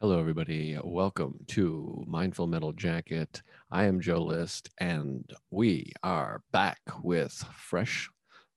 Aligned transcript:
Hello, 0.00 0.20
everybody. 0.20 0.78
Welcome 0.84 1.40
to 1.48 2.04
Mindful 2.06 2.46
Metal 2.46 2.72
Jacket. 2.72 3.42
I 3.72 3.86
am 3.86 4.00
Joe 4.00 4.22
List, 4.22 4.70
and 4.78 5.28
we 5.50 5.90
are 6.04 6.40
back 6.52 6.78
with 7.02 7.32
fresh, 7.56 8.08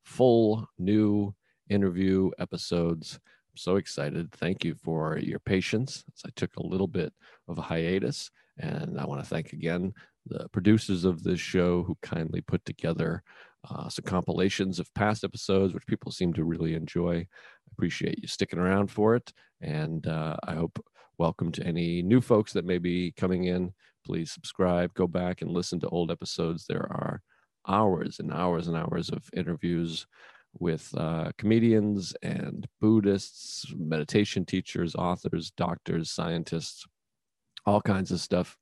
full, 0.06 0.68
new 0.78 1.34
interview 1.68 2.30
episodes. 2.38 3.20
I'm 3.24 3.58
so 3.58 3.78
excited. 3.78 4.32
Thank 4.34 4.64
you 4.64 4.76
for 4.76 5.18
your 5.18 5.40
patience. 5.40 6.04
I 6.24 6.30
took 6.36 6.56
a 6.58 6.64
little 6.64 6.86
bit 6.86 7.12
of 7.48 7.58
a 7.58 7.64
hiatus, 7.64 8.30
and 8.60 9.00
I 9.00 9.08
want 9.08 9.24
to 9.24 9.28
thank 9.28 9.52
again 9.52 9.96
the 10.28 10.48
producers 10.50 11.06
of 11.06 11.24
this 11.24 11.40
show 11.40 11.82
who 11.82 11.98
kindly 12.04 12.42
put 12.42 12.64
together 12.66 13.24
uh, 13.68 13.90
some 13.90 14.06
compilations 14.06 14.78
of 14.78 14.94
past 14.94 15.24
episodes, 15.24 15.74
which 15.74 15.88
people 15.88 16.12
seem 16.12 16.34
to 16.34 16.44
really 16.44 16.76
enjoy. 16.76 17.16
I 17.16 17.26
appreciate 17.72 18.20
you 18.20 18.28
sticking 18.28 18.60
around 18.60 18.92
for 18.92 19.16
it, 19.16 19.34
and 19.60 20.06
uh, 20.06 20.38
I 20.44 20.54
hope 20.54 20.80
welcome 21.22 21.52
to 21.52 21.64
any 21.68 22.02
new 22.02 22.20
folks 22.20 22.52
that 22.52 22.66
may 22.66 22.80
be 22.80 23.12
coming 23.12 23.44
in. 23.44 23.72
Please 24.04 24.32
subscribe, 24.32 24.92
go 24.96 25.06
back 25.06 25.44
and 25.44 25.52
listen 25.52 25.80
to 25.80 25.88
old 25.90 26.10
episodes. 26.10 26.66
There 26.68 26.82
are 26.92 27.22
hours 27.68 28.18
and 28.20 28.34
hours 28.34 28.68
and 28.68 28.76
hours 28.76 29.12
of 29.12 29.30
interviews 29.36 30.08
with 30.58 30.92
uh, 30.98 31.32
comedians 31.38 32.16
and 32.24 32.68
Buddhists, 32.82 33.72
meditation 33.78 34.46
teachers, 34.46 34.96
authors, 34.96 35.52
doctors, 35.56 36.10
scientists, 36.10 36.88
all 37.68 37.82
kinds 37.82 38.10
of 38.10 38.20
stuff, 38.20 38.58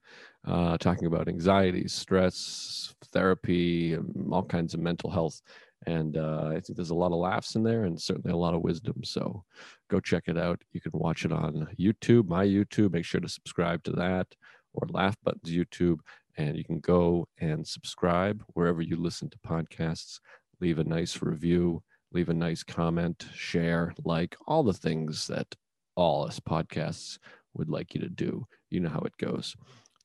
uh, 0.45 0.77
talking 0.79 1.05
about 1.05 1.29
anxiety, 1.29 1.87
stress, 1.87 2.93
therapy, 3.13 3.97
all 4.29 4.43
kinds 4.43 4.73
of 4.73 4.81
mental 4.81 5.09
health. 5.09 5.41
And 5.89 6.17
uh, 6.17 6.49
I 6.49 6.59
think 6.59 6.75
there's 6.75 6.91
a 6.91 7.03
lot 7.03 7.11
of 7.11 7.17
laughs 7.17 7.55
in 7.55 7.63
there 7.63 7.85
and 7.85 7.99
certainly 7.99 8.31
a 8.31 8.37
lot 8.37 8.53
of 8.53 8.61
wisdom. 8.61 9.03
So 9.03 9.43
go 9.89 9.99
check 9.99 10.25
it 10.27 10.37
out. 10.37 10.61
You 10.71 10.81
can 10.81 10.91
watch 10.93 11.25
it 11.25 11.31
on 11.31 11.67
YouTube, 11.79 12.27
my 12.27 12.45
YouTube. 12.45 12.93
Make 12.93 13.05
sure 13.05 13.21
to 13.21 13.27
subscribe 13.27 13.83
to 13.85 13.91
that 13.93 14.27
or 14.73 14.87
Laugh 14.91 15.15
Buttons 15.23 15.51
YouTube. 15.51 15.97
And 16.37 16.55
you 16.55 16.63
can 16.63 16.79
go 16.79 17.27
and 17.39 17.67
subscribe 17.67 18.43
wherever 18.53 18.83
you 18.83 18.97
listen 18.97 19.31
to 19.31 19.39
podcasts. 19.39 20.19
Leave 20.61 20.77
a 20.77 20.83
nice 20.83 21.23
review, 21.23 21.81
leave 22.13 22.29
a 22.29 22.35
nice 22.35 22.61
comment, 22.61 23.25
share, 23.33 23.91
like 24.05 24.35
all 24.45 24.61
the 24.61 24.73
things 24.73 25.25
that 25.25 25.47
all 25.95 26.27
us 26.27 26.39
podcasts 26.39 27.17
would 27.55 27.69
like 27.69 27.95
you 27.95 28.01
to 28.01 28.09
do. 28.09 28.45
You 28.69 28.81
know 28.81 28.89
how 28.89 29.01
it 29.01 29.17
goes. 29.17 29.55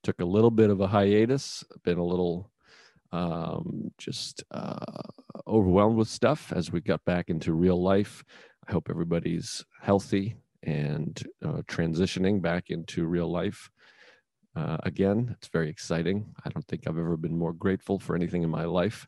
Took 0.03 0.23
a 0.23 0.25
little 0.25 0.51
bit 0.51 0.71
of 0.71 0.81
a 0.81 0.87
hiatus, 0.87 1.63
been 1.85 1.99
a 1.99 2.05
little 2.05 2.51
um, 3.15 3.93
just 3.97 4.43
uh, 4.51 5.03
overwhelmed 5.47 5.97
with 5.97 6.09
stuff 6.09 6.53
as 6.55 6.73
we 6.73 6.81
got 6.81 7.05
back 7.05 7.31
into 7.31 7.53
real 7.53 7.81
life. 7.81 8.25
I 8.67 8.73
hope 8.73 8.89
everybody's 8.91 9.65
healthy 9.81 10.37
and 10.65 11.23
uh, 11.45 11.63
transitioning 11.69 12.43
back 12.43 12.71
into 12.71 13.07
real 13.07 13.31
life. 13.31 13.71
Uh, 14.57 14.79
again, 14.83 15.37
it's 15.39 15.47
very 15.47 15.71
exciting. 15.71 16.35
I 16.45 16.49
don't 16.49 16.67
think 16.67 16.89
I've 16.89 16.99
ever 16.99 17.17
been 17.17 17.39
more 17.39 17.53
grateful 17.53 18.01
for 18.01 18.17
anything 18.17 18.43
in 18.43 18.51
my 18.51 18.65
life 18.65 19.07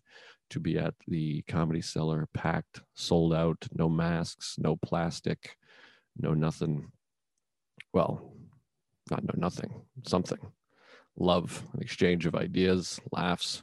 to 0.51 0.61
be 0.61 0.79
at 0.79 0.95
the 1.09 1.43
comedy 1.49 1.81
cellar, 1.81 2.29
packed, 2.33 2.83
sold 2.95 3.34
out, 3.34 3.67
no 3.73 3.89
masks, 3.89 4.55
no 4.57 4.77
plastic, 4.77 5.57
no 6.17 6.33
nothing. 6.33 6.93
Well, 7.93 8.33
not 9.11 9.25
no 9.25 9.34
nothing, 9.37 9.83
something. 10.07 10.39
Love, 11.19 11.65
an 11.73 11.81
exchange 11.81 12.27
of 12.27 12.37
ideas, 12.37 13.01
laughs, 13.11 13.62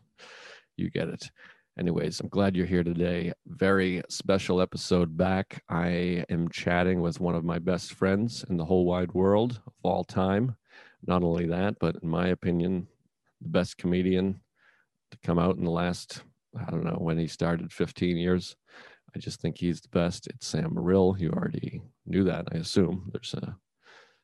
you 0.78 0.90
get 0.90 1.10
it. 1.10 1.30
Anyways, 1.78 2.20
I'm 2.20 2.30
glad 2.30 2.56
you're 2.56 2.68
here 2.68 2.84
today. 2.84 3.34
Very 3.48 4.04
special 4.08 4.62
episode 4.62 5.18
back. 5.18 5.64
I 5.70 6.24
am 6.30 6.50
chatting 6.50 7.02
with 7.02 7.20
one 7.20 7.34
of 7.34 7.44
my 7.44 7.58
best 7.58 7.94
friends 7.94 8.46
in 8.48 8.58
the 8.58 8.66
whole 8.66 8.86
wide 8.86 9.12
world 9.14 9.60
of 9.66 9.74
all 9.82 10.04
time. 10.04 10.56
Not 11.06 11.24
only 11.24 11.48
that, 11.48 11.80
but 11.80 11.96
in 12.04 12.10
my 12.10 12.28
opinion, 12.28 12.88
the 13.42 13.50
best 13.50 13.78
comedian 13.78 14.40
to 15.12 15.18
come 15.24 15.40
out 15.40 15.58
in 15.58 15.64
the 15.64 15.72
last, 15.72 16.24
I 16.56 16.70
don't 16.70 16.86
know, 16.86 16.98
when 17.00 17.18
he 17.18 17.28
started 17.28 17.74
15 17.74 18.18
years. 18.18 18.56
I 19.16 19.20
just 19.20 19.42
think 19.42 19.58
he's 19.58 19.82
the 19.82 19.90
best. 19.90 20.28
It's 20.28 20.48
Sam 20.48 20.76
Morril. 20.76 21.16
You 21.20 21.32
already 21.32 21.82
knew 22.06 22.24
that, 22.26 22.48
I 22.52 22.58
assume. 22.58 23.10
There's 23.12 23.34
a, 23.34 23.56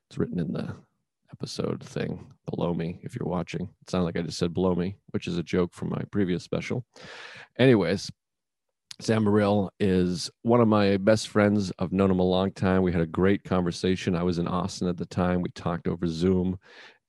it's 0.10 0.18
written 0.18 0.40
in 0.40 0.54
the 0.54 0.76
episode 1.32 1.84
thing 1.84 2.32
below 2.50 2.74
me 2.74 3.00
if 3.04 3.16
you're 3.16 3.28
watching. 3.28 3.70
It 3.82 3.90
sounded 3.90 4.06
like 4.06 4.18
I 4.18 4.22
just 4.22 4.38
said 4.38 4.54
below 4.54 4.76
me, 4.76 4.96
which 5.12 5.28
is 5.28 5.38
a 5.38 5.44
joke 5.44 5.74
from 5.74 5.90
my 5.90 6.02
previous 6.12 6.44
special. 6.44 6.86
Anyways, 7.58 8.12
Sam 9.02 9.24
Morril 9.24 9.70
is 9.80 10.30
one 10.42 10.60
of 10.60 10.68
my 10.68 10.98
best 10.98 11.30
friends. 11.30 11.72
I've 11.80 11.94
known 11.94 12.12
him 12.12 12.20
a 12.20 12.24
long 12.24 12.52
time. 12.52 12.82
We 12.82 12.92
had 12.92 13.02
a 13.02 13.08
great 13.08 13.44
conversation. 13.44 14.16
I 14.16 14.24
was 14.24 14.40
in 14.40 14.48
Austin 14.48 14.90
at 14.90 14.98
the 14.98 15.06
time. 15.06 15.42
We 15.42 15.50
talked 15.52 15.88
over 15.88 16.06
Zoom. 16.08 16.60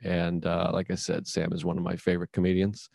And 0.03 0.47
uh, 0.47 0.71
like 0.73 0.91
I 0.91 0.95
said, 0.95 1.27
Sam 1.27 1.53
is 1.53 1.65
one 1.65 1.77
of 1.77 1.83
my 1.83 1.97
favorite 1.97 2.33
comedians. 2.33 2.89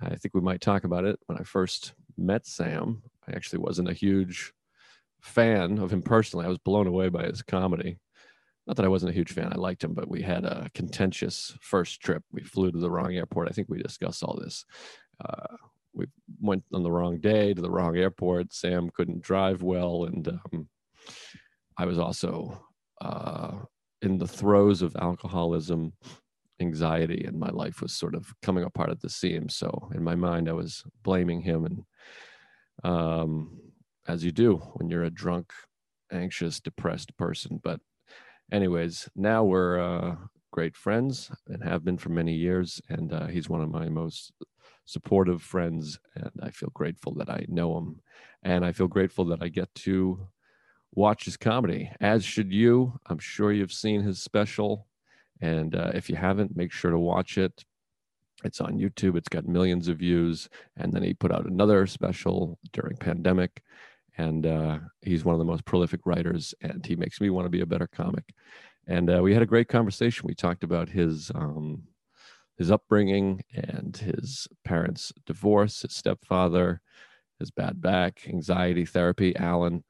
I 0.00 0.14
think 0.14 0.34
we 0.34 0.40
might 0.40 0.60
talk 0.60 0.84
about 0.84 1.04
it. 1.04 1.18
When 1.26 1.38
I 1.38 1.42
first 1.42 1.94
met 2.16 2.46
Sam, 2.46 3.02
I 3.26 3.34
actually 3.34 3.58
wasn't 3.58 3.90
a 3.90 3.94
huge 3.94 4.52
fan 5.20 5.78
of 5.78 5.92
him 5.92 6.02
personally. 6.02 6.46
I 6.46 6.48
was 6.48 6.58
blown 6.58 6.86
away 6.86 7.08
by 7.08 7.24
his 7.24 7.42
comedy 7.42 7.98
not 8.66 8.76
that 8.76 8.84
I 8.84 8.88
wasn't 8.88 9.10
a 9.10 9.14
huge 9.14 9.32
fan. 9.32 9.52
I 9.52 9.56
liked 9.56 9.84
him, 9.84 9.94
but 9.94 10.08
we 10.08 10.22
had 10.22 10.44
a 10.44 10.68
contentious 10.74 11.56
first 11.60 12.00
trip. 12.00 12.24
We 12.32 12.42
flew 12.42 12.72
to 12.72 12.78
the 12.78 12.90
wrong 12.90 13.14
airport. 13.14 13.48
I 13.48 13.52
think 13.52 13.68
we 13.68 13.80
discussed 13.80 14.22
all 14.22 14.38
this. 14.40 14.64
Uh, 15.24 15.56
we 15.94 16.06
went 16.40 16.64
on 16.72 16.82
the 16.82 16.90
wrong 16.90 17.18
day 17.18 17.54
to 17.54 17.62
the 17.62 17.70
wrong 17.70 17.96
airport. 17.96 18.52
Sam 18.52 18.90
couldn't 18.90 19.22
drive 19.22 19.62
well, 19.62 20.04
and 20.04 20.28
um, 20.28 20.68
I 21.78 21.86
was 21.86 21.98
also 21.98 22.66
uh, 23.00 23.52
in 24.02 24.18
the 24.18 24.26
throes 24.26 24.82
of 24.82 24.96
alcoholism, 24.96 25.92
anxiety, 26.60 27.24
and 27.24 27.38
my 27.38 27.50
life 27.50 27.80
was 27.80 27.92
sort 27.92 28.14
of 28.14 28.34
coming 28.42 28.64
apart 28.64 28.90
at 28.90 29.00
the 29.00 29.08
seams. 29.08 29.56
So 29.56 29.90
in 29.94 30.02
my 30.02 30.14
mind, 30.16 30.48
I 30.48 30.52
was 30.52 30.84
blaming 31.02 31.40
him, 31.40 31.64
and 31.64 31.84
um, 32.84 33.60
as 34.08 34.24
you 34.24 34.32
do 34.32 34.56
when 34.74 34.90
you're 34.90 35.04
a 35.04 35.10
drunk, 35.10 35.52
anxious, 36.12 36.60
depressed 36.60 37.16
person. 37.16 37.60
But 37.62 37.80
anyways, 38.52 39.08
now 39.16 39.44
we're 39.44 39.78
uh, 39.80 40.16
great 40.50 40.76
friends 40.76 41.30
and 41.48 41.62
have 41.62 41.84
been 41.84 41.98
for 41.98 42.08
many 42.08 42.34
years. 42.34 42.80
And 42.88 43.12
uh, 43.12 43.26
he's 43.26 43.48
one 43.48 43.62
of 43.62 43.70
my 43.70 43.88
most 43.88 44.32
supportive 44.84 45.42
friends. 45.42 45.98
And 46.14 46.30
I 46.42 46.50
feel 46.50 46.70
grateful 46.72 47.14
that 47.14 47.28
I 47.28 47.44
know 47.48 47.76
him. 47.76 48.00
And 48.42 48.64
I 48.64 48.72
feel 48.72 48.88
grateful 48.88 49.24
that 49.26 49.42
I 49.42 49.48
get 49.48 49.74
to 49.74 50.28
watch 50.92 51.24
his 51.24 51.36
comedy, 51.36 51.90
as 52.00 52.24
should 52.24 52.52
you. 52.52 52.98
I'm 53.06 53.18
sure 53.18 53.52
you've 53.52 53.72
seen 53.72 54.02
his 54.02 54.22
special. 54.22 54.86
And 55.40 55.74
uh, 55.74 55.90
if 55.94 56.08
you 56.08 56.16
haven't, 56.16 56.56
make 56.56 56.72
sure 56.72 56.90
to 56.90 56.98
watch 56.98 57.36
it. 57.36 57.64
It's 58.44 58.60
on 58.60 58.78
YouTube. 58.78 59.16
It's 59.16 59.28
got 59.28 59.46
millions 59.46 59.88
of 59.88 59.98
views. 59.98 60.48
And 60.76 60.92
then 60.92 61.02
he 61.02 61.14
put 61.14 61.32
out 61.32 61.46
another 61.46 61.86
special 61.86 62.58
during 62.72 62.96
pandemic 62.96 63.62
and 64.18 64.46
uh, 64.46 64.78
he's 65.02 65.24
one 65.24 65.34
of 65.34 65.38
the 65.38 65.44
most 65.44 65.64
prolific 65.64 66.00
writers 66.06 66.54
and 66.62 66.84
he 66.84 66.96
makes 66.96 67.20
me 67.20 67.30
want 67.30 67.44
to 67.46 67.50
be 67.50 67.60
a 67.60 67.66
better 67.66 67.86
comic. 67.86 68.24
And 68.86 69.10
uh, 69.10 69.20
we 69.22 69.32
had 69.32 69.42
a 69.42 69.46
great 69.46 69.68
conversation. 69.68 70.26
We 70.26 70.34
talked 70.34 70.64
about 70.64 70.88
his 70.88 71.30
um, 71.34 71.82
his 72.56 72.70
upbringing 72.70 73.42
and 73.52 73.96
his 73.96 74.48
parents 74.64 75.12
divorce 75.26 75.82
his 75.82 75.94
stepfather 75.94 76.80
his 77.38 77.50
bad 77.50 77.82
back 77.82 78.22
anxiety 78.26 78.86
therapy 78.86 79.36
alan 79.36 79.84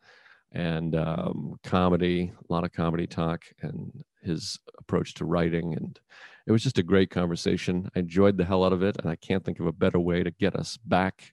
and 0.52 0.96
um, 0.96 1.58
comedy 1.62 2.32
a 2.48 2.52
lot 2.52 2.64
of 2.64 2.72
comedy 2.72 3.06
talk 3.06 3.44
and 3.60 4.04
his 4.26 4.58
approach 4.78 5.14
to 5.14 5.24
writing. 5.24 5.74
And 5.74 5.98
it 6.46 6.52
was 6.52 6.62
just 6.62 6.78
a 6.78 6.82
great 6.82 7.10
conversation. 7.10 7.88
I 7.94 8.00
enjoyed 8.00 8.36
the 8.36 8.44
hell 8.44 8.64
out 8.64 8.72
of 8.72 8.82
it 8.82 8.96
and 8.98 9.10
i 9.10 9.16
can't 9.16 9.44
think 9.44 9.60
of 9.60 9.66
a 9.66 9.72
better 9.72 10.00
way 10.00 10.22
to 10.22 10.30
get 10.32 10.56
us 10.56 10.76
back 10.84 11.32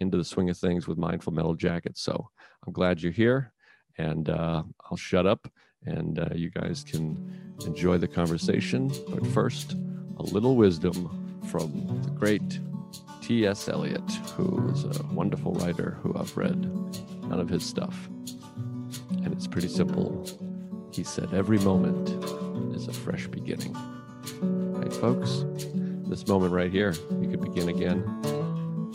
into 0.00 0.16
the 0.16 0.24
swing 0.24 0.50
of 0.50 0.58
things 0.58 0.86
with 0.86 0.98
Mindful 0.98 1.32
Metal 1.32 1.54
Jackets. 1.54 2.02
So 2.02 2.28
I'm 2.66 2.72
glad 2.72 3.02
you're 3.02 3.12
here, 3.12 3.52
and 3.98 4.28
uh, 4.28 4.62
I'll 4.90 4.96
shut 4.96 5.26
up, 5.26 5.48
and 5.84 6.18
uh, 6.18 6.28
you 6.34 6.50
guys 6.50 6.84
can 6.84 7.54
enjoy 7.66 7.98
the 7.98 8.08
conversation. 8.08 8.90
But 9.08 9.26
first, 9.28 9.76
a 10.18 10.22
little 10.22 10.56
wisdom 10.56 11.40
from 11.50 12.00
the 12.02 12.10
great 12.10 12.60
T.S. 13.20 13.68
Eliot, 13.68 14.10
who 14.36 14.68
is 14.70 14.84
a 14.84 15.02
wonderful 15.06 15.52
writer 15.54 15.98
who 16.02 16.16
I've 16.18 16.36
read 16.36 16.60
none 17.28 17.40
of 17.40 17.48
his 17.48 17.64
stuff. 17.64 18.08
And 19.10 19.32
it's 19.32 19.46
pretty 19.46 19.68
simple. 19.68 20.26
He 20.92 21.04
said, 21.04 21.32
Every 21.32 21.58
moment 21.58 22.08
is 22.76 22.88
a 22.88 22.92
fresh 22.92 23.26
beginning. 23.26 23.74
Right, 24.42 24.92
folks? 24.92 25.44
This 26.06 26.26
moment 26.28 26.52
right 26.52 26.70
here, 26.70 26.94
you 27.20 27.28
could 27.28 27.40
begin 27.40 27.68
again 27.68 28.43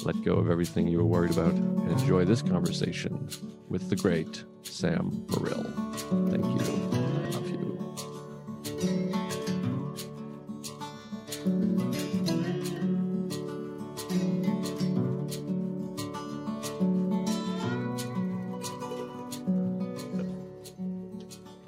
let 0.06 0.22
go 0.24 0.34
of 0.34 0.50
everything 0.50 0.88
you 0.88 0.98
were 0.98 1.06
worried 1.06 1.32
about, 1.32 1.54
and 1.54 1.92
enjoy 1.92 2.26
this 2.26 2.42
conversation 2.42 3.30
with 3.68 3.90
the 3.90 3.96
great 3.96 4.44
Sam 4.64 5.26
Morril. 5.28 5.64
Thank. 6.30 6.46
You. 6.46 7.09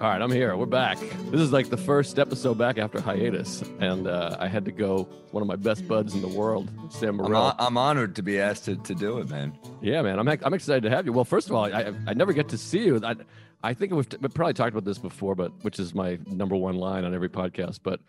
All 0.02 0.08
right, 0.10 0.20
I'm 0.20 0.32
here. 0.32 0.58
We're 0.58 0.66
back. 0.66 0.98
This 1.30 1.40
is 1.40 1.54
like 1.54 1.70
the 1.70 1.78
first 1.78 2.18
episode 2.18 2.58
back 2.58 2.80
after 2.80 3.00
hiatus, 3.00 3.62
and 3.80 4.08
uh, 4.08 4.36
I 4.40 4.48
had 4.48 4.66
to 4.66 4.72
go. 4.72 5.04
One 5.30 5.44
of 5.44 5.48
my 5.48 5.56
best 5.56 5.88
buds 5.88 6.16
in 6.16 6.24
the 6.24 6.28
world, 6.28 6.72
Sam 6.90 7.20
I'm, 7.20 7.28
Morril. 7.28 7.56
I'm 7.60 7.78
honored 7.78 8.16
to 8.16 8.24
be 8.24 8.40
asked 8.40 8.66
to, 8.66 8.78
to 8.78 8.96
do 8.96 9.20
it, 9.20 9.30
man. 9.30 9.56
Yeah, 9.80 10.02
man, 10.02 10.18
I'm 10.18 10.28
I'm 10.28 10.56
excited 10.56 10.82
to 10.82 10.90
have 10.90 11.06
you. 11.06 11.14
Well, 11.14 11.24
first 11.24 11.52
of 11.52 11.56
all, 11.56 11.66
I 11.66 11.94
I 12.08 12.16
never 12.16 12.34
get 12.34 12.50
to 12.50 12.58
see 12.58 12.84
you. 12.84 13.00
I 13.04 13.14
I 13.62 13.76
think 13.76 13.94
we've, 13.94 14.08
we've 14.20 14.34
probably 14.34 14.56
talked 14.56 14.72
about 14.72 14.86
this 14.86 14.98
before, 14.98 15.36
but 15.36 15.52
which 15.62 15.80
is 15.80 15.94
my 15.94 16.18
number 16.26 16.56
one 16.56 16.78
line 16.78 17.06
on 17.06 17.14
every 17.14 17.30
podcast. 17.30 17.82
But 17.84 18.00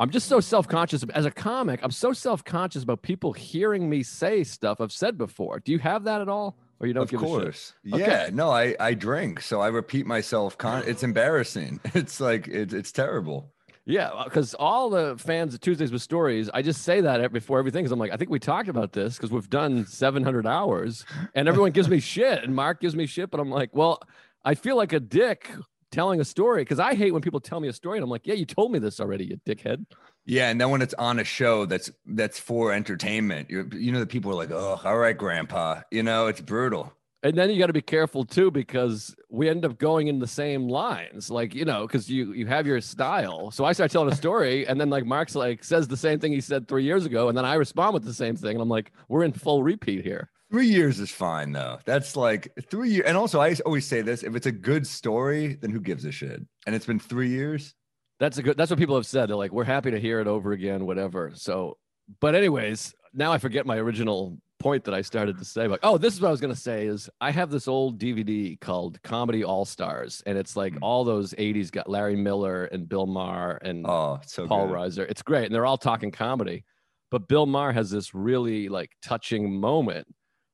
I'm 0.00 0.10
just 0.10 0.26
so 0.26 0.40
self 0.40 0.66
conscious 0.66 1.04
as 1.14 1.26
a 1.26 1.30
comic. 1.30 1.78
I'm 1.84 1.92
so 1.92 2.12
self 2.12 2.42
conscious 2.42 2.82
about 2.82 3.02
people 3.02 3.32
hearing 3.32 3.88
me 3.88 4.02
say 4.02 4.42
stuff 4.42 4.80
I've 4.80 4.90
said 4.90 5.16
before. 5.16 5.60
Do 5.60 5.70
you 5.70 5.78
have 5.78 6.02
that 6.04 6.22
at 6.22 6.28
all, 6.28 6.56
or 6.84 6.86
you 6.86 6.92
don't 6.92 7.04
of 7.04 7.10
give 7.10 7.22
a 7.22 7.24
shit? 7.24 7.30
course. 7.30 7.72
Okay. 7.92 8.04
Yeah. 8.04 8.30
No, 8.32 8.50
I, 8.50 8.76
I 8.78 8.94
drink, 8.94 9.40
so 9.40 9.60
I 9.60 9.68
repeat 9.68 10.06
myself. 10.06 10.56
Con- 10.58 10.84
it's 10.86 11.02
embarrassing. 11.02 11.80
It's 11.94 12.20
like 12.20 12.46
it's 12.48 12.74
it's 12.74 12.92
terrible. 12.92 13.52
Yeah, 13.86 14.08
uh, 14.08 14.24
because 14.24 14.54
all 14.54 14.88
the 14.90 15.16
fans 15.18 15.54
of 15.54 15.60
Tuesdays 15.60 15.92
with 15.92 16.00
Stories, 16.02 16.48
I 16.52 16.62
just 16.62 16.82
say 16.82 17.02
that 17.02 17.32
before 17.32 17.58
everything. 17.58 17.82
Because 17.82 17.92
I'm 17.92 17.98
like, 17.98 18.12
I 18.12 18.16
think 18.16 18.30
we 18.30 18.38
talked 18.38 18.68
about 18.68 18.92
this 18.92 19.16
because 19.16 19.30
we've 19.30 19.48
done 19.50 19.86
700 19.86 20.46
hours, 20.46 21.04
and 21.34 21.48
everyone 21.48 21.72
gives 21.72 21.88
me 21.88 22.00
shit, 22.14 22.42
and 22.42 22.54
Mark 22.54 22.80
gives 22.80 22.96
me 22.96 23.06
shit, 23.06 23.30
but 23.30 23.40
I'm 23.40 23.50
like, 23.50 23.70
well, 23.74 24.00
I 24.44 24.54
feel 24.54 24.76
like 24.76 24.92
a 24.92 25.00
dick 25.00 25.50
telling 25.94 26.20
a 26.20 26.24
story 26.24 26.62
because 26.62 26.80
I 26.80 26.94
hate 26.94 27.12
when 27.12 27.22
people 27.22 27.40
tell 27.40 27.60
me 27.60 27.68
a 27.68 27.72
story, 27.72 27.98
and 27.98 28.04
I'm 28.04 28.10
like, 28.10 28.26
yeah, 28.26 28.34
you 28.34 28.44
told 28.44 28.72
me 28.72 28.78
this 28.78 29.00
already, 29.00 29.24
you 29.26 29.40
dickhead. 29.46 29.86
Yeah, 30.26 30.50
and 30.50 30.60
then 30.60 30.70
when 30.70 30.82
it's 30.82 30.94
on 30.94 31.18
a 31.18 31.24
show 31.24 31.66
that's 31.66 31.90
that's 32.06 32.38
for 32.38 32.72
entertainment, 32.72 33.50
you 33.50 33.68
you 33.72 33.92
know 33.92 34.00
the 34.00 34.06
people 34.06 34.30
are 34.30 34.34
like, 34.34 34.50
oh, 34.50 34.80
all 34.84 34.98
right, 34.98 35.16
Grandpa. 35.16 35.82
You 35.90 36.02
know, 36.02 36.26
it's 36.26 36.40
brutal. 36.40 36.92
And 37.22 37.38
then 37.38 37.48
you 37.48 37.58
got 37.58 37.68
to 37.68 37.72
be 37.72 37.80
careful 37.80 38.24
too 38.24 38.50
because 38.50 39.16
we 39.30 39.48
end 39.48 39.64
up 39.64 39.78
going 39.78 40.08
in 40.08 40.18
the 40.18 40.26
same 40.26 40.68
lines, 40.68 41.30
like 41.30 41.54
you 41.54 41.64
know, 41.64 41.86
because 41.86 42.10
you 42.10 42.32
you 42.34 42.46
have 42.46 42.66
your 42.66 42.80
style. 42.82 43.50
So 43.50 43.64
I 43.64 43.72
start 43.72 43.90
telling 43.90 44.12
a 44.12 44.16
story, 44.16 44.66
and 44.68 44.80
then 44.80 44.90
like 44.90 45.06
Mark's 45.06 45.34
like 45.34 45.64
says 45.64 45.88
the 45.88 45.96
same 45.96 46.18
thing 46.18 46.32
he 46.32 46.40
said 46.40 46.68
three 46.68 46.84
years 46.84 47.06
ago, 47.06 47.28
and 47.28 47.38
then 47.38 47.44
I 47.44 47.54
respond 47.54 47.94
with 47.94 48.04
the 48.04 48.12
same 48.12 48.36
thing, 48.36 48.52
and 48.52 48.60
I'm 48.60 48.68
like, 48.68 48.92
we're 49.08 49.24
in 49.24 49.32
full 49.32 49.62
repeat 49.62 50.04
here. 50.04 50.30
Three 50.54 50.68
years 50.68 51.00
is 51.00 51.10
fine 51.10 51.50
though. 51.50 51.80
That's 51.84 52.14
like 52.14 52.52
three 52.70 52.90
years. 52.90 53.06
And 53.06 53.16
also, 53.16 53.40
I 53.40 53.56
always 53.66 53.84
say 53.84 54.02
this: 54.02 54.22
if 54.22 54.36
it's 54.36 54.46
a 54.46 54.52
good 54.52 54.86
story, 54.86 55.54
then 55.60 55.70
who 55.72 55.80
gives 55.80 56.04
a 56.04 56.12
shit? 56.12 56.40
And 56.64 56.76
it's 56.76 56.86
been 56.86 57.00
three 57.00 57.28
years. 57.28 57.74
That's 58.20 58.38
a 58.38 58.42
good. 58.44 58.56
That's 58.56 58.70
what 58.70 58.78
people 58.78 58.94
have 58.94 59.04
said. 59.04 59.28
They're 59.28 59.34
like, 59.34 59.50
we're 59.50 59.64
happy 59.64 59.90
to 59.90 59.98
hear 59.98 60.20
it 60.20 60.28
over 60.28 60.52
again, 60.52 60.86
whatever. 60.86 61.32
So, 61.34 61.76
but 62.20 62.36
anyways, 62.36 62.94
now 63.12 63.32
I 63.32 63.38
forget 63.38 63.66
my 63.66 63.78
original 63.78 64.38
point 64.60 64.84
that 64.84 64.94
I 64.94 65.00
started 65.02 65.38
to 65.38 65.44
say. 65.44 65.66
Like, 65.66 65.80
oh, 65.82 65.98
this 65.98 66.14
is 66.14 66.20
what 66.20 66.28
I 66.28 66.30
was 66.30 66.40
gonna 66.40 66.54
say 66.54 66.86
is 66.86 67.10
I 67.20 67.32
have 67.32 67.50
this 67.50 67.66
old 67.66 67.98
DVD 67.98 68.56
called 68.60 69.02
Comedy 69.02 69.42
All 69.42 69.64
Stars, 69.64 70.22
and 70.24 70.38
it's 70.38 70.54
like 70.54 70.74
Mm. 70.74 70.78
all 70.82 71.02
those 71.02 71.34
'80s 71.36 71.72
got 71.72 71.90
Larry 71.90 72.14
Miller 72.14 72.66
and 72.66 72.88
Bill 72.88 73.06
Maher 73.06 73.56
and 73.56 73.84
Oh, 73.88 74.20
so 74.24 74.46
Paul 74.46 74.68
good. 74.68 74.76
Reiser. 74.76 75.10
It's 75.10 75.22
great, 75.22 75.46
and 75.46 75.52
they're 75.54 75.66
all 75.66 75.78
talking 75.78 76.12
comedy. 76.12 76.62
But 77.10 77.26
Bill 77.26 77.46
Maher 77.46 77.72
has 77.72 77.90
this 77.90 78.14
really 78.14 78.68
like 78.68 78.92
touching 79.02 79.58
moment 79.58 80.06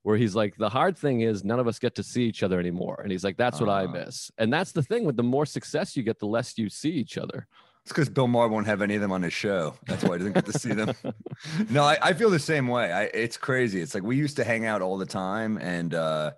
where 0.03 0.17
he's 0.17 0.35
like, 0.35 0.57
the 0.57 0.69
hard 0.69 0.97
thing 0.97 1.21
is 1.21 1.45
none 1.45 1.61
of 1.61 1.69
us 1.69 1.79
get 1.79 1.95
to 1.97 2.03
see 2.03 2.23
each 2.25 2.43
other 2.43 2.59
anymore, 2.59 3.01
and 3.03 3.11
he's 3.13 3.25
like, 3.25 3.37
that's 3.37 3.61
what 3.61 3.69
I 3.69 3.85
Ah. 3.85 3.91
miss. 3.93 4.31
And 4.39 4.53
that's 4.53 4.73
the 4.73 4.83
thing 4.83 5.05
with 5.05 5.17
the 5.17 5.23
more 5.23 5.47
success 5.47 5.97
you 5.97 6.03
get, 6.03 6.19
the 6.19 6.27
less 6.27 6.57
you 6.59 6.69
see 6.69 6.91
each 6.91 7.19
other. 7.19 7.47
It's 7.85 7.93
because 7.93 8.11
Bill 8.11 8.29
Maher 8.29 8.49
won't 8.49 8.67
have 8.67 8.83
any 8.83 8.95
of 8.95 9.01
them 9.01 9.11
on 9.13 9.23
his 9.23 9.33
show. 9.33 9.75
That's 9.87 10.05
why 10.05 10.15
I 10.15 10.19
didn't 10.19 10.35
get 10.35 10.45
to 10.47 10.59
see 10.59 10.73
them. 10.75 10.93
no, 11.71 11.83
I, 11.83 11.97
I 12.03 12.13
feel 12.13 12.29
the 12.31 12.39
same 12.39 12.69
way. 12.69 12.93
I, 12.93 13.05
it's 13.05 13.39
crazy. 13.39 13.81
It's 13.81 13.95
like 13.95 14.03
we 14.03 14.17
used 14.17 14.37
to 14.37 14.45
hang 14.45 14.67
out 14.67 14.83
all 14.83 14.99
the 14.99 15.07
time, 15.07 15.57
and 15.59 15.95
uh, 15.95 16.33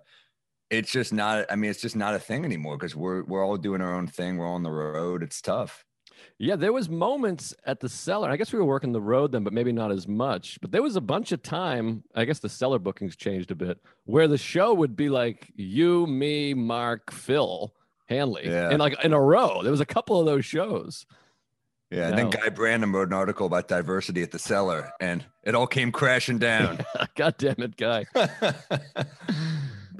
it's 0.69 0.89
just 0.91 1.11
not. 1.13 1.45
I 1.51 1.55
mean, 1.57 1.69
it's 1.69 1.81
just 1.81 1.95
not 1.97 2.15
a 2.15 2.19
thing 2.19 2.45
anymore 2.45 2.77
because 2.77 2.95
we're 2.95 3.23
we're 3.23 3.45
all 3.45 3.57
doing 3.57 3.81
our 3.81 3.93
own 3.93 4.07
thing. 4.07 4.37
We're 4.37 4.47
on 4.47 4.63
the 4.63 4.71
road. 4.71 5.21
It's 5.21 5.41
tough. 5.41 5.83
Yeah, 6.43 6.57
there 6.57 6.73
was 6.73 6.89
moments 6.89 7.55
at 7.65 7.79
the 7.79 7.87
cellar. 7.87 8.29
I 8.29 8.35
guess 8.35 8.51
we 8.51 8.59
were 8.59 8.65
working 8.65 8.91
the 8.91 8.99
road 9.01 9.31
then, 9.31 9.45
but 9.45 9.53
maybe 9.53 9.71
not 9.71 9.91
as 9.91 10.09
much. 10.09 10.59
But 10.61 10.73
there 10.73 10.81
was 10.83 10.97
a 10.97 11.01
bunch 11.01 11.31
of 11.31 11.41
time. 11.41 12.03
I 12.15 12.25
guess 12.25 12.39
the 12.39 12.49
cellar 12.49 12.79
bookings 12.79 13.15
changed 13.15 13.49
a 13.51 13.55
bit, 13.55 13.79
where 14.03 14.27
the 14.27 14.37
show 14.37 14.73
would 14.73 14.97
be 14.97 15.07
like 15.07 15.51
you, 15.55 16.05
me, 16.05 16.53
Mark, 16.53 17.13
Phil, 17.13 17.73
Hanley, 18.07 18.41
Yeah. 18.45 18.69
and 18.71 18.79
like 18.79 19.01
in 19.05 19.13
a 19.13 19.21
row. 19.21 19.61
There 19.63 19.71
was 19.71 19.79
a 19.79 19.85
couple 19.85 20.19
of 20.19 20.25
those 20.25 20.43
shows. 20.43 21.05
Yeah. 21.89 22.09
And 22.09 22.17
then 22.17 22.29
Guy 22.29 22.49
Branum 22.49 22.93
wrote 22.93 23.07
an 23.07 23.13
article 23.13 23.45
about 23.47 23.69
diversity 23.69 24.21
at 24.21 24.31
the 24.31 24.39
cellar, 24.39 24.91
and 24.99 25.23
it 25.43 25.55
all 25.55 25.67
came 25.67 25.93
crashing 25.93 26.39
down. 26.39 26.79
God 27.15 27.35
damn 27.37 27.55
it, 27.59 27.77
guy. 27.77 28.05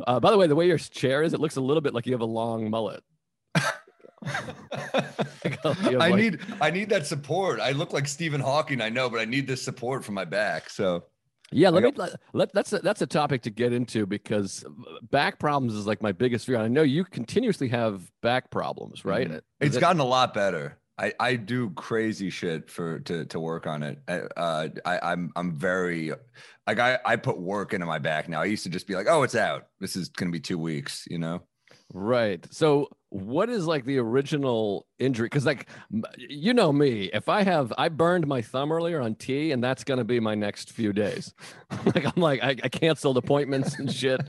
Uh, 0.07 0.19
by 0.19 0.31
the 0.31 0.37
way, 0.39 0.47
the 0.47 0.55
way 0.55 0.65
your 0.65 0.77
chair 0.79 1.21
is, 1.21 1.33
it 1.35 1.39
looks 1.39 1.55
a 1.55 1.61
little 1.61 1.79
bit 1.79 1.93
like 1.93 2.07
you 2.07 2.13
have 2.13 2.19
a 2.21 2.25
long 2.25 2.67
mullet. 2.69 3.03
I 5.65 5.91
like- 5.91 6.15
need 6.15 6.39
I 6.61 6.69
need 6.71 6.89
that 6.89 7.05
support. 7.07 7.59
I 7.59 7.71
look 7.71 7.93
like 7.93 8.07
Stephen 8.07 8.41
Hawking, 8.41 8.81
I 8.81 8.89
know, 8.89 9.09
but 9.09 9.19
I 9.19 9.25
need 9.25 9.47
this 9.47 9.61
support 9.61 10.03
from 10.03 10.15
my 10.15 10.25
back. 10.25 10.69
So 10.69 11.05
Yeah, 11.51 11.69
let 11.69 11.83
I 11.83 11.87
me 11.87 12.09
let, 12.33 12.53
that's 12.53 12.73
a, 12.73 12.79
that's 12.79 13.01
a 13.01 13.07
topic 13.07 13.41
to 13.43 13.49
get 13.49 13.73
into 13.73 14.05
because 14.05 14.63
back 15.11 15.39
problems 15.39 15.73
is 15.75 15.85
like 15.85 16.01
my 16.01 16.11
biggest 16.11 16.45
fear. 16.45 16.57
I 16.57 16.67
know 16.67 16.83
you 16.83 17.03
continuously 17.05 17.67
have 17.69 18.09
back 18.21 18.49
problems, 18.51 19.05
right? 19.05 19.29
Mhm. 19.29 19.41
It's 19.59 19.75
it- 19.75 19.79
gotten 19.79 19.99
a 20.01 20.05
lot 20.05 20.33
better. 20.33 20.77
I, 20.95 21.11
I 21.19 21.35
do 21.37 21.71
crazy 21.71 22.29
shit 22.29 22.69
for 22.69 22.99
to 22.99 23.25
to 23.25 23.39
work 23.39 23.65
on 23.65 23.81
it. 23.81 23.99
Uh, 24.07 24.67
I 24.85 24.99
I'm 25.01 25.31
I'm 25.35 25.55
very 25.55 26.11
like 26.67 26.77
I 26.77 26.99
I 27.03 27.15
put 27.15 27.39
work 27.39 27.73
into 27.73 27.87
my 27.87 27.97
back 27.97 28.29
now. 28.29 28.41
I 28.41 28.45
used 28.45 28.63
to 28.65 28.69
just 28.69 28.85
be 28.85 28.93
like, 28.93 29.07
oh, 29.09 29.23
it's 29.23 29.33
out. 29.33 29.63
This 29.79 29.95
is 29.95 30.09
gonna 30.09 30.29
be 30.29 30.39
two 30.39 30.59
weeks. 30.59 31.05
You 31.09 31.17
know. 31.17 31.41
Right. 31.93 32.45
So 32.51 32.89
what 33.09 33.47
is 33.49 33.67
like 33.67 33.85
the 33.85 33.99
original 33.99 34.87
injury? 34.97 35.27
Because 35.27 35.45
like 35.45 35.67
you 36.17 36.53
know 36.53 36.71
me, 36.71 37.11
if 37.13 37.29
I 37.29 37.43
have 37.43 37.71
I 37.77 37.89
burned 37.89 38.27
my 38.27 38.41
thumb 38.41 38.71
earlier 38.71 38.99
on 38.99 39.15
tea, 39.15 39.51
and 39.51 39.63
that's 39.63 39.83
gonna 39.83 40.03
be 40.03 40.19
my 40.19 40.35
next 40.35 40.71
few 40.71 40.91
days. 40.93 41.33
like 41.85 42.05
I'm 42.05 42.21
like 42.21 42.43
I, 42.43 42.55
I 42.63 42.69
canceled 42.69 43.17
appointments 43.17 43.77
and 43.77 43.91
shit. 43.91 44.21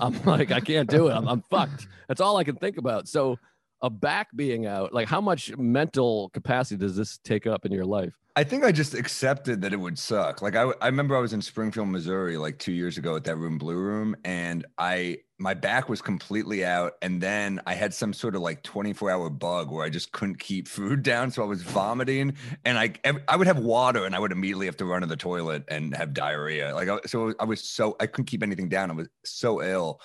I'm 0.00 0.20
like 0.24 0.50
I 0.50 0.60
can't 0.60 0.90
do 0.90 1.08
it. 1.08 1.12
I'm, 1.12 1.28
I'm 1.28 1.42
fucked. 1.42 1.86
That's 2.08 2.20
all 2.20 2.36
I 2.36 2.44
can 2.44 2.56
think 2.56 2.76
about. 2.76 3.08
So 3.08 3.38
a 3.80 3.90
back 3.90 4.28
being 4.34 4.66
out, 4.66 4.92
like 4.92 5.08
how 5.08 5.20
much 5.20 5.56
mental 5.56 6.30
capacity 6.30 6.76
does 6.76 6.96
this 6.96 7.18
take 7.18 7.46
up 7.46 7.64
in 7.64 7.72
your 7.72 7.84
life? 7.84 8.14
I 8.38 8.44
think 8.44 8.62
I 8.62 8.70
just 8.70 8.94
accepted 8.94 9.62
that 9.62 9.72
it 9.72 9.80
would 9.80 9.98
suck. 9.98 10.42
Like 10.42 10.54
I, 10.54 10.70
I 10.80 10.86
remember 10.86 11.16
I 11.16 11.20
was 11.20 11.32
in 11.32 11.42
Springfield, 11.42 11.88
Missouri, 11.88 12.36
like 12.36 12.60
two 12.60 12.70
years 12.70 12.96
ago 12.96 13.16
at 13.16 13.24
that 13.24 13.34
room, 13.34 13.58
Blue 13.58 13.74
Room, 13.76 14.14
and 14.24 14.64
I 14.78 15.18
my 15.40 15.54
back 15.54 15.88
was 15.88 16.00
completely 16.00 16.64
out, 16.64 16.92
and 17.02 17.20
then 17.20 17.60
I 17.66 17.74
had 17.74 17.92
some 17.92 18.12
sort 18.12 18.36
of 18.36 18.42
like 18.42 18.62
24 18.62 19.10
hour 19.10 19.28
bug 19.28 19.72
where 19.72 19.84
I 19.84 19.90
just 19.90 20.12
couldn't 20.12 20.38
keep 20.38 20.68
food 20.78 21.02
down, 21.02 21.32
so 21.32 21.42
I 21.42 21.46
was 21.46 21.62
vomiting, 21.62 22.36
and 22.64 22.78
I 22.78 22.92
I 23.26 23.34
would 23.34 23.48
have 23.48 23.58
water, 23.58 24.04
and 24.04 24.14
I 24.14 24.20
would 24.20 24.30
immediately 24.30 24.66
have 24.66 24.76
to 24.76 24.84
run 24.84 25.00
to 25.00 25.08
the 25.08 25.16
toilet 25.16 25.64
and 25.66 25.92
have 25.96 26.14
diarrhea. 26.14 26.76
Like 26.76 27.08
so, 27.08 27.34
I 27.40 27.44
was 27.44 27.60
so 27.60 27.96
I 27.98 28.06
couldn't 28.06 28.26
keep 28.26 28.44
anything 28.44 28.68
down. 28.68 28.92
I 28.92 28.94
was 28.94 29.08
so 29.24 29.60
ill. 29.62 30.00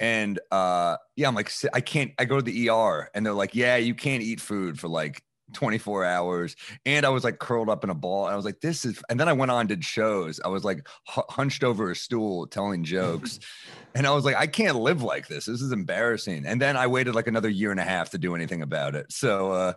And 0.00 0.38
uh 0.50 0.96
yeah, 1.16 1.28
I'm 1.28 1.34
like 1.34 1.50
I 1.72 1.80
can't 1.80 2.12
I 2.18 2.24
go 2.24 2.36
to 2.36 2.42
the 2.42 2.68
ER 2.68 3.10
and 3.14 3.24
they're 3.24 3.32
like, 3.32 3.54
"Yeah, 3.54 3.76
you 3.76 3.94
can't 3.94 4.22
eat 4.22 4.40
food 4.40 4.78
for 4.78 4.88
like 4.88 5.22
24 5.52 6.04
hours." 6.04 6.56
and 6.86 7.06
I 7.06 7.08
was 7.08 7.24
like 7.24 7.38
curled 7.38 7.68
up 7.68 7.84
in 7.84 7.90
a 7.90 7.94
ball. 7.94 8.26
And 8.26 8.32
I 8.32 8.36
was 8.36 8.44
like, 8.44 8.60
this 8.60 8.84
is, 8.84 9.02
and 9.08 9.18
then 9.18 9.28
I 9.28 9.32
went 9.32 9.50
on, 9.50 9.66
did 9.66 9.84
shows. 9.84 10.40
I 10.44 10.48
was 10.48 10.64
like 10.64 10.86
hu- 11.08 11.22
hunched 11.28 11.64
over 11.64 11.90
a 11.90 11.96
stool 11.96 12.46
telling 12.46 12.84
jokes. 12.84 13.40
and 13.94 14.06
I 14.06 14.10
was 14.10 14.24
like, 14.24 14.36
I 14.36 14.46
can't 14.46 14.76
live 14.76 15.02
like 15.02 15.28
this. 15.28 15.46
This 15.46 15.62
is 15.62 15.72
embarrassing. 15.72 16.44
And 16.46 16.60
then 16.60 16.76
I 16.76 16.86
waited 16.86 17.14
like 17.14 17.26
another 17.26 17.48
year 17.48 17.70
and 17.70 17.80
a 17.80 17.84
half 17.84 18.10
to 18.10 18.18
do 18.18 18.34
anything 18.34 18.62
about 18.62 18.94
it. 18.94 19.06
So 19.10 19.52
uh, 19.52 19.72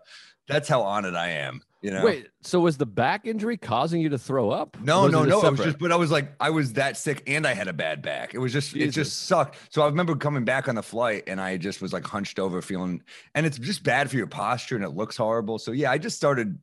that's 0.47 0.67
how 0.67 0.81
on 0.81 1.05
it 1.05 1.15
I 1.15 1.29
am, 1.29 1.61
you 1.81 1.91
know? 1.91 2.03
Wait, 2.03 2.27
so 2.41 2.59
was 2.59 2.77
the 2.77 2.85
back 2.85 3.25
injury 3.25 3.57
causing 3.57 4.01
you 4.01 4.09
to 4.09 4.17
throw 4.17 4.49
up? 4.49 4.77
No, 4.81 5.07
no, 5.07 5.23
no. 5.23 5.39
Was 5.39 5.59
just, 5.59 5.79
but 5.79 5.91
I 5.91 5.95
was 5.95 6.11
like, 6.11 6.31
I 6.39 6.49
was 6.49 6.73
that 6.73 6.97
sick 6.97 7.23
and 7.27 7.45
I 7.45 7.53
had 7.53 7.67
a 7.67 7.73
bad 7.73 8.01
back. 8.01 8.33
It 8.33 8.39
was 8.39 8.53
just, 8.53 8.75
it 8.75 8.91
just 8.91 9.25
sucked. 9.25 9.57
So 9.69 9.81
I 9.81 9.85
remember 9.85 10.15
coming 10.15 10.45
back 10.45 10.67
on 10.67 10.75
the 10.75 10.83
flight 10.83 11.23
and 11.27 11.39
I 11.39 11.57
just 11.57 11.81
was 11.81 11.93
like 11.93 12.05
hunched 12.05 12.39
over 12.39 12.61
feeling, 12.61 13.03
and 13.35 13.45
it's 13.45 13.57
just 13.57 13.83
bad 13.83 14.09
for 14.09 14.17
your 14.17 14.27
posture 14.27 14.75
and 14.75 14.83
it 14.83 14.91
looks 14.91 15.17
horrible. 15.17 15.59
So 15.59 15.71
yeah, 15.71 15.91
I 15.91 15.97
just 15.97 16.17
started 16.17 16.59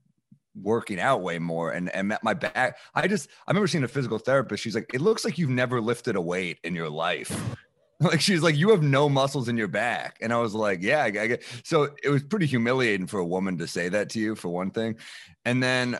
working 0.63 1.01
out 1.01 1.21
way 1.21 1.39
more 1.39 1.73
and, 1.73 1.89
and 1.91 2.09
met 2.09 2.23
my 2.23 2.35
back. 2.35 2.79
I 2.95 3.09
just, 3.09 3.29
I 3.47 3.51
remember 3.51 3.67
seeing 3.67 3.83
a 3.83 3.89
physical 3.89 4.19
therapist. 4.19 4.63
She's 4.63 4.75
like, 4.75 4.89
it 4.95 5.01
looks 5.01 5.25
like 5.25 5.37
you've 5.37 5.51
never 5.51 5.81
lifted 5.81 6.15
a 6.15 6.21
weight 6.21 6.59
in 6.63 6.75
your 6.75 6.89
life. 6.89 7.57
Like 8.15 8.21
she's 8.21 8.43
like, 8.43 8.57
you 8.57 8.71
have 8.71 8.83
no 8.83 9.09
muscles 9.09 9.49
in 9.49 9.57
your 9.57 9.69
back, 9.69 10.19
and 10.21 10.33
I 10.33 10.39
was 10.39 10.55
like, 10.55 10.83
yeah, 10.83 11.05
I, 11.05 11.09
I. 11.19 11.39
So 11.65 11.89
it 12.03 12.11
was 12.11 12.23
pretty 12.23 12.47
humiliating 12.47 13.07
for 13.07 13.19
a 13.19 13.25
woman 13.25 13.57
to 13.59 13.67
say 13.67 13.89
that 13.89 14.11
to 14.11 14.21
you, 14.21 14.35
for 14.35 14.49
one 14.49 14.71
thing, 14.71 14.97
and 15.45 15.63
then 15.63 15.99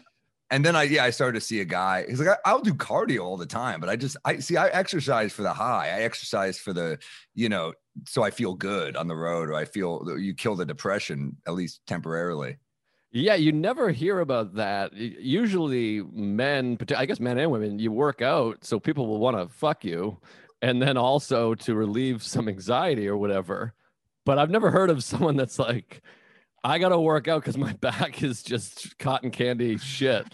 and 0.51 0.65
then 0.65 0.77
I 0.77 0.83
yeah 0.85 1.05
I 1.05 1.11
started 1.11 1.41
to 1.41 1.45
see 1.45 1.61
a 1.61 1.65
guy. 1.65 2.05
He's 2.09 2.21
like 2.21 2.39
I'll 2.45 2.61
do 2.61 2.75
cardio 2.75 3.25
all 3.25 3.37
the 3.37 3.47
time, 3.47 3.81
but 3.81 3.89
I 3.89 3.97
just 3.97 4.17
I 4.25 4.39
see 4.39 4.57
I 4.57 4.69
exercise 4.69 5.33
for 5.33 5.43
the 5.43 5.53
high. 5.53 5.87
I 5.87 6.03
exercise 6.03 6.59
for 6.59 6.73
the 6.73 6.99
you 7.35 7.49
know 7.49 7.73
so 8.07 8.23
I 8.23 8.31
feel 8.31 8.55
good 8.55 8.97
on 8.97 9.09
the 9.09 9.17
road, 9.17 9.49
or 9.49 9.55
I 9.55 9.65
feel 9.65 10.19
you 10.19 10.35
kill 10.35 10.57
the 10.57 10.67
depression 10.67 11.37
at 11.47 11.55
least 11.55 11.81
temporarily. 11.87 12.59
Yeah, 13.13 13.37
you 13.37 13.53
never 13.53 13.91
hear 13.91 14.19
about 14.19 14.55
that. 14.57 14.93
Usually, 14.93 16.03
men, 16.03 16.77
I 16.97 17.07
guess 17.07 17.21
men 17.21 17.39
and 17.39 17.51
women, 17.53 17.79
you 17.79 17.93
work 17.93 18.23
out 18.23 18.65
so 18.65 18.81
people 18.81 19.07
will 19.07 19.21
want 19.21 19.37
to 19.37 19.47
fuck 19.47 19.85
you, 19.85 20.19
and 20.65 20.81
then 20.81 20.97
also 20.97 21.55
to 21.55 21.75
relieve 21.75 22.23
some 22.23 22.49
anxiety 22.49 23.07
or 23.07 23.17
whatever. 23.19 23.75
But 24.25 24.39
I've 24.39 24.49
never 24.51 24.71
heard 24.71 24.89
of 24.89 25.05
someone 25.05 25.37
that's 25.37 25.59
like, 25.59 26.01
I 26.65 26.79
gotta 26.79 26.99
work 26.99 27.29
out 27.29 27.43
because 27.43 27.59
my 27.59 27.73
back 27.89 28.23
is 28.23 28.43
just 28.43 28.99
cotton 28.99 29.31
candy 29.31 29.77
shit, 29.77 30.27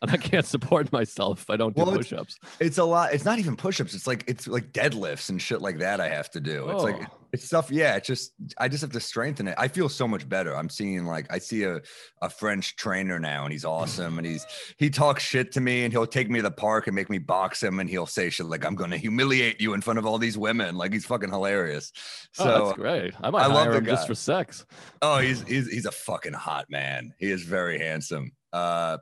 and 0.00 0.10
I 0.10 0.16
can't 0.16 0.46
support 0.46 0.90
myself 0.90 1.42
if 1.42 1.50
I 1.50 1.56
don't 1.56 1.76
do 1.76 1.82
Well, 1.82 1.90
it's- 1.94 2.08
push-ups. 2.08 2.38
It's 2.60 2.78
a 2.78 2.84
lot. 2.84 3.12
It's 3.12 3.26
not 3.26 3.38
even 3.38 3.56
push-ups. 3.56 3.92
It's 3.94 4.06
like 4.06 4.24
it's 4.26 4.46
like 4.48 4.72
deadlifts 4.72 5.28
and 5.28 5.40
shit 5.40 5.60
like 5.60 5.78
that. 5.80 6.00
I 6.00 6.08
have 6.08 6.30
to 6.30 6.40
do. 6.40 6.70
It's 6.70 6.82
like 6.82 6.96
Oh. 7.02 7.16
It's 7.34 7.44
stuff. 7.44 7.68
Yeah, 7.68 7.96
it's 7.96 8.06
just 8.06 8.32
I 8.58 8.68
just 8.68 8.80
have 8.82 8.92
to 8.92 9.00
strengthen 9.00 9.48
it. 9.48 9.56
I 9.58 9.66
feel 9.66 9.88
so 9.88 10.06
much 10.06 10.28
better. 10.28 10.56
I'm 10.56 10.68
seeing 10.68 11.04
like 11.04 11.26
I 11.32 11.38
see 11.38 11.64
a 11.64 11.80
a 12.22 12.30
French 12.30 12.76
trainer 12.76 13.18
now, 13.18 13.42
and 13.42 13.52
he's 13.52 13.64
awesome. 13.64 14.18
And 14.18 14.26
he's 14.26 14.46
he 14.78 14.88
talks 14.88 15.24
shit 15.24 15.50
to 15.52 15.60
me, 15.60 15.82
and 15.82 15.92
he'll 15.92 16.06
take 16.06 16.30
me 16.30 16.38
to 16.38 16.44
the 16.44 16.50
park 16.52 16.86
and 16.86 16.94
make 16.94 17.10
me 17.10 17.18
box 17.18 17.60
him, 17.60 17.80
and 17.80 17.90
he'll 17.90 18.06
say 18.06 18.30
shit 18.30 18.46
like 18.46 18.64
I'm 18.64 18.76
going 18.76 18.92
to 18.92 18.96
humiliate 18.96 19.60
you 19.60 19.74
in 19.74 19.80
front 19.80 19.98
of 19.98 20.06
all 20.06 20.16
these 20.16 20.38
women. 20.38 20.76
Like 20.76 20.92
he's 20.92 21.04
fucking 21.06 21.30
hilarious. 21.30 21.92
oh, 22.38 22.44
So 22.44 22.66
that's 22.66 22.78
great. 22.78 23.14
I 23.20 23.30
might 23.30 23.42
I 23.42 23.46
love 23.48 23.74
him 23.74 23.84
just 23.84 24.06
for 24.06 24.14
sex. 24.14 24.64
Oh, 25.02 25.18
he's 25.18 25.42
he's 25.42 25.68
he's 25.68 25.86
a 25.86 25.92
fucking 25.92 26.34
hot 26.34 26.70
man. 26.70 27.12
He 27.18 27.32
is 27.32 27.42
very 27.42 27.80
handsome. 27.80 28.30
Uh, 28.52 28.98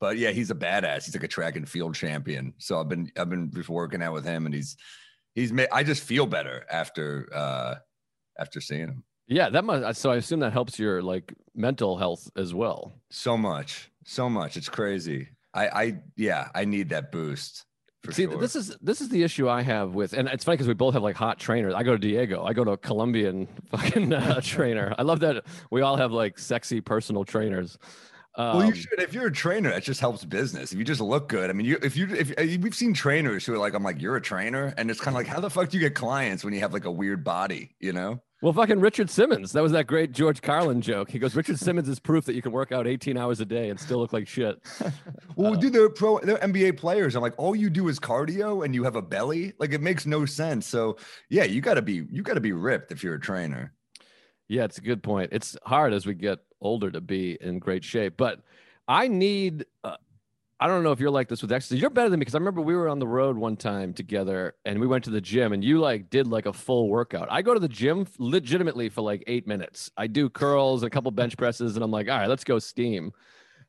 but 0.00 0.16
yeah, 0.16 0.30
he's 0.30 0.50
a 0.50 0.54
badass. 0.54 1.04
He's 1.04 1.14
like 1.14 1.24
a 1.24 1.28
track 1.28 1.56
and 1.56 1.68
field 1.68 1.94
champion. 1.94 2.54
So 2.56 2.80
I've 2.80 2.88
been 2.88 3.12
I've 3.18 3.28
been 3.28 3.50
just 3.52 3.68
working 3.68 4.02
out 4.02 4.14
with 4.14 4.24
him, 4.24 4.46
and 4.46 4.54
he's 4.54 4.78
he's 5.34 5.52
made. 5.52 5.68
I 5.72 5.82
just 5.82 6.02
feel 6.02 6.26
better 6.26 6.64
after 6.70 7.28
uh 7.34 7.74
after 8.38 8.60
seeing 8.60 8.88
him. 8.88 9.04
Yeah, 9.26 9.48
that 9.50 9.64
must. 9.64 10.00
So 10.00 10.10
I 10.10 10.16
assume 10.16 10.40
that 10.40 10.52
helps 10.52 10.78
your 10.78 11.02
like 11.02 11.32
mental 11.54 11.96
health 11.96 12.30
as 12.36 12.52
well. 12.52 12.94
So 13.10 13.36
much, 13.36 13.90
so 14.04 14.28
much. 14.28 14.56
It's 14.56 14.68
crazy. 14.68 15.28
I 15.54 15.68
I 15.68 15.98
yeah, 16.16 16.48
I 16.54 16.64
need 16.64 16.88
that 16.90 17.12
boost. 17.12 17.64
For 18.02 18.12
See, 18.12 18.24
sure. 18.24 18.38
this 18.38 18.56
is 18.56 18.74
this 18.80 19.02
is 19.02 19.10
the 19.10 19.22
issue 19.22 19.46
I 19.48 19.60
have 19.60 19.94
with, 19.94 20.14
and 20.14 20.26
it's 20.26 20.42
funny 20.42 20.56
because 20.56 20.68
we 20.68 20.74
both 20.74 20.94
have 20.94 21.02
like 21.02 21.16
hot 21.16 21.38
trainers. 21.38 21.74
I 21.74 21.82
go 21.82 21.92
to 21.92 21.98
Diego. 21.98 22.44
I 22.44 22.54
go 22.54 22.64
to 22.64 22.70
a 22.70 22.76
Colombian 22.78 23.46
fucking 23.70 24.12
uh, 24.14 24.40
trainer. 24.40 24.94
I 24.98 25.02
love 25.02 25.20
that 25.20 25.44
we 25.70 25.82
all 25.82 25.96
have 25.96 26.10
like 26.10 26.38
sexy 26.38 26.80
personal 26.80 27.24
trainers. 27.24 27.78
Um, 28.36 28.56
well, 28.58 28.66
you 28.66 28.74
should. 28.74 29.00
If 29.00 29.12
you're 29.12 29.26
a 29.26 29.32
trainer, 29.32 29.70
that 29.70 29.82
just 29.82 30.00
helps 30.00 30.24
business. 30.24 30.72
If 30.72 30.78
you 30.78 30.84
just 30.84 31.00
look 31.00 31.28
good, 31.28 31.50
I 31.50 31.52
mean, 31.52 31.66
you 31.66 31.78
if 31.82 31.96
you 31.96 32.06
if 32.14 32.30
uh, 32.32 32.60
we've 32.62 32.74
seen 32.74 32.94
trainers 32.94 33.44
who 33.44 33.52
are 33.54 33.58
like, 33.58 33.74
I'm 33.74 33.82
like, 33.82 34.00
you're 34.00 34.16
a 34.16 34.20
trainer, 34.22 34.72
and 34.76 34.90
it's 34.90 35.00
kind 35.00 35.14
of 35.14 35.18
like, 35.18 35.26
how 35.26 35.40
the 35.40 35.50
fuck 35.50 35.68
do 35.68 35.76
you 35.78 35.80
get 35.82 35.94
clients 35.94 36.44
when 36.44 36.54
you 36.54 36.60
have 36.60 36.72
like 36.72 36.84
a 36.84 36.90
weird 36.92 37.24
body, 37.24 37.74
you 37.80 37.92
know? 37.92 38.20
Well, 38.42 38.54
fucking 38.54 38.80
Richard 38.80 39.10
Simmons. 39.10 39.52
That 39.52 39.62
was 39.62 39.72
that 39.72 39.86
great 39.86 40.12
George 40.12 40.40
Carlin 40.40 40.80
joke. 40.80 41.10
He 41.10 41.18
goes, 41.18 41.36
Richard 41.36 41.58
Simmons 41.58 41.90
is 41.90 41.98
proof 42.00 42.24
that 42.24 42.34
you 42.34 42.40
can 42.40 42.52
work 42.52 42.72
out 42.72 42.86
18 42.86 43.18
hours 43.18 43.40
a 43.40 43.44
day 43.44 43.68
and 43.68 43.78
still 43.78 43.98
look 43.98 44.14
like 44.14 44.26
shit. 44.26 44.58
Well, 45.36 45.52
Uh, 45.52 45.56
dude, 45.56 45.74
they're 45.74 45.90
pro, 45.90 46.18
they're 46.20 46.38
NBA 46.38 46.78
players. 46.78 47.14
I'm 47.16 47.22
like, 47.22 47.34
all 47.36 47.54
you 47.54 47.68
do 47.68 47.88
is 47.88 47.98
cardio, 48.00 48.64
and 48.64 48.74
you 48.74 48.82
have 48.84 48.96
a 48.96 49.02
belly. 49.02 49.52
Like, 49.58 49.72
it 49.72 49.82
makes 49.82 50.06
no 50.06 50.24
sense. 50.24 50.66
So, 50.66 50.96
yeah, 51.28 51.44
you 51.44 51.60
got 51.60 51.74
to 51.74 51.82
be 51.82 52.06
you 52.10 52.22
got 52.22 52.34
to 52.34 52.40
be 52.40 52.52
ripped 52.52 52.92
if 52.92 53.02
you're 53.02 53.14
a 53.14 53.20
trainer. 53.20 53.74
Yeah, 54.48 54.64
it's 54.64 54.78
a 54.78 54.82
good 54.82 55.02
point. 55.02 55.30
It's 55.32 55.56
hard 55.64 55.92
as 55.92 56.06
we 56.06 56.14
get 56.14 56.38
older 56.60 56.90
to 56.90 57.00
be 57.00 57.38
in 57.40 57.58
great 57.58 57.84
shape, 57.84 58.14
but 58.16 58.40
I 58.88 59.08
need. 59.08 59.66
Uh, 59.84 59.96
I 60.62 60.66
don't 60.66 60.82
know 60.82 60.92
if 60.92 61.00
you're 61.00 61.10
like 61.10 61.28
this 61.28 61.40
with 61.40 61.52
exercise. 61.52 61.80
You're 61.80 61.88
better 61.88 62.10
than 62.10 62.18
me 62.18 62.22
because 62.22 62.34
I 62.34 62.38
remember 62.38 62.60
we 62.60 62.76
were 62.76 62.90
on 62.90 62.98
the 62.98 63.08
road 63.08 63.38
one 63.38 63.56
time 63.56 63.94
together 63.94 64.56
and 64.66 64.78
we 64.78 64.86
went 64.86 65.04
to 65.04 65.10
the 65.10 65.20
gym 65.20 65.54
and 65.54 65.64
you 65.64 65.78
like 65.80 66.10
did 66.10 66.26
like 66.26 66.44
a 66.44 66.52
full 66.52 66.90
workout. 66.90 67.28
I 67.30 67.40
go 67.40 67.54
to 67.54 67.60
the 67.60 67.68
gym 67.68 68.06
legitimately 68.18 68.90
for 68.90 69.00
like 69.00 69.24
eight 69.26 69.46
minutes. 69.46 69.90
I 69.96 70.06
do 70.06 70.28
curls, 70.28 70.82
a 70.82 70.90
couple 70.90 71.10
bench 71.12 71.38
presses, 71.38 71.76
and 71.76 71.82
I'm 71.82 71.90
like, 71.90 72.10
all 72.10 72.18
right, 72.18 72.28
let's 72.28 72.44
go 72.44 72.58
steam. 72.58 73.12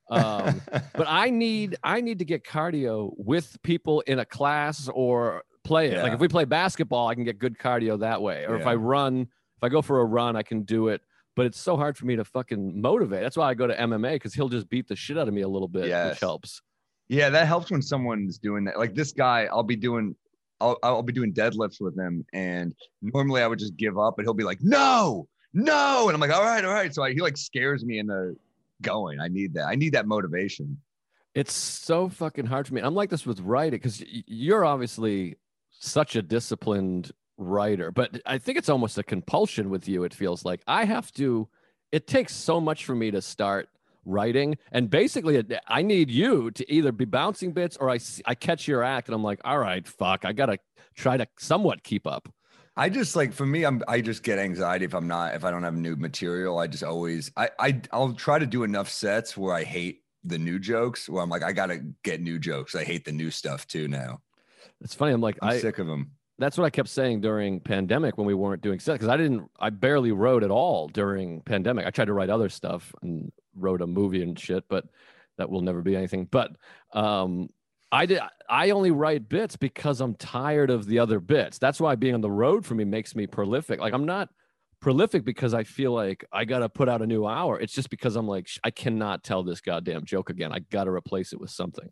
Um, 0.10 0.62
but 0.94 1.08
I 1.08 1.30
need 1.30 1.78
I 1.82 2.02
need 2.02 2.20
to 2.20 2.26
get 2.26 2.44
cardio 2.44 3.14
with 3.16 3.58
people 3.64 4.02
in 4.02 4.20
a 4.20 4.26
class 4.26 4.90
or 4.94 5.44
play 5.64 5.92
it. 5.92 6.04
Like 6.04 6.14
if 6.14 6.20
we 6.20 6.28
play 6.28 6.44
basketball, 6.44 7.08
I 7.08 7.16
can 7.16 7.24
get 7.24 7.40
good 7.40 7.58
cardio 7.58 8.00
that 8.02 8.22
way. 8.22 8.46
Or 8.46 8.58
if 8.58 8.68
I 8.68 8.76
run, 8.76 9.22
if 9.22 9.64
I 9.64 9.70
go 9.70 9.82
for 9.82 10.02
a 10.02 10.06
run, 10.06 10.36
I 10.36 10.44
can 10.44 10.64
do 10.64 10.90
it. 10.90 11.02
But 11.42 11.48
it's 11.48 11.60
so 11.60 11.76
hard 11.76 11.98
for 11.98 12.06
me 12.06 12.16
to 12.18 12.24
fucking 12.24 12.80
motivate. 12.80 13.22
That's 13.24 13.36
why 13.36 13.50
I 13.50 13.56
go 13.56 13.66
to 13.66 13.74
MMA 13.76 14.14
because 14.14 14.32
he'll 14.36 14.48
just 14.48 14.70
beat 14.70 14.88
the 14.88 14.96
shit 14.96 15.18
out 15.18 15.28
of 15.28 15.34
me 15.34 15.42
a 15.42 15.48
little 15.48 15.68
bit, 15.68 15.88
Yes. 15.88 16.12
which 16.12 16.20
helps. 16.20 16.62
Yeah, 17.10 17.30
that 17.32 17.48
helps 17.48 17.72
when 17.72 17.82
someone's 17.82 18.38
doing 18.38 18.64
that. 18.66 18.78
Like 18.78 18.94
this 18.94 19.12
guy, 19.12 19.48
I'll 19.52 19.64
be 19.64 19.76
doing, 19.76 20.16
I'll, 20.60 20.78
I'll 20.84 21.02
be 21.02 21.14
doing 21.14 21.34
deadlifts 21.34 21.82
with 21.82 21.98
him, 21.98 22.24
and 22.32 22.76
normally 23.02 23.42
I 23.42 23.48
would 23.48 23.58
just 23.58 23.76
give 23.76 23.98
up, 23.98 24.18
but 24.18 24.24
he'll 24.24 24.36
be 24.36 24.44
like, 24.44 24.60
"No, 24.62 25.28
no," 25.52 26.10
and 26.10 26.14
I'm 26.14 26.22
like, 26.22 26.30
"All 26.30 26.44
right, 26.44 26.64
all 26.64 26.74
right." 26.76 26.94
So 26.94 27.02
I, 27.02 27.12
he 27.12 27.22
like 27.22 27.38
scares 27.38 27.84
me 27.84 27.98
into 27.98 28.38
going. 28.84 29.20
I 29.20 29.28
need 29.28 29.56
that. 29.56 29.66
I 29.66 29.74
need 29.74 29.94
that 29.94 30.06
motivation. 30.06 30.78
It's 31.34 31.54
so 31.54 32.08
fucking 32.08 32.46
hard 32.46 32.68
for 32.68 32.76
me. 32.76 32.82
I'm 32.82 32.94
like 32.94 33.10
this 33.10 33.26
with 33.26 33.40
writing 33.40 33.80
because 33.80 34.04
you're 34.28 34.64
obviously 34.64 35.38
such 35.72 36.16
a 36.16 36.22
disciplined 36.22 37.12
writer, 37.42 37.92
but 37.92 38.22
I 38.26 38.38
think 38.38 38.58
it's 38.58 38.70
almost 38.70 38.98
a 38.98 39.04
compulsion 39.04 39.70
with 39.70 39.88
you. 39.88 40.04
It 40.04 40.14
feels 40.14 40.46
like 40.46 40.62
I 40.68 40.86
have 40.86 41.12
to, 41.14 41.50
it 41.92 42.08
takes 42.08 42.34
so 42.34 42.62
much 42.62 42.86
for 42.86 42.96
me 42.96 43.12
to 43.12 43.22
start 43.22 43.68
writing. 44.06 44.58
And 44.72 44.90
basically, 44.90 45.44
I 45.68 45.82
need 45.82 46.10
you 46.10 46.52
to 46.52 46.72
either 46.72 46.92
be 46.92 47.06
bouncing 47.06 47.52
bits 47.52 47.78
or 47.78 47.90
I, 47.90 48.00
I 48.26 48.36
catch 48.36 48.68
your 48.68 48.84
act 48.84 49.08
and 49.08 49.16
I'm 49.16 49.24
like, 49.24 49.42
all 49.44 49.60
right, 49.60 49.86
fuck, 49.88 50.24
I 50.24 50.34
got 50.34 50.48
to 50.48 50.58
try 50.96 51.18
to 51.18 51.28
somewhat 51.38 51.84
keep 51.84 52.08
up. 52.08 52.32
I 52.78 52.88
just 52.88 53.18
like 53.18 53.34
for 53.34 53.46
me, 53.46 53.66
I'm 53.66 53.84
I 53.88 54.00
just 54.00 54.24
get 54.24 54.40
anxiety 54.40 54.86
if 54.86 54.94
I'm 54.94 55.08
not 55.08 55.36
if 55.36 55.44
I 55.44 55.52
don't 55.52 55.64
have 55.64 55.76
new 55.76 55.98
material. 55.98 56.58
I 56.58 56.68
just 56.68 56.84
always 56.84 57.30
I 57.36 57.50
I 57.60 57.82
I'll 57.92 58.14
try 58.14 58.40
to 58.40 58.46
do 58.46 58.64
enough 58.64 58.88
sets 58.90 59.36
where 59.36 59.54
I 59.54 59.64
hate 59.64 60.04
the 60.24 60.38
new 60.38 60.58
jokes. 60.58 61.10
Where 61.10 61.22
I'm 61.22 61.30
like 61.30 61.44
I 61.44 61.52
gotta 61.52 61.84
get 62.02 62.22
new 62.22 62.40
jokes. 62.40 62.74
I 62.74 62.86
hate 62.86 63.04
the 63.04 63.12
new 63.12 63.30
stuff 63.30 63.68
too 63.68 63.90
now. 63.90 64.22
It's 64.80 64.96
funny. 64.96 65.12
I'm 65.12 65.22
like, 65.22 65.38
I'm 65.42 65.50
I, 65.50 65.60
sick 65.60 65.80
of 65.80 65.88
them. 65.88 66.12
That's 66.42 66.58
what 66.58 66.66
I 66.66 66.70
kept 66.70 66.90
saying 66.90 67.22
during 67.22 67.60
pandemic 67.60 68.18
when 68.18 68.28
we 68.28 68.34
weren't 68.34 68.62
doing 68.62 68.80
set 68.80 68.94
because 68.94 69.08
I 69.08 69.18
didn't 69.18 69.50
I 69.60 69.70
barely 69.70 70.12
wrote 70.12 70.44
at 70.44 70.52
all 70.52 70.88
during 70.88 71.42
pandemic. 71.42 71.86
I 71.86 71.92
tried 71.92 72.06
to 72.06 72.14
write 72.14 72.30
other 72.30 72.50
stuff 72.50 72.94
and 73.02 73.32
wrote 73.56 73.82
a 73.82 73.88
movie 73.88 74.24
and 74.24 74.38
shit, 74.38 74.64
but 74.70 74.86
that 75.38 75.50
will 75.50 75.62
never 75.62 75.82
be 75.82 75.96
anything. 75.96 76.28
But 76.30 76.52
um 76.94 77.50
I 77.92 78.06
did 78.06 78.20
I 78.50 78.70
only 78.72 78.92
write 78.92 79.30
bits 79.30 79.56
because 79.58 80.02
I'm 80.02 80.16
tired 80.16 80.70
of 80.70 80.86
the 80.86 81.00
other 81.00 81.20
bits. 81.20 81.58
That's 81.58 81.80
why 81.80 81.96
being 81.96 82.14
on 82.14 82.22
the 82.22 82.32
road 82.32 82.66
for 82.66 82.76
me 82.76 82.86
makes 82.86 83.16
me 83.16 83.28
prolific. 83.28 83.80
Like 83.80 83.94
I'm 83.94 84.06
not 84.06 84.30
prolific 84.82 85.24
because 85.24 85.54
I 85.54 85.64
feel 85.64 85.94
like 85.94 86.26
I 86.32 86.46
got 86.46 86.60
to 86.60 86.70
put 86.70 86.90
out 86.90 87.02
a 87.02 87.08
new 87.08 87.26
hour. 87.26 87.60
It's 87.60 87.74
just 87.74 87.90
because 87.90 88.16
I'm 88.16 88.28
like 88.28 88.50
I 88.64 88.72
cannot 88.72 89.24
tell 89.24 89.44
this 89.44 89.62
goddamn 89.62 90.06
joke 90.06 90.30
again. 90.30 90.52
I 90.52 90.60
got 90.60 90.86
to 90.86 90.92
replace 90.92 91.34
it 91.34 91.40
with 91.40 91.52
something. 91.52 91.90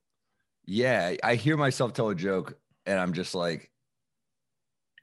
Yeah, 0.65 1.15
I 1.23 1.35
hear 1.35 1.57
myself 1.57 1.93
tell 1.93 2.09
a 2.09 2.15
joke, 2.15 2.59
and 2.85 2.99
I'm 2.99 3.13
just 3.13 3.33
like, 3.33 3.71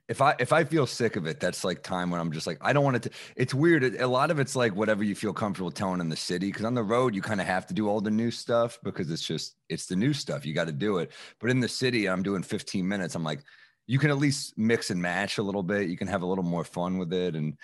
if 0.09 0.21
I 0.21 0.35
if 0.39 0.53
I 0.53 0.63
feel 0.63 0.87
sick 0.87 1.17
of 1.17 1.25
it, 1.25 1.39
that's 1.39 1.63
like 1.65 1.83
time 1.83 2.09
when 2.09 2.21
I'm 2.21 2.31
just 2.31 2.47
like, 2.47 2.57
I 2.61 2.71
don't 2.71 2.83
want 2.83 2.95
it 2.95 3.03
to. 3.03 3.09
It's 3.35 3.53
weird. 3.53 3.83
A 3.83 4.07
lot 4.07 4.31
of 4.31 4.39
it's 4.39 4.55
like 4.55 4.73
whatever 4.73 5.03
you 5.03 5.15
feel 5.15 5.33
comfortable 5.33 5.69
telling 5.69 5.99
in 5.99 6.07
the 6.07 6.15
city, 6.15 6.47
because 6.47 6.63
on 6.65 6.75
the 6.75 6.83
road 6.83 7.13
you 7.13 7.21
kind 7.21 7.41
of 7.41 7.47
have 7.47 7.67
to 7.67 7.73
do 7.73 7.89
all 7.89 7.99
the 7.99 8.11
new 8.11 8.31
stuff 8.31 8.79
because 8.83 9.11
it's 9.11 9.25
just 9.25 9.55
it's 9.67 9.85
the 9.85 9.95
new 9.95 10.13
stuff. 10.13 10.45
You 10.45 10.53
got 10.53 10.67
to 10.67 10.71
do 10.71 10.99
it. 10.99 11.11
But 11.39 11.49
in 11.49 11.59
the 11.59 11.67
city, 11.67 12.07
I'm 12.07 12.23
doing 12.23 12.41
15 12.41 12.87
minutes. 12.87 13.15
I'm 13.15 13.23
like, 13.23 13.41
you 13.85 13.99
can 13.99 14.09
at 14.09 14.17
least 14.17 14.57
mix 14.57 14.91
and 14.91 15.01
match 15.01 15.39
a 15.39 15.43
little 15.43 15.63
bit. 15.63 15.89
You 15.89 15.97
can 15.97 16.07
have 16.07 16.21
a 16.21 16.25
little 16.25 16.43
more 16.43 16.63
fun 16.63 16.97
with 16.97 17.11
it, 17.11 17.35
and 17.35 17.57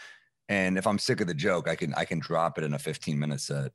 and 0.50 0.78
if 0.78 0.86
I'm 0.86 1.00
sick 1.00 1.22
of 1.22 1.28
the 1.28 1.34
joke, 1.34 1.70
I 1.70 1.76
can 1.76 1.94
I 1.94 2.04
can 2.04 2.20
drop 2.20 2.58
it 2.58 2.66
in 2.66 2.74
a 2.74 2.80
15 2.80 3.18
minute 3.18 3.40
set. 3.40 3.72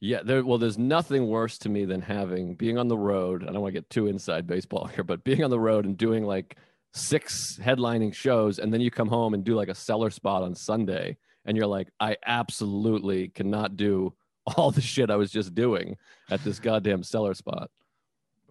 Yeah, 0.00 0.20
there. 0.22 0.44
Well, 0.44 0.58
there's 0.58 0.76
nothing 0.76 1.28
worse 1.28 1.56
to 1.58 1.70
me 1.70 1.86
than 1.86 2.02
having 2.02 2.54
being 2.54 2.76
on 2.76 2.88
the 2.88 2.98
road. 2.98 3.44
I 3.44 3.46
don't 3.46 3.62
want 3.62 3.74
to 3.74 3.80
get 3.80 3.88
too 3.88 4.08
inside 4.08 4.46
baseball 4.46 4.86
here, 4.94 5.04
but 5.04 5.24
being 5.24 5.42
on 5.42 5.50
the 5.50 5.60
road 5.60 5.86
and 5.86 5.96
doing 5.96 6.24
like 6.24 6.58
six 6.94 7.58
headlining 7.62 8.14
shows, 8.14 8.58
and 8.58 8.72
then 8.72 8.80
you 8.80 8.90
come 8.90 9.08
home 9.08 9.34
and 9.34 9.44
do 9.44 9.54
like 9.54 9.68
a 9.68 9.74
cellar 9.74 10.10
spot 10.10 10.42
on 10.42 10.54
Sunday, 10.54 11.16
and 11.44 11.56
you're 11.56 11.66
like, 11.66 11.88
I 12.00 12.16
absolutely 12.26 13.28
cannot 13.28 13.76
do 13.76 14.14
all 14.56 14.70
the 14.70 14.80
shit 14.80 15.10
I 15.10 15.16
was 15.16 15.30
just 15.30 15.54
doing 15.54 15.96
at 16.30 16.42
this 16.44 16.58
goddamn 16.58 17.02
cellar 17.02 17.34
spot. 17.34 17.70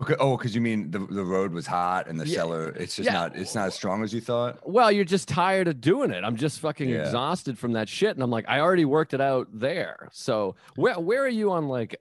Okay. 0.02 0.16
Oh, 0.20 0.36
because 0.36 0.56
you 0.56 0.60
mean 0.60 0.90
the, 0.90 1.00
the 1.00 1.24
road 1.24 1.54
was 1.54 1.68
hot 1.68 2.08
and 2.08 2.20
the 2.20 2.28
Yeah. 2.28 2.38
cellar, 2.38 2.70
it's 2.70 2.96
just 2.96 3.06
Yeah. 3.06 3.14
not 3.14 3.36
it's 3.36 3.54
not 3.54 3.68
as 3.68 3.76
strong 3.76 4.04
as 4.04 4.12
you 4.12 4.22
thought. 4.22 4.58
Well, 4.68 4.92
you're 4.92 5.06
just 5.06 5.28
tired 5.30 5.68
of 5.68 5.80
doing 5.82 6.10
it. 6.12 6.24
I'm 6.24 6.36
just 6.36 6.60
fucking 6.60 6.90
Yeah. 6.90 7.04
exhausted 7.04 7.58
from 7.60 7.74
that 7.74 7.88
shit, 7.88 8.16
and 8.16 8.24
I'm 8.24 8.32
like, 8.32 8.46
I 8.50 8.60
already 8.60 8.86
worked 8.86 9.14
it 9.14 9.22
out 9.22 9.48
there. 9.54 10.10
So 10.12 10.56
where 10.76 11.00
where 11.00 11.22
are 11.24 11.30
you 11.30 11.52
on 11.52 11.68
like 11.68 11.96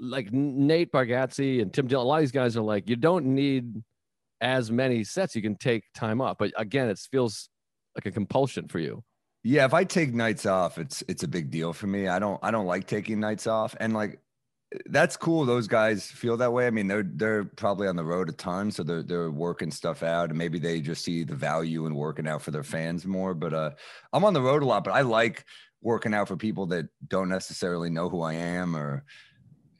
like 0.00 0.32
Nate 0.32 0.90
Bargatze 0.92 1.62
and 1.62 1.72
Tim 1.72 1.86
Dillon? 1.86 2.04
A 2.04 2.08
lot 2.08 2.16
of 2.16 2.22
these 2.22 2.32
guys 2.32 2.56
are 2.56 2.62
like, 2.62 2.88
you 2.88 2.96
don't 2.96 3.24
need 3.26 3.82
as 4.40 4.70
many 4.70 5.04
sets. 5.04 5.34
You 5.34 5.42
can 5.42 5.56
take 5.56 5.84
time 5.94 6.20
off, 6.20 6.36
but 6.38 6.52
again, 6.56 6.88
it 6.88 6.98
feels 7.10 7.48
like 7.94 8.06
a 8.06 8.10
compulsion 8.10 8.68
for 8.68 8.78
you. 8.78 9.02
Yeah, 9.44 9.64
if 9.64 9.74
I 9.74 9.84
take 9.84 10.12
nights 10.12 10.46
off, 10.46 10.78
it's 10.78 11.02
it's 11.08 11.22
a 11.22 11.28
big 11.28 11.50
deal 11.50 11.72
for 11.72 11.86
me. 11.86 12.08
I 12.08 12.18
don't 12.18 12.38
I 12.42 12.50
don't 12.50 12.66
like 12.66 12.86
taking 12.86 13.20
nights 13.20 13.46
off, 13.46 13.74
and 13.80 13.94
like 13.94 14.20
that's 14.86 15.16
cool. 15.16 15.46
Those 15.46 15.66
guys 15.66 16.10
feel 16.10 16.36
that 16.36 16.52
way. 16.52 16.66
I 16.66 16.70
mean, 16.70 16.88
they're 16.88 17.04
they're 17.04 17.44
probably 17.44 17.88
on 17.88 17.96
the 17.96 18.04
road 18.04 18.28
a 18.28 18.32
ton, 18.32 18.70
so 18.70 18.82
they're 18.82 19.02
they're 19.02 19.30
working 19.30 19.70
stuff 19.70 20.02
out, 20.02 20.28
and 20.30 20.38
maybe 20.38 20.58
they 20.58 20.80
just 20.80 21.04
see 21.04 21.24
the 21.24 21.34
value 21.34 21.86
in 21.86 21.94
working 21.94 22.28
out 22.28 22.42
for 22.42 22.50
their 22.50 22.64
fans 22.64 23.06
more. 23.06 23.32
But 23.34 23.54
uh, 23.54 23.70
I'm 24.12 24.24
on 24.24 24.34
the 24.34 24.42
road 24.42 24.62
a 24.62 24.66
lot, 24.66 24.84
but 24.84 24.92
I 24.92 25.02
like 25.02 25.44
working 25.80 26.12
out 26.12 26.28
for 26.28 26.36
people 26.36 26.66
that 26.66 26.88
don't 27.06 27.28
necessarily 27.28 27.88
know 27.88 28.08
who 28.08 28.20
I 28.20 28.34
am 28.34 28.76
or 28.76 29.04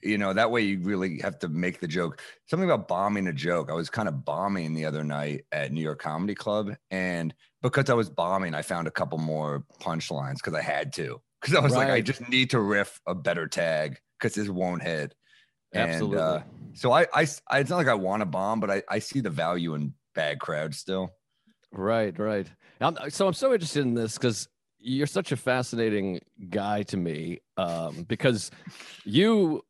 you 0.02 0.18
know 0.18 0.32
that 0.32 0.50
way 0.50 0.62
you 0.62 0.80
really 0.80 1.18
have 1.20 1.38
to 1.38 1.48
make 1.48 1.80
the 1.80 1.88
joke 1.88 2.20
something 2.46 2.68
about 2.68 2.88
bombing 2.88 3.26
a 3.26 3.32
joke 3.32 3.70
i 3.70 3.74
was 3.74 3.90
kind 3.90 4.08
of 4.08 4.24
bombing 4.24 4.74
the 4.74 4.84
other 4.84 5.04
night 5.04 5.44
at 5.52 5.72
new 5.72 5.80
york 5.80 5.98
comedy 5.98 6.34
club 6.34 6.74
and 6.90 7.34
because 7.62 7.90
i 7.90 7.94
was 7.94 8.08
bombing 8.08 8.54
i 8.54 8.62
found 8.62 8.86
a 8.86 8.92
couple 8.92 9.18
more 9.18 9.64
punchlines 9.80 10.36
because 10.36 10.54
i 10.54 10.62
had 10.62 10.92
to 10.92 11.20
because 11.40 11.54
I 11.54 11.60
was 11.60 11.74
like, 11.74 11.88
I 11.88 12.00
just 12.00 12.28
need 12.28 12.50
to 12.50 12.60
riff 12.60 13.00
a 13.06 13.14
better 13.14 13.46
tag 13.46 13.98
because 14.18 14.34
this 14.34 14.48
won't 14.48 14.82
hit. 14.82 15.14
And, 15.72 15.90
Absolutely. 15.90 16.18
uh, 16.18 16.40
so 16.74 16.92
I, 16.92 17.02
I, 17.14 17.26
I, 17.48 17.58
it's 17.60 17.70
not 17.70 17.76
like 17.76 17.88
I 17.88 17.94
want 17.94 18.22
to 18.22 18.26
bomb, 18.26 18.60
but 18.60 18.70
I, 18.70 18.82
I 18.88 18.98
see 18.98 19.20
the 19.20 19.30
value 19.30 19.74
in 19.74 19.94
bad 20.14 20.40
crowds 20.40 20.78
still. 20.78 21.10
Right, 21.70 22.18
right. 22.18 22.46
I'm, 22.80 22.96
so 23.10 23.26
I'm 23.26 23.34
so 23.34 23.52
interested 23.52 23.82
in 23.82 23.94
this 23.94 24.14
because 24.14 24.48
you're 24.78 25.06
such 25.06 25.32
a 25.32 25.36
fascinating 25.36 26.20
guy 26.48 26.82
to 26.84 26.96
me. 26.96 27.40
Um, 27.56 28.04
because 28.08 28.50
you, 29.04 29.62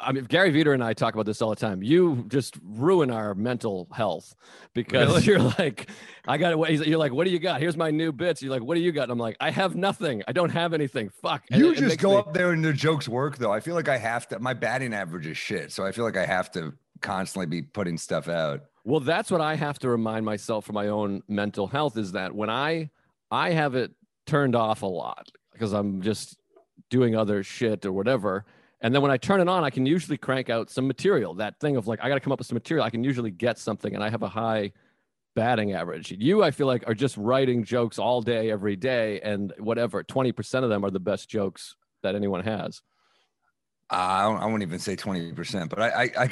I 0.00 0.12
mean, 0.12 0.24
Gary 0.24 0.52
Vider 0.52 0.74
and 0.74 0.84
I 0.84 0.92
talk 0.92 1.14
about 1.14 1.26
this 1.26 1.40
all 1.42 1.50
the 1.50 1.56
time. 1.56 1.82
You 1.82 2.24
just 2.28 2.56
ruin 2.62 3.10
our 3.10 3.34
mental 3.34 3.88
health 3.92 4.34
because 4.74 5.08
Really? 5.08 5.22
you're 5.24 5.38
like, 5.58 5.88
I 6.26 6.36
got 6.38 6.52
it. 6.70 6.86
You're 6.86 6.98
like, 6.98 7.12
what 7.12 7.24
do 7.24 7.30
you 7.30 7.38
got? 7.38 7.60
Here's 7.60 7.76
my 7.76 7.90
new 7.90 8.12
bits. 8.12 8.42
You're 8.42 8.52
like, 8.52 8.62
what 8.62 8.74
do 8.76 8.80
you 8.80 8.92
got? 8.92 9.04
And 9.04 9.12
I'm 9.12 9.18
like, 9.18 9.36
I 9.40 9.50
have 9.50 9.74
nothing. 9.74 10.22
I 10.28 10.32
don't 10.32 10.50
have 10.50 10.72
anything. 10.72 11.08
Fuck. 11.22 11.44
And 11.50 11.60
You 11.60 11.68
it- 11.68 11.72
it 11.72 11.76
just 11.78 11.88
makes 11.88 12.02
go 12.02 12.10
me- 12.10 12.16
up 12.18 12.32
there 12.34 12.52
and 12.52 12.64
the 12.64 12.72
jokes 12.72 13.08
work 13.08 13.38
though. 13.38 13.52
I 13.52 13.60
feel 13.60 13.74
like 13.74 13.88
I 13.88 13.96
have 13.98 14.28
to. 14.28 14.38
My 14.38 14.54
batting 14.54 14.92
average 14.94 15.26
is 15.26 15.36
shit, 15.38 15.72
so 15.72 15.84
I 15.84 15.92
feel 15.92 16.04
like 16.04 16.16
I 16.16 16.26
have 16.26 16.50
to 16.52 16.74
constantly 17.00 17.46
be 17.46 17.62
putting 17.62 17.96
stuff 17.98 18.28
out. 18.28 18.60
Well, 18.84 19.00
that's 19.00 19.30
what 19.30 19.40
I 19.40 19.54
have 19.56 19.78
to 19.80 19.88
remind 19.88 20.24
myself 20.26 20.64
for 20.66 20.72
my 20.74 20.88
own 20.88 21.22
mental 21.28 21.66
health 21.66 21.96
is 21.96 22.12
that 22.12 22.34
when 22.34 22.50
I 22.50 22.90
I 23.30 23.50
have 23.52 23.74
it 23.74 23.92
turned 24.26 24.54
off 24.54 24.82
a 24.82 24.86
lot 24.86 25.28
because 25.52 25.72
I'm 25.72 26.02
just 26.02 26.36
doing 26.90 27.16
other 27.16 27.42
shit 27.42 27.84
or 27.86 27.92
whatever. 27.92 28.44
And 28.82 28.92
then 28.92 29.00
when 29.00 29.12
I 29.12 29.16
turn 29.16 29.40
it 29.40 29.48
on, 29.48 29.62
I 29.62 29.70
can 29.70 29.86
usually 29.86 30.18
crank 30.18 30.50
out 30.50 30.68
some 30.68 30.86
material. 30.88 31.34
That 31.34 31.58
thing 31.60 31.76
of 31.76 31.86
like 31.86 32.00
I 32.02 32.08
got 32.08 32.14
to 32.14 32.20
come 32.20 32.32
up 32.32 32.40
with 32.40 32.48
some 32.48 32.56
material. 32.56 32.84
I 32.84 32.90
can 32.90 33.04
usually 33.04 33.30
get 33.30 33.58
something 33.58 33.94
and 33.94 34.02
I 34.02 34.10
have 34.10 34.22
a 34.22 34.28
high 34.28 34.72
batting 35.34 35.72
average. 35.72 36.10
You 36.10 36.42
I 36.42 36.50
feel 36.50 36.66
like 36.66 36.84
are 36.88 36.94
just 36.94 37.16
writing 37.16 37.64
jokes 37.64 37.98
all 37.98 38.20
day 38.20 38.50
every 38.50 38.76
day 38.76 39.20
and 39.20 39.52
whatever, 39.58 40.02
20% 40.02 40.64
of 40.64 40.68
them 40.68 40.84
are 40.84 40.90
the 40.90 41.00
best 41.00 41.28
jokes 41.28 41.76
that 42.02 42.14
anyone 42.16 42.42
has. 42.42 42.82
I 43.88 44.24
I 44.24 44.46
won't 44.46 44.62
even 44.62 44.78
say 44.78 44.96
20%, 44.96 45.68
but 45.68 45.80
I, 45.80 45.88
I, 45.88 46.10
I, 46.24 46.30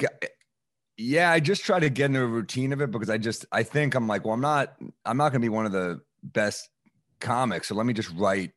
yeah, 0.97 1.30
I 1.30 1.40
just 1.40 1.64
try 1.64 1.78
to 1.78 1.88
get 1.88 2.07
into 2.07 2.21
a 2.21 2.26
routine 2.26 2.73
of 2.73 2.80
it 2.80 2.90
because 2.90 3.11
I 3.11 3.16
just, 3.16 3.47
I 3.52 3.62
think 3.62 3.95
I'm 3.95 4.09
like, 4.09 4.25
well, 4.25 4.35
I'm 4.35 4.40
not, 4.40 4.75
I'm 5.04 5.16
not 5.16 5.30
going 5.30 5.40
to 5.40 5.45
be 5.45 5.50
one 5.50 5.66
of 5.66 5.73
the 5.73 6.00
best 6.23 6.69
comics. 7.21 7.69
So 7.69 7.75
let 7.75 7.87
me 7.87 7.92
just 7.92 8.11
write, 8.16 8.52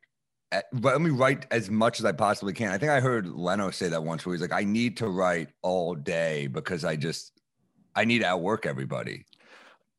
let 0.72 1.00
me 1.00 1.10
write 1.10 1.46
as 1.50 1.70
much 1.70 1.98
as 1.98 2.04
I 2.04 2.12
possibly 2.12 2.52
can. 2.52 2.70
I 2.70 2.78
think 2.78 2.90
I 2.90 3.00
heard 3.00 3.26
Leno 3.28 3.70
say 3.70 3.88
that 3.88 4.02
once 4.02 4.24
where 4.24 4.34
he's 4.34 4.42
like, 4.42 4.52
I 4.52 4.64
need 4.64 4.96
to 4.98 5.08
write 5.08 5.48
all 5.62 5.94
day 5.94 6.46
because 6.46 6.84
I 6.84 6.96
just, 6.96 7.32
I 7.94 8.04
need 8.04 8.20
to 8.20 8.26
outwork 8.26 8.66
everybody. 8.66 9.24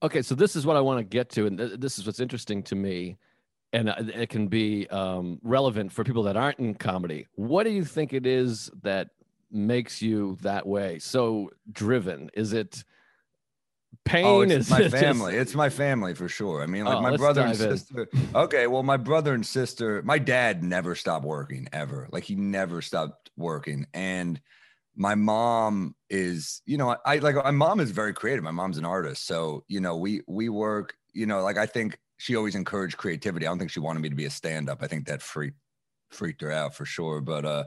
Okay, 0.04 0.22
so 0.22 0.36
this 0.36 0.56
is 0.56 0.66
what 0.66 0.76
I 0.76 0.82
want 0.82 1.00
to 1.00 1.04
get 1.04 1.30
to, 1.32 1.48
and 1.48 1.58
th- 1.58 1.80
this 1.80 1.98
is 1.98 2.06
what's 2.06 2.20
interesting 2.20 2.62
to 2.64 2.76
me, 2.76 3.18
and 3.74 3.90
uh, 3.90 3.96
it 4.00 4.30
can 4.30 4.48
be 4.48 4.88
um, 4.90 5.40
relevant 5.42 5.92
for 5.92 6.04
people 6.04 6.24
that 6.24 6.38
aren't 6.38 6.60
in 6.60 6.76
comedy. 6.76 7.28
What 7.36 7.64
do 7.64 7.72
you 7.72 7.84
think 7.84 8.14
it 8.14 8.26
is 8.26 8.70
that 8.84 9.10
makes 9.52 10.02
you 10.02 10.38
that 10.42 10.68
way? 10.68 11.00
So 11.00 11.50
driven? 11.72 12.30
Is 12.34 12.54
it 12.54 12.84
pain? 14.06 14.26
Oh, 14.26 14.42
it's 14.42 14.54
is 14.54 14.70
my 14.70 14.80
it 14.80 14.84
just- 14.90 14.96
family. 14.96 15.36
It's 15.36 15.54
my 15.56 15.70
family 15.70 16.14
for 16.14 16.30
sure. 16.30 16.62
I 16.62 16.68
mean, 16.68 16.86
like 16.86 16.98
Oh, 16.98 17.02
my 17.02 17.18
brother 17.18 17.42
and 17.42 17.58
dive 17.58 17.70
in. 17.72 17.78
sister. 17.78 18.08
Okay, 18.36 18.68
well, 18.68 18.84
my 18.84 18.98
brother 18.98 19.34
and 19.34 19.46
sister, 19.46 20.02
my 20.04 20.18
dad 20.20 20.64
never 20.64 20.96
stopped 20.96 21.26
working 21.26 21.68
ever. 21.74 22.08
Like 22.12 22.24
he 22.24 22.36
never 22.36 22.82
stopped 22.82 23.32
working. 23.36 23.86
And 23.94 24.40
my 24.96 25.16
mom 25.16 25.96
is, 26.10 26.62
you 26.66 26.78
know, 26.78 26.96
I 27.06 27.18
like 27.18 27.36
my 27.36 27.52
mom 27.52 27.80
is 27.82 27.92
very 27.92 28.14
creative. 28.14 28.44
My 28.44 28.52
mom's 28.52 28.78
an 28.78 28.86
artist. 28.86 29.26
So, 29.28 29.64
you 29.68 29.82
know, 29.82 29.98
we 29.98 30.22
we 30.28 30.48
work, 30.50 30.96
you 31.14 31.26
know, 31.26 31.42
like 31.44 31.58
I 31.58 31.66
think 31.66 32.00
she 32.18 32.36
always 32.38 32.56
encouraged 32.56 32.96
creativity. 32.98 33.46
I 33.46 33.50
don't 33.50 33.60
think 33.60 33.72
she 33.72 33.82
wanted 33.82 34.00
me 34.02 34.08
to 34.10 34.16
be 34.16 34.24
a 34.26 34.30
stand-up. 34.30 34.82
I 34.82 34.88
think 34.88 35.08
that 35.08 35.22
freaked 35.22 35.58
freaked 36.12 36.42
her 36.42 36.52
out 36.52 36.74
for 36.76 36.86
sure. 36.86 37.20
But 37.20 37.44
uh 37.44 37.64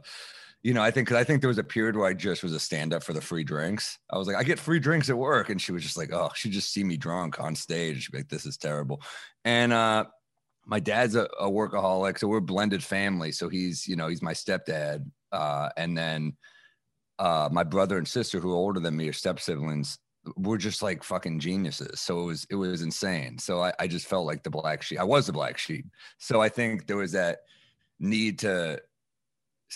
you 0.63 0.75
know, 0.75 0.83
I 0.83 0.91
think 0.91 1.07
because 1.07 1.21
I 1.21 1.25
think 1.25 1.41
there 1.41 1.49
was 1.49 1.59
a 1.59 1.65
period 1.65 1.97
where 1.97 2.09
I 2.09 2.15
just 2.15 2.43
was 2.43 2.53
a 2.53 2.59
stand 2.59 2.93
up 2.93 3.05
for 3.05 3.13
the 3.13 3.21
free 3.21 3.45
drinks. 3.45 3.99
I 4.11 4.19
was 4.19 4.27
like, 4.27 4.37
I 4.37 4.43
get 4.43 4.59
free 4.59 4.81
drinks 4.81 5.09
at 5.09 5.17
work. 5.17 5.51
And 5.51 5.61
she 5.61 5.73
was 5.73 5.83
just 5.83 5.97
like, 5.97 6.13
oh, 6.13 6.31
she'd 6.35 6.53
just 6.53 6.73
see 6.73 6.83
me 6.83 6.97
drunk 6.97 7.41
on 7.41 7.55
stage. 7.55 8.03
She'd 8.03 8.13
be 8.13 8.19
like, 8.19 8.29
this 8.29 8.45
is 8.45 8.57
terrible. 8.57 9.01
And 9.45 9.73
uh, 9.73 10.07
my 10.67 10.81
dad's 10.81 11.15
a, 11.15 11.29
a 11.39 11.49
workaholic. 11.49 12.19
So 12.19 12.27
we're 12.27 12.41
blended 12.41 12.83
family. 12.83 13.31
So 13.31 13.49
he's, 13.49 13.87
you 13.87 13.95
know, 13.95 14.09
he's 14.09 14.23
my 14.23 14.33
stepdad. 14.33 15.09
Uh, 15.31 15.69
and 15.77 15.97
then 15.97 16.37
uh, 17.21 17.49
my 17.53 17.63
brother 17.63 17.97
and 17.97 18.09
sister, 18.09 18.41
who 18.41 18.51
are 18.53 18.57
older 18.57 18.81
than 18.81 18.97
me, 18.97 19.09
are 19.09 19.13
step 19.13 19.39
siblings. 19.39 19.99
We're 20.37 20.59
just 20.59 20.83
like 20.83 21.05
fucking 21.05 21.39
geniuses. 21.39 22.01
So 22.01 22.21
it 22.21 22.27
was, 22.27 22.47
it 22.51 22.57
was 22.57 22.83
insane. 22.83 23.39
So 23.39 23.63
I, 23.63 23.73
I 23.79 23.87
just 23.87 24.09
felt 24.09 24.27
like 24.27 24.43
the 24.43 24.51
black 24.51 24.83
sheep. 24.83 24.99
I 24.99 25.05
was 25.05 25.27
the 25.27 25.33
black 25.33 25.57
sheep. 25.57 25.87
So 26.19 26.43
I 26.43 26.49
think 26.49 26.89
there 26.89 26.97
was 26.97 27.13
that 27.13 27.39
need 28.01 28.41
to 28.41 28.81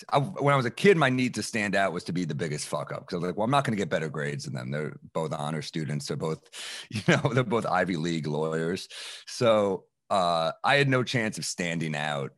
I, 0.09 0.19
when 0.19 0.53
I 0.53 0.57
was 0.57 0.65
a 0.65 0.71
kid, 0.71 0.97
my 0.97 1.09
need 1.09 1.35
to 1.35 1.43
stand 1.43 1.75
out 1.75 1.93
was 1.93 2.03
to 2.05 2.13
be 2.13 2.25
the 2.25 2.35
biggest 2.35 2.67
fuck 2.67 2.91
up. 2.91 3.01
Because 3.01 3.15
I 3.15 3.17
was 3.17 3.27
like, 3.27 3.37
well, 3.37 3.45
I'm 3.45 3.51
not 3.51 3.63
going 3.63 3.77
to 3.77 3.81
get 3.81 3.89
better 3.89 4.09
grades 4.09 4.45
than 4.45 4.53
them. 4.53 4.71
They're 4.71 4.97
both 5.13 5.33
honor 5.33 5.61
students. 5.61 6.07
They're 6.07 6.17
both, 6.17 6.39
you 6.89 7.01
know, 7.07 7.31
they're 7.33 7.43
both 7.43 7.65
Ivy 7.65 7.97
League 7.97 8.27
lawyers. 8.27 8.87
So 9.27 9.85
uh, 10.09 10.51
I 10.63 10.75
had 10.75 10.89
no 10.89 11.03
chance 11.03 11.37
of 11.37 11.45
standing 11.45 11.95
out 11.95 12.31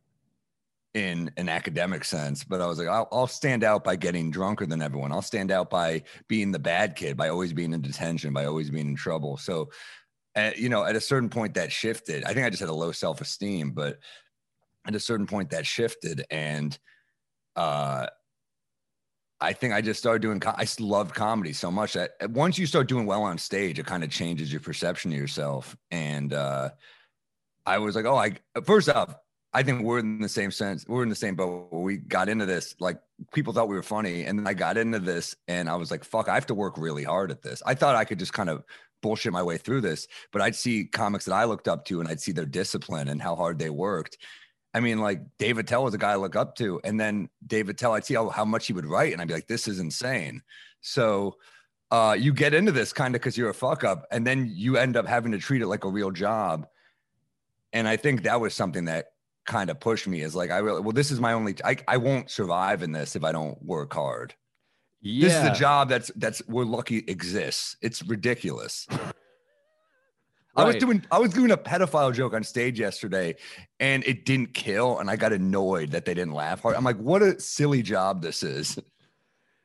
in 0.94 1.30
an 1.36 1.48
academic 1.48 2.04
sense. 2.04 2.44
But 2.44 2.60
I 2.60 2.66
was 2.66 2.78
like, 2.78 2.88
I'll, 2.88 3.08
I'll 3.12 3.26
stand 3.26 3.64
out 3.64 3.84
by 3.84 3.96
getting 3.96 4.30
drunker 4.30 4.66
than 4.66 4.82
everyone. 4.82 5.12
I'll 5.12 5.22
stand 5.22 5.50
out 5.50 5.70
by 5.70 6.02
being 6.28 6.52
the 6.52 6.58
bad 6.58 6.96
kid, 6.96 7.16
by 7.16 7.28
always 7.28 7.52
being 7.52 7.72
in 7.72 7.82
detention, 7.82 8.32
by 8.32 8.46
always 8.46 8.70
being 8.70 8.88
in 8.88 8.96
trouble. 8.96 9.36
So, 9.36 9.70
uh, 10.34 10.52
you 10.56 10.68
know, 10.68 10.84
at 10.84 10.96
a 10.96 11.00
certain 11.00 11.28
point, 11.28 11.54
that 11.54 11.72
shifted. 11.72 12.24
I 12.24 12.32
think 12.32 12.46
I 12.46 12.50
just 12.50 12.60
had 12.60 12.68
a 12.68 12.74
low 12.74 12.92
self 12.92 13.20
esteem, 13.20 13.72
but 13.72 13.98
at 14.86 14.94
a 14.94 15.00
certain 15.00 15.26
point, 15.26 15.50
that 15.50 15.66
shifted 15.66 16.24
and 16.30 16.78
uh 17.56 18.06
I 19.40 19.52
think 19.52 19.74
I 19.74 19.82
just 19.82 20.00
started 20.00 20.22
doing. 20.22 20.42
I 20.46 20.66
loved 20.80 21.14
comedy 21.14 21.52
so 21.52 21.70
much 21.70 21.92
that 21.92 22.12
uh, 22.22 22.28
once 22.30 22.58
you 22.58 22.66
start 22.66 22.88
doing 22.88 23.04
well 23.06 23.22
on 23.22 23.36
stage, 23.36 23.78
it 23.78 23.86
kind 23.86 24.02
of 24.02 24.10
changes 24.10 24.50
your 24.50 24.60
perception 24.60 25.12
of 25.12 25.18
yourself. 25.18 25.76
And 25.90 26.32
uh, 26.32 26.70
I 27.66 27.78
was 27.78 27.96
like, 27.96 28.06
oh, 28.06 28.16
I 28.16 28.38
first 28.64 28.88
off, 28.88 29.14
I 29.52 29.62
think 29.62 29.82
we're 29.82 29.98
in 29.98 30.20
the 30.20 30.28
same 30.28 30.50
sense. 30.50 30.86
We're 30.88 31.02
in 31.02 31.10
the 31.10 31.14
same 31.14 31.34
boat. 31.34 31.68
We 31.70 31.98
got 31.98 32.28
into 32.28 32.46
this, 32.46 32.74
like 32.80 32.98
people 33.34 33.52
thought 33.52 33.68
we 33.68 33.74
were 33.74 33.82
funny, 33.82 34.24
and 34.24 34.48
I 34.48 34.54
got 34.54 34.78
into 34.78 34.98
this, 34.98 35.36
and 35.48 35.68
I 35.68 35.76
was 35.76 35.90
like, 35.90 36.04
fuck, 36.04 36.28
I 36.28 36.34
have 36.34 36.46
to 36.46 36.54
work 36.54 36.78
really 36.78 37.04
hard 37.04 37.30
at 37.30 37.42
this. 37.42 37.62
I 37.66 37.74
thought 37.74 37.96
I 37.96 38.04
could 38.04 38.18
just 38.18 38.32
kind 38.32 38.48
of 38.48 38.64
bullshit 39.02 39.32
my 39.32 39.42
way 39.42 39.58
through 39.58 39.82
this, 39.82 40.08
but 40.32 40.40
I'd 40.40 40.56
see 40.56 40.86
comics 40.86 41.26
that 41.26 41.34
I 41.34 41.44
looked 41.44 41.68
up 41.68 41.84
to, 41.86 42.00
and 42.00 42.08
I'd 42.08 42.20
see 42.20 42.32
their 42.32 42.46
discipline 42.46 43.08
and 43.08 43.20
how 43.20 43.34
hard 43.34 43.58
they 43.58 43.70
worked. 43.70 44.16
I 44.76 44.80
mean, 44.80 44.98
like 44.98 45.22
Dave 45.38 45.56
Attell 45.56 45.84
was 45.84 45.94
a 45.94 45.98
guy 45.98 46.12
I 46.12 46.16
look 46.16 46.36
up 46.36 46.54
to, 46.56 46.78
and 46.84 47.00
then 47.00 47.30
Dave 47.46 47.70
Attell, 47.70 47.92
I'd 47.92 48.04
see 48.04 48.12
how, 48.12 48.28
how 48.28 48.44
much 48.44 48.66
he 48.66 48.74
would 48.74 48.84
write, 48.84 49.14
and 49.14 49.22
I'd 49.22 49.28
be 49.28 49.32
like, 49.32 49.46
this 49.46 49.68
is 49.68 49.80
insane. 49.80 50.42
So 50.82 51.36
uh, 51.90 52.14
you 52.18 52.34
get 52.34 52.52
into 52.52 52.72
this 52.72 52.92
kind 52.92 53.14
of 53.14 53.22
because 53.22 53.38
you're 53.38 53.48
a 53.48 53.54
fuck 53.54 53.84
up, 53.84 54.04
and 54.10 54.26
then 54.26 54.52
you 54.54 54.76
end 54.76 54.98
up 54.98 55.06
having 55.06 55.32
to 55.32 55.38
treat 55.38 55.62
it 55.62 55.66
like 55.66 55.84
a 55.84 55.88
real 55.88 56.10
job. 56.10 56.66
And 57.72 57.88
I 57.88 57.96
think 57.96 58.24
that 58.24 58.38
was 58.38 58.52
something 58.52 58.84
that 58.84 59.06
kind 59.46 59.70
of 59.70 59.80
pushed 59.80 60.06
me 60.08 60.20
is 60.20 60.36
like, 60.36 60.50
I 60.50 60.58
really, 60.58 60.82
well, 60.82 60.92
this 60.92 61.10
is 61.10 61.20
my 61.20 61.32
only, 61.32 61.54
I, 61.64 61.78
I 61.88 61.96
won't 61.96 62.30
survive 62.30 62.82
in 62.82 62.92
this 62.92 63.16
if 63.16 63.24
I 63.24 63.32
don't 63.32 63.56
work 63.64 63.94
hard. 63.94 64.34
Yeah. 65.00 65.28
This 65.28 65.36
is 65.38 65.56
a 65.56 65.58
job 65.58 65.88
that's, 65.88 66.10
that's, 66.16 66.42
we're 66.48 66.64
lucky 66.64 66.98
exists. 67.08 67.78
It's 67.80 68.02
ridiculous. 68.02 68.86
I 70.56 70.64
was 70.64 70.76
doing 70.76 71.04
I 71.10 71.18
was 71.18 71.32
doing 71.32 71.50
a 71.50 71.56
pedophile 71.56 72.12
joke 72.14 72.34
on 72.34 72.42
stage 72.42 72.80
yesterday 72.80 73.36
and 73.80 74.04
it 74.04 74.24
didn't 74.24 74.54
kill 74.54 74.98
and 74.98 75.10
I 75.10 75.16
got 75.16 75.32
annoyed 75.32 75.90
that 75.90 76.04
they 76.04 76.14
didn't 76.14 76.34
laugh 76.34 76.62
hard. 76.62 76.76
I'm 76.76 76.84
like, 76.84 76.96
what 76.98 77.22
a 77.22 77.38
silly 77.40 77.82
job 77.82 78.22
this 78.22 78.42
is. 78.42 78.78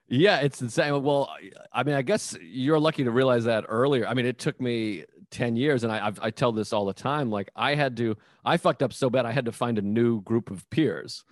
Yeah, 0.07 0.39
it's 0.41 0.61
insane. 0.61 1.03
Well, 1.03 1.33
I 1.71 1.83
mean, 1.83 1.95
I 1.95 2.01
guess 2.01 2.37
you're 2.41 2.79
lucky 2.79 3.05
to 3.05 3.11
realize 3.11 3.45
that 3.45 3.63
earlier. 3.69 4.05
I 4.05 4.13
mean, 4.13 4.25
it 4.25 4.37
took 4.39 4.59
me 4.59 5.05
10 5.31 5.55
years, 5.55 5.85
and 5.85 5.91
I, 5.91 6.05
I've, 6.05 6.19
I 6.21 6.31
tell 6.31 6.51
this 6.51 6.73
all 6.73 6.85
the 6.85 6.93
time. 6.93 7.31
Like, 7.31 7.49
I 7.55 7.75
had 7.75 7.95
to, 7.97 8.17
I 8.43 8.57
fucked 8.57 8.83
up 8.83 8.91
so 8.91 9.09
bad, 9.09 9.25
I 9.25 9.31
had 9.31 9.45
to 9.45 9.53
find 9.53 9.77
a 9.77 9.81
new 9.81 10.21
group 10.23 10.51
of 10.51 10.69
peers. 10.69 11.23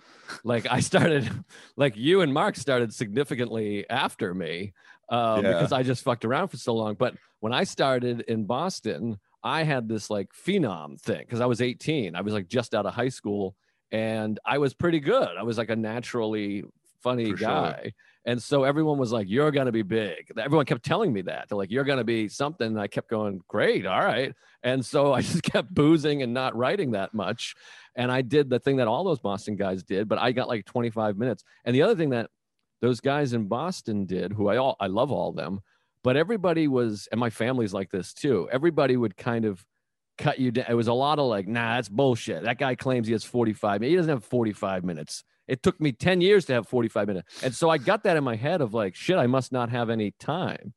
Like, 0.44 0.66
I 0.70 0.80
started, 0.90 1.30
like, 1.76 1.94
you 1.94 2.22
and 2.22 2.32
Mark 2.32 2.56
started 2.56 2.94
significantly 2.94 3.84
after 3.90 4.32
me 4.32 4.72
um, 5.10 5.44
Yeah. 5.44 5.52
because 5.52 5.72
I 5.72 5.82
just 5.82 6.02
fucked 6.02 6.24
around 6.24 6.48
for 6.48 6.56
so 6.56 6.74
long. 6.74 6.94
But 6.94 7.14
when 7.40 7.52
I 7.52 7.64
started 7.64 8.22
in 8.22 8.46
Boston, 8.46 9.18
I 9.42 9.62
had 9.62 9.88
this 9.88 10.10
like 10.10 10.28
phenom 10.32 11.00
thing 11.00 11.20
because 11.20 11.40
I 11.40 11.46
was 11.46 11.60
18. 11.60 12.14
I 12.14 12.20
was 12.20 12.34
like 12.34 12.48
just 12.48 12.74
out 12.74 12.86
of 12.86 12.94
high 12.94 13.08
school 13.08 13.56
and 13.90 14.38
I 14.44 14.58
was 14.58 14.74
pretty 14.74 15.00
good. 15.00 15.28
I 15.38 15.42
was 15.42 15.58
like 15.58 15.70
a 15.70 15.76
naturally 15.76 16.64
funny 17.02 17.32
For 17.32 17.38
sure. 17.38 17.48
guy. 17.48 17.92
And 18.26 18.42
so 18.42 18.64
everyone 18.64 18.98
was 18.98 19.12
like, 19.12 19.28
You're 19.30 19.50
going 19.50 19.66
to 19.66 19.72
be 19.72 19.82
big. 19.82 20.30
Everyone 20.38 20.66
kept 20.66 20.84
telling 20.84 21.12
me 21.12 21.22
that. 21.22 21.48
They're 21.48 21.56
like, 21.56 21.70
You're 21.70 21.84
going 21.84 21.98
to 21.98 22.04
be 22.04 22.28
something. 22.28 22.66
And 22.66 22.80
I 22.80 22.86
kept 22.86 23.08
going, 23.08 23.40
Great. 23.48 23.86
All 23.86 24.04
right. 24.04 24.34
And 24.62 24.84
so 24.84 25.12
I 25.14 25.22
just 25.22 25.42
kept 25.42 25.72
boozing 25.72 26.22
and 26.22 26.34
not 26.34 26.54
writing 26.56 26.92
that 26.92 27.14
much. 27.14 27.54
And 27.96 28.12
I 28.12 28.22
did 28.22 28.50
the 28.50 28.58
thing 28.60 28.76
that 28.76 28.88
all 28.88 29.04
those 29.04 29.20
Boston 29.20 29.56
guys 29.56 29.82
did, 29.82 30.08
but 30.08 30.18
I 30.18 30.32
got 30.32 30.48
like 30.48 30.64
25 30.66 31.16
minutes. 31.16 31.44
And 31.64 31.74
the 31.74 31.82
other 31.82 31.96
thing 31.96 32.10
that 32.10 32.30
those 32.80 33.00
guys 33.00 33.32
in 33.32 33.48
Boston 33.48 34.06
did, 34.06 34.32
who 34.32 34.48
I 34.48 34.58
all 34.58 34.76
I 34.78 34.86
love 34.86 35.10
all 35.10 35.30
of 35.30 35.36
them, 35.36 35.60
but 36.02 36.16
everybody 36.16 36.68
was, 36.68 37.08
and 37.12 37.20
my 37.20 37.30
family's 37.30 37.72
like 37.72 37.90
this 37.90 38.12
too. 38.12 38.48
Everybody 38.50 38.96
would 38.96 39.16
kind 39.16 39.44
of 39.44 39.64
cut 40.18 40.38
you 40.38 40.50
down. 40.50 40.66
It 40.68 40.74
was 40.74 40.88
a 40.88 40.92
lot 40.92 41.18
of 41.18 41.26
like, 41.26 41.48
nah, 41.48 41.76
that's 41.76 41.88
bullshit. 41.88 42.44
That 42.44 42.58
guy 42.58 42.74
claims 42.74 43.06
he 43.06 43.12
has 43.12 43.24
45 43.24 43.80
minutes. 43.80 43.90
He 43.90 43.96
doesn't 43.96 44.10
have 44.10 44.24
45 44.24 44.84
minutes. 44.84 45.24
It 45.48 45.62
took 45.62 45.80
me 45.80 45.92
10 45.92 46.20
years 46.20 46.44
to 46.46 46.52
have 46.52 46.68
45 46.68 47.08
minutes. 47.08 47.42
And 47.42 47.54
so 47.54 47.70
I 47.70 47.78
got 47.78 48.04
that 48.04 48.16
in 48.16 48.22
my 48.22 48.36
head 48.36 48.60
of 48.60 48.72
like, 48.72 48.94
shit, 48.94 49.16
I 49.16 49.26
must 49.26 49.50
not 49.50 49.70
have 49.70 49.90
any 49.90 50.12
time. 50.12 50.74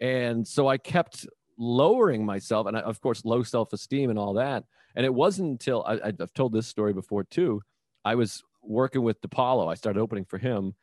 And 0.00 0.46
so 0.46 0.66
I 0.66 0.78
kept 0.78 1.26
lowering 1.56 2.24
myself 2.24 2.66
and 2.66 2.76
I, 2.76 2.80
of 2.80 3.00
course 3.00 3.24
low 3.24 3.42
self-esteem 3.42 4.10
and 4.10 4.18
all 4.18 4.34
that. 4.34 4.64
And 4.96 5.04
it 5.04 5.14
wasn't 5.14 5.50
until 5.50 5.84
I, 5.84 6.00
I've 6.04 6.34
told 6.34 6.52
this 6.52 6.66
story 6.66 6.92
before 6.92 7.24
too. 7.24 7.62
I 8.04 8.14
was 8.14 8.42
working 8.62 9.02
with 9.02 9.20
DiPaolo. 9.20 9.70
I 9.70 9.74
started 9.74 10.00
opening 10.00 10.24
for 10.24 10.38
him 10.38 10.74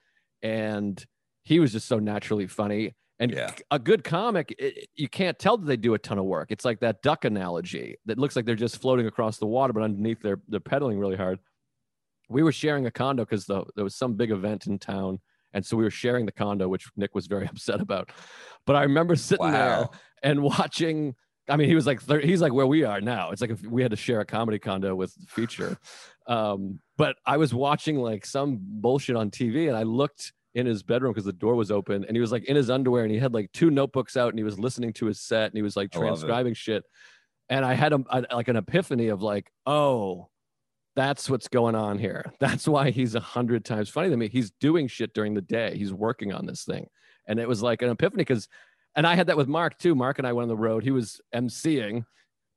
and 0.41 1.03
he 1.43 1.59
was 1.59 1.71
just 1.71 1.87
so 1.87 1.99
naturally 1.99 2.47
funny 2.47 2.93
and 3.19 3.31
Yeah. 3.31 3.51
a 3.71 3.79
good 3.79 4.03
comic, 4.03 4.53
it, 4.59 4.87
you 4.95 5.07
can't 5.07 5.37
tell 5.39 5.57
that 5.57 5.65
they 5.65 5.77
do 5.77 5.93
a 5.93 5.99
ton 5.99 6.17
of 6.17 6.25
work. 6.25 6.51
It's 6.51 6.65
like 6.65 6.79
that 6.81 7.01
duck 7.01 7.25
analogy 7.25 7.95
that 8.05 8.17
looks 8.17 8.35
like 8.35 8.45
they're 8.45 8.55
just 8.55 8.81
floating 8.81 9.07
across 9.07 9.37
the 9.37 9.45
water, 9.47 9.73
but 9.73 9.83
underneath 9.83 10.21
they're 10.21 10.41
they're 10.47 10.59
pedaling 10.59 10.99
really 10.99 11.15
hard. 11.15 11.39
We 12.29 12.43
were 12.43 12.51
sharing 12.51 12.85
a 12.87 12.91
condo 12.91 13.23
because 13.23 13.45
the, 13.45 13.63
there 13.75 13.83
was 13.83 13.95
some 13.95 14.13
big 14.15 14.31
event 14.31 14.65
in 14.67 14.79
town, 14.79 15.19
and 15.53 15.65
so 15.65 15.77
we 15.77 15.83
were 15.83 15.91
sharing 15.91 16.25
the 16.25 16.31
condo, 16.31 16.67
which 16.67 16.87
Nick 16.97 17.13
was 17.15 17.27
very 17.27 17.45
upset 17.53 17.81
about. 17.81 18.09
But 18.65 18.75
I 18.75 18.83
remember 18.83 19.15
sitting 19.15 19.51
there 19.51 19.87
and 20.23 20.41
watching. 20.43 21.15
I 21.47 21.57
mean, 21.57 21.69
he 21.69 21.75
was 21.75 21.85
like 21.85 22.01
he's 22.23 22.41
like 22.41 22.53
where 22.53 22.65
we 22.65 22.83
are 22.83 22.99
now. 22.99 23.29
It's 23.29 23.39
like 23.39 23.51
if 23.51 23.61
we 23.61 23.83
had 23.83 23.91
to 23.91 23.97
share 23.97 24.19
a 24.19 24.25
comedy 24.25 24.57
condo 24.57 24.95
with 24.95 25.13
the 25.15 25.27
feature. 25.27 25.77
Um, 26.27 26.79
but 26.97 27.17
I 27.23 27.37
was 27.37 27.53
watching 27.53 27.97
like 27.97 28.25
some 28.25 28.57
bullshit 28.59 29.15
on 29.15 29.29
TV, 29.29 29.67
and 29.67 29.77
I 29.77 29.83
looked 29.83 30.33
in 30.55 30.65
his 30.65 30.81
bedroom 30.81 31.11
because 31.11 31.25
the 31.25 31.33
door 31.33 31.53
was 31.55 31.69
open, 31.69 32.05
and 32.05 32.15
he 32.17 32.21
was 32.21 32.31
like 32.31 32.45
in 32.45 32.55
his 32.55 32.69
underwear, 32.69 33.03
and 33.03 33.11
he 33.11 33.19
had 33.19 33.33
like 33.33 33.51
two 33.51 33.69
notebooks 33.69 34.17
out, 34.17 34.29
and 34.29 34.39
he 34.39 34.43
was 34.43 34.57
listening 34.57 34.93
to 34.93 35.05
his 35.05 35.19
set, 35.19 35.45
and 35.51 35.53
he 35.55 35.61
was 35.61 35.75
like 35.75 35.89
I 35.93 35.99
love 35.99 36.05
it. 36.05 36.07
transcribing 36.09 36.53
shit. 36.55 36.83
And 37.49 37.63
I 37.63 37.73
had 37.75 37.93
a, 37.93 38.03
a- 38.09 38.35
like 38.35 38.47
an 38.47 38.55
epiphany 38.55 39.09
of 39.09 39.21
like, 39.21 39.51
oh, 39.67 40.29
that's 40.95 41.29
what's 41.29 41.49
going 41.49 41.75
on 41.75 41.99
here. 41.99 42.31
That's 42.39 42.67
why 42.67 42.89
he's 42.89 43.15
a 43.15 43.19
hundred 43.19 43.65
times 43.65 43.89
funnier 43.89 44.09
than 44.09 44.19
me. 44.19 44.29
He's 44.29 44.51
doing 44.61 44.87
shit 44.87 45.13
during 45.13 45.33
the 45.33 45.41
day. 45.41 45.77
He's 45.77 45.93
working 45.93 46.31
on 46.33 46.45
this 46.45 46.63
thing, 46.63 46.87
and 47.27 47.37
it 47.39 47.47
was 47.49 47.61
like 47.61 47.81
an 47.81 47.89
epiphany 47.89 48.21
because, 48.21 48.47
and 48.95 49.05
I 49.05 49.15
had 49.15 49.27
that 49.27 49.35
with 49.37 49.49
Mark 49.49 49.77
too. 49.77 49.93
Mark 49.93 50.19
and 50.19 50.25
I 50.27 50.31
went 50.31 50.43
on 50.43 50.49
the 50.49 50.55
road. 50.55 50.83
He 50.83 50.91
was 50.91 51.19
emceeing, 51.35 52.05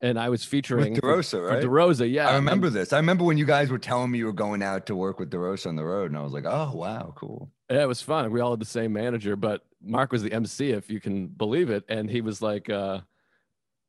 and 0.01 0.19
I 0.19 0.29
was 0.29 0.45
featuring 0.45 0.93
With 0.95 1.03
DeRosa, 1.03 1.49
right? 1.49 1.63
DeRosa, 1.63 2.11
yeah. 2.11 2.27
I 2.29 2.37
and- 2.37 2.45
remember 2.45 2.71
this. 2.71 2.93
I 2.93 2.97
remember 2.99 3.25
when 3.25 3.39
you 3.39 3.45
guys 3.45 3.71
were 3.71 3.79
telling 3.79 4.11
me 4.11 4.19
you 4.19 4.27
were 4.27 4.33
going 4.33 4.63
out 4.63 4.87
to 4.87 4.97
work 4.97 5.19
with 5.19 5.31
DeRosa 5.31 5.67
on 5.67 5.77
the 5.77 5.85
road, 5.85 6.11
and 6.11 6.19
I 6.19 6.23
was 6.23 6.33
like, 6.33 6.45
"Oh 6.47 6.73
wow, 6.75 7.13
cool." 7.17 7.51
Yeah, 7.71 7.83
it 7.83 7.89
was 7.89 8.01
fun. 8.03 8.31
We 8.31 8.41
all 8.41 8.53
had 8.53 8.61
the 8.61 8.65
same 8.67 8.93
manager, 8.93 9.37
but 9.37 9.63
Mark 9.83 10.13
was 10.13 10.23
the 10.23 10.33
MC, 10.33 10.71
if 10.71 10.91
you 10.91 11.01
can 11.01 11.27
believe 11.29 11.71
it. 11.71 11.85
And 11.89 12.11
he 12.11 12.21
was 12.21 12.41
like, 12.41 12.71
uh, 12.71 13.01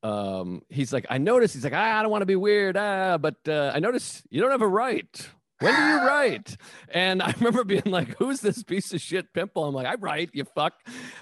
um, 0.03 0.61
he's 0.69 0.91
like, 0.93 1.05
I 1.09 1.17
noticed. 1.17 1.53
He's 1.53 1.63
like, 1.63 1.73
ah, 1.73 1.99
I 1.99 2.01
don't 2.01 2.11
want 2.11 2.21
to 2.21 2.25
be 2.27 2.35
weird, 2.35 2.77
ah, 2.77 3.17
but 3.17 3.35
uh, 3.47 3.71
I 3.73 3.79
noticed 3.79 4.23
you 4.29 4.41
don't 4.41 4.51
have 4.51 4.61
a 4.61 4.67
right. 4.67 5.29
When 5.59 5.75
do 5.75 5.81
you 5.81 6.07
write? 6.07 6.55
And 6.89 7.21
I 7.21 7.33
remember 7.37 7.63
being 7.63 7.83
like, 7.85 8.17
who's 8.17 8.39
this 8.39 8.63
piece 8.63 8.93
of 8.93 9.01
shit 9.01 9.33
pimple? 9.33 9.65
I'm 9.65 9.75
like, 9.75 9.87
I 9.87 9.95
write, 9.95 10.29
you 10.33 10.45
fuck. 10.55 10.73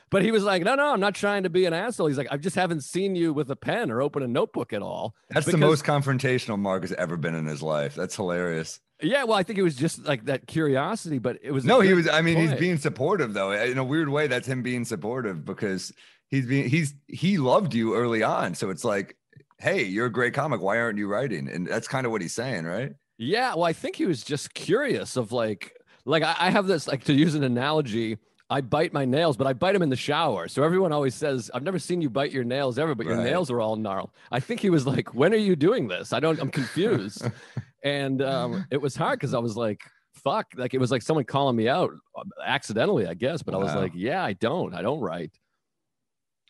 But 0.10 0.22
he 0.22 0.32
was 0.32 0.44
like, 0.44 0.64
no, 0.64 0.76
no, 0.76 0.94
I'm 0.94 1.00
not 1.00 1.16
trying 1.16 1.44
to 1.44 1.50
be 1.50 1.66
an 1.66 1.74
asshole. 1.74 2.08
He's 2.08 2.18
like, 2.18 2.28
I 2.32 2.38
just 2.38 2.56
haven't 2.56 2.82
seen 2.82 3.16
you 3.16 3.34
with 3.34 3.50
a 3.50 3.56
pen 3.56 3.90
or 3.92 4.02
open 4.02 4.22
a 4.24 4.28
notebook 4.28 4.74
at 4.74 4.82
all. 4.82 5.16
That's 5.30 5.48
the 5.48 5.58
most 5.58 5.84
confrontational 5.84 6.60
Mark 6.60 6.84
has 6.84 6.94
ever 6.94 7.18
been 7.18 7.36
in 7.36 7.46
his 7.46 7.62
life. 7.62 7.96
That's 7.96 8.16
hilarious. 8.16 8.80
Yeah, 9.02 9.26
well, 9.26 9.38
I 9.38 9.44
think 9.44 9.60
it 9.60 9.64
was 9.64 9.76
just 9.76 10.06
like 10.06 10.26
that 10.26 10.48
curiosity, 10.48 11.20
but 11.20 11.38
it 11.44 11.52
was 11.52 11.66
No, 11.66 11.82
he 11.82 11.94
was. 11.94 12.08
I 12.08 12.22
mean, 12.22 12.38
he's 12.38 12.54
being 12.60 12.78
supportive 12.78 13.34
though. 13.34 13.52
In 13.52 13.78
a 13.78 13.84
weird 13.84 14.10
way, 14.10 14.28
that's 14.28 14.48
him 14.48 14.64
being 14.64 14.86
supportive 14.86 15.46
because 15.46 15.94
he's 16.30 16.48
being 16.48 16.68
he's 16.68 16.96
he 17.08 17.38
loved 17.38 17.76
you 17.76 17.96
early 17.96 18.24
on. 18.24 18.56
So 18.56 18.72
it's 18.72 18.84
like, 18.84 19.16
hey, 19.60 19.84
you're 19.84 20.08
a 20.08 20.12
great 20.12 20.34
comic. 20.34 20.62
Why 20.62 20.80
aren't 20.80 20.98
you 20.98 21.08
writing? 21.08 21.48
And 21.48 21.68
that's 21.68 21.88
kind 21.88 22.08
of 22.08 22.12
what 22.12 22.22
he's 22.22 22.34
saying, 22.34 22.66
right? 22.66 22.94
Yeah, 23.18 23.56
well, 23.56 23.64
I 23.64 23.74
think 23.74 23.96
he 23.96 24.06
was 24.06 24.24
just 24.24 24.54
curious 24.54 25.18
of 25.18 25.32
like, 25.32 25.74
like 26.06 26.24
I, 26.24 26.36
I 26.40 26.50
have 26.52 26.68
this 26.68 26.88
like 26.88 27.04
to 27.06 27.14
use 27.14 27.36
an 27.36 27.44
analogy. 27.44 28.18
I 28.50 28.62
bite 28.62 28.94
my 28.94 29.04
nails, 29.04 29.36
but 29.36 29.46
I 29.46 29.52
bite 29.54 29.74
them 29.74 29.82
in 29.82 29.90
the 29.90 29.96
shower. 29.98 30.48
So 30.48 30.64
everyone 30.64 30.94
always 30.94 31.14
says, 31.16 31.52
"I've 31.54 31.64
never 31.64 31.80
seen 31.80 32.00
you 32.02 32.10
bite 32.10 32.32
your 32.32 32.46
nails 32.46 32.80
ever, 32.80 32.96
but 32.96 33.06
your 33.06 33.18
Right. 33.18 33.26
nails 33.26 33.52
are 33.52 33.60
all 33.60 33.76
gnarled." 33.76 34.12
I 34.32 34.40
think 34.40 34.62
he 34.62 34.70
was 34.70 34.88
like, 34.88 35.14
"When 35.14 35.34
are 35.34 35.38
you 35.38 35.56
doing 35.58 35.88
this?" 35.90 36.14
I 36.14 36.22
don't. 36.22 36.40
I'm 36.40 36.50
confused, 36.52 37.24
and 37.84 38.22
um, 38.22 38.66
it 38.72 38.78
was 38.82 38.96
hard 38.96 39.20
because 39.20 39.34
I 39.34 39.40
was 39.40 39.58
like, 39.58 39.82
"Fuck!" 40.14 40.54
Like 40.56 40.74
it 40.74 40.78
was 40.78 40.92
like 40.92 41.02
someone 41.02 41.26
calling 41.26 41.58
me 41.58 41.68
out 41.68 41.92
uh, 42.16 42.24
accidentally, 42.46 43.06
I 43.06 43.16
guess. 43.16 43.42
But 43.42 43.54
I 43.54 43.58
was 43.58 43.76
like, 43.76 43.92
"Yeah, 43.96 44.24
I 44.24 44.32
don't. 44.32 44.74
I 44.74 44.82
don't 44.82 45.02
write." 45.02 45.32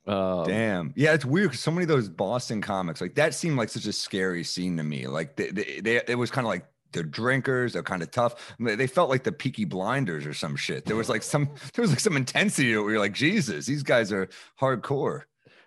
Um, 0.08 0.46
Damn. 0.46 0.94
Yeah, 0.96 1.14
it's 1.14 1.26
weird 1.26 1.50
because 1.50 1.60
so 1.60 1.72
many 1.72 1.84
of 1.84 1.90
those 1.90 2.08
Boston 2.08 2.62
comics, 2.62 3.02
like 3.02 3.16
that 3.16 3.34
seemed 3.34 3.58
like 3.58 3.70
such 3.70 3.86
a 3.86 3.94
scary 3.94 4.44
scene 4.44 4.78
to 4.78 4.84
me. 4.84 5.08
Like 5.08 5.36
they, 5.36 5.52
they, 5.52 5.82
they 5.82 6.02
it 6.08 6.18
was 6.18 6.32
kind 6.32 6.46
of 6.48 6.50
like 6.50 6.66
they're 6.94 7.04
drinkers, 7.04 7.74
they're 7.74 7.84
kind 7.84 8.02
of 8.02 8.10
tough. 8.12 8.56
They 8.60 8.76
they 8.76 8.88
felt 8.88 9.10
like 9.10 9.24
the 9.24 9.34
Peaky 9.34 9.66
Blinders 9.66 10.26
or 10.26 10.34
some 10.34 10.56
shit. 10.56 10.86
There 10.86 10.96
was 10.96 11.10
like 11.10 11.24
some 11.24 11.50
there 11.74 11.82
was 11.82 11.92
like 11.92 12.00
some 12.00 12.16
intensity 12.16 12.76
where 12.78 12.92
you're 12.92 13.00
like, 13.00 13.14
Jesus, 13.14 13.66
these 13.66 13.84
guys 13.84 14.12
are 14.12 14.30
hardcore. 14.60 15.24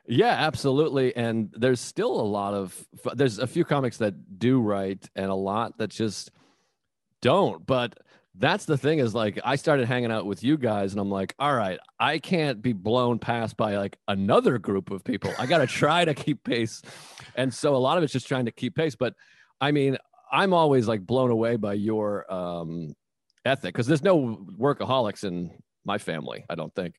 Yeah, 0.06 0.32
absolutely. 0.32 1.14
And 1.14 1.54
there's 1.56 1.80
still 1.80 2.20
a 2.20 2.22
lot 2.22 2.54
of 2.54 2.86
there's 3.14 3.38
a 3.38 3.46
few 3.46 3.64
comics 3.64 3.98
that 3.98 4.38
do 4.38 4.60
write 4.60 5.08
and 5.14 5.30
a 5.30 5.34
lot 5.34 5.78
that 5.78 5.90
just 5.90 6.30
don't. 7.20 7.64
But 7.66 7.98
that's 8.36 8.64
the 8.64 8.78
thing 8.78 9.00
is 9.00 9.14
like 9.14 9.38
I 9.44 9.56
started 9.56 9.86
hanging 9.86 10.12
out 10.12 10.24
with 10.24 10.44
you 10.44 10.56
guys 10.56 10.92
and 10.92 11.00
I'm 11.00 11.10
like, 11.10 11.34
all 11.38 11.54
right, 11.54 11.78
I 11.98 12.18
can't 12.18 12.62
be 12.62 12.72
blown 12.72 13.18
past 13.18 13.56
by 13.56 13.76
like 13.76 13.98
another 14.08 14.58
group 14.58 14.90
of 14.90 15.02
people. 15.04 15.32
I 15.38 15.46
got 15.46 15.58
to 15.58 15.66
try 15.66 16.04
to 16.04 16.14
keep 16.14 16.44
pace. 16.44 16.80
And 17.34 17.52
so 17.52 17.74
a 17.74 17.78
lot 17.78 17.98
of 17.98 18.04
it's 18.04 18.12
just 18.12 18.28
trying 18.28 18.46
to 18.46 18.52
keep 18.52 18.76
pace, 18.76 18.94
but 18.94 19.14
I 19.60 19.72
mean, 19.72 19.98
I'm 20.30 20.52
always 20.52 20.86
like 20.86 21.04
blown 21.04 21.30
away 21.30 21.56
by 21.56 21.74
your 21.74 22.32
um 22.32 22.94
ethic 23.44 23.74
cuz 23.74 23.86
there's 23.86 24.02
no 24.02 24.44
workaholics 24.58 25.24
in 25.24 25.50
my 25.84 25.98
family, 25.98 26.44
I 26.48 26.54
don't 26.54 26.74
think. 26.74 26.94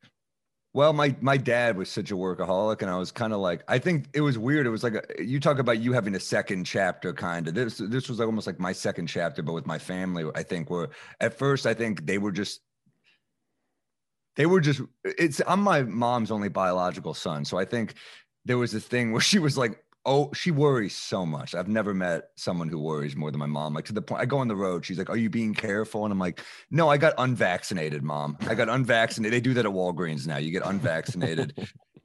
Well, 0.73 0.93
my 0.93 1.15
my 1.19 1.35
dad 1.35 1.75
was 1.75 1.89
such 1.89 2.11
a 2.11 2.15
workaholic, 2.15 2.81
and 2.81 2.89
I 2.89 2.97
was 2.97 3.11
kind 3.11 3.33
of 3.33 3.39
like, 3.39 3.63
I 3.67 3.77
think 3.77 4.07
it 4.13 4.21
was 4.21 4.37
weird. 4.37 4.65
It 4.65 4.69
was 4.69 4.83
like 4.83 4.93
a, 4.93 5.23
you 5.23 5.39
talk 5.39 5.59
about 5.59 5.79
you 5.79 5.91
having 5.91 6.15
a 6.15 6.19
second 6.19 6.63
chapter, 6.63 7.11
kind 7.11 7.47
of. 7.49 7.53
This 7.53 7.77
this 7.77 8.07
was 8.07 8.19
like 8.19 8.25
almost 8.25 8.47
like 8.47 8.59
my 8.59 8.71
second 8.71 9.07
chapter, 9.07 9.41
but 9.43 9.51
with 9.51 9.65
my 9.65 9.77
family. 9.77 10.23
I 10.33 10.43
think 10.43 10.69
where 10.69 10.89
at 11.19 11.37
first 11.37 11.65
I 11.65 11.73
think 11.73 12.05
they 12.05 12.17
were 12.17 12.31
just 12.31 12.61
they 14.37 14.45
were 14.45 14.61
just. 14.61 14.81
It's 15.03 15.41
I'm 15.45 15.61
my 15.61 15.83
mom's 15.83 16.31
only 16.31 16.47
biological 16.49 17.13
son, 17.13 17.43
so 17.43 17.57
I 17.57 17.65
think 17.65 17.95
there 18.45 18.57
was 18.57 18.73
a 18.73 18.79
thing 18.79 19.11
where 19.13 19.21
she 19.21 19.39
was 19.39 19.57
like. 19.57 19.83
Oh, 20.03 20.31
she 20.33 20.49
worries 20.49 20.95
so 20.95 21.25
much. 21.25 21.53
I've 21.53 21.67
never 21.67 21.93
met 21.93 22.29
someone 22.35 22.69
who 22.69 22.79
worries 22.79 23.15
more 23.15 23.29
than 23.29 23.39
my 23.39 23.45
mom. 23.45 23.75
Like 23.75 23.85
to 23.85 23.93
the 23.93 24.01
point, 24.01 24.21
I 24.21 24.25
go 24.25 24.39
on 24.39 24.47
the 24.47 24.55
road. 24.55 24.83
She's 24.83 24.97
like, 24.97 25.09
"Are 25.09 25.17
you 25.17 25.29
being 25.29 25.53
careful?" 25.53 26.05
And 26.05 26.11
I'm 26.11 26.17
like, 26.17 26.41
"No, 26.71 26.89
I 26.89 26.97
got 26.97 27.13
unvaccinated, 27.19 28.01
mom. 28.01 28.37
I 28.41 28.55
got 28.55 28.67
unvaccinated. 28.67 29.33
They 29.33 29.41
do 29.41 29.53
that 29.53 29.65
at 29.65 29.71
Walgreens 29.71 30.25
now. 30.25 30.37
You 30.37 30.51
get 30.51 30.65
unvaccinated." 30.65 31.53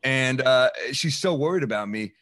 and 0.02 0.42
uh, 0.42 0.70
she's 0.92 1.16
so 1.16 1.34
worried 1.34 1.62
about 1.62 1.88
me. 1.88 2.12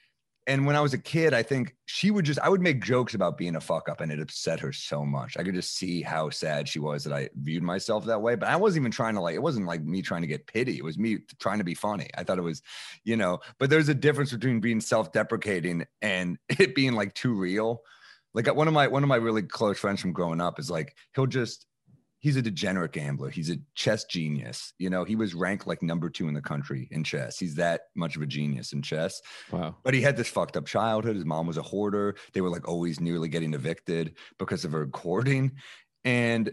And 0.46 0.66
when 0.66 0.76
I 0.76 0.80
was 0.80 0.92
a 0.92 0.98
kid, 0.98 1.33
I 1.33 1.42
think 1.42 1.74
she 1.87 2.11
would 2.11 2.26
just, 2.26 2.38
I 2.38 2.50
would 2.50 2.61
make 2.61 2.83
jokes 2.85 3.14
about 3.14 3.38
being 3.38 3.57
a 3.57 3.61
fuck 3.61 3.88
up 3.88 4.00
and 4.00 4.12
it 4.12 4.20
upset 4.20 4.61
her 4.61 4.72
so 4.72 5.04
much. 5.04 5.38
I 5.38 5.42
could 5.42 5.54
just 5.54 5.76
see 5.76 6.02
how 6.02 6.28
sad 6.28 6.68
she 6.68 6.78
was 6.78 7.04
that 7.04 7.14
I 7.14 7.30
viewed 7.35 7.62
myself 7.62 8.04
that 8.04 8.20
way. 8.20 8.35
But 8.35 8.50
I 8.50 8.57
wasn't 8.57 8.83
even 8.83 8.92
trying 8.92 9.14
to 9.14 9.22
like, 9.22 9.35
it 9.35 9.42
wasn't 9.42 9.66
like 9.66 9.83
me 9.83 10.02
trying 10.02 10.20
to 10.20 10.28
get 10.28 10.46
pity. 10.46 10.76
It 10.76 10.85
was 10.85 10.98
me 10.98 11.18
trying 11.40 11.59
to 11.59 11.64
be 11.64 11.74
funny. 11.74 12.11
I 12.16 12.24
thought 12.24 12.38
it 12.38 12.42
was, 12.42 12.61
you 13.04 13.16
know, 13.16 13.40
but 13.59 13.70
there's 13.70 13.88
a 13.88 13.94
difference 13.94 14.33
between 14.33 14.61
being 14.61 14.83
self 14.83 15.12
deprecating 15.12 15.87
and 16.02 16.38
it 16.48 16.74
being 16.74 16.92
like 16.92 17.14
too 17.14 17.33
real. 17.33 17.80
Like 18.35 18.48
uh, 18.48 18.54
one 18.54 18.68
of 18.68 18.74
my, 18.74 18.88
one 18.88 19.02
of 19.02 19.09
my 19.09 19.16
really 19.16 19.42
close 19.42 19.78
friends 19.78 20.00
from 20.00 20.12
growing 20.12 20.42
up 20.42 20.59
is 20.59 20.70
like, 20.70 20.94
he'll 21.14 21.26
just, 21.26 21.64
he's 22.25 22.37
a 22.37 22.43
degenerate 22.43 22.93
gambler. 22.93 23.29
He's 23.29 23.51
a 23.51 23.59
chess 23.75 24.05
genius. 24.05 24.73
You 24.79 24.89
know, 24.89 25.05
he 25.05 25.15
was 25.15 25.35
ranked 25.35 25.67
like 25.67 25.83
number 25.83 26.09
two 26.09 26.27
in 26.27 26.33
the 26.33 26.41
country 26.41 26.89
in 26.91 27.05
chess. 27.05 27.39
He's 27.39 27.55
that 27.57 27.83
much 27.95 28.17
of 28.17 28.23
a 28.23 28.27
genius 28.27 28.73
in 28.73 28.81
chess. 28.81 29.21
Wow. 29.51 29.77
But 29.83 29.93
he 29.93 30.01
had 30.01 30.17
this 30.17 30.31
fucked 30.31 30.57
up 30.57 30.65
childhood. 30.65 31.17
His 31.17 31.27
mom 31.27 31.47
was 31.47 31.59
a 31.59 31.63
hoarder. 31.63 32.17
They 32.33 32.41
were 32.41 32.49
like 32.49 32.67
always 32.67 32.99
nearly 32.99 33.29
getting 33.29 33.53
evicted 33.53 34.17
because 34.39 34.65
of 34.65 34.73
her 34.73 34.87
courting. 34.87 35.53
And 36.05 36.51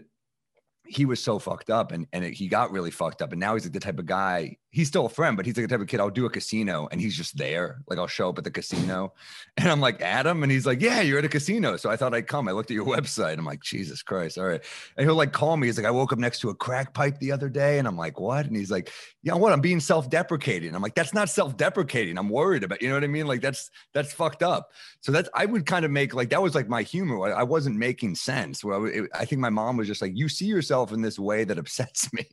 he 0.86 1.06
was 1.06 1.20
so 1.20 1.38
fucked 1.38 1.70
up 1.70 1.90
and, 1.90 2.06
and 2.12 2.22
it, 2.22 2.34
he 2.34 2.48
got 2.48 2.70
really 2.70 2.90
fucked 2.90 3.22
up. 3.22 3.32
And 3.32 3.40
now 3.40 3.54
he's 3.54 3.64
like 3.64 3.72
the 3.72 3.80
type 3.80 3.98
of 3.98 4.04
guy, 4.04 4.58
he's 4.72 4.88
still 4.88 5.04
a 5.04 5.08
friend, 5.10 5.36
but 5.36 5.44
he's 5.44 5.54
like 5.54 5.68
the 5.68 5.68
type 5.68 5.82
of 5.82 5.86
kid, 5.86 6.00
I'll 6.00 6.08
do 6.08 6.24
a 6.24 6.30
casino 6.30 6.88
and 6.90 6.98
he's 6.98 7.14
just 7.14 7.36
there. 7.36 7.82
Like 7.88 7.98
I'll 7.98 8.06
show 8.06 8.30
up 8.30 8.38
at 8.38 8.44
the 8.44 8.50
casino 8.50 9.12
and 9.58 9.68
I'm 9.68 9.80
like, 9.80 10.00
Adam. 10.00 10.42
And 10.42 10.50
he's 10.50 10.64
like, 10.64 10.80
yeah, 10.80 11.02
you're 11.02 11.18
at 11.18 11.26
a 11.26 11.28
casino. 11.28 11.76
So 11.76 11.90
I 11.90 11.96
thought 11.96 12.14
I'd 12.14 12.26
come. 12.26 12.48
I 12.48 12.52
looked 12.52 12.70
at 12.70 12.74
your 12.74 12.86
website. 12.96 13.36
I'm 13.38 13.44
like, 13.44 13.62
Jesus 13.62 14.02
Christ. 14.02 14.38
All 14.38 14.46
right. 14.46 14.62
And 14.96 15.06
he'll 15.06 15.14
like 15.14 15.32
call 15.32 15.58
me. 15.58 15.66
He's 15.66 15.76
like, 15.76 15.86
I 15.86 15.90
woke 15.90 16.12
up 16.12 16.18
next 16.18 16.40
to 16.40 16.48
a 16.48 16.54
crack 16.54 16.94
pipe 16.94 17.18
the 17.18 17.32
other 17.32 17.50
day. 17.50 17.78
And 17.78 17.86
I'm 17.86 17.98
like, 17.98 18.18
what? 18.18 18.46
And 18.46 18.56
he's 18.56 18.70
like, 18.70 18.90
yeah, 19.22 19.34
what? 19.34 19.52
I'm 19.52 19.60
being 19.60 19.78
self-deprecating. 19.78 20.74
I'm 20.74 20.82
like, 20.82 20.94
that's 20.94 21.12
not 21.12 21.28
self-deprecating. 21.28 22.16
I'm 22.16 22.30
worried 22.30 22.64
about, 22.64 22.80
you 22.80 22.88
know 22.88 22.94
what 22.94 23.04
I 23.04 23.08
mean? 23.08 23.26
Like 23.26 23.42
that's, 23.42 23.70
that's 23.92 24.12
fucked 24.12 24.42
up. 24.42 24.70
So 25.02 25.12
that's, 25.12 25.28
I 25.34 25.44
would 25.44 25.66
kind 25.66 25.84
of 25.84 25.90
make 25.90 26.14
like, 26.14 26.30
that 26.30 26.40
was 26.40 26.54
like 26.54 26.68
my 26.68 26.82
humor. 26.82 27.22
I, 27.26 27.40
I 27.40 27.42
wasn't 27.42 27.76
making 27.76 28.14
sense. 28.14 28.64
Where 28.64 29.06
I, 29.14 29.20
I 29.20 29.24
think 29.26 29.42
my 29.42 29.50
mom 29.50 29.76
was 29.76 29.86
just 29.86 30.00
like, 30.00 30.12
you 30.14 30.30
see 30.30 30.46
yourself 30.46 30.92
in 30.92 31.02
this 31.02 31.18
way 31.18 31.44
that 31.44 31.58
upsets 31.58 32.10
me. 32.14 32.26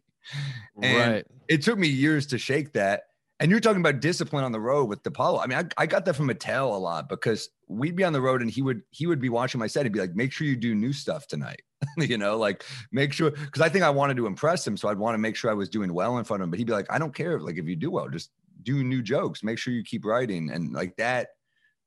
And 0.81 1.13
right. 1.13 1.27
it 1.47 1.61
took 1.61 1.77
me 1.77 1.87
years 1.87 2.25
to 2.27 2.37
shake 2.37 2.73
that. 2.73 3.03
And 3.41 3.49
you're 3.49 3.61
talking 3.61 3.79
about 3.79 4.01
discipline 4.01 4.43
on 4.43 4.51
the 4.51 4.59
road 4.59 4.85
with 4.85 5.01
DiPaolo. 5.03 5.41
I 5.41 5.47
mean, 5.47 5.57
I, 5.57 5.83
I 5.83 5.85
got 5.85 6.03
that 6.05 6.15
from 6.15 6.29
Attell 6.29 6.75
a 6.75 6.77
lot 6.77 7.07
because 7.07 7.49
we'd 7.69 7.95
be 7.95 8.03
on 8.03 8.11
the 8.11 8.19
road 8.19 8.41
and 8.41 8.51
he 8.51 8.61
would 8.61 8.81
he 8.89 9.07
would 9.07 9.21
be 9.21 9.29
watching 9.29 9.59
my 9.59 9.67
set. 9.67 9.85
He'd 9.85 9.93
be 9.93 9.99
like, 9.99 10.13
"Make 10.13 10.33
sure 10.33 10.45
you 10.45 10.57
do 10.57 10.75
new 10.75 10.91
stuff 10.91 11.25
tonight." 11.25 11.61
you 11.97 12.17
know, 12.17 12.37
like 12.37 12.65
make 12.91 13.13
sure 13.13 13.31
because 13.31 13.61
I 13.61 13.69
think 13.69 13.85
I 13.85 13.89
wanted 13.89 14.17
to 14.17 14.27
impress 14.27 14.67
him, 14.67 14.75
so 14.75 14.89
I'd 14.89 14.97
want 14.97 15.13
to 15.13 15.19
make 15.19 15.37
sure 15.37 15.49
I 15.49 15.53
was 15.53 15.69
doing 15.69 15.93
well 15.93 16.17
in 16.17 16.25
front 16.25 16.41
of 16.41 16.45
him. 16.45 16.51
But 16.51 16.59
he'd 16.59 16.67
be 16.67 16.73
like, 16.73 16.91
"I 16.91 16.99
don't 16.99 17.15
care. 17.15 17.39
Like 17.39 17.57
if 17.57 17.65
you 17.65 17.77
do 17.77 17.91
well, 17.91 18.09
just 18.09 18.31
do 18.63 18.83
new 18.83 19.01
jokes. 19.01 19.41
Make 19.41 19.57
sure 19.57 19.73
you 19.73 19.83
keep 19.83 20.03
writing." 20.03 20.51
And 20.51 20.73
like 20.73 20.97
that, 20.97 21.29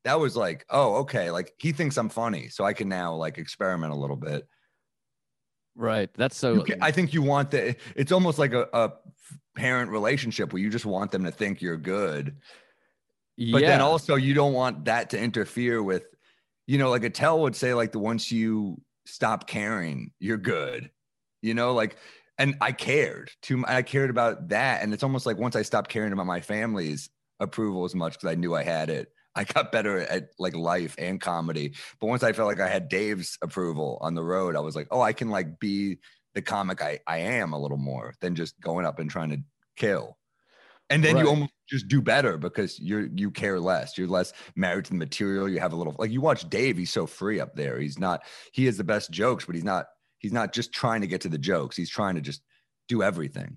that 0.04 0.18
was 0.18 0.36
like, 0.36 0.64
oh, 0.70 0.96
okay. 0.96 1.30
Like 1.30 1.54
he 1.58 1.72
thinks 1.72 1.96
I'm 1.96 2.08
funny, 2.08 2.48
so 2.48 2.64
I 2.64 2.72
can 2.72 2.88
now 2.88 3.14
like 3.14 3.38
experiment 3.38 3.92
a 3.92 3.96
little 3.96 4.16
bit. 4.16 4.48
Right. 5.74 6.10
That's 6.14 6.36
so. 6.36 6.62
Can, 6.62 6.82
I 6.82 6.90
think 6.90 7.14
you 7.14 7.22
want 7.22 7.50
that. 7.52 7.76
It's 7.96 8.12
almost 8.12 8.38
like 8.38 8.52
a, 8.52 8.68
a, 8.72 8.92
parent 9.54 9.90
relationship 9.90 10.52
where 10.52 10.62
you 10.62 10.70
just 10.70 10.86
want 10.86 11.10
them 11.10 11.24
to 11.24 11.30
think 11.30 11.60
you're 11.60 11.76
good. 11.76 12.36
Yeah. 13.36 13.52
But 13.52 13.62
then 13.62 13.80
also 13.80 14.14
you 14.14 14.32
don't 14.34 14.54
want 14.54 14.86
that 14.86 15.10
to 15.10 15.18
interfere 15.18 15.82
with, 15.82 16.04
you 16.66 16.78
know, 16.78 16.88
like 16.88 17.04
Attell 17.04 17.40
would 17.40 17.56
say, 17.56 17.74
like 17.74 17.92
the 17.92 17.98
once 17.98 18.32
you 18.32 18.80
stop 19.04 19.46
caring, 19.46 20.12
you're 20.18 20.38
good. 20.38 20.90
You 21.42 21.54
know, 21.54 21.74
like, 21.74 21.96
and 22.38 22.56
I 22.60 22.72
cared 22.72 23.30
too. 23.42 23.64
I 23.66 23.82
cared 23.82 24.10
about 24.10 24.48
that, 24.48 24.82
and 24.82 24.94
it's 24.94 25.02
almost 25.02 25.26
like 25.26 25.36
once 25.36 25.56
I 25.56 25.62
stopped 25.62 25.90
caring 25.90 26.12
about 26.12 26.26
my 26.26 26.40
family's 26.40 27.10
approval 27.40 27.84
as 27.84 27.94
much 27.94 28.14
because 28.14 28.30
I 28.30 28.36
knew 28.36 28.54
I 28.54 28.62
had 28.62 28.88
it 28.88 29.12
I 29.34 29.44
got 29.44 29.72
better 29.72 30.00
at 30.00 30.30
like 30.38 30.54
life 30.54 30.94
and 30.98 31.20
comedy. 31.20 31.74
But 32.00 32.08
once 32.08 32.22
I 32.22 32.32
felt 32.32 32.48
like 32.48 32.60
I 32.60 32.68
had 32.68 32.88
Dave's 32.88 33.38
approval 33.42 33.98
on 34.00 34.14
the 34.14 34.22
road, 34.22 34.56
I 34.56 34.60
was 34.60 34.76
like, 34.76 34.88
oh, 34.90 35.00
I 35.00 35.12
can 35.12 35.30
like 35.30 35.58
be 35.58 35.98
the 36.34 36.42
comic 36.42 36.82
I, 36.82 37.00
I 37.06 37.18
am 37.18 37.52
a 37.52 37.58
little 37.58 37.76
more 37.76 38.14
than 38.20 38.34
just 38.34 38.60
going 38.60 38.86
up 38.86 38.98
and 38.98 39.10
trying 39.10 39.30
to 39.30 39.38
kill. 39.76 40.16
And 40.90 41.02
then 41.02 41.14
right. 41.14 41.24
you 41.24 41.30
almost 41.30 41.52
just 41.68 41.88
do 41.88 42.02
better 42.02 42.36
because 42.36 42.78
you're 42.78 43.06
you 43.14 43.30
care 43.30 43.58
less. 43.58 43.96
You're 43.96 44.08
less 44.08 44.34
married 44.56 44.84
to 44.86 44.90
the 44.90 44.98
material. 44.98 45.48
You 45.48 45.58
have 45.58 45.72
a 45.72 45.76
little 45.76 45.96
like 45.98 46.10
you 46.10 46.20
watch 46.20 46.48
Dave, 46.50 46.76
he's 46.76 46.92
so 46.92 47.06
free 47.06 47.40
up 47.40 47.54
there. 47.54 47.80
He's 47.80 47.98
not 47.98 48.22
he 48.52 48.66
has 48.66 48.76
the 48.76 48.84
best 48.84 49.10
jokes, 49.10 49.46
but 49.46 49.54
he's 49.54 49.64
not 49.64 49.86
he's 50.18 50.32
not 50.32 50.52
just 50.52 50.72
trying 50.72 51.00
to 51.00 51.06
get 51.06 51.22
to 51.22 51.30
the 51.30 51.38
jokes. 51.38 51.76
He's 51.76 51.88
trying 51.88 52.16
to 52.16 52.20
just 52.20 52.42
do 52.88 53.02
everything. 53.02 53.56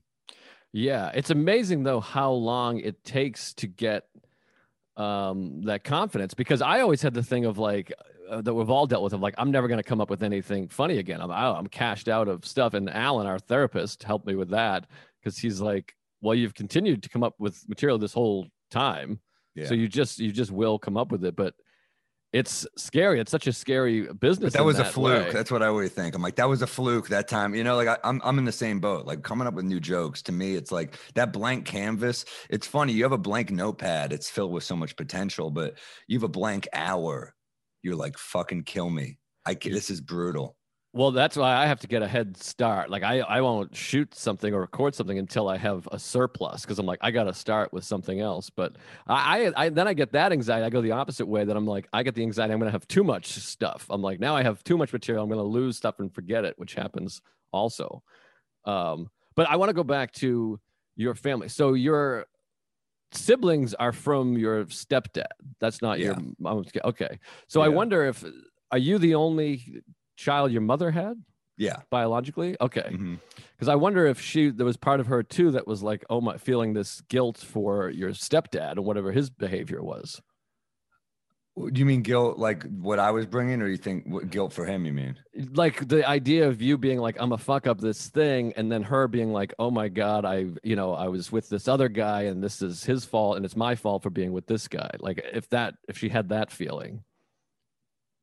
Yeah, 0.72 1.12
it's 1.14 1.30
amazing 1.30 1.84
though 1.84 2.00
how 2.00 2.32
long 2.32 2.80
it 2.80 3.04
takes 3.04 3.54
to 3.56 3.68
get 3.68 4.06
um, 4.98 5.62
that 5.64 5.84
confidence 5.84 6.34
because 6.34 6.62
I 6.62 6.82
always 6.82 7.02
had 7.02 7.14
the 7.14 7.24
thing 7.24 7.46
of 7.46 7.58
like 7.58 7.92
uh, 8.30 8.42
that 8.42 8.54
we've 8.54 8.70
all 8.70 8.88
dealt 8.88 9.04
with 9.04 9.14
of 9.14 9.22
like 9.22 9.36
I'm 9.38 9.52
never 9.52 9.68
going 9.68 9.78
to 9.80 9.84
come 9.84 10.02
up 10.02 10.10
with 10.10 10.24
anything 10.24 10.68
funny 10.68 10.98
again. 10.98 11.22
I'm 11.22 11.32
I'm 11.32 11.68
cashed 11.68 12.08
out 12.08 12.28
of 12.28 12.46
stuff, 12.46 12.74
and 12.74 12.90
Alan, 12.90 13.28
our 13.28 13.40
therapist, 13.40 14.04
helped 14.04 14.26
me 14.26 14.36
with 14.36 14.50
that 14.50 14.88
because 15.22 15.38
he's 15.38 15.62
like, 15.62 15.96
well, 16.22 16.36
you've 16.36 16.54
continued 16.54 17.04
to 17.04 17.10
come 17.10 17.24
up 17.24 17.36
with 17.40 17.68
material 17.68 17.98
this 17.98 18.14
whole 18.14 18.48
time, 18.72 19.20
yeah. 19.56 19.68
so 19.68 19.74
you 19.74 19.88
just 19.88 20.20
you 20.20 20.32
just 20.32 20.52
will 20.52 20.80
come 20.80 20.98
up 20.98 21.12
with 21.12 21.24
it, 21.26 21.36
but 21.36 21.54
it's 22.36 22.67
scary. 22.76 23.21
It's 23.21 23.32
such 23.32 23.48
a 23.48 23.54
scary 23.54 24.12
business. 24.12 24.52
But 24.52 24.60
that 24.60 24.65
was 24.65 24.76
that 24.76 24.88
a 24.88 24.89
fluke. 24.89 25.28
Way. 25.28 25.32
That's 25.32 25.50
what 25.50 25.63
I 25.63 25.67
always 25.67 25.91
think. 25.91 26.15
I'm 26.15 26.21
like, 26.21 26.36
that 26.36 26.50
was 26.50 26.62
a 26.62 26.67
fluke 26.67 27.08
that 27.08 27.30
time. 27.30 27.56
You 27.56 27.63
know, 27.63 27.78
like 27.78 27.88
I, 27.88 27.93
am 27.93 28.00
I'm, 28.04 28.21
I'm 28.26 28.39
in 28.39 28.43
the 28.43 28.52
same 28.52 28.82
boat. 28.82 29.06
Like 29.06 29.24
coming 29.24 29.48
up 29.48 29.54
with 29.54 29.63
new 29.63 29.80
jokes 29.80 30.21
to 30.24 30.34
me, 30.34 30.56
it's 30.56 30.69
like 30.69 31.00
that 31.13 31.32
blank 31.32 31.63
canvas. 31.65 32.26
It's 32.50 32.67
funny. 32.67 32.91
You 32.91 33.04
have 33.04 33.13
a 33.13 33.17
blank 33.17 33.52
notepad. 33.52 34.12
It's 34.12 34.30
filled 34.30 34.52
with 34.52 34.65
so 34.65 34.76
much 34.76 34.98
potential, 34.98 35.50
but 35.50 35.78
you 36.08 36.17
have 36.17 36.24
a 36.24 36.28
blank 36.28 36.67
hour. 36.74 37.34
You're 37.84 37.95
like, 37.95 38.17
fucking 38.17 38.63
kill 38.63 38.89
me. 38.89 39.17
I 39.45 39.54
this 39.54 39.89
is 39.89 40.02
brutal. 40.02 40.58
Well, 40.96 41.12
that's 41.12 41.36
why 41.36 41.54
I 41.54 41.66
have 41.66 41.82
to 41.82 41.88
get 41.88 42.04
a 42.04 42.08
head 42.08 42.38
start. 42.38 42.90
Like 42.90 43.04
I, 43.04 43.20
I 43.20 43.42
won't 43.42 43.76
shoot 43.76 44.16
something 44.16 44.54
or 44.54 44.62
record 44.62 44.96
something 44.96 45.20
until 45.20 45.50
I 45.50 45.58
have 45.58 45.90
a 45.92 46.00
surplus 46.00 46.62
because 46.62 46.80
I'm 46.80 46.86
like 46.86 47.00
I 47.02 47.12
got 47.12 47.26
to 47.26 47.34
start 47.34 47.74
with 47.74 47.84
something 47.84 48.22
else. 48.22 48.50
But 48.50 48.78
I, 49.06 49.48
I, 49.48 49.66
I, 49.66 49.70
then 49.70 49.90
I 49.90 49.94
get 49.94 50.14
that 50.14 50.32
anxiety. 50.32 50.64
I 50.64 50.70
go 50.70 50.82
the 50.82 50.92
opposite 50.92 51.26
way. 51.26 51.44
That 51.44 51.58
I'm 51.58 51.68
like 51.68 51.90
I 51.92 52.02
get 52.02 52.16
the 52.16 52.22
anxiety. 52.22 52.54
I'm 52.54 52.60
going 52.60 52.70
to 52.70 52.72
have 52.72 52.88
too 52.88 53.04
much 53.04 53.28
stuff. 53.28 53.88
I'm 53.90 54.02
like 54.02 54.22
now 54.22 54.38
I 54.38 54.44
have 54.44 54.64
too 54.64 54.78
much 54.78 54.94
material. 54.94 55.22
I'm 55.22 55.30
going 55.30 55.38
to 55.38 55.44
lose 55.44 55.76
stuff 55.76 56.00
and 56.00 56.16
forget 56.16 56.46
it, 56.46 56.58
which 56.58 56.76
happens 56.76 57.22
also. 57.52 58.02
Um, 58.64 59.10
but 59.36 59.50
I 59.50 59.58
want 59.58 59.68
to 59.68 59.74
go 59.74 59.84
back 59.84 60.14
to 60.14 60.62
your 60.96 61.14
family. 61.14 61.50
So 61.50 61.74
your 61.74 62.26
siblings 63.12 63.74
are 63.74 63.92
from 63.92 64.38
your 64.38 64.64
stepdad. 64.68 65.26
That's 65.60 65.82
not 65.82 66.00
yeah. 66.00 66.06
your 66.06 66.18
mom. 66.40 66.64
Okay. 66.86 67.20
So 67.50 67.60
yeah. 67.60 67.66
I 67.66 67.68
wonder 67.68 68.06
if 68.06 68.24
are 68.72 68.78
you 68.78 68.98
the 68.98 69.16
only 69.16 69.84
child 70.15 70.51
your 70.51 70.62
mother 70.62 70.91
had? 70.91 71.21
Yeah. 71.58 71.78
Biologically? 71.89 72.58
Okay. 72.60 72.82
Because 72.89 72.99
mm-hmm. 72.99 73.69
I 73.69 73.75
wonder 73.75 74.06
if 74.06 74.19
she, 74.19 74.49
there 74.49 74.65
was 74.65 74.78
part 74.78 74.99
of 74.99 75.08
her 75.08 75.23
too 75.23 75.51
that 75.51 75.67
was 75.67 75.82
like, 75.82 76.04
oh 76.10 76.21
my, 76.21 76.38
feeling 76.38 76.73
this 76.73 77.01
guilt 77.01 77.38
for 77.38 77.89
your 77.89 78.10
stepdad 78.10 78.73
and 78.73 78.86
whatever 78.86 79.12
his 79.12 79.30
behavior 79.30 79.82
was. 79.82 80.21
Do 81.58 81.80
you 81.80 81.86
mean 81.86 82.01
guilt 82.01 82.38
like 82.38 82.63
what 82.63 82.99
I 82.99 83.12
was 83.12 83.25
bringing, 83.25 83.62
or 83.62 83.67
you 83.67 83.78
think 83.78 84.04
what, 84.08 84.30
guilt 84.30 84.51
for 84.51 84.65
him? 84.65 84.86
You 84.86 84.91
mean 84.91 85.17
like 85.54 85.88
the 85.88 86.06
idea 86.06 86.49
of 86.49 86.62
you 86.62 86.78
being 86.78 86.99
like 86.99 87.15
I'm 87.17 87.32
a 87.32 87.38
fuck 87.38 87.65
up 87.65 87.80
this 87.80 88.10
thing, 88.10 88.51
and 88.58 88.69
then 88.69 88.84
her 88.84 89.08
being 89.08 89.32
like, 89.32 89.54
oh 89.58 89.71
my 89.71 89.88
god, 89.88 90.25
I 90.25 90.47
you 90.63 90.75
know 90.75 90.93
I 90.93 91.08
was 91.08 91.32
with 91.32 91.47
this 91.47 91.69
other 91.69 91.88
guy, 91.88 92.23
and 92.23 92.43
this 92.43 92.62
is 92.62 92.84
his 92.84 93.06
fault, 93.06 93.38
and 93.38 93.45
it's 93.45 93.56
my 93.56 93.75
fault 93.75 94.04
for 94.04 94.10
being 94.10 94.34
with 94.34 94.47
this 94.47 94.67
guy. 94.67 94.91
Like 94.99 95.25
if 95.32 95.47
that 95.51 95.75
if 95.88 95.97
she 95.97 96.10
had 96.10 96.28
that 96.28 96.51
feeling, 96.51 97.05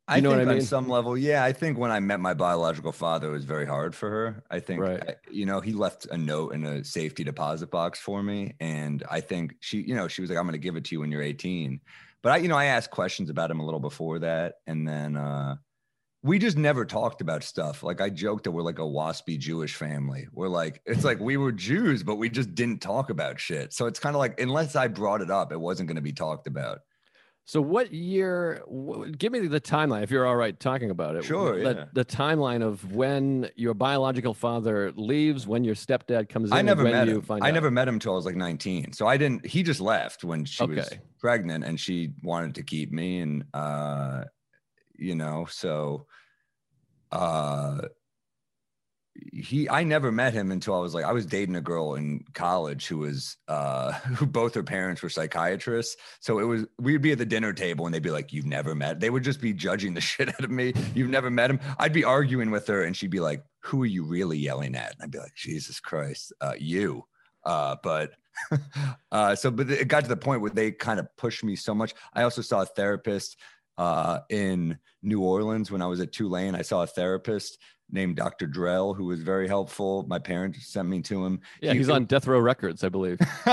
I 0.08 0.20
know 0.20 0.30
think 0.30 0.42
I 0.42 0.44
mean? 0.46 0.54
on 0.56 0.60
some 0.62 0.88
level, 0.88 1.16
yeah. 1.16 1.44
I 1.44 1.52
think 1.52 1.78
when 1.78 1.90
I 1.90 2.00
met 2.00 2.18
my 2.18 2.34
biological 2.34 2.92
father, 2.92 3.28
it 3.28 3.32
was 3.32 3.44
very 3.44 3.66
hard 3.66 3.94
for 3.94 4.10
her. 4.10 4.42
I 4.50 4.58
think, 4.58 4.80
right. 4.80 5.02
I, 5.10 5.14
you 5.30 5.46
know, 5.46 5.60
he 5.60 5.72
left 5.72 6.06
a 6.06 6.18
note 6.18 6.54
in 6.54 6.64
a 6.64 6.84
safety 6.84 7.22
deposit 7.22 7.70
box 7.70 8.00
for 8.00 8.22
me, 8.22 8.54
and 8.58 9.04
I 9.10 9.20
think 9.20 9.54
she, 9.60 9.80
you 9.80 9.94
know, 9.94 10.08
she 10.08 10.20
was 10.20 10.30
like, 10.30 10.38
"I'm 10.38 10.44
going 10.44 10.52
to 10.52 10.58
give 10.58 10.76
it 10.76 10.84
to 10.86 10.94
you 10.94 11.00
when 11.00 11.12
you're 11.12 11.22
18." 11.22 11.80
But 12.22 12.32
I, 12.32 12.36
you 12.38 12.48
know, 12.48 12.56
I 12.56 12.66
asked 12.66 12.90
questions 12.90 13.30
about 13.30 13.50
him 13.50 13.60
a 13.60 13.64
little 13.64 13.80
before 13.80 14.18
that, 14.20 14.54
and 14.66 14.86
then 14.86 15.16
uh, 15.16 15.56
we 16.22 16.38
just 16.38 16.56
never 16.56 16.84
talked 16.84 17.20
about 17.20 17.42
stuff. 17.42 17.82
Like 17.82 18.00
I 18.00 18.08
joked 18.08 18.44
that 18.44 18.52
we're 18.52 18.62
like 18.62 18.78
a 18.78 18.82
waspy 18.82 19.38
Jewish 19.38 19.74
family. 19.74 20.28
We're 20.32 20.48
like, 20.48 20.80
it's 20.86 21.04
like 21.04 21.18
we 21.18 21.36
were 21.36 21.52
Jews, 21.52 22.02
but 22.02 22.16
we 22.16 22.30
just 22.30 22.54
didn't 22.54 22.80
talk 22.80 23.10
about 23.10 23.40
shit. 23.40 23.72
So 23.72 23.86
it's 23.86 23.98
kind 23.98 24.14
of 24.14 24.20
like, 24.20 24.40
unless 24.40 24.76
I 24.76 24.86
brought 24.86 25.20
it 25.20 25.30
up, 25.30 25.52
it 25.52 25.60
wasn't 25.60 25.88
going 25.88 25.96
to 25.96 26.02
be 26.02 26.12
talked 26.12 26.46
about. 26.46 26.80
So, 27.44 27.60
what 27.60 27.92
year? 27.92 28.62
give 29.18 29.32
me 29.32 29.40
the 29.40 29.60
timeline, 29.60 30.02
if 30.04 30.10
you're 30.10 30.26
all 30.26 30.36
right 30.36 30.58
talking 30.58 30.90
about 30.90 31.16
it. 31.16 31.24
Sure. 31.24 31.62
The, 31.62 31.74
yeah. 31.74 31.84
the 31.92 32.04
timeline 32.04 32.62
of 32.62 32.94
when 32.94 33.50
your 33.56 33.74
biological 33.74 34.32
father 34.32 34.92
leaves, 34.94 35.46
when 35.46 35.64
your 35.64 35.74
stepdad 35.74 36.28
comes 36.28 36.50
in. 36.50 36.56
I 36.56 36.62
never 36.62 36.84
met 36.84 37.08
him. 37.08 37.24
I 37.28 37.50
never 37.50 37.70
met 37.70 37.88
him 37.88 37.94
until 37.94 38.12
I 38.12 38.16
was 38.16 38.26
like 38.26 38.36
19. 38.36 38.92
So 38.92 39.06
I 39.06 39.16
didn't. 39.16 39.44
He 39.46 39.62
just 39.62 39.80
left 39.80 40.24
when 40.24 40.44
she 40.44 40.62
okay. 40.64 40.74
was 40.76 40.92
pregnant, 41.18 41.64
and 41.64 41.78
she 41.78 42.12
wanted 42.22 42.54
to 42.54 42.62
keep 42.62 42.92
me, 42.92 43.20
and 43.20 43.44
uh, 43.52 44.24
you 44.96 45.14
know, 45.14 45.46
so 45.50 46.06
uh 47.10 47.82
he 49.14 49.68
I 49.68 49.84
never 49.84 50.10
met 50.10 50.32
him 50.32 50.50
until 50.50 50.74
I 50.74 50.78
was 50.78 50.94
like 50.94 51.04
I 51.04 51.12
was 51.12 51.26
dating 51.26 51.56
a 51.56 51.60
girl 51.60 51.94
in 51.94 52.24
college 52.32 52.86
who 52.86 52.98
was 52.98 53.36
uh 53.48 53.92
who 54.16 54.26
both 54.26 54.54
her 54.54 54.62
parents 54.62 55.02
were 55.02 55.10
psychiatrists. 55.10 55.96
So 56.20 56.38
it 56.38 56.44
was 56.44 56.64
we'd 56.78 57.02
be 57.02 57.12
at 57.12 57.18
the 57.18 57.26
dinner 57.26 57.52
table 57.52 57.84
and 57.86 57.94
they'd 57.94 58.02
be 58.02 58.10
like, 58.10 58.32
You've 58.32 58.46
never 58.46 58.74
met. 58.74 59.00
They 59.00 59.10
would 59.10 59.24
just 59.24 59.40
be 59.40 59.52
judging 59.52 59.94
the 59.94 60.00
shit 60.12 60.28
out 60.28 60.44
of 60.44 60.50
me. 60.50 60.72
You've 60.94 61.10
never 61.10 61.30
met 61.30 61.50
him. 61.50 61.60
I'd 61.78 61.92
be 61.92 62.04
arguing 62.04 62.50
with 62.50 62.66
her 62.68 62.84
and 62.84 62.96
she'd 62.96 63.10
be 63.10 63.20
like, 63.20 63.44
Who 63.64 63.82
are 63.82 63.86
you 63.86 64.04
really 64.04 64.38
yelling 64.38 64.74
at? 64.74 64.92
And 64.92 65.02
I'd 65.02 65.10
be 65.10 65.18
like, 65.18 65.34
Jesus 65.34 65.78
Christ, 65.80 66.32
uh, 66.40 66.54
you. 66.58 67.04
Uh, 67.44 67.76
but 67.82 68.12
uh 69.12 69.34
so 69.34 69.50
but 69.50 69.70
it 69.70 69.88
got 69.88 70.02
to 70.02 70.08
the 70.08 70.16
point 70.16 70.40
where 70.40 70.50
they 70.50 70.70
kind 70.70 70.98
of 70.98 71.06
pushed 71.16 71.44
me 71.44 71.54
so 71.54 71.74
much. 71.74 71.94
I 72.14 72.22
also 72.22 72.40
saw 72.40 72.62
a 72.62 72.66
therapist 72.66 73.36
uh 73.78 74.20
in 74.28 74.78
New 75.02 75.20
Orleans 75.22 75.70
when 75.70 75.82
I 75.82 75.86
was 75.86 76.00
at 76.00 76.12
Tulane. 76.12 76.54
I 76.54 76.62
saw 76.62 76.82
a 76.82 76.86
therapist 76.86 77.58
named 77.92 78.16
Dr. 78.16 78.48
Drell, 78.48 78.96
who 78.96 79.04
was 79.04 79.20
very 79.20 79.46
helpful. 79.46 80.04
My 80.08 80.18
parents 80.18 80.66
sent 80.66 80.88
me 80.88 81.02
to 81.02 81.24
him. 81.24 81.40
Yeah, 81.60 81.72
he, 81.72 81.78
he's 81.78 81.90
on 81.90 82.06
Death 82.06 82.26
Row 82.26 82.40
Records, 82.40 82.82
I 82.82 82.88
believe. 82.88 83.18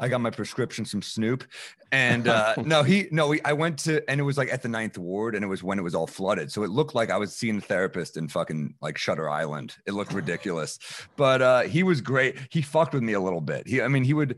I 0.00 0.08
got 0.08 0.20
my 0.20 0.30
prescription 0.30 0.86
from 0.86 1.02
Snoop, 1.02 1.44
and 1.92 2.26
uh, 2.26 2.54
no, 2.64 2.82
he 2.82 3.08
no, 3.10 3.30
he, 3.32 3.40
I 3.44 3.52
went 3.52 3.78
to, 3.80 4.08
and 4.10 4.18
it 4.18 4.24
was 4.24 4.38
like 4.38 4.50
at 4.52 4.62
the 4.62 4.68
Ninth 4.68 4.96
Ward, 4.96 5.34
and 5.34 5.44
it 5.44 5.48
was 5.48 5.62
when 5.62 5.78
it 5.78 5.82
was 5.82 5.94
all 5.94 6.06
flooded, 6.06 6.50
so 6.50 6.62
it 6.62 6.70
looked 6.70 6.94
like 6.94 7.10
I 7.10 7.18
was 7.18 7.36
seeing 7.36 7.58
a 7.58 7.60
therapist 7.60 8.16
in 8.16 8.28
fucking 8.28 8.74
like 8.80 8.96
Shutter 8.96 9.28
Island. 9.28 9.76
It 9.86 9.92
looked 9.92 10.14
ridiculous, 10.14 10.78
but 11.16 11.42
uh, 11.42 11.60
he 11.62 11.82
was 11.82 12.00
great. 12.00 12.36
He 12.50 12.62
fucked 12.62 12.94
with 12.94 13.02
me 13.02 13.12
a 13.12 13.20
little 13.20 13.42
bit. 13.42 13.68
He, 13.68 13.82
I 13.82 13.88
mean, 13.88 14.04
he 14.04 14.14
would. 14.14 14.36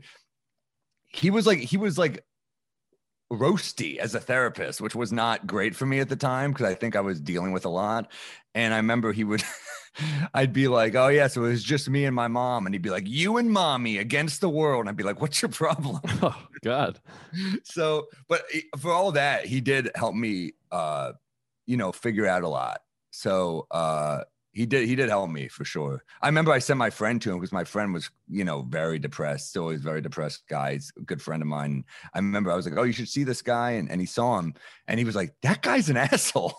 He 1.13 1.29
was 1.29 1.45
like 1.45 1.59
he 1.59 1.77
was 1.77 1.97
like 1.97 2.23
roasty 3.31 3.97
as 3.97 4.13
a 4.13 4.19
therapist, 4.19 4.81
which 4.81 4.93
was 4.93 5.11
not 5.11 5.47
great 5.47 5.75
for 5.75 5.85
me 5.85 5.99
at 5.99 6.09
the 6.09 6.15
time 6.15 6.51
because 6.51 6.67
I 6.67 6.75
think 6.75 6.95
I 6.95 7.01
was 7.01 7.19
dealing 7.19 7.53
with 7.53 7.65
a 7.65 7.69
lot. 7.69 8.11
And 8.53 8.73
I 8.73 8.77
remember 8.77 9.13
he 9.13 9.23
would, 9.23 9.43
I'd 10.33 10.51
be 10.51 10.67
like, 10.67 10.95
oh, 10.95 11.07
yeah, 11.07 11.27
so 11.27 11.45
it 11.45 11.49
was 11.49 11.63
just 11.63 11.89
me 11.89 12.05
and 12.05 12.15
my 12.15 12.27
mom. 12.27 12.65
And 12.65 12.75
he'd 12.75 12.81
be 12.81 12.89
like, 12.89 13.07
you 13.07 13.37
and 13.37 13.49
mommy 13.49 13.97
against 13.97 14.41
the 14.41 14.49
world. 14.49 14.81
And 14.81 14.89
I'd 14.89 14.97
be 14.97 15.03
like, 15.03 15.21
what's 15.21 15.41
your 15.41 15.49
problem? 15.49 15.99
Oh, 16.23 16.47
God. 16.63 16.99
so, 17.63 18.07
but 18.27 18.43
for 18.77 18.91
all 18.91 19.13
that, 19.13 19.45
he 19.45 19.61
did 19.61 19.89
help 19.95 20.13
me, 20.13 20.51
uh, 20.71 21.13
you 21.65 21.77
know, 21.77 21.91
figure 21.91 22.27
out 22.27 22.43
a 22.43 22.47
lot. 22.47 22.81
So, 23.11 23.65
uh, 23.71 24.23
he 24.53 24.65
did 24.65 24.87
he 24.87 24.95
did 24.95 25.09
help 25.09 25.29
me 25.29 25.47
for 25.47 25.63
sure. 25.63 26.03
I 26.21 26.27
remember 26.27 26.51
I 26.51 26.59
sent 26.59 26.77
my 26.77 26.89
friend 26.89 27.21
to 27.21 27.31
him 27.31 27.37
because 27.37 27.53
my 27.53 27.63
friend 27.63 27.93
was 27.93 28.09
you 28.29 28.43
know 28.43 28.63
very 28.63 28.99
depressed, 28.99 29.49
still 29.49 29.69
is 29.69 29.81
very 29.81 30.01
depressed 30.01 30.43
guy. 30.49 30.73
He's 30.73 30.91
a 30.97 31.01
good 31.01 31.21
friend 31.21 31.41
of 31.41 31.47
mine. 31.47 31.85
I 32.13 32.19
remember 32.19 32.51
I 32.51 32.55
was 32.55 32.65
like, 32.65 32.77
oh, 32.77 32.83
you 32.83 32.91
should 32.91 33.09
see 33.09 33.23
this 33.23 33.41
guy, 33.41 33.71
and, 33.71 33.89
and 33.89 34.01
he 34.01 34.07
saw 34.07 34.39
him, 34.39 34.53
and 34.87 34.99
he 34.99 35.05
was 35.05 35.15
like, 35.15 35.33
that 35.41 35.61
guy's 35.61 35.89
an 35.89 35.97
asshole. 35.97 36.53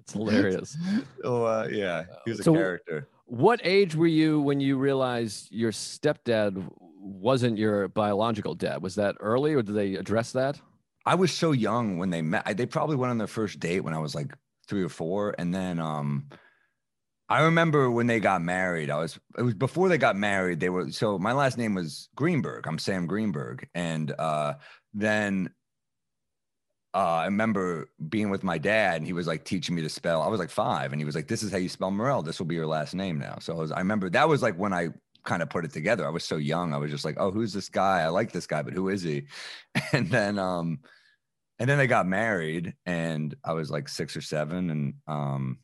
It's 0.00 0.12
hilarious. 0.12 0.76
so 1.22 1.44
uh, 1.44 1.68
yeah, 1.70 2.04
he 2.24 2.32
was 2.32 2.40
a 2.40 2.52
character. 2.52 3.08
What 3.26 3.60
age 3.64 3.96
were 3.96 4.06
you 4.06 4.40
when 4.40 4.60
you 4.60 4.76
realized 4.76 5.50
your 5.50 5.72
stepdad 5.72 6.64
wasn't 7.00 7.58
your 7.58 7.88
biological 7.88 8.54
dad? 8.54 8.82
Was 8.82 8.96
that 8.96 9.16
early, 9.20 9.54
or 9.54 9.62
did 9.62 9.74
they 9.74 9.94
address 9.94 10.32
that? 10.32 10.60
I 11.04 11.14
was 11.14 11.32
so 11.32 11.52
young 11.52 11.98
when 11.98 12.10
they 12.10 12.22
met. 12.22 12.42
I, 12.46 12.52
they 12.52 12.66
probably 12.66 12.96
went 12.96 13.10
on 13.10 13.18
their 13.18 13.28
first 13.28 13.60
date 13.60 13.80
when 13.80 13.94
I 13.94 13.98
was 13.98 14.14
like 14.14 14.32
three 14.66 14.82
or 14.82 14.88
four, 14.88 15.34
and 15.38 15.54
then 15.54 15.78
um, 15.78 16.26
I 17.28 17.42
remember 17.42 17.90
when 17.90 18.06
they 18.06 18.20
got 18.20 18.40
married. 18.40 18.88
I 18.88 18.98
was 18.98 19.18
it 19.36 19.42
was 19.42 19.54
before 19.54 19.88
they 19.88 19.98
got 19.98 20.16
married. 20.16 20.60
They 20.60 20.68
were 20.68 20.90
so 20.92 21.18
my 21.18 21.32
last 21.32 21.58
name 21.58 21.74
was 21.74 22.08
Greenberg. 22.14 22.66
I'm 22.66 22.78
Sam 22.78 23.06
Greenberg, 23.06 23.68
and 23.74 24.12
uh, 24.16 24.54
then 24.94 25.50
uh, 26.94 26.98
I 26.98 27.24
remember 27.26 27.90
being 28.08 28.30
with 28.30 28.44
my 28.44 28.58
dad, 28.58 28.96
and 28.96 29.06
he 29.06 29.12
was 29.12 29.26
like 29.26 29.44
teaching 29.44 29.74
me 29.74 29.82
to 29.82 29.88
spell. 29.88 30.22
I 30.22 30.28
was 30.28 30.38
like 30.38 30.50
five, 30.50 30.92
and 30.92 31.00
he 31.00 31.04
was 31.04 31.16
like, 31.16 31.26
"This 31.26 31.42
is 31.42 31.50
how 31.50 31.58
you 31.58 31.68
spell 31.68 31.90
Morril. 31.90 32.22
This 32.22 32.38
will 32.38 32.46
be 32.46 32.54
your 32.54 32.66
last 32.66 32.94
name 32.94 33.18
now." 33.18 33.38
So 33.40 33.54
I, 33.54 33.56
was, 33.56 33.72
I 33.72 33.78
remember 33.78 34.08
that 34.10 34.28
was 34.28 34.40
like 34.40 34.54
when 34.56 34.72
I 34.72 34.90
kind 35.24 35.42
of 35.42 35.50
put 35.50 35.64
it 35.64 35.72
together. 35.72 36.06
I 36.06 36.10
was 36.10 36.24
so 36.24 36.36
young. 36.36 36.72
I 36.72 36.78
was 36.78 36.92
just 36.92 37.04
like, 37.04 37.16
"Oh, 37.18 37.32
who's 37.32 37.52
this 37.52 37.68
guy? 37.68 38.02
I 38.02 38.08
like 38.08 38.30
this 38.30 38.46
guy, 38.46 38.62
but 38.62 38.72
who 38.72 38.88
is 38.88 39.02
he?" 39.02 39.24
And 39.92 40.08
then, 40.10 40.38
um, 40.38 40.78
and 41.58 41.68
then 41.68 41.76
they 41.76 41.88
got 41.88 42.06
married, 42.06 42.74
and 42.86 43.34
I 43.44 43.52
was 43.52 43.68
like 43.70 43.88
six 43.88 44.16
or 44.16 44.22
seven, 44.22 44.70
and 44.70 44.94
um, 45.08 45.58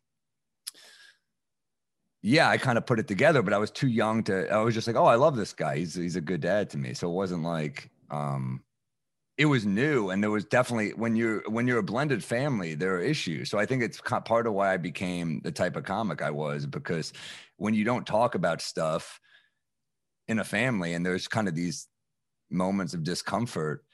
yeah, 2.22 2.48
I 2.48 2.56
kind 2.58 2.78
of 2.78 2.86
put 2.86 3.00
it 3.00 3.08
together, 3.08 3.42
but 3.42 3.52
I 3.52 3.58
was 3.58 3.70
too 3.70 3.88
young 3.88 4.22
to. 4.24 4.48
I 4.48 4.58
was 4.58 4.74
just 4.74 4.86
like, 4.86 4.96
"Oh, 4.96 5.06
I 5.06 5.16
love 5.16 5.36
this 5.36 5.52
guy. 5.52 5.78
He's 5.78 5.94
he's 5.94 6.16
a 6.16 6.20
good 6.20 6.40
dad 6.40 6.70
to 6.70 6.78
me." 6.78 6.94
So 6.94 7.08
it 7.10 7.14
wasn't 7.14 7.42
like. 7.42 7.90
um 8.10 8.62
it 9.38 9.46
was 9.46 9.66
new 9.66 10.10
and 10.10 10.22
there 10.22 10.30
was 10.30 10.44
definitely 10.44 10.90
when 10.94 11.16
you're 11.16 11.42
when 11.48 11.66
you're 11.66 11.78
a 11.78 11.82
blended 11.82 12.22
family 12.22 12.74
there 12.74 12.94
are 12.96 13.00
issues 13.00 13.50
so 13.50 13.58
i 13.58 13.66
think 13.66 13.82
it's 13.82 14.00
part 14.00 14.46
of 14.46 14.52
why 14.52 14.72
i 14.74 14.76
became 14.76 15.40
the 15.42 15.50
type 15.50 15.76
of 15.76 15.84
comic 15.84 16.22
i 16.22 16.30
was 16.30 16.66
because 16.66 17.12
when 17.56 17.74
you 17.74 17.84
don't 17.84 18.06
talk 18.06 18.34
about 18.34 18.60
stuff 18.60 19.20
in 20.28 20.38
a 20.38 20.44
family 20.44 20.94
and 20.94 21.04
there's 21.04 21.28
kind 21.28 21.48
of 21.48 21.54
these 21.54 21.88
moments 22.50 22.94
of 22.94 23.04
discomfort 23.04 23.84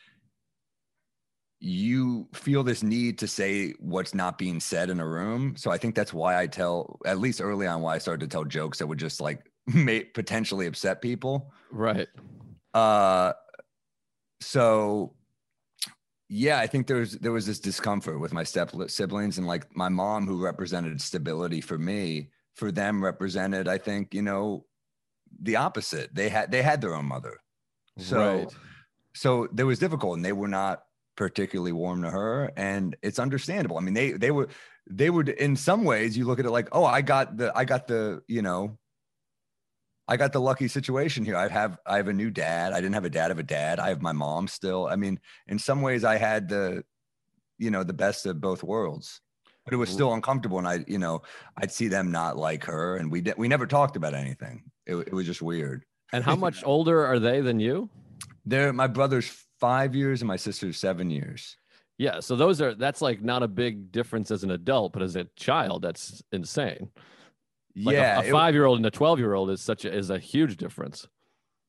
you 1.61 2.29
feel 2.33 2.63
this 2.63 2.83
need 2.83 3.19
to 3.19 3.27
say 3.27 3.73
what's 3.81 4.15
not 4.15 4.39
being 4.39 4.61
said 4.61 4.91
in 4.91 5.01
a 5.01 5.07
room 5.07 5.57
so 5.57 5.71
i 5.71 5.79
think 5.79 5.95
that's 5.95 6.15
why 6.15 6.39
i 6.39 6.47
tell 6.47 6.99
at 7.05 7.19
least 7.19 7.41
early 7.41 7.67
on 7.67 7.81
why 7.81 7.95
i 7.95 7.99
started 7.99 8.21
to 8.21 8.33
tell 8.33 8.45
jokes 8.45 8.79
that 8.79 8.87
would 8.87 8.99
just 8.99 9.21
like 9.21 9.51
may 9.67 10.05
potentially 10.05 10.67
upset 10.67 11.03
people 11.03 11.53
Right. 11.73 12.07
uh 12.75 13.33
so 14.41 15.15
yeah 16.29 16.61
i 16.61 16.67
think 16.67 16.87
there 16.87 16.99
was 16.99 17.13
there 17.19 17.33
was 17.33 17.47
this 17.47 17.59
discomfort 17.59 18.21
with 18.21 18.33
my 18.33 18.45
step 18.45 18.71
siblings 18.87 19.39
and 19.39 19.47
like 19.47 19.75
my 19.77 19.89
mom 19.89 20.27
who 20.27 20.41
represented 20.43 21.01
stability 21.01 21.61
for 21.61 21.77
me 21.79 22.31
for 22.55 22.71
them 22.71 23.03
represented 23.03 23.67
i 23.67 23.79
think 23.79 24.15
you 24.15 24.23
know 24.23 24.65
the 25.43 25.57
opposite 25.57 26.15
they 26.15 26.29
had 26.29 26.51
they 26.53 26.63
had 26.63 26.81
their 26.81 26.95
own 26.95 27.05
mother 27.07 27.37
so 27.99 28.19
right. 28.19 28.49
so 29.15 29.49
there 29.53 29.67
was 29.67 29.79
difficult 29.81 30.17
and 30.17 30.25
they 30.25 30.33
were 30.33 30.49
not 30.49 30.85
particularly 31.19 31.73
warm 31.73 32.03
to 32.03 32.11
her 32.11 32.53
and 32.57 32.97
it's 33.03 33.19
understandable 33.19 33.77
i 33.77 33.81
mean 33.81 33.93
they 33.93 34.13
they 34.13 34.31
were 34.31 34.49
they 34.89 35.11
would 35.11 35.29
in 35.29 35.57
some 35.57 35.83
ways 35.83 36.17
you 36.17 36.25
look 36.25 36.39
at 36.39 36.47
it 36.47 36.51
like 36.51 36.69
oh 36.73 36.85
i 36.85 37.03
got 37.03 37.37
the 37.37 37.53
i 37.57 37.65
got 37.65 37.87
the 37.87 38.23
you 38.27 38.43
know 38.43 38.79
I 40.11 40.17
got 40.17 40.33
the 40.33 40.41
lucky 40.41 40.69
situation 40.69 41.23
here. 41.23 41.37
I 41.37 41.49
have 41.49 41.77
I 41.85 41.99
have 41.99 42.09
a 42.09 42.15
new 42.15 42.31
dad. 42.31 42.73
I 42.73 42.77
didn't 42.77 42.95
have 42.95 43.05
a 43.05 43.11
dad 43.11 43.31
of 43.31 43.39
a 43.39 43.43
dad. 43.43 43.79
I 43.79 43.91
have 43.91 44.01
my 44.01 44.13
mom 44.13 44.49
still. 44.49 44.87
I 44.87 44.97
mean, 44.97 45.21
in 45.49 45.59
some 45.59 45.83
ways 45.83 46.03
I 46.03 46.17
had 46.17 46.49
the 46.49 46.83
you 47.59 47.71
know, 47.71 47.83
the 47.83 47.93
best 47.93 48.25
of 48.25 48.41
both 48.41 48.63
worlds. 48.63 49.21
But 49.65 49.75
it 49.75 49.77
was 49.77 49.91
still 49.91 50.15
uncomfortable 50.15 50.57
and 50.57 50.67
I, 50.67 50.85
you 50.87 50.99
know, 50.99 51.21
I'd 51.59 51.71
see 51.71 51.89
them 51.89 52.11
not 52.11 52.39
like 52.39 52.65
her 52.65 52.97
and 52.97 53.13
we 53.13 53.21
did, 53.21 53.35
we 53.37 53.49
never 53.49 53.67
talked 53.67 53.97
about 53.97 54.15
anything. 54.15 54.63
It, 54.87 54.97
it 54.97 55.13
was 55.13 55.27
just 55.27 55.43
weird. 55.43 55.85
And 56.11 56.25
how 56.25 56.37
much 56.47 56.65
older 56.65 57.05
are 57.05 57.19
they 57.19 57.43
than 57.43 57.61
you? 57.61 57.91
They're 58.47 58.73
my 58.73 58.87
brother's 58.87 59.47
5 59.61 59.95
years 59.95 60.21
and 60.23 60.29
my 60.29 60.37
sister's 60.37 60.77
7 60.79 61.11
years. 61.11 61.57
Yeah. 61.99 62.21
So 62.21 62.37
those 62.37 62.61
are 62.61 62.75
that's 62.75 63.03
like 63.03 63.23
not 63.23 63.43
a 63.43 63.49
big 63.49 63.91
difference 63.91 64.31
as 64.31 64.45
an 64.45 64.51
adult, 64.53 64.93
but 64.93 65.03
as 65.03 65.17
a 65.17 65.25
child, 65.37 65.83
that's 65.83 66.23
insane. 66.33 66.91
Like 67.77 67.95
a- 67.95 67.99
yeah, 67.99 68.21
a, 68.21 68.25
it- 68.25 68.31
five 68.33 68.55
year 68.55 68.65
old 68.67 68.79
and 68.79 68.87
a 68.87 68.91
twelve 68.91 69.19
year 69.19 69.35
old 69.35 69.51
is 69.51 69.61
such 69.61 69.85
a 69.85 69.93
is 69.93 70.11
a 70.11 70.19
huge 70.19 70.57
difference. 70.57 71.07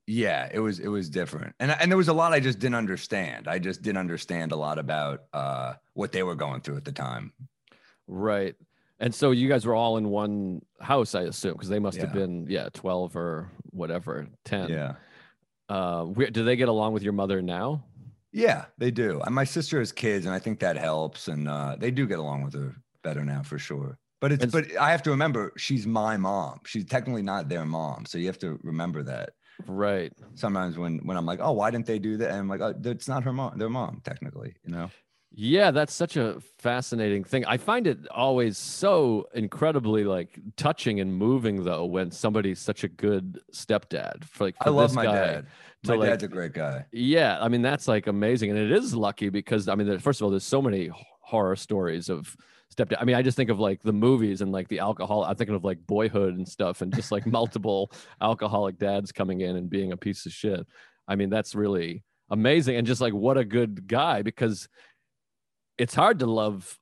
yeah, 0.08 0.48
it 0.52 0.60
was 0.60 0.80
it 0.80 0.88
was 0.88 1.10
different. 1.10 1.56
And 1.60 1.72
and 1.72 1.92
there 1.92 1.98
was 1.98 2.08
a 2.10 2.14
lot 2.14 2.32
I 2.34 2.40
just 2.40 2.60
didn't 2.60 2.76
understand. 2.76 3.48
I 3.48 3.60
just 3.60 3.82
didn't 3.82 3.98
understand 4.00 4.52
a 4.52 4.56
lot 4.56 4.78
about 4.80 5.24
uh 5.34 5.74
what 5.94 6.12
they 6.12 6.24
were 6.24 6.36
going 6.36 6.62
through 6.62 6.78
at 6.78 6.86
the 6.86 6.92
time. 6.92 7.34
Right. 8.08 8.56
And 9.00 9.14
so 9.16 9.32
you 9.32 9.48
guys 9.48 9.66
were 9.66 9.76
all 9.76 9.98
in 9.98 10.10
one 10.10 10.62
house, 10.82 11.16
I 11.16 11.22
assume, 11.22 11.54
because 11.54 11.70
they 11.70 11.80
must 11.80 11.98
have 12.02 12.12
been, 12.14 12.48
yeah, 12.50 12.68
12 12.74 13.16
or 13.16 13.50
whatever, 13.72 14.28
10. 14.46 14.70
Yeah. 14.70 14.96
Uh, 15.70 16.04
where, 16.06 16.30
do 16.30 16.44
they 16.44 16.56
get 16.56 16.68
along 16.70 16.94
with 16.94 17.04
your 17.04 17.14
mother 17.14 17.42
now? 17.42 17.84
Yeah, 18.32 18.66
they 18.78 18.92
do. 18.92 19.22
And 19.22 19.34
my 19.34 19.44
sister 19.44 19.80
has 19.80 19.92
kids, 19.92 20.26
and 20.26 20.34
I 20.36 20.40
think 20.40 20.60
that 20.60 20.78
helps. 20.78 21.28
And 21.28 21.48
uh, 21.48 21.76
they 21.80 21.92
do 21.92 22.06
get 22.08 22.20
along 22.20 22.44
with 22.44 22.54
her 22.56 22.76
better 23.04 23.24
now 23.24 23.44
for 23.44 23.58
sure. 23.58 23.98
But 24.22 24.32
it's 24.34 24.44
And- 24.44 24.52
but 24.52 24.66
I 24.78 24.92
have 24.92 25.02
to 25.04 25.12
remember 25.12 25.54
she's 25.58 25.88
my 25.88 26.18
mom. 26.18 26.60
She's 26.66 26.86
technically 26.86 27.22
not 27.22 27.50
their 27.50 27.66
mom, 27.66 28.06
so 28.06 28.18
you 28.18 28.28
have 28.28 28.40
to 28.40 28.60
remember 28.64 29.02
that. 29.04 29.30
Right. 29.68 30.12
Sometimes 30.36 30.78
when 30.78 31.00
when 31.00 31.18
I'm 31.18 31.26
like, 31.26 31.40
oh, 31.42 31.52
why 31.52 31.70
didn't 31.72 31.86
they 31.86 32.00
do 32.00 32.18
that? 32.18 32.30
And 32.30 32.40
I'm 32.40 32.48
like, 32.50 32.62
oh, 32.62 32.74
that's 32.78 33.08
not 33.08 33.24
her 33.24 33.34
mom. 33.34 33.58
Their 33.58 33.70
mom, 33.70 34.02
technically, 34.06 34.56
you 34.64 34.72
know. 34.72 34.90
Yeah, 35.32 35.72
that's 35.72 35.94
such 35.94 36.18
a 36.18 36.40
fascinating 36.58 37.24
thing. 37.24 37.46
I 37.46 37.58
find 37.58 37.86
it 37.86 38.08
always 38.10 38.58
so 38.58 39.28
incredibly 39.34 40.04
like 40.04 40.40
touching 40.58 41.00
and 41.00 41.14
moving 41.14 41.64
though 41.64 41.86
when 41.86 42.12
somebody's 42.12 42.60
such 42.60 42.84
a 42.84 42.88
good 42.88 43.40
stepdad. 43.54 44.24
For 44.26 44.46
like, 44.46 44.56
I 44.62 44.70
love 44.70 44.94
my 44.96 45.06
dad. 45.06 45.46
My 45.86 45.94
like- 45.96 46.10
dad's 46.10 46.24
a 46.24 46.28
great 46.28 46.54
guy. 46.54 46.86
Yeah, 46.92 47.38
I 47.40 47.48
mean 47.48 47.62
that's 47.62 47.88
like 47.88 48.08
amazing, 48.08 48.50
and 48.50 48.60
it 48.60 48.72
is 48.72 48.96
lucky 48.96 49.30
because 49.30 49.68
I 49.68 49.76
mean, 49.76 49.88
there- 49.88 50.00
first 50.00 50.20
of 50.20 50.26
all, 50.26 50.32
there's 50.32 50.44
so 50.44 50.62
many 50.62 50.90
horror 51.22 51.56
stories 51.56 52.10
of 52.10 52.36
stepdad. 52.76 52.98
I 53.00 53.06
mean, 53.06 53.16
I 53.16 53.22
just 53.22 53.38
think 53.38 53.50
of 53.52 53.60
like 53.60 53.82
the 53.84 53.94
movies 53.94 54.42
and 54.42 54.52
like 54.52 54.68
the 54.68 54.80
alcohol. 54.80 55.24
I'm 55.24 55.36
thinking 55.36 55.56
of 55.56 55.64
like 55.64 55.86
Boyhood 55.86 56.36
and 56.36 56.48
stuff, 56.48 56.82
and 56.82 56.94
just 56.94 57.12
like 57.12 57.26
multiple 57.40 57.92
alcoholic 58.20 58.78
dads 58.80 59.12
coming 59.12 59.42
in 59.42 59.56
and 59.56 59.70
being 59.70 59.92
a 59.92 59.98
piece 59.98 60.26
of 60.26 60.34
shit. 60.34 60.66
I 61.08 61.16
mean, 61.16 61.30
that's 61.30 61.54
really 61.56 62.04
amazing, 62.32 62.76
and 62.76 62.86
just 62.86 63.00
like 63.00 63.14
what 63.14 63.38
a 63.38 63.46
good 63.46 63.88
guy 63.88 64.22
because 64.24 64.68
it's 65.80 65.96
hard 65.96 66.20
to 66.20 66.26
love 66.28 66.78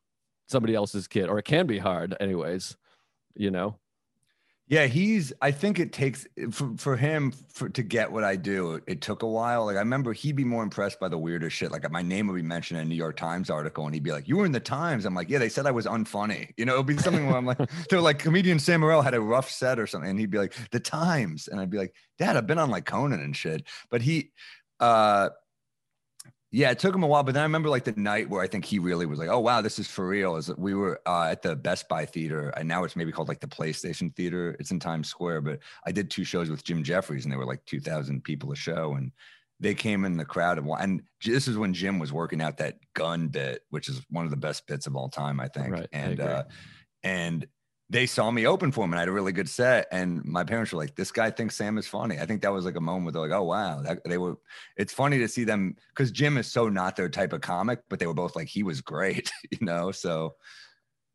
somebody 0.47 0.75
else's 0.75 1.07
kid, 1.07 1.29
or 1.29 1.39
it 1.39 1.45
can 1.45 1.67
be 1.67 1.77
hard, 1.77 2.15
anyways. 2.19 2.75
You 3.35 3.51
know. 3.51 3.77
Yeah, 4.69 4.87
he's. 4.87 5.31
I 5.41 5.51
think 5.51 5.79
it 5.79 5.93
takes 5.93 6.27
for, 6.51 6.73
for 6.75 6.97
him 6.97 7.31
for 7.47 7.69
to 7.69 7.81
get 7.81 8.11
what 8.11 8.25
I 8.25 8.35
do. 8.35 8.81
It 8.85 8.99
took 8.99 9.23
a 9.23 9.27
while. 9.27 9.65
Like 9.65 9.77
I 9.77 9.79
remember, 9.79 10.11
he'd 10.11 10.35
be 10.35 10.43
more 10.43 10.61
impressed 10.61 10.99
by 10.99 11.07
the 11.07 11.17
weirder 11.17 11.49
shit. 11.49 11.71
Like 11.71 11.89
my 11.89 12.01
name 12.01 12.27
would 12.27 12.35
be 12.35 12.41
mentioned 12.41 12.81
in 12.81 12.85
a 12.85 12.89
New 12.89 12.95
York 12.95 13.15
Times 13.15 13.49
article, 13.49 13.85
and 13.85 13.93
he'd 13.93 14.03
be 14.03 14.11
like, 14.11 14.27
"You 14.27 14.35
were 14.35 14.45
in 14.45 14.51
the 14.51 14.59
Times." 14.59 15.05
I'm 15.05 15.15
like, 15.15 15.29
"Yeah, 15.29 15.37
they 15.37 15.47
said 15.47 15.67
I 15.67 15.71
was 15.71 15.85
unfunny." 15.85 16.49
You 16.57 16.65
know, 16.65 16.73
it'd 16.73 16.85
be 16.85 16.97
something 16.97 17.27
where 17.27 17.37
I'm 17.37 17.45
like, 17.45 17.59
they're 17.89 18.01
like, 18.01 18.19
comedian 18.19 18.59
Sam 18.59 18.81
Morril 18.81 19.01
had 19.01 19.13
a 19.13 19.21
rough 19.21 19.49
set 19.49 19.79
or 19.79 19.87
something, 19.87 20.09
and 20.09 20.19
he'd 20.19 20.31
be 20.31 20.37
like, 20.37 20.53
"The 20.71 20.81
Times," 20.81 21.47
and 21.47 21.61
I'd 21.61 21.69
be 21.69 21.77
like, 21.77 21.93
"Dad, 22.17 22.35
I've 22.35 22.47
been 22.47 22.59
on 22.59 22.69
like 22.69 22.85
Conan 22.85 23.21
and 23.21 23.37
shit." 23.37 23.63
But 23.89 24.01
he, 24.01 24.31
uh, 24.81 25.29
yeah, 26.51 26.71
it 26.71 26.79
took 26.79 26.95
him 26.95 27.03
a 27.03 27.07
while, 27.07 27.23
but 27.23 27.33
then 27.33 27.41
I 27.41 27.45
remember 27.45 27.69
like 27.69 27.83
the 27.83 27.93
night 27.97 28.29
where 28.29 28.41
I 28.41 28.47
think 28.47 28.63
he 28.63 28.79
really 28.79 29.05
was 29.05 29.19
like, 29.19 29.27
"Oh 29.27 29.39
wow, 29.39 29.61
this 29.61 29.79
is 29.79 29.87
for 29.87 30.07
real." 30.07 30.37
Is 30.37 30.47
that 30.47 30.57
we 30.57 30.73
were 30.73 31.01
uh, 31.05 31.27
at 31.29 31.41
the 31.41 31.55
Best 31.55 31.89
Buy 31.89 32.05
Theater, 32.05 32.49
and 32.49 32.67
now 32.67 32.85
it's 32.85 32.95
maybe 32.95 33.11
called 33.11 33.27
like 33.27 33.41
the 33.41 33.47
PlayStation 33.47 34.15
Theater. 34.15 34.55
It's 34.59 34.71
in 34.71 34.79
Times 34.79 35.09
Square, 35.09 35.41
but 35.41 35.59
I 35.85 35.91
did 35.91 36.09
two 36.09 36.23
shows 36.23 36.49
with 36.49 36.63
Jim 36.63 36.83
Jeffries, 36.83 37.25
and 37.25 37.31
there 37.31 37.39
were 37.39 37.45
like 37.45 37.65
two 37.65 37.81
thousand 37.81 38.23
people 38.23 38.51
a 38.53 38.55
show, 38.55 38.93
and 38.93 39.11
they 39.59 39.73
came 39.73 40.05
in 40.05 40.17
the 40.17 40.25
crowd 40.25 40.57
and 40.57 40.69
and 40.79 41.01
this 41.25 41.47
is 41.47 41.57
when 41.57 41.73
Jim 41.73 41.99
was 41.99 42.13
working 42.13 42.41
out 42.41 42.57
that 42.57 42.77
gun 42.93 43.27
bit, 43.27 43.63
which 43.69 43.89
is 43.89 44.01
one 44.09 44.23
of 44.23 44.31
the 44.31 44.37
best 44.37 44.67
bits 44.67 44.87
of 44.87 44.95
all 44.95 45.09
time, 45.09 45.39
I 45.39 45.47
think. 45.49 45.71
Right, 45.71 45.87
and 45.91 46.13
agree. 46.13 46.25
uh, 46.25 46.43
and 47.03 47.47
they 47.89 48.05
saw 48.05 48.29
me 48.31 48.45
open 48.45 48.71
for 48.71 48.83
him 48.83 48.91
and 48.91 48.99
I 48.99 49.01
had 49.01 49.09
a 49.09 49.13
really 49.13 49.31
good 49.31 49.47
set. 49.47 49.87
And 49.91 50.23
my 50.25 50.43
parents 50.43 50.71
were 50.71 50.77
like, 50.77 50.95
this 50.95 51.11
guy 51.11 51.31
thinks 51.31 51.55
Sam 51.55 51.77
is 51.77 51.87
funny. 51.87 52.19
I 52.19 52.25
think 52.25 52.41
that 52.41 52.51
was 52.51 52.65
like 52.65 52.75
a 52.75 52.81
moment 52.81 53.05
where 53.05 53.11
they're 53.13 53.21
like, 53.21 53.39
oh, 53.39 53.43
wow. 53.43 53.81
That, 53.81 53.99
they 54.03 54.17
were, 54.17 54.37
it's 54.75 54.91
funny 54.91 55.19
to 55.19 55.27
see 55.27 55.45
them 55.45 55.75
because 55.89 56.11
Jim 56.11 56.37
is 56.37 56.47
so 56.47 56.67
not 56.67 56.95
their 56.95 57.09
type 57.09 57.31
of 57.31 57.41
comic, 57.41 57.79
but 57.89 57.99
they 57.99 58.07
were 58.07 58.13
both 58.13 58.35
like, 58.35 58.49
he 58.49 58.63
was 58.63 58.81
great, 58.81 59.31
you 59.51 59.65
know? 59.65 59.91
So 59.91 60.35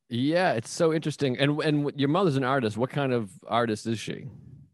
Yeah, 0.08 0.52
it's 0.52 0.70
so 0.70 0.92
interesting. 0.92 1.38
And 1.38 1.60
and 1.62 1.92
your 1.94 2.08
mother's 2.08 2.36
an 2.36 2.44
artist. 2.44 2.76
What 2.76 2.90
kind 2.90 3.12
of 3.12 3.30
artist 3.46 3.86
is 3.86 3.98
she? 3.98 4.28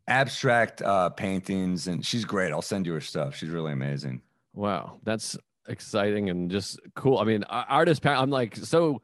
abstract 0.08 0.80
uh, 0.82 1.10
paintings 1.10 1.86
and 1.86 2.04
she's 2.04 2.24
great. 2.24 2.50
I'll 2.50 2.62
send 2.62 2.86
you 2.86 2.94
her 2.94 3.00
stuff. 3.00 3.36
She's 3.36 3.50
really 3.50 3.72
amazing. 3.72 4.22
Wow, 4.54 4.98
that's 5.04 5.36
exciting 5.68 6.30
and 6.30 6.50
just 6.50 6.80
cool. 6.94 7.18
I 7.18 7.24
mean, 7.24 7.44
artist. 7.44 8.04
I'm 8.04 8.30
like 8.30 8.56
so 8.56 9.02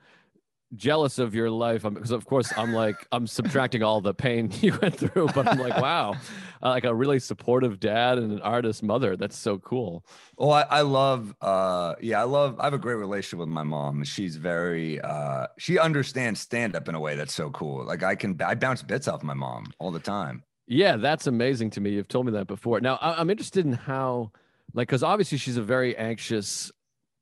jealous 0.75 1.19
of 1.19 1.35
your 1.35 1.51
life 1.51 1.83
because 1.83 2.11
of 2.11 2.27
course 2.27 2.53
i'm 2.57 2.73
like 2.73 3.07
i'm 3.12 3.27
subtracting 3.27 3.83
all 3.83 4.01
the 4.01 4.12
pain 4.12 4.51
you 4.61 4.77
went 4.83 4.97
through 4.97 5.29
but 5.35 5.47
i'm 5.47 5.59
like 5.59 5.77
wow 5.81 6.17
uh, 6.65 6.71
like 6.71 6.85
a 6.85 6.95
really 6.95 7.19
supportive 7.19 7.79
dad 7.79 8.19
and 8.19 8.33
an 8.33 8.41
artist 8.41 8.83
mother. 8.83 9.17
That's 9.17 9.37
so 9.37 9.59
cool. 9.59 10.05
Well 10.39 10.53
I, 10.53 10.62
I 10.62 10.81
love 10.81 11.35
uh 11.41 11.95
yeah 12.01 12.21
i 12.21 12.25
love 12.25 12.59
i 12.59 12.65
have 12.65 12.73
a 12.73 12.79
great 12.79 12.95
relationship 12.95 13.41
with 13.41 13.49
my 13.49 13.62
mom. 13.62 14.03
She's 14.05 14.37
very 14.37 15.01
uh 15.01 15.49
she 15.59 15.79
understands 15.79 16.41
stand 16.41 16.75
up 16.75 16.89
in 16.89 16.95
a 16.95 17.01
way 17.01 17.15
that's 17.17 17.35
so 17.35 17.51
cool. 17.51 17.85
Like 17.85 18.03
i 18.03 18.15
can 18.15 18.41
i 18.43 18.55
bounce 18.55 18.83
bits 18.83 19.07
off 19.07 19.23
my 19.23 19.35
mom 19.35 19.67
all 19.79 19.91
the 19.91 20.01
time. 20.01 20.43
Yeah 20.67 20.97
that's 20.97 21.27
amazing 21.27 21.71
to 21.71 21.81
me. 21.81 21.91
You've 21.91 22.09
told 22.09 22.27
me 22.27 22.33
that 22.33 22.47
before. 22.47 22.81
Now 22.81 22.99
I, 23.01 23.21
i'm 23.21 23.31
interested 23.31 23.67
in 23.67 23.73
how 23.73 24.33
like 24.73 24.89
because 24.89 25.03
obviously 25.03 25.39
she's 25.39 25.59
a 25.59 25.62
very 25.62 25.97
anxious 25.97 26.73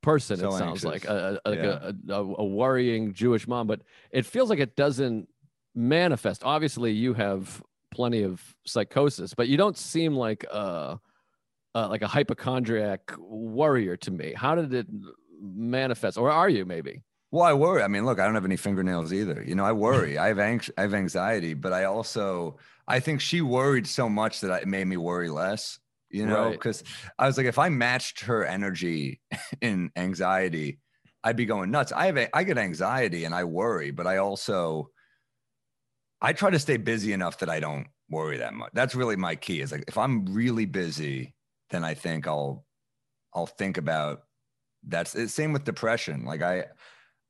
person. 0.02 0.36
So 0.36 0.48
it 0.48 0.58
sounds 0.58 0.84
anxious. 0.84 0.84
like 0.84 1.04
a, 1.06 1.40
a, 1.44 1.54
yeah. 1.54 1.90
a, 2.10 2.20
a, 2.20 2.44
worrying 2.44 3.14
Jewish 3.14 3.48
mom, 3.48 3.66
but 3.66 3.80
it 4.10 4.26
feels 4.26 4.50
like 4.50 4.58
it 4.58 4.76
doesn't 4.76 5.28
manifest. 5.74 6.42
Obviously, 6.44 6.92
you 6.92 7.14
have 7.14 7.62
plenty 7.90 8.22
of 8.22 8.42
psychosis, 8.66 9.34
but 9.34 9.48
you 9.48 9.56
don't 9.56 9.78
seem 9.78 10.14
like 10.14 10.44
a, 10.44 11.00
a 11.74 11.88
like 11.88 12.02
a 12.02 12.08
hypochondriac 12.08 13.12
worrier 13.18 13.96
to 13.98 14.10
me. 14.10 14.34
How 14.36 14.54
did 14.54 14.74
it 14.74 14.86
manifest, 15.40 16.18
or 16.18 16.30
are 16.30 16.48
you 16.48 16.64
maybe? 16.64 17.02
Well, 17.30 17.44
I 17.44 17.54
worry. 17.54 17.82
I 17.82 17.88
mean, 17.88 18.04
look, 18.04 18.20
I 18.20 18.26
don't 18.26 18.34
have 18.34 18.44
any 18.44 18.58
fingernails 18.58 19.10
either. 19.10 19.42
You 19.46 19.54
know, 19.54 19.64
I 19.64 19.72
worry. 19.72 20.18
I 20.18 20.28
have 20.28 20.38
anx- 20.38 20.70
I 20.76 20.82
have 20.82 20.92
anxiety, 20.94 21.54
but 21.54 21.72
I 21.72 21.84
also 21.84 22.58
I 22.86 23.00
think 23.00 23.20
she 23.20 23.40
worried 23.40 23.86
so 23.86 24.08
much 24.08 24.40
that 24.40 24.62
it 24.62 24.68
made 24.68 24.86
me 24.86 24.96
worry 24.96 25.30
less 25.30 25.78
you 26.12 26.26
know, 26.26 26.50
because 26.50 26.82
right. 26.82 27.12
I 27.18 27.26
was 27.26 27.36
like, 27.36 27.46
if 27.46 27.58
I 27.58 27.70
matched 27.70 28.20
her 28.20 28.44
energy 28.44 29.20
in 29.60 29.90
anxiety, 29.96 30.78
I'd 31.24 31.36
be 31.36 31.46
going 31.46 31.70
nuts. 31.70 31.92
I 31.92 32.06
have, 32.06 32.28
I 32.32 32.44
get 32.44 32.58
anxiety 32.58 33.24
and 33.24 33.34
I 33.34 33.44
worry, 33.44 33.90
but 33.90 34.06
I 34.06 34.18
also, 34.18 34.90
I 36.20 36.32
try 36.32 36.50
to 36.50 36.58
stay 36.58 36.76
busy 36.76 37.12
enough 37.12 37.38
that 37.38 37.48
I 37.48 37.60
don't 37.60 37.86
worry 38.10 38.38
that 38.38 38.54
much. 38.54 38.70
That's 38.74 38.94
really 38.94 39.16
my 39.16 39.36
key 39.36 39.60
is 39.60 39.72
like, 39.72 39.84
if 39.88 39.96
I'm 39.96 40.26
really 40.26 40.66
busy, 40.66 41.34
then 41.70 41.84
I 41.84 41.94
think 41.94 42.26
I'll, 42.26 42.64
I'll 43.34 43.46
think 43.46 43.78
about 43.78 44.22
that's 44.86 45.12
the 45.12 45.28
same 45.28 45.52
with 45.52 45.64
depression. 45.64 46.24
Like 46.24 46.42
I, 46.42 46.66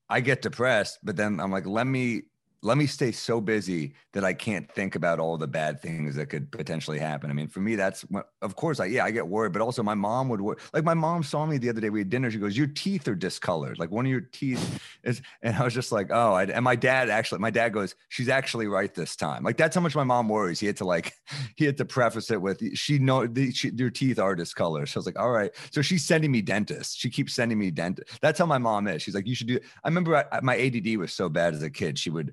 I 0.09 0.21
get 0.21 0.43
depressed, 0.43 0.99
but 1.03 1.17
then 1.17 1.39
I'm 1.39 1.53
like, 1.53 1.67
let 1.67 1.87
me 1.87 2.23
let 2.65 2.79
me 2.79 2.87
stay 2.87 3.11
so 3.11 3.41
busy 3.41 3.93
that 4.13 4.25
I 4.25 4.33
can't 4.33 4.71
think 4.71 4.95
about 4.95 5.19
all 5.19 5.37
the 5.37 5.49
bad 5.49 5.83
things 5.83 6.15
that 6.15 6.27
could 6.27 6.51
potentially 6.53 6.99
happen. 6.99 7.29
I 7.29 7.33
mean, 7.35 7.49
for 7.49 7.59
me, 7.59 7.75
that's 7.75 8.05
of 8.41 8.55
course 8.55 8.79
I 8.79 8.87
yeah 8.87 9.05
I 9.05 9.11
get 9.11 9.27
worried, 9.27 9.53
but 9.53 9.63
also 9.63 9.83
my 9.83 9.95
mom 9.95 10.29
would 10.29 10.41
like 10.73 10.85
my 10.85 10.95
mom 10.95 11.25
saw 11.25 11.45
me 11.45 11.59
the 11.59 11.69
other 11.69 11.81
day. 11.81 11.91
We 11.91 12.01
had 12.01 12.11
dinner. 12.11 12.31
She 12.31 12.39
goes, 12.39 12.57
"Your 12.57 12.69
teeth 12.69 13.09
are 13.09 13.17
discolored. 13.17 13.81
Like 13.81 13.91
one 13.91 14.07
of 14.07 14.11
your 14.11 14.21
teeth 14.21 14.81
is," 15.03 15.23
and 15.43 15.57
I 15.57 15.65
was 15.65 15.75
just 15.75 15.91
like, 15.91 16.09
"Oh." 16.11 16.35
I, 16.35 16.45
and 16.45 16.65
my 16.65 16.77
dad 16.77 17.11
actually, 17.11 17.41
my 17.41 17.51
dad 17.51 17.71
goes, 17.71 17.97
"She's 18.11 18.29
actually 18.29 18.69
right 18.69 18.95
this 18.95 19.17
time." 19.17 19.43
Like 19.43 19.57
that's 19.57 19.75
how 19.75 19.83
much 19.83 19.97
my 19.97 20.05
mom 20.05 20.29
worries. 20.29 20.61
He 20.61 20.67
had 20.67 20.77
to 20.77 20.85
like 20.85 21.15
he 21.57 21.65
had 21.65 21.77
to 21.79 21.85
preface 21.85 22.31
it 22.31 22.41
with, 22.41 22.63
"She 22.77 22.99
know 23.01 23.27
the, 23.27 23.51
she, 23.51 23.71
your 23.71 23.91
teeth 23.91 24.21
are 24.21 24.37
discolored." 24.37 24.89
So 24.89 24.99
I 24.99 25.01
was 25.01 25.07
like, 25.07 25.19
"All 25.19 25.31
right." 25.31 25.51
So 25.73 25.83
she's 25.83 26.05
sending 26.05 26.31
me 26.31 26.43
dentists. 26.43 26.95
She 26.95 27.11
keeps 27.11 27.35
sending 27.35 27.59
me 27.59 27.73
dentist. 27.73 28.21
That's 28.21 28.39
how 28.39 28.47
my 28.47 28.59
mom 28.59 28.87
is. 28.87 29.03
She's 29.03 29.17
like, 29.17 29.27
"You 29.27 29.35
should 29.35 29.49
do." 29.49 29.59
I 29.83 29.89
remember 29.89 30.25
I, 30.33 30.41
my 30.43 30.57
ADD 30.57 30.97
was 30.97 31.13
so 31.13 31.29
bad 31.29 31.55
as 31.55 31.65
a 31.65 31.71
kid. 31.71 31.99
She 31.99 32.11
would 32.11 32.33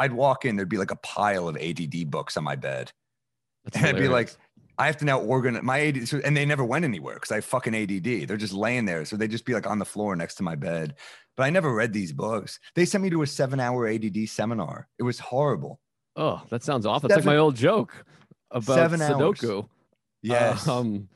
I'd 0.00 0.12
walk 0.12 0.44
in, 0.44 0.56
there'd 0.56 0.68
be 0.68 0.78
like 0.78 0.90
a 0.90 0.96
pile 0.96 1.46
of 1.46 1.56
ADD 1.56 2.10
books 2.10 2.36
on 2.36 2.44
my 2.44 2.56
bed. 2.56 2.90
That's 3.64 3.76
and 3.76 3.86
hilarious. 3.86 3.98
I'd 3.98 4.08
be 4.08 4.12
like, 4.12 4.30
I 4.78 4.86
have 4.86 4.96
to 4.96 5.04
now 5.04 5.20
organize 5.20 5.62
my 5.62 5.78
ADD. 5.78 6.08
So, 6.08 6.20
and 6.24 6.34
they 6.34 6.46
never 6.46 6.64
went 6.64 6.86
anywhere 6.86 7.14
because 7.14 7.30
I 7.30 7.42
fucking 7.42 7.74
ADD. 7.74 8.26
They're 8.26 8.38
just 8.38 8.54
laying 8.54 8.86
there. 8.86 9.04
So 9.04 9.16
they'd 9.16 9.30
just 9.30 9.44
be 9.44 9.52
like 9.52 9.66
on 9.66 9.78
the 9.78 9.84
floor 9.84 10.16
next 10.16 10.36
to 10.36 10.42
my 10.42 10.54
bed. 10.54 10.94
But 11.36 11.44
I 11.44 11.50
never 11.50 11.74
read 11.74 11.92
these 11.92 12.12
books. 12.12 12.58
They 12.74 12.86
sent 12.86 13.04
me 13.04 13.10
to 13.10 13.22
a 13.22 13.26
seven 13.26 13.60
hour 13.60 13.86
ADD 13.86 14.26
seminar. 14.26 14.88
It 14.98 15.02
was 15.02 15.18
horrible. 15.18 15.80
Oh, 16.16 16.42
that 16.48 16.62
sounds 16.62 16.86
awful. 16.86 17.08
It's 17.08 17.16
like 17.16 17.24
my 17.26 17.36
old 17.36 17.56
joke 17.56 18.04
about 18.50 18.74
seven 18.74 19.00
Sudoku. 19.00 19.58
Hours. 19.58 19.64
Yes. 20.22 20.66
Um, 20.66 21.08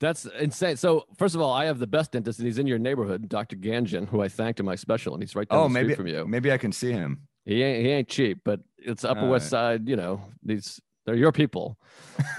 that's 0.00 0.26
insane. 0.26 0.76
So, 0.76 1.06
first 1.16 1.34
of 1.34 1.40
all, 1.40 1.52
I 1.52 1.64
have 1.64 1.80
the 1.80 1.86
best 1.86 2.12
dentist, 2.12 2.38
and 2.38 2.46
he's 2.46 2.58
in 2.58 2.66
your 2.66 2.78
neighborhood, 2.78 3.28
Dr. 3.28 3.56
Ganjan, 3.56 4.08
who 4.08 4.22
I 4.22 4.28
thanked 4.28 4.60
in 4.60 4.66
my 4.66 4.76
special, 4.76 5.14
and 5.14 5.22
he's 5.22 5.34
right 5.34 5.48
down 5.48 5.58
oh, 5.58 5.62
the 5.64 5.68
maybe, 5.70 5.92
street 5.92 5.96
from 5.96 6.06
you. 6.06 6.26
Maybe 6.26 6.52
I 6.52 6.56
can 6.56 6.70
see 6.70 6.92
him. 6.92 7.27
He 7.48 7.62
ain't 7.62 7.84
he 7.84 7.90
ain't 7.90 8.08
cheap, 8.08 8.40
but 8.44 8.60
it's 8.76 9.04
Upper 9.04 9.20
All 9.20 9.30
West 9.30 9.44
right. 9.44 9.50
Side. 9.50 9.88
You 9.88 9.96
know 9.96 10.20
these 10.42 10.80
they're 11.06 11.16
your 11.16 11.32
people. 11.32 11.78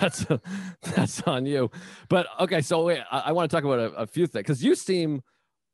that's 0.00 0.26
that's 0.82 1.22
on 1.22 1.46
you. 1.46 1.70
But 2.08 2.26
okay, 2.40 2.60
so 2.60 2.84
wait, 2.84 3.00
I, 3.12 3.20
I 3.26 3.32
want 3.32 3.48
to 3.48 3.56
talk 3.56 3.62
about 3.62 3.78
a, 3.78 3.92
a 3.94 4.06
few 4.08 4.26
things 4.26 4.42
because 4.42 4.64
you 4.64 4.74
seem. 4.74 5.22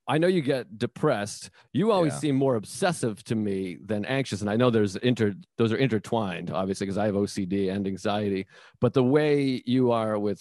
I 0.09 0.19
know 0.19 0.29
you 0.29 0.41
get 0.41 0.79
depressed. 0.79 1.51
You 1.73 1.91
always 1.91 2.13
yeah. 2.13 2.19
seem 2.19 2.37
more 2.37 2.55
obsessive 2.55 3.25
to 3.25 3.35
me 3.35 3.79
than 3.85 4.05
anxious, 4.05 4.41
and 4.41 4.49
I 4.49 4.55
know 4.55 4.71
there's 4.71 4.95
inter 4.97 5.35
those 5.57 5.73
are 5.73 5.79
intertwined, 5.79 6.51
obviously, 6.51 6.87
because 6.87 6.99
I 6.99 7.07
have 7.07 7.15
OCD 7.15 7.73
and 7.73 7.87
anxiety. 7.87 8.47
But 8.81 8.93
the 8.93 9.03
way 9.03 9.63
you 9.65 9.91
are 9.91 10.17
with 10.19 10.41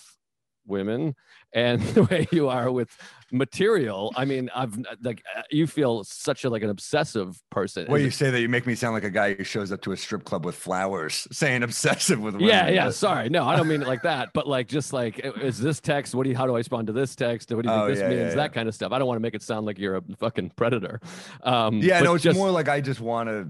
women 0.66 1.16
and 1.53 1.82
the 1.95 2.03
way 2.03 2.28
you 2.32 2.49
are 2.49 2.72
with 2.72 2.89
material. 3.32 4.13
I 4.16 4.26
mean 4.26 4.49
i've 4.55 4.78
like 5.01 5.24
uh, 5.36 5.41
you 5.49 5.68
feel 5.68 6.03
such 6.03 6.43
a 6.43 6.49
like 6.49 6.63
an 6.63 6.70
obsessive 6.70 7.41
person. 7.49 7.88
Well 7.89 7.99
you 7.99 8.11
say 8.11 8.30
that 8.30 8.39
you 8.41 8.49
make 8.49 8.68
me 8.68 8.76
sound 8.76 8.93
like 8.93 9.03
a 9.03 9.09
guy 9.09 9.34
who 9.34 9.43
shows 9.43 9.72
up 9.72 9.82
to 9.82 9.91
a 9.91 9.97
strip 9.97 10.24
club 10.24 10.45
with 10.45 10.55
flowers 10.55 11.28
saying 11.32 11.63
obsessive 11.63 12.20
with 12.20 12.36
women. 12.36 12.49
yeah 12.49 12.70
yeah 12.70 12.89
sorry. 12.91 13.30
No 13.30 13.45
i 13.45 13.55
don't 13.55 13.68
mean 13.68 13.82
it 13.82 13.88
like 13.88 14.03
that 14.03 14.30
but 14.34 14.47
like 14.47 14.68
just 14.68 14.93
like 14.93 15.20
is 15.41 15.59
this 15.59 15.80
text 15.80 16.13
what 16.13 16.24
do 16.24 16.30
you 16.30 16.38
how 16.38 16.45
do 16.45 16.53
i 16.53 16.57
respond 16.57 16.88
to 16.88 16.93
this 16.93 17.16
text? 17.16 17.51
What 17.51 17.63
do 17.63 17.70
you 17.70 17.76
think 17.76 17.84
oh, 17.84 17.88
this 17.88 17.99
yeah, 17.99 18.09
means? 18.09 18.20
yeah, 18.20 18.30
yeah. 18.30 18.36
that 18.36 18.53
kind 18.53 18.68
of 18.68 18.76
stuff. 18.76 18.91
I 18.91 18.99
don't 18.99 19.07
want 19.07 19.18
to 19.18 19.22
make 19.22 19.34
it 19.34 19.41
sound 19.41 19.66
like 19.66 19.80
you're 19.80 19.97
a 19.97 20.01
fucking 20.20 20.51
predator. 20.55 20.99
Um 21.43 21.80
yeah 21.82 22.01
no 22.01 22.16
it's 22.16 22.24
just, 22.24 22.38
more 22.38 22.51
like 22.51 22.70
i 22.70 22.82
just 22.82 22.99
want 22.99 23.30
to 23.30 23.47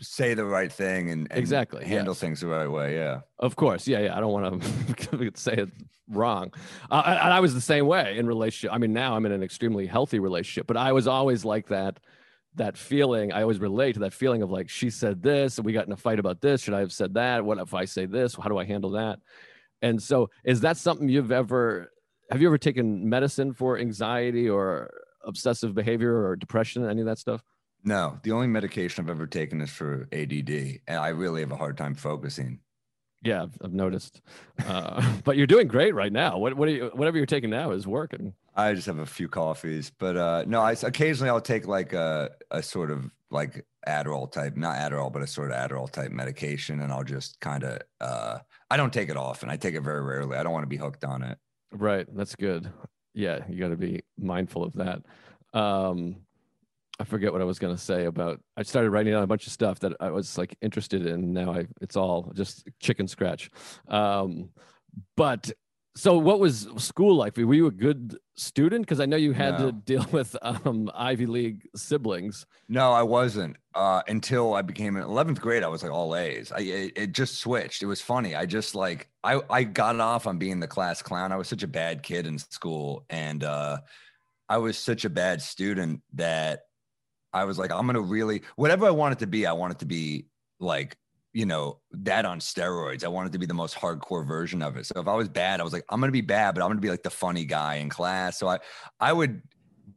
say 0.00 0.34
the 0.34 0.44
right 0.44 0.70
thing 0.72 1.10
and, 1.10 1.26
and 1.30 1.38
exactly 1.38 1.84
handle 1.84 2.12
yes. 2.12 2.20
things 2.20 2.40
the 2.40 2.46
right 2.46 2.68
way. 2.70 2.94
Yeah. 2.94 3.20
Of 3.38 3.56
course. 3.56 3.86
Yeah. 3.88 4.00
Yeah. 4.00 4.16
I 4.16 4.20
don't 4.20 4.32
want 4.32 4.62
to 4.62 5.30
say 5.34 5.54
it 5.54 5.70
wrong. 6.08 6.52
Uh, 6.90 7.02
and 7.06 7.32
I 7.32 7.40
was 7.40 7.54
the 7.54 7.60
same 7.60 7.86
way 7.86 8.16
in 8.18 8.26
relationship. 8.26 8.74
I 8.74 8.78
mean, 8.78 8.92
now 8.92 9.16
I'm 9.16 9.26
in 9.26 9.32
an 9.32 9.42
extremely 9.42 9.86
healthy 9.86 10.18
relationship, 10.18 10.66
but 10.66 10.76
I 10.76 10.92
was 10.92 11.06
always 11.06 11.44
like 11.44 11.68
that. 11.68 12.00
That 12.54 12.78
feeling, 12.78 13.32
I 13.32 13.42
always 13.42 13.58
relate 13.58 13.94
to 13.94 14.00
that 14.00 14.14
feeling 14.14 14.40
of 14.40 14.50
like, 14.50 14.70
she 14.70 14.88
said 14.88 15.22
this, 15.22 15.58
and 15.58 15.66
we 15.66 15.74
got 15.74 15.86
in 15.86 15.92
a 15.92 15.96
fight 15.96 16.18
about 16.18 16.40
this. 16.40 16.62
Should 16.62 16.72
I 16.72 16.80
have 16.80 16.92
said 16.92 17.12
that? 17.12 17.44
What 17.44 17.58
if 17.58 17.74
I 17.74 17.84
say 17.84 18.06
this? 18.06 18.34
How 18.34 18.48
do 18.48 18.56
I 18.56 18.64
handle 18.64 18.92
that? 18.92 19.18
And 19.82 20.02
so, 20.02 20.30
is 20.42 20.62
that 20.62 20.78
something 20.78 21.06
you've 21.06 21.32
ever, 21.32 21.92
have 22.30 22.40
you 22.40 22.46
ever 22.46 22.56
taken 22.56 23.10
medicine 23.10 23.52
for 23.52 23.78
anxiety 23.78 24.48
or 24.48 24.90
obsessive 25.26 25.74
behavior 25.74 26.26
or 26.26 26.34
depression, 26.34 26.88
any 26.88 27.02
of 27.02 27.06
that 27.08 27.18
stuff? 27.18 27.42
No, 27.86 28.18
the 28.24 28.32
only 28.32 28.48
medication 28.48 29.04
I've 29.04 29.10
ever 29.10 29.28
taken 29.28 29.60
is 29.60 29.70
for 29.70 30.08
ADD, 30.12 30.80
and 30.88 30.98
I 30.98 31.08
really 31.08 31.40
have 31.40 31.52
a 31.52 31.56
hard 31.56 31.78
time 31.78 31.94
focusing. 31.94 32.60
Yeah, 33.22 33.46
I've 33.62 33.72
noticed. 33.72 34.20
Uh, 34.66 35.20
but 35.24 35.36
you're 35.36 35.46
doing 35.46 35.68
great 35.68 35.94
right 35.94 36.12
now. 36.12 36.36
What 36.36 36.54
what 36.54 36.68
are 36.68 36.72
you, 36.72 36.90
whatever 36.94 37.16
you're 37.16 37.26
taking 37.26 37.48
now 37.48 37.70
is 37.70 37.86
working. 37.86 38.34
I 38.56 38.74
just 38.74 38.86
have 38.86 38.98
a 38.98 39.06
few 39.06 39.28
coffees, 39.28 39.90
but 39.90 40.16
uh, 40.16 40.44
no, 40.48 40.60
I 40.62 40.72
occasionally 40.72 41.30
I'll 41.30 41.40
take 41.40 41.68
like 41.68 41.92
a 41.92 42.32
a 42.50 42.60
sort 42.60 42.90
of 42.90 43.08
like 43.30 43.64
Adderall 43.86 44.30
type, 44.32 44.56
not 44.56 44.76
Adderall, 44.78 45.12
but 45.12 45.22
a 45.22 45.26
sort 45.28 45.52
of 45.52 45.56
Adderall 45.56 45.88
type 45.88 46.10
medication, 46.10 46.80
and 46.80 46.92
I'll 46.92 47.04
just 47.04 47.38
kind 47.38 47.62
of 47.62 47.82
uh, 48.00 48.40
I 48.68 48.76
don't 48.76 48.92
take 48.92 49.10
it 49.10 49.16
often. 49.16 49.48
I 49.48 49.56
take 49.56 49.76
it 49.76 49.82
very 49.82 50.02
rarely. 50.02 50.36
I 50.36 50.42
don't 50.42 50.52
want 50.52 50.64
to 50.64 50.68
be 50.68 50.76
hooked 50.76 51.04
on 51.04 51.22
it. 51.22 51.38
Right, 51.70 52.06
that's 52.16 52.34
good. 52.34 52.72
Yeah, 53.14 53.44
you 53.48 53.60
got 53.60 53.68
to 53.68 53.76
be 53.76 54.02
mindful 54.18 54.64
of 54.64 54.72
that. 54.74 55.02
Um, 55.54 56.25
I 56.98 57.04
forget 57.04 57.32
what 57.32 57.42
I 57.42 57.44
was 57.44 57.58
going 57.58 57.74
to 57.74 57.80
say 57.80 58.06
about. 58.06 58.40
I 58.56 58.62
started 58.62 58.90
writing 58.90 59.12
down 59.12 59.22
a 59.22 59.26
bunch 59.26 59.46
of 59.46 59.52
stuff 59.52 59.80
that 59.80 59.92
I 60.00 60.10
was 60.10 60.38
like 60.38 60.56
interested 60.62 61.06
in. 61.06 61.32
Now 61.32 61.52
I, 61.52 61.66
it's 61.80 61.96
all 61.96 62.32
just 62.34 62.68
chicken 62.80 63.06
scratch. 63.06 63.50
Um, 63.88 64.50
but 65.16 65.52
so, 65.96 66.18
what 66.18 66.40
was 66.40 66.68
school 66.76 67.16
like? 67.16 67.38
Were 67.38 67.54
you 67.54 67.66
a 67.66 67.70
good 67.70 68.18
student? 68.34 68.82
Because 68.82 69.00
I 69.00 69.06
know 69.06 69.16
you 69.16 69.32
had 69.32 69.58
no. 69.58 69.66
to 69.66 69.72
deal 69.72 70.06
with 70.12 70.36
um, 70.42 70.90
Ivy 70.94 71.24
League 71.24 71.68
siblings. 71.74 72.44
No, 72.68 72.92
I 72.92 73.02
wasn't 73.02 73.56
uh, 73.74 74.02
until 74.06 74.52
I 74.52 74.60
became 74.60 74.96
in 74.96 75.02
eleventh 75.02 75.40
grade. 75.40 75.62
I 75.62 75.68
was 75.68 75.82
like 75.82 75.92
all 75.92 76.14
A's. 76.14 76.52
I 76.52 76.60
it, 76.60 76.92
it, 76.96 77.12
just 77.12 77.38
switched. 77.38 77.82
It 77.82 77.86
was 77.86 78.02
funny. 78.02 78.34
I 78.34 78.44
just 78.44 78.74
like 78.74 79.08
I 79.24 79.40
I 79.48 79.64
got 79.64 79.98
off 79.98 80.26
on 80.26 80.36
being 80.36 80.60
the 80.60 80.68
class 80.68 81.00
clown. 81.00 81.32
I 81.32 81.36
was 81.36 81.48
such 81.48 81.62
a 81.62 81.68
bad 81.68 82.02
kid 82.02 82.26
in 82.26 82.38
school, 82.38 83.06
and 83.08 83.42
uh, 83.42 83.78
I 84.50 84.58
was 84.58 84.76
such 84.76 85.06
a 85.06 85.10
bad 85.10 85.40
student 85.40 86.02
that 86.14 86.65
I 87.32 87.44
was 87.44 87.58
like, 87.58 87.70
I'm 87.70 87.86
gonna 87.86 88.00
really 88.00 88.42
whatever 88.56 88.86
I 88.86 88.90
want 88.90 89.12
it 89.12 89.18
to 89.20 89.26
be, 89.26 89.46
I 89.46 89.52
want 89.52 89.72
it 89.72 89.78
to 89.80 89.86
be 89.86 90.26
like 90.60 90.96
you 91.32 91.44
know 91.44 91.80
that 91.92 92.24
on 92.24 92.40
steroids. 92.40 93.04
I 93.04 93.08
wanted 93.08 93.32
to 93.32 93.38
be 93.38 93.44
the 93.44 93.54
most 93.54 93.76
hardcore 93.76 94.26
version 94.26 94.62
of 94.62 94.76
it. 94.78 94.86
So 94.86 95.00
if 95.00 95.06
I 95.06 95.14
was 95.14 95.28
bad, 95.28 95.60
I 95.60 95.64
was 95.64 95.72
like, 95.72 95.84
I'm 95.90 96.00
gonna 96.00 96.12
be 96.12 96.22
bad, 96.22 96.54
but 96.54 96.62
I'm 96.62 96.70
gonna 96.70 96.80
be 96.80 96.90
like 96.90 97.02
the 97.02 97.10
funny 97.10 97.44
guy 97.44 97.74
in 97.74 97.90
class. 97.90 98.38
So 98.38 98.48
I 98.48 98.58
I 99.00 99.12
would 99.12 99.42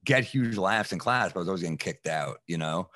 get 0.06 0.24
huge 0.24 0.58
laughs 0.58 0.92
in 0.92 1.00
class, 1.00 1.32
but 1.32 1.40
I 1.40 1.42
was 1.42 1.48
always 1.48 1.62
getting 1.62 1.78
kicked 1.78 2.08
out, 2.08 2.40
you 2.48 2.58
know. 2.58 2.90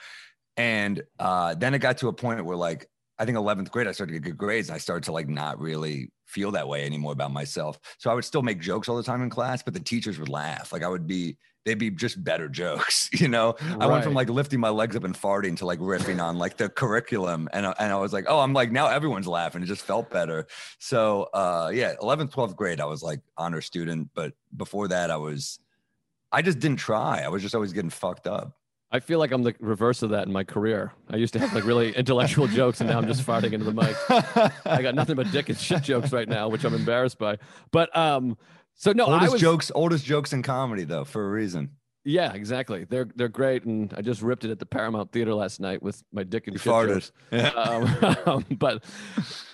And 0.58 1.02
uh, 1.20 1.56
then 1.56 1.74
it 1.74 1.80
got 1.80 1.98
to 2.00 2.10
a 2.10 2.14
point 2.14 2.44
where 2.44 2.58
like 2.58 2.90
I 3.18 3.26
think 3.26 3.38
11th 3.38 3.72
grade, 3.72 3.88
I 3.88 3.92
started 3.92 4.14
to 4.14 4.20
get 4.20 4.26
good 4.32 4.38
grades. 4.38 4.70
I 4.70 4.78
started 4.78 5.06
to 5.06 5.12
like 5.12 5.30
not 5.30 5.60
really 5.60 6.12
feel 6.26 6.52
that 6.52 6.68
way 6.68 6.86
anymore 6.86 7.14
about 7.14 7.32
myself. 7.32 7.80
So 7.98 8.10
I 8.10 8.14
would 8.14 8.26
still 8.26 8.42
make 8.42 8.60
jokes 8.60 8.90
all 8.90 8.98
the 8.98 9.04
time 9.04 9.22
in 9.22 9.30
class, 9.30 9.64
but 9.64 9.74
the 9.74 9.80
teachers 9.80 10.20
would 10.20 10.30
laugh. 10.30 10.74
Like 10.74 10.84
I 10.84 10.90
would 10.90 11.08
be 11.08 11.38
they'd 11.66 11.78
be 11.80 11.90
just 11.90 12.22
better 12.24 12.48
jokes. 12.50 13.10
You 13.24 13.28
know, 13.30 13.56
I 13.80 13.86
went 13.86 14.04
from 14.04 14.14
like 14.16 14.30
lifting 14.30 14.60
my 14.60 14.70
legs 14.70 14.96
up 14.96 15.04
and 15.04 15.16
farting 15.16 15.56
to 15.58 15.66
like 15.66 15.80
riffing 15.80 16.22
on 16.22 16.38
like 16.38 16.58
the 16.58 16.68
curriculum, 16.68 17.48
and 17.54 17.66
I- 17.68 17.76
and 17.80 17.92
I 17.94 17.96
was 17.98 18.12
like, 18.12 18.26
oh, 18.28 18.40
I'm 18.40 18.54
like 18.54 18.72
now 18.72 18.88
everyone's 18.88 19.28
laughing. 19.28 19.62
It 19.64 19.68
just 19.68 19.84
felt 19.84 20.10
better. 20.10 20.48
So 20.80 21.30
uh, 21.34 21.72
yeah, 21.74 21.94
11th, 22.02 22.32
12th 22.32 22.56
grade, 22.56 22.82
I 22.82 22.86
was 22.86 23.02
like 23.04 23.22
honor 23.38 23.62
student, 23.62 24.10
but 24.14 24.34
before 24.58 24.88
that, 24.90 25.10
I 25.12 25.18
was, 25.18 25.60
I 26.32 26.42
just 26.42 26.60
didn't 26.60 26.78
try. 26.78 27.22
I 27.22 27.30
was 27.30 27.42
just 27.42 27.54
always 27.56 27.72
getting 27.72 27.92
fucked 27.92 28.28
up. 28.28 28.58
I 28.92 29.00
feel 29.00 29.18
like 29.20 29.32
I'm 29.32 29.42
the 29.44 29.56
reverse 29.60 30.02
of 30.04 30.10
that 30.12 30.28
in 30.28 30.34
my 30.34 30.44
career. 30.44 30.92
I 31.10 31.16
used 31.16 31.34
to 31.34 31.40
have 31.40 31.54
like 31.54 31.64
really 31.66 31.96
intellectual 31.96 32.48
jokes, 32.48 32.80
and 32.82 32.90
now 32.90 32.98
I'm 33.00 33.08
just 33.08 33.26
farting 33.26 33.54
into 33.54 33.66
the 33.66 33.74
mic. 33.74 33.96
I 34.68 34.82
got 34.82 34.96
nothing 34.96 35.16
but 35.16 35.32
dick 35.32 35.50
and 35.50 35.58
shit 35.58 35.82
jokes 35.84 36.12
right 36.12 36.28
now, 36.28 36.48
which 36.50 36.64
I'm 36.64 36.74
embarrassed 36.76 37.18
by. 37.18 37.38
But 37.72 37.96
um, 37.98 38.38
so 38.76 38.92
no, 38.92 39.06
I 39.06 39.14
oldest 39.14 39.34
was 39.34 39.42
jokes, 39.42 39.72
oldest 39.74 40.06
jokes 40.06 40.34
in 40.34 40.42
comedy 40.44 40.84
though, 40.84 41.04
for 41.06 41.26
a 41.26 41.30
reason. 41.30 41.72
yeah, 42.06 42.34
exactly. 42.34 42.86
They're 42.90 43.08
they're 43.16 43.30
great, 43.30 43.64
and 43.66 43.94
I 43.96 44.02
just 44.02 44.22
ripped 44.22 44.44
it 44.46 44.52
at 44.52 44.60
the 44.60 44.66
Paramount 44.66 45.12
Theater 45.12 45.34
last 45.34 45.60
night 45.60 45.82
with 45.82 46.04
my 46.12 46.24
dick 46.24 46.48
and 46.48 46.54
You 46.56 46.60
shit 46.60 46.74
farted. 46.74 47.12
jokes. 47.32 48.28
um, 48.28 48.46
but 48.58 48.84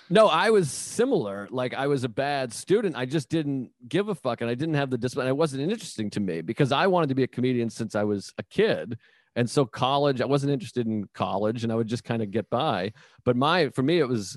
no, 0.08 0.26
I 0.26 0.50
was 0.50 0.70
similar. 0.70 1.46
Like 1.50 1.74
I 1.74 1.86
was 1.86 2.02
a 2.04 2.08
bad 2.08 2.52
student. 2.52 2.96
I 2.96 3.06
just 3.06 3.28
didn't 3.28 3.70
give 3.88 4.08
a 4.08 4.14
fuck, 4.14 4.40
and 4.40 4.50
I 4.50 4.54
didn't 4.54 4.74
have 4.74 4.90
the 4.90 4.98
discipline. 4.98 5.28
It 5.28 5.36
wasn't 5.36 5.62
interesting 5.62 6.10
to 6.10 6.20
me 6.20 6.40
because 6.40 6.72
I 6.72 6.86
wanted 6.88 7.08
to 7.10 7.14
be 7.14 7.22
a 7.22 7.28
comedian 7.28 7.70
since 7.70 7.94
I 7.94 8.02
was 8.04 8.32
a 8.38 8.42
kid. 8.42 8.98
And 9.36 9.48
so 9.48 9.64
college, 9.64 10.20
I 10.20 10.24
wasn't 10.24 10.52
interested 10.52 10.88
in 10.88 11.04
college, 11.14 11.62
and 11.62 11.72
I 11.72 11.76
would 11.76 11.86
just 11.86 12.02
kind 12.02 12.20
of 12.20 12.32
get 12.32 12.50
by. 12.50 12.92
But 13.24 13.36
my, 13.36 13.68
for 13.68 13.82
me, 13.84 14.00
it 14.00 14.08
was 14.08 14.36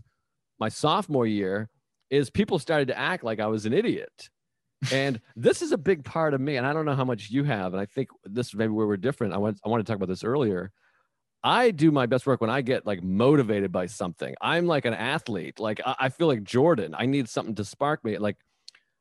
my 0.59 0.69
sophomore 0.69 1.25
year. 1.25 1.67
Is 2.11 2.29
people 2.29 2.59
started 2.59 2.89
to 2.89 2.97
act 2.97 3.23
like 3.23 3.39
I 3.39 3.47
was 3.47 3.65
an 3.65 3.73
idiot, 3.73 4.29
and 4.91 5.21
this 5.36 5.61
is 5.61 5.71
a 5.71 5.77
big 5.77 6.03
part 6.03 6.34
of 6.34 6.41
me. 6.41 6.57
And 6.57 6.65
I 6.65 6.73
don't 6.73 6.86
know 6.86 6.95
how 6.95 7.05
much 7.05 7.29
you 7.29 7.43
have, 7.43 7.73
and 7.73 7.81
I 7.81 7.86
think 7.86 8.09
this 8.23 8.53
maybe 8.53 8.71
where 8.71 8.88
we're 8.88 8.97
different. 8.97 9.34
I 9.34 9.38
want, 9.38 9.59
I 9.65 9.69
want 9.69 9.86
to 9.86 9.89
talk 9.89 9.97
about 9.97 10.09
this 10.09 10.23
earlier. 10.23 10.71
I 11.43 11.71
do 11.71 11.91
my 11.91 12.05
best 12.05 12.25
work 12.25 12.39
when 12.39 12.49
I 12.49 12.61
get 12.61 12.86
like 12.86 13.03
motivated 13.03 13.71
by 13.71 13.88
something. 13.88 14.34
I'm 14.41 14.65
like 14.65 14.86
an 14.86 14.93
athlete. 14.93 15.59
Like 15.59 15.81
I, 15.86 15.95
I 15.99 16.09
feel 16.09 16.27
like 16.27 16.43
Jordan. 16.43 16.95
I 16.97 17.05
need 17.05 17.27
something 17.27 17.55
to 17.55 17.65
spark 17.65 18.03
me. 18.05 18.17
Like 18.17 18.38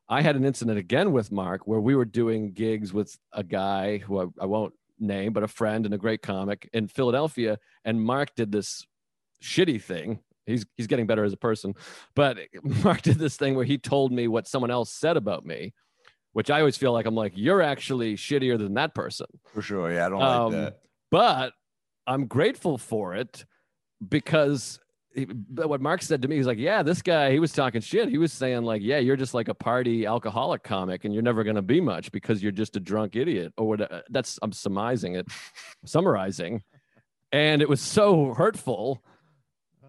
I 0.09 0.23
had 0.23 0.35
an 0.35 0.45
incident 0.45 0.79
again 0.79 1.13
with 1.13 1.31
Mark 1.31 1.67
where 1.67 1.81
we 1.81 1.95
were 1.95 2.05
doing 2.05 2.53
gigs 2.53 2.93
with 2.93 3.17
a 3.33 3.45
guy 3.45 3.99
who 3.99 4.21
I, 4.21 4.27
I 4.43 4.47
won't 4.47 4.75
name, 4.99 5.33
but 5.33 5.43
a 5.43 5.49
friend 5.49 5.85
and 5.85 5.95
a 5.95 5.99
great 5.99 6.23
comic 6.23 6.69
in 6.73 6.89
Philadelphia. 6.89 7.59
And 7.85 8.03
Mark 8.03 8.35
did 8.35 8.51
this 8.51 8.87
shitty 9.43 9.81
thing. 9.83 10.21
He's 10.47 10.67
he's 10.77 10.87
getting 10.87 11.07
better 11.07 11.25
as 11.25 11.33
a 11.33 11.37
person, 11.37 11.75
but 12.15 12.39
Mark 12.63 13.03
did 13.03 13.19
this 13.19 13.37
thing 13.37 13.55
where 13.55 13.65
he 13.65 13.79
told 13.79 14.13
me 14.13 14.29
what 14.29 14.49
someone 14.49 14.71
else 14.71 14.93
said 14.93 15.17
about 15.17 15.45
me, 15.47 15.73
which 16.33 16.51
I 16.51 16.59
always 16.61 16.77
feel 16.77 16.93
like 16.93 17.07
I'm 17.07 17.15
like 17.15 17.33
you're 17.37 17.63
actually 17.63 18.17
shittier 18.17 18.59
than 18.59 18.75
that 18.75 18.95
person. 18.95 19.27
For 19.53 19.63
sure. 19.63 19.93
Yeah, 19.93 20.07
I 20.07 20.09
don't 20.09 20.23
Um, 20.23 20.43
like 20.53 20.53
that. 20.53 20.79
But 21.11 21.53
I'm 22.07 22.27
grateful 22.27 22.79
for 22.79 23.15
it 23.15 23.45
because 24.09 24.81
he, 25.15 25.27
but 25.27 25.69
what 25.69 25.81
Mark 25.83 26.03
said 26.03 26.23
to 26.23 26.29
me, 26.29 26.37
he's 26.37 26.47
like, 26.47 26.59
yeah, 26.59 26.83
this 26.83 27.03
guy, 27.03 27.31
he 27.33 27.39
was 27.39 27.53
talking 27.53 27.81
shit. 27.83 28.09
He 28.09 28.17
was 28.19 28.33
saying 28.33 28.63
like, 28.63 28.81
yeah, 28.83 28.99
you're 28.99 29.15
just 29.17 29.35
like 29.35 29.49
a 29.49 29.55
party 29.55 30.07
alcoholic 30.07 30.63
comic 30.63 31.05
and 31.05 31.13
you're 31.13 31.23
never 31.23 31.45
going 31.45 31.57
to 31.57 31.63
be 31.63 31.81
much 31.81 32.11
because 32.13 32.43
you're 32.43 32.51
just 32.51 32.77
a 32.77 32.81
drunk 32.81 33.15
idiot 33.15 33.53
or 33.59 33.69
whatever. 33.69 34.03
That's, 34.09 34.39
I'm 34.43 34.53
surmising 34.53 35.15
it, 35.17 35.29
summarizing. 35.85 36.63
And 37.31 37.61
it 37.63 37.69
was 37.69 37.81
so 37.83 38.33
hurtful. 38.35 39.05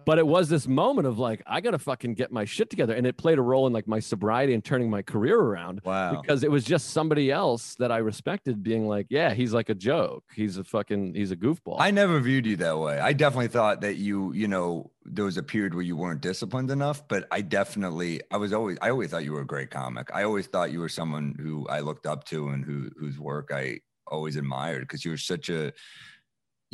But 0.06 0.18
it 0.18 0.26
was 0.26 0.48
this 0.48 0.66
moment 0.66 1.06
of 1.06 1.18
like, 1.18 1.42
I 1.46 1.60
got 1.60 1.70
to 1.72 1.78
fucking 1.78 2.14
get 2.14 2.30
my 2.32 2.44
shit 2.44 2.70
together. 2.70 2.94
And 2.94 3.06
it 3.06 3.16
played 3.16 3.38
a 3.38 3.42
role 3.42 3.66
in 3.66 3.72
like 3.72 3.86
my 3.88 4.00
sobriety 4.00 4.54
and 4.54 4.64
turning 4.64 4.90
my 4.90 5.02
career 5.02 5.38
around 5.38 5.80
Wow. 5.84 6.20
because 6.20 6.44
it 6.44 6.50
was 6.50 6.64
just 6.64 6.90
somebody 6.90 7.30
else 7.30 7.74
that 7.76 7.90
I 7.90 7.98
respected 7.98 8.62
being 8.62 8.86
like, 8.86 9.06
yeah, 9.10 9.34
he's 9.34 9.52
like 9.52 9.68
a 9.68 9.74
joke. 9.74 10.24
He's 10.34 10.56
a 10.58 10.64
fucking, 10.64 11.14
he's 11.14 11.30
a 11.30 11.36
goofball. 11.36 11.76
I 11.78 11.90
never 11.90 12.20
viewed 12.20 12.46
you 12.46 12.56
that 12.56 12.78
way. 12.78 12.98
I 12.98 13.12
definitely 13.12 13.48
thought 13.48 13.80
that 13.82 13.96
you, 13.96 14.32
you 14.32 14.48
know, 14.48 14.90
there 15.04 15.24
was 15.24 15.36
a 15.36 15.42
period 15.42 15.74
where 15.74 15.82
you 15.82 15.96
weren't 15.96 16.20
disciplined 16.20 16.70
enough, 16.70 17.06
but 17.08 17.26
I 17.30 17.40
definitely, 17.42 18.20
I 18.30 18.36
was 18.38 18.52
always, 18.52 18.78
I 18.80 18.90
always 18.90 19.10
thought 19.10 19.24
you 19.24 19.32
were 19.32 19.42
a 19.42 19.46
great 19.46 19.70
comic. 19.70 20.08
I 20.14 20.24
always 20.24 20.46
thought 20.46 20.72
you 20.72 20.80
were 20.80 20.88
someone 20.88 21.34
who 21.38 21.66
I 21.68 21.80
looked 21.80 22.06
up 22.06 22.24
to 22.24 22.48
and 22.48 22.64
who, 22.64 22.90
whose 22.98 23.18
work 23.18 23.50
I 23.54 23.80
always 24.06 24.36
admired 24.36 24.82
because 24.82 25.04
you 25.04 25.10
were 25.10 25.16
such 25.16 25.48
a, 25.48 25.72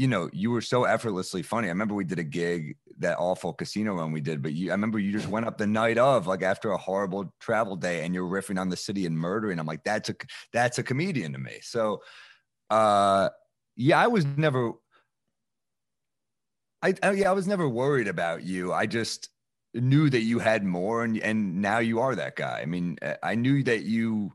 you 0.00 0.08
know, 0.08 0.30
you 0.32 0.50
were 0.50 0.62
so 0.62 0.84
effortlessly 0.84 1.42
funny. 1.42 1.68
I 1.68 1.72
remember 1.72 1.94
we 1.94 2.04
did 2.04 2.18
a 2.18 2.24
gig, 2.24 2.78
that 3.00 3.18
awful 3.18 3.52
casino 3.52 3.92
run 3.92 4.12
we 4.12 4.22
did, 4.22 4.40
but 4.40 4.54
you, 4.54 4.70
I 4.70 4.72
remember 4.72 4.98
you 4.98 5.12
just 5.12 5.28
went 5.28 5.44
up 5.44 5.58
the 5.58 5.66
night 5.66 5.98
of, 5.98 6.26
like 6.26 6.42
after 6.42 6.70
a 6.70 6.78
horrible 6.78 7.34
travel 7.38 7.76
day, 7.76 8.02
and 8.02 8.14
you're 8.14 8.26
riffing 8.26 8.58
on 8.58 8.70
the 8.70 8.78
city 8.78 9.04
and 9.04 9.14
murdering. 9.14 9.58
I'm 9.58 9.66
like, 9.66 9.84
that's 9.84 10.08
a, 10.08 10.14
that's 10.54 10.78
a 10.78 10.82
comedian 10.82 11.34
to 11.34 11.38
me. 11.38 11.58
So, 11.60 12.00
uh, 12.70 13.28
yeah, 13.76 14.00
I 14.00 14.06
was 14.06 14.24
never, 14.24 14.72
I, 16.80 16.94
I 17.02 17.10
yeah, 17.12 17.28
I 17.28 17.34
was 17.34 17.46
never 17.46 17.68
worried 17.68 18.08
about 18.08 18.42
you. 18.42 18.72
I 18.72 18.86
just 18.86 19.28
knew 19.74 20.08
that 20.08 20.22
you 20.22 20.38
had 20.38 20.64
more, 20.64 21.04
and 21.04 21.18
and 21.18 21.60
now 21.60 21.80
you 21.80 22.00
are 22.00 22.14
that 22.14 22.36
guy. 22.36 22.60
I 22.62 22.64
mean, 22.64 22.96
uh, 23.02 23.16
I 23.22 23.34
knew 23.34 23.62
that 23.64 23.82
you. 23.82 24.32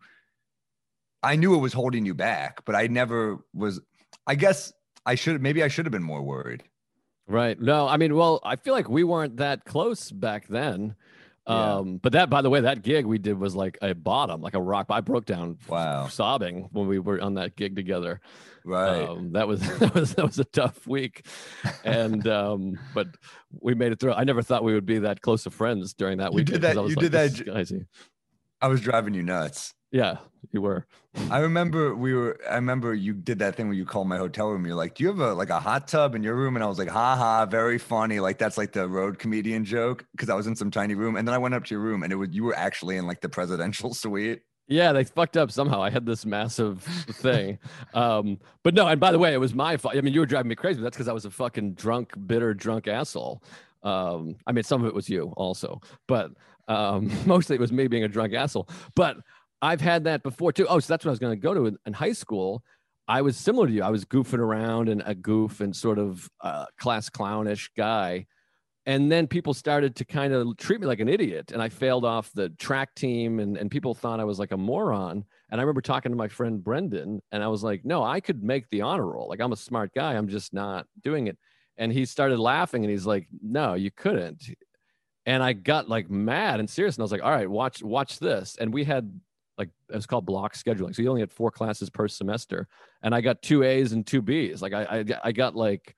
I 1.24 1.38
knew 1.38 1.55
it 1.55 1.59
was 1.59 1.74
holding 1.74 2.05
you 2.05 2.13
back, 2.13 2.63
but 2.66 2.76
I 2.76 2.86
never 2.86 3.39
was. 3.51 3.82
I 4.28 4.36
guess 4.36 4.72
I 5.06 5.16
should 5.16 5.41
maybe 5.41 5.64
I 5.64 5.68
should 5.68 5.86
have 5.86 5.91
been 5.93 6.03
more 6.03 6.22
worried. 6.24 6.64
Right. 7.28 7.60
No, 7.60 7.88
I 7.88 7.97
mean, 7.97 8.16
well, 8.16 8.39
I 8.43 8.56
feel 8.56 8.74
like 8.74 8.88
we 8.89 9.03
weren't 9.03 9.38
that 9.38 9.66
close 9.66 10.12
back 10.12 10.47
then. 10.47 10.95
Yeah. 11.47 11.76
Um, 11.76 11.97
but 11.97 12.14
that, 12.14 12.30
by 12.32 12.41
the 12.41 12.49
way, 12.49 12.62
that 12.62 12.82
gig 12.82 13.06
we 13.06 13.20
did 13.20 13.38
was 13.38 13.56
like 13.56 13.78
a 13.82 13.93
bottom, 13.93 14.41
like 14.41 14.56
a 14.56 14.62
rock. 14.62 14.88
I 14.89 15.01
broke 15.01 15.26
down 15.26 15.58
Wow. 15.68 16.08
sobbing 16.08 16.70
when 16.72 16.88
we 16.88 16.97
were 16.99 17.22
on 17.22 17.36
that 17.36 17.56
gig 17.56 17.76
together. 17.76 18.20
Right. 18.64 19.03
Um, 19.08 19.34
that 19.34 19.47
was 19.47 19.60
that 19.80 19.93
was 19.93 20.16
that 20.16 20.26
was 20.26 20.39
a 20.39 20.43
tough 20.45 20.88
week, 20.88 21.26
and 21.84 22.28
um, 22.28 22.80
but 22.95 23.08
we 23.62 23.76
made 23.76 23.91
it 23.91 23.99
through. 23.99 24.14
I 24.14 24.24
never 24.24 24.41
thought 24.41 24.64
we 24.64 24.74
would 24.74 24.88
be 24.88 24.99
that 24.99 25.22
close 25.22 25.45
of 25.45 25.53
friends 25.53 25.93
during 25.93 26.18
that 26.18 26.34
week. 26.34 26.47
You 26.49 26.53
did 26.58 26.62
that- 26.64 26.89
you 26.89 26.95
did 26.95 27.12
that 27.12 27.45
Guys, 27.45 27.72
I 28.66 28.68
was 28.68 28.82
driving 28.82 29.13
you 29.13 29.22
nuts. 29.22 29.76
yeah, 29.91 30.18
you 30.51 30.59
were. 30.59 30.88
I 31.30 31.38
remember 31.39 31.93
we 31.95 32.16
were. 32.16 32.39
I 32.49 32.55
remember 32.55 32.95
you 32.95 33.13
did 33.13 33.38
that 33.39 33.55
thing 33.55 33.68
where 33.68 33.76
you 33.78 33.86
called 33.86 34.07
my 34.07 34.18
hotel 34.18 34.49
room. 34.49 34.66
You're 34.66 34.74
like, 34.76 34.95
"Do 34.95 35.03
you 35.03 35.09
have 35.09 35.20
a 35.20 35.34
like 35.36 35.51
a 35.51 35.59
hot 35.59 35.88
tub 35.88 36.16
in 36.16 36.24
your 36.24 36.34
room?" 36.34 36.55
And 36.55 36.63
I 36.63 36.68
was 36.68 36.80
like, 36.80 36.89
"Ha 36.89 37.16
ha, 37.16 37.45
very 37.45 37.78
funny." 37.78 38.20
Like 38.20 38.39
that's 38.39 38.57
like 38.57 38.72
the 38.74 38.88
road 38.88 39.20
comedian 39.20 39.66
joke 39.66 40.03
because 40.13 40.30
I 40.30 40.34
was 40.34 40.47
in 40.47 40.55
some 40.55 40.72
tiny 40.72 40.95
room, 40.95 41.16
and 41.16 41.28
then 41.28 41.36
I 41.36 41.38
went 41.38 41.53
up 41.53 41.63
to 41.66 41.76
your 41.76 41.82
room, 41.84 42.01
and 42.01 42.11
it 42.11 42.16
was 42.16 42.30
you 42.32 42.43
were 42.43 42.55
actually 42.55 42.97
in 42.97 43.05
like 43.05 43.22
the 43.22 43.30
presidential 43.30 43.93
suite. 44.03 44.41
Yeah, 44.68 44.93
they 44.93 45.03
fucked 45.03 45.38
up 45.38 45.51
somehow. 45.51 45.84
I 45.84 45.91
had 45.91 46.07
this 46.07 46.26
massive 46.26 46.82
thing. 46.82 47.59
Um, 47.93 48.39
but 48.63 48.74
no, 48.74 48.88
and 48.88 48.99
by 48.99 49.11
the 49.11 49.20
way, 49.20 49.32
it 49.34 49.39
was 49.39 49.53
my 49.53 49.78
fault. 49.78 49.95
I 49.95 50.01
mean, 50.01 50.13
you 50.16 50.22
were 50.22 50.26
driving 50.26 50.49
me 50.49 50.55
crazy, 50.55 50.80
but 50.80 50.86
that's 50.86 50.97
because 50.97 51.07
I 51.07 51.13
was 51.13 51.26
a 51.26 51.30
fucking 51.32 51.76
drunk, 51.76 52.13
bitter, 52.28 52.53
drunk 52.55 52.88
asshole. 52.88 53.41
Um, 53.84 54.36
I 54.47 54.51
mean, 54.51 54.63
some 54.63 54.82
of 54.82 54.88
it 54.88 54.95
was 54.95 55.07
you 55.07 55.32
also, 55.38 55.80
but 56.07 56.32
um, 56.68 57.11
mostly 57.26 57.55
it 57.55 57.59
was 57.59 57.72
me 57.72 57.88
being 57.88 58.03
a 58.03 58.07
drunk 58.07 58.34
asshole. 58.34 58.70
But 58.95 59.18
I've 59.61 59.82
had 59.82 60.03
that 60.05 60.24
before 60.24 60.51
too. 60.51 60.68
Oh, 60.68 60.80
so 60.80 60.93
that's 60.93 61.05
what 61.05 61.09
I 61.09 61.13
was 61.13 61.20
going 61.20 61.34
to 61.34 61.41
go 61.41 61.53
to 61.53 61.78
in, 61.86 61.93
high 61.93 62.13
school. 62.13 62.63
I 63.07 63.22
was 63.22 63.38
similar 63.38 63.68
to 63.68 63.74
you. 63.74 63.84
I 63.84 63.89
was 63.89 64.05
goofing 64.05 64.39
around 64.39 64.89
and 64.89 65.03
a 65.05 65.13
goof 65.13 65.61
and 65.61 65.76
sort 65.76 65.99
of 65.99 66.30
uh, 66.41 66.66
class 66.78 67.09
clownish 67.09 67.70
guy. 67.78 68.26
And 68.88 69.11
then 69.11 69.26
people 69.28 69.53
started 69.53 69.95
to 69.95 70.05
kind 70.05 70.34
of 70.34 70.57
treat 70.57 70.80
me 70.80 70.86
like 70.86 70.99
an 70.99 71.09
idiot. 71.09 71.51
And 71.51 71.61
I 71.61 71.70
failed 71.70 72.05
off 72.05 72.32
the 72.34 72.49
track 72.49 72.93
team, 72.93 73.39
and, 73.39 73.57
and 73.57 73.72
people 73.72 73.95
thought 73.95 74.20
I 74.20 74.24
was 74.26 74.38
like 74.38 74.51
a 74.51 74.57
moron. 74.57 75.26
And 75.49 75.59
I 75.59 75.63
remember 75.63 75.82
talking 75.82 76.11
to 76.11 76.16
my 76.16 76.28
friend 76.28 76.63
Brendan, 76.63 77.22
and 77.32 77.43
I 77.43 77.47
was 77.47 77.63
like, 77.63 77.84
no, 77.84 78.03
I 78.03 78.20
could 78.20 78.43
make 78.43 78.70
the 78.70 78.82
honor 78.82 79.05
roll. 79.05 79.28
Like, 79.28 79.41
I'm 79.41 79.53
a 79.53 79.57
smart 79.57 79.91
guy. 79.95 80.13
I'm 80.13 80.28
just 80.28 80.53
not 80.53 80.86
doing 81.03 81.28
it. 81.28 81.38
And 81.78 81.91
he 81.91 82.05
started 82.05 82.38
laughing, 82.39 82.84
and 82.84 82.91
he's 82.91 83.07
like, 83.07 83.28
no, 83.41 83.74
you 83.74 83.89
couldn't. 83.89 84.43
And 85.26 85.41
I 85.41 85.53
got 85.53 85.89
like 85.89 86.09
mad 86.09 86.59
and 86.59 86.69
serious. 86.69 86.95
And 86.95 87.01
I 87.01 87.05
was 87.05 87.11
like, 87.11 87.23
all 87.23 87.32
right, 87.32 87.49
watch, 87.49 87.82
watch 87.82 88.19
this. 88.19 88.57
And 88.59 88.73
we 88.73 88.84
had 88.84 89.19
like, 89.57 89.69
it 89.89 89.95
was 89.95 90.05
called 90.05 90.26
block 90.26 90.55
scheduling. 90.55 90.95
So 90.95 91.01
you 91.01 91.09
only 91.09 91.21
had 91.21 91.32
four 91.32 91.49
classes 91.51 91.89
per 91.89 92.07
semester. 92.07 92.67
And 93.01 93.15
I 93.15 93.21
got 93.21 93.41
two 93.41 93.63
A's 93.63 93.91
and 93.91 94.05
two 94.05 94.21
B's. 94.21 94.61
Like, 94.61 94.73
I, 94.73 94.84
I, 94.84 95.05
I 95.26 95.32
got 95.32 95.55
like, 95.55 95.95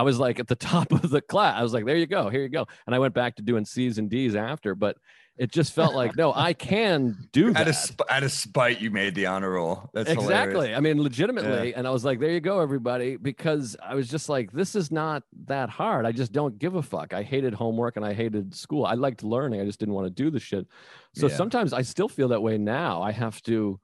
I 0.00 0.02
was 0.02 0.18
like 0.18 0.40
at 0.40 0.48
the 0.48 0.56
top 0.72 0.92
of 0.92 1.10
the 1.10 1.20
class. 1.20 1.54
I 1.58 1.62
was 1.62 1.74
like, 1.74 1.84
there 1.84 1.96
you 1.96 2.06
go, 2.06 2.30
here 2.30 2.42
you 2.42 2.48
go. 2.48 2.66
And 2.86 2.94
I 2.94 2.98
went 2.98 3.12
back 3.12 3.36
to 3.36 3.42
doing 3.42 3.64
C's 3.66 3.98
and 3.98 4.08
D's 4.08 4.34
after, 4.34 4.74
but 4.74 4.96
it 5.36 5.52
just 5.52 5.72
felt 5.74 5.94
like, 5.94 6.16
no, 6.16 6.32
I 6.34 6.52
can 6.70 7.16
do 7.32 7.48
Out 7.48 7.54
that. 7.54 7.68
of 7.68 7.74
sp- 7.76 8.08
out 8.10 8.22
of 8.22 8.32
spite, 8.32 8.80
you 8.80 8.90
made 8.90 9.14
the 9.14 9.26
honor 9.26 9.50
roll. 9.52 9.90
That's 9.92 10.10
exactly. 10.10 10.52
hilarious. 10.68 10.78
I 10.78 10.80
mean, 10.80 11.02
legitimately. 11.02 11.74
And 11.74 11.86
I 11.86 11.90
was 11.90 12.04
like, 12.04 12.18
there 12.18 12.30
you 12.30 12.40
go, 12.40 12.60
everybody, 12.60 13.16
because 13.16 13.76
I 13.82 13.94
was 13.94 14.08
just 14.08 14.28
like, 14.30 14.50
this 14.52 14.74
is 14.74 14.90
not 14.90 15.22
that 15.46 15.68
hard. 15.70 16.06
I 16.06 16.12
just 16.12 16.32
don't 16.32 16.58
give 16.58 16.74
a 16.76 16.82
fuck. 16.82 17.12
I 17.12 17.22
hated 17.22 17.52
homework 17.54 17.96
and 17.96 18.04
I 18.04 18.14
hated 18.14 18.54
school. 18.54 18.84
I 18.86 18.94
liked 18.94 19.22
learning. 19.22 19.60
I 19.60 19.64
just 19.66 19.80
didn't 19.80 19.94
want 19.94 20.06
to 20.06 20.22
do 20.22 20.30
the 20.30 20.40
shit. 20.40 20.66
So 21.14 21.28
Yeah. 21.28 21.36
sometimes 21.36 21.72
I 21.74 21.82
still 21.82 22.08
feel 22.08 22.28
that 22.28 22.42
way 22.42 22.56
now. 22.58 23.02
I 23.02 23.12
have 23.12 23.40
to 23.42 23.78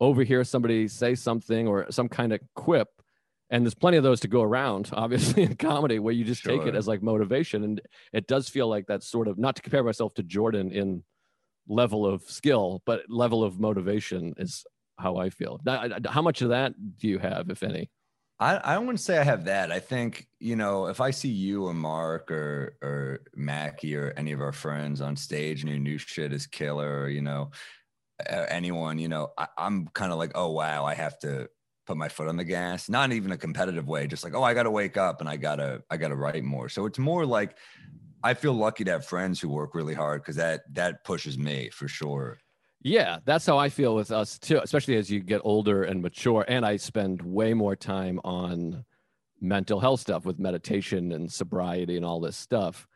overhear 0.00 0.44
somebody 0.44 0.86
say 0.88 1.14
something 1.14 1.66
or 1.66 1.90
some 1.90 2.08
kind 2.08 2.32
of 2.32 2.40
quip. 2.54 2.88
And 3.52 3.64
there's 3.64 3.74
plenty 3.74 3.98
of 3.98 4.02
those 4.02 4.20
to 4.20 4.28
go 4.28 4.42
around, 4.42 4.90
obviously, 4.94 5.42
in 5.44 5.56
comedy, 5.56 5.98
where 5.98 6.14
you 6.14 6.24
just 6.24 6.42
take 6.42 6.62
it 6.62 6.74
as 6.74 6.88
like 6.88 7.02
motivation. 7.02 7.62
And 7.62 7.80
it 8.12 8.26
does 8.26 8.48
feel 8.48 8.66
like 8.66 8.86
that 8.86 9.04
sort 9.04 9.28
of, 9.28 9.38
not 9.38 9.56
to 9.56 9.62
compare 9.62 9.84
myself 9.84 10.14
to 10.14 10.22
Jordan 10.22 10.72
in 10.72 11.04
level 11.68 12.06
of 12.06 12.22
skill, 12.22 12.82
but 12.86 13.02
level 13.08 13.44
of 13.44 13.60
motivation 13.60 14.34
is 14.38 14.64
how 14.98 15.16
I 15.16 15.28
feel. 15.28 15.60
How 16.08 16.22
much 16.22 16.40
of 16.40 16.48
that 16.48 16.72
do 16.98 17.08
you 17.08 17.18
have, 17.18 17.50
if 17.50 17.62
any? 17.62 17.90
I, 18.40 18.72
I 18.72 18.74
don't 18.74 18.86
want 18.86 18.98
to 18.98 19.04
say 19.04 19.18
I 19.18 19.22
have 19.22 19.44
that. 19.44 19.70
I 19.70 19.78
think, 19.78 20.26
you 20.40 20.56
know, 20.56 20.86
if 20.86 21.00
I 21.00 21.10
see 21.10 21.28
you 21.28 21.66
or 21.66 21.74
Mark 21.74 22.30
or 22.30 22.76
or 22.82 23.20
Machi 23.36 23.94
or 23.94 24.12
any 24.16 24.32
of 24.32 24.40
our 24.40 24.52
friends 24.52 25.00
on 25.00 25.14
stage 25.14 25.60
and 25.60 25.70
your 25.70 25.78
new 25.78 25.98
shit 25.98 26.32
is 26.32 26.46
killer, 26.46 27.02
or, 27.02 27.08
you 27.08 27.22
know, 27.22 27.50
anyone, 28.28 28.98
you 28.98 29.08
know, 29.08 29.28
I, 29.38 29.46
I'm 29.56 29.86
kind 29.88 30.10
of 30.10 30.18
like, 30.18 30.32
oh 30.34 30.50
wow, 30.50 30.84
I 30.84 30.94
have 30.94 31.18
to 31.20 31.48
put 31.92 31.98
my 31.98 32.08
foot 32.08 32.28
on 32.28 32.38
the 32.38 32.44
gas. 32.44 32.88
Not 32.88 33.12
even 33.12 33.32
a 33.32 33.36
competitive 33.36 33.86
way, 33.86 34.06
just 34.06 34.24
like, 34.24 34.34
oh, 34.34 34.42
I 34.42 34.54
gotta 34.54 34.70
wake 34.70 34.96
up 34.96 35.20
and 35.20 35.28
I 35.28 35.36
gotta 35.36 35.82
I 35.90 35.98
gotta 35.98 36.16
write 36.16 36.42
more. 36.42 36.70
So 36.70 36.86
it's 36.86 36.98
more 36.98 37.26
like 37.26 37.58
I 38.22 38.32
feel 38.32 38.54
lucky 38.54 38.84
to 38.84 38.92
have 38.92 39.04
friends 39.04 39.38
who 39.38 39.50
work 39.50 39.74
really 39.74 39.92
hard 39.92 40.22
because 40.22 40.36
that 40.36 40.62
that 40.72 41.04
pushes 41.04 41.36
me 41.36 41.68
for 41.70 41.88
sure. 41.88 42.38
Yeah, 42.80 43.18
that's 43.26 43.44
how 43.44 43.58
I 43.58 43.68
feel 43.68 43.94
with 43.94 44.10
us 44.10 44.38
too, 44.38 44.58
especially 44.62 44.96
as 44.96 45.10
you 45.10 45.20
get 45.20 45.42
older 45.44 45.84
and 45.84 46.00
mature. 46.00 46.46
And 46.48 46.64
I 46.64 46.76
spend 46.76 47.20
way 47.20 47.52
more 47.52 47.76
time 47.76 48.18
on 48.24 48.84
mental 49.40 49.78
health 49.78 50.00
stuff 50.00 50.24
with 50.24 50.38
meditation 50.38 51.12
and 51.12 51.30
sobriety 51.30 51.96
and 51.96 52.06
all 52.06 52.20
this 52.20 52.36
stuff. 52.36 52.88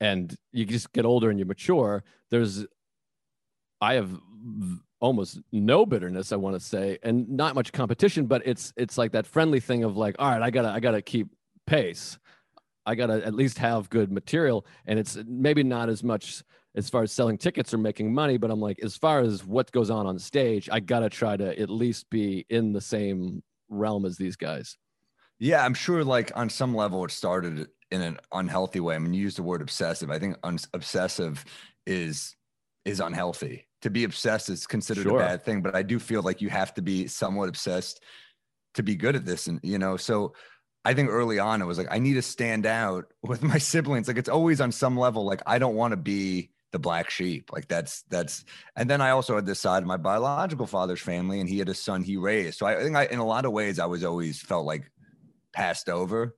And 0.00 0.34
you 0.52 0.66
just 0.66 0.92
get 0.92 1.04
older 1.04 1.30
and 1.30 1.38
you 1.38 1.46
mature. 1.46 2.04
There's, 2.30 2.64
I 3.80 3.94
have 3.94 4.10
almost 5.00 5.40
no 5.52 5.86
bitterness, 5.86 6.32
I 6.32 6.36
want 6.36 6.56
to 6.56 6.60
say, 6.60 6.98
and 7.02 7.28
not 7.28 7.54
much 7.54 7.72
competition, 7.72 8.26
but 8.26 8.42
it's 8.46 8.72
it's 8.76 8.98
like 8.98 9.12
that 9.12 9.26
friendly 9.26 9.60
thing 9.60 9.84
of 9.84 9.96
like, 9.96 10.16
all 10.18 10.30
right, 10.30 10.42
I 10.42 10.50
gotta 10.50 10.68
I 10.68 10.80
gotta 10.80 11.02
keep 11.02 11.28
pace. 11.66 12.18
I 12.84 12.94
gotta 12.94 13.24
at 13.26 13.34
least 13.34 13.58
have 13.58 13.90
good 13.90 14.12
material, 14.12 14.66
and 14.86 14.98
it's 14.98 15.18
maybe 15.26 15.62
not 15.62 15.88
as 15.88 16.04
much 16.04 16.42
as 16.76 16.88
far 16.90 17.02
as 17.02 17.10
selling 17.10 17.38
tickets 17.38 17.72
or 17.72 17.78
making 17.78 18.12
money, 18.12 18.36
but 18.36 18.50
I'm 18.50 18.60
like, 18.60 18.78
as 18.82 18.96
far 18.96 19.20
as 19.20 19.44
what 19.44 19.72
goes 19.72 19.90
on 19.90 20.06
on 20.06 20.18
stage, 20.18 20.68
I 20.70 20.80
gotta 20.80 21.08
try 21.08 21.36
to 21.36 21.58
at 21.58 21.70
least 21.70 22.08
be 22.10 22.46
in 22.48 22.72
the 22.72 22.80
same 22.80 23.42
realm 23.68 24.04
as 24.04 24.16
these 24.16 24.36
guys. 24.36 24.76
Yeah, 25.38 25.64
I'm 25.64 25.74
sure. 25.74 26.04
Like 26.04 26.32
on 26.36 26.48
some 26.48 26.74
level, 26.74 27.04
it 27.04 27.10
started 27.10 27.68
in 27.90 28.02
an 28.02 28.18
unhealthy 28.32 28.80
way. 28.80 28.94
I 28.94 28.98
mean, 28.98 29.14
you 29.14 29.22
use 29.22 29.36
the 29.36 29.42
word 29.42 29.62
obsessive. 29.62 30.10
I 30.10 30.18
think 30.18 30.36
un- 30.42 30.58
obsessive 30.72 31.44
is 31.86 32.36
is 32.84 33.00
unhealthy. 33.00 33.66
To 33.82 33.90
be 33.90 34.04
obsessed 34.04 34.48
is 34.48 34.66
considered 34.66 35.04
sure. 35.04 35.16
a 35.16 35.22
bad 35.22 35.44
thing, 35.44 35.62
but 35.62 35.74
I 35.76 35.82
do 35.82 35.98
feel 35.98 36.22
like 36.22 36.40
you 36.40 36.48
have 36.48 36.74
to 36.74 36.82
be 36.82 37.06
somewhat 37.06 37.48
obsessed 37.48 38.02
to 38.74 38.82
be 38.82 38.96
good 38.96 39.16
at 39.16 39.24
this, 39.24 39.46
and 39.46 39.60
you 39.62 39.78
know, 39.78 39.96
so. 39.96 40.34
I 40.84 40.94
think 40.94 41.10
early 41.10 41.40
on 41.40 41.60
it 41.60 41.64
was 41.64 41.78
like 41.78 41.88
I 41.90 41.98
need 41.98 42.14
to 42.14 42.22
stand 42.22 42.64
out 42.64 43.06
with 43.24 43.42
my 43.42 43.58
siblings. 43.58 44.06
Like 44.06 44.18
it's 44.18 44.28
always 44.28 44.60
on 44.60 44.70
some 44.70 44.96
level 44.96 45.24
like 45.24 45.42
I 45.44 45.58
don't 45.58 45.74
want 45.74 45.90
to 45.90 45.96
be 45.96 46.52
the 46.76 46.80
black 46.80 47.08
sheep. 47.08 47.50
Like 47.52 47.68
that's 47.68 48.02
that's 48.10 48.44
and 48.76 48.88
then 48.88 49.00
I 49.00 49.10
also 49.10 49.34
had 49.34 49.46
this 49.46 49.60
side 49.60 49.82
of 49.82 49.86
my 49.86 49.96
biological 49.96 50.66
father's 50.66 51.00
family 51.00 51.40
and 51.40 51.48
he 51.48 51.58
had 51.58 51.70
a 51.70 51.74
son 51.74 52.02
he 52.02 52.18
raised. 52.18 52.58
So 52.58 52.66
I 52.66 52.82
think 52.82 52.96
I 52.96 53.06
in 53.06 53.18
a 53.18 53.26
lot 53.26 53.46
of 53.46 53.52
ways 53.52 53.78
I 53.78 53.86
was 53.86 54.04
always 54.04 54.40
felt 54.40 54.66
like 54.66 54.90
passed 55.52 55.88
over. 55.88 56.36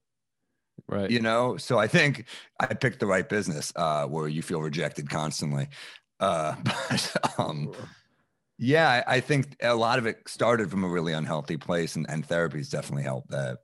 Right. 0.87 1.11
You 1.11 1.21
know, 1.21 1.57
so 1.57 1.77
I 1.77 1.89
think 1.89 2.27
I 2.61 2.67
picked 2.67 3.01
the 3.01 3.07
right 3.07 3.29
business 3.29 3.73
uh 3.75 4.07
where 4.07 4.29
you 4.29 4.43
feel 4.43 4.63
rejected 4.63 5.11
constantly. 5.11 5.69
Uh 6.21 6.55
but 6.65 7.17
um 7.39 7.73
yeah, 8.59 9.05
I, 9.07 9.17
I 9.17 9.21
think 9.21 9.57
a 9.63 9.75
lot 9.75 10.01
of 10.01 10.07
it 10.07 10.29
started 10.29 10.71
from 10.71 10.83
a 10.83 10.89
really 10.89 11.13
unhealthy 11.13 11.57
place 11.57 11.95
and, 11.95 12.07
and 12.11 12.27
therapy's 12.27 12.69
definitely 12.69 13.05
helped 13.05 13.31
that. 13.31 13.59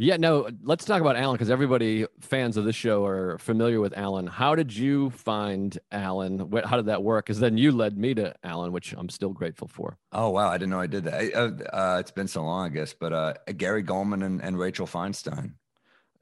Yeah, 0.00 0.16
no, 0.16 0.48
let's 0.62 0.84
talk 0.84 1.00
about 1.00 1.16
Alan 1.16 1.34
because 1.34 1.50
everybody 1.50 2.06
fans 2.20 2.56
of 2.56 2.64
this 2.64 2.76
show 2.76 3.04
are 3.04 3.36
familiar 3.38 3.80
with 3.80 3.98
Alan. 3.98 4.28
How 4.28 4.54
did 4.54 4.72
you 4.72 5.10
find 5.10 5.76
Alan? 5.90 6.52
How 6.64 6.76
did 6.76 6.86
that 6.86 7.02
work? 7.02 7.26
Because 7.26 7.40
then 7.40 7.58
you 7.58 7.72
led 7.72 7.98
me 7.98 8.14
to 8.14 8.32
Alan, 8.44 8.70
which 8.70 8.94
I'm 8.96 9.08
still 9.08 9.30
grateful 9.30 9.66
for. 9.66 9.98
Oh 10.12 10.30
wow, 10.30 10.50
I 10.50 10.56
didn't 10.56 10.70
know 10.70 10.78
I 10.78 10.86
did 10.86 11.02
that. 11.02 11.34
Uh, 11.34 11.76
uh, 11.76 11.96
it's 11.98 12.12
been 12.12 12.28
so 12.28 12.44
long, 12.44 12.66
I 12.66 12.68
guess. 12.68 12.94
But 12.94 13.12
uh, 13.12 13.34
Gary 13.56 13.82
Gulman 13.82 14.24
and, 14.24 14.40
and 14.40 14.56
Rachel 14.56 14.86
Feinstein. 14.86 15.54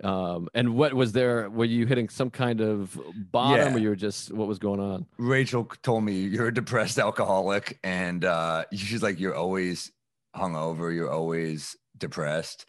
Um, 0.04 0.48
and 0.54 0.74
what 0.74 0.92
was 0.94 1.12
there? 1.12 1.48
Were 1.48 1.64
you 1.64 1.86
hitting 1.86 2.08
some 2.08 2.30
kind 2.30 2.60
of 2.60 2.98
bottom, 3.14 3.72
yeah. 3.72 3.74
or 3.74 3.78
you 3.78 3.88
were 3.88 3.96
just 3.96 4.32
what 4.32 4.46
was 4.46 4.58
going 4.58 4.80
on? 4.80 5.06
Rachel 5.18 5.64
told 5.82 6.04
me 6.04 6.20
you're 6.20 6.48
a 6.48 6.54
depressed 6.54 6.98
alcoholic, 6.98 7.78
and 7.82 8.24
uh, 8.24 8.64
she's 8.72 9.02
like, 9.02 9.18
you're 9.18 9.34
always 9.34 9.90
hungover, 10.34 10.94
you're 10.94 11.10
always 11.10 11.76
depressed 11.96 12.66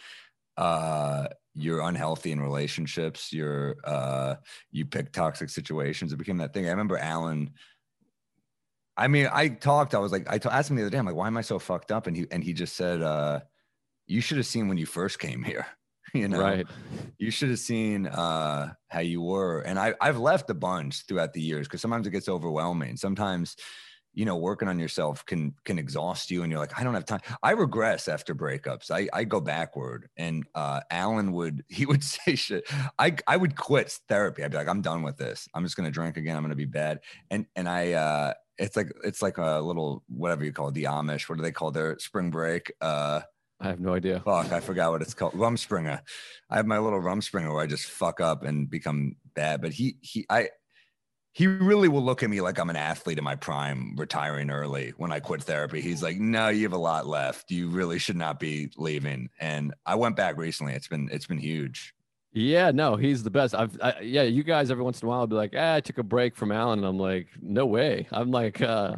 uh, 0.57 1.27
you're 1.53 1.81
unhealthy 1.81 2.31
in 2.31 2.41
relationships. 2.41 3.31
You're 3.31 3.77
uh, 3.83 4.35
you 4.71 4.85
pick 4.85 5.11
toxic 5.11 5.49
situations. 5.49 6.11
It 6.11 6.17
became 6.17 6.37
that 6.37 6.53
thing. 6.53 6.65
I 6.67 6.71
remember 6.71 6.97
Alan. 6.97 7.51
I 8.95 9.07
mean, 9.07 9.29
I 9.31 9.49
talked. 9.49 9.93
I 9.93 9.99
was 9.99 10.11
like, 10.11 10.27
I 10.29 10.39
t- 10.39 10.49
asked 10.49 10.71
him 10.71 10.75
the 10.75 10.81
other 10.83 10.89
day. 10.89 10.97
I'm 10.97 11.05
like, 11.05 11.15
why 11.15 11.27
am 11.27 11.37
I 11.37 11.41
so 11.41 11.59
fucked 11.59 11.91
up? 11.91 12.07
And 12.07 12.17
he 12.17 12.25
and 12.31 12.43
he 12.43 12.53
just 12.53 12.75
said, 12.75 13.01
uh, 13.01 13.41
"You 14.07 14.21
should 14.21 14.37
have 14.37 14.47
seen 14.47 14.67
when 14.67 14.77
you 14.77 14.87
first 14.87 15.19
came 15.19 15.43
here. 15.43 15.67
you 16.13 16.27
know, 16.27 16.39
right? 16.39 16.67
You 17.17 17.31
should 17.31 17.49
have 17.49 17.59
seen 17.59 18.07
uh, 18.07 18.73
how 18.87 18.99
you 18.99 19.21
were." 19.21 19.61
And 19.61 19.79
I 19.79 19.93
I've 20.01 20.17
left 20.19 20.49
a 20.49 20.53
bunch 20.53 21.05
throughout 21.07 21.33
the 21.33 21.41
years 21.41 21.67
because 21.67 21.81
sometimes 21.81 22.07
it 22.07 22.11
gets 22.11 22.29
overwhelming. 22.29 22.97
Sometimes 22.97 23.55
you 24.17 24.25
know 24.25 24.35
working 24.35 24.67
on 24.67 24.79
yourself 24.79 25.23
can 25.27 25.53
can 25.63 25.77
exhaust 25.77 26.31
you 26.31 26.41
and 26.41 26.51
you're 26.51 26.59
like 26.59 26.77
i 26.79 26.83
don't 26.83 26.95
have 26.95 27.05
time. 27.05 27.21
I 27.43 27.51
regress 27.51 28.07
after 28.07 28.33
breakups. 28.33 28.89
I 28.89 29.07
i 29.13 29.23
go 29.23 29.39
backward 29.39 30.09
and 30.17 30.43
uh 30.55 30.81
alan 30.89 31.31
would 31.33 31.63
he 31.69 31.85
would 31.85 32.03
say 32.03 32.33
shit. 32.35 32.67
I 32.97 33.15
i 33.27 33.37
would 33.37 33.55
quit 33.55 33.95
therapy. 34.09 34.43
I'd 34.43 34.49
be 34.51 34.57
like 34.57 34.67
i'm 34.67 34.81
done 34.81 35.03
with 35.03 35.17
this. 35.17 35.47
I'm 35.53 35.63
just 35.63 35.77
gonna 35.77 35.91
drink 35.91 36.17
again. 36.17 36.35
I'm 36.35 36.41
gonna 36.41 36.55
be 36.55 36.65
bad. 36.65 37.01
And 37.29 37.45
and 37.55 37.69
i 37.69 37.93
uh 37.93 38.33
it's 38.57 38.75
like 38.75 38.91
it's 39.03 39.21
like 39.21 39.37
a 39.37 39.59
little 39.59 40.03
whatever 40.07 40.43
you 40.43 40.51
call 40.51 40.69
it, 40.69 40.73
the 40.73 40.85
amish 40.85 41.29
what 41.29 41.37
do 41.37 41.43
they 41.43 41.51
call 41.51 41.69
their 41.69 41.99
spring 41.99 42.31
break? 42.31 42.73
Uh 42.81 43.21
I 43.59 43.67
have 43.69 43.79
no 43.79 43.93
idea. 43.93 44.21
Fuck, 44.23 44.51
I 44.51 44.59
forgot 44.59 44.91
what 44.91 45.01
it's 45.01 45.13
called. 45.13 45.33
Rumspringa. 45.33 46.01
I 46.49 46.55
have 46.55 46.67
my 46.67 46.77
little 46.77 46.99
Rumspringa 46.99 47.51
where 47.51 47.61
I 47.61 47.67
just 47.67 47.85
fuck 47.85 48.21
up 48.21 48.43
and 48.43 48.69
become 48.69 49.15
bad. 49.35 49.61
But 49.61 49.73
he 49.73 49.97
he 50.01 50.25
I 50.29 50.49
he 51.33 51.47
really 51.47 51.87
will 51.87 52.03
look 52.03 52.23
at 52.23 52.29
me 52.29 52.41
like 52.41 52.59
I'm 52.59 52.69
an 52.69 52.75
athlete 52.75 53.17
in 53.17 53.23
my 53.23 53.35
prime, 53.35 53.95
retiring 53.95 54.49
early 54.49 54.93
when 54.97 55.11
I 55.11 55.19
quit 55.19 55.43
therapy. 55.43 55.81
He's 55.81 56.03
like, 56.03 56.17
"No, 56.17 56.49
you 56.49 56.63
have 56.63 56.73
a 56.73 56.77
lot 56.77 57.07
left. 57.07 57.51
You 57.51 57.69
really 57.69 57.99
should 57.99 58.15
not 58.15 58.39
be 58.39 58.71
leaving." 58.77 59.29
And 59.39 59.73
I 59.85 59.95
went 59.95 60.15
back 60.15 60.37
recently. 60.37 60.73
It's 60.73 60.87
been 60.87 61.09
it's 61.11 61.27
been 61.27 61.39
huge. 61.39 61.93
Yeah, 62.33 62.69
no, 62.71 62.95
he's 62.95 63.23
the 63.23 63.31
best. 63.31 63.55
I've 63.55 63.75
I, 63.81 64.01
yeah, 64.01 64.23
you 64.23 64.43
guys 64.43 64.69
every 64.69 64.83
once 64.83 65.01
in 65.01 65.07
a 65.07 65.09
while 65.09 65.21
I'll 65.21 65.27
be 65.27 65.35
like, 65.35 65.53
ah, 65.57 65.75
I 65.75 65.81
took 65.81 65.97
a 65.97 66.03
break 66.03 66.35
from 66.35 66.51
Alan. 66.51 66.79
And 66.79 66.87
I'm 66.87 66.99
like, 66.99 67.27
no 67.41 67.65
way. 67.65 68.07
I'm 68.11 68.29
like, 68.29 68.61
uh, 68.61 68.97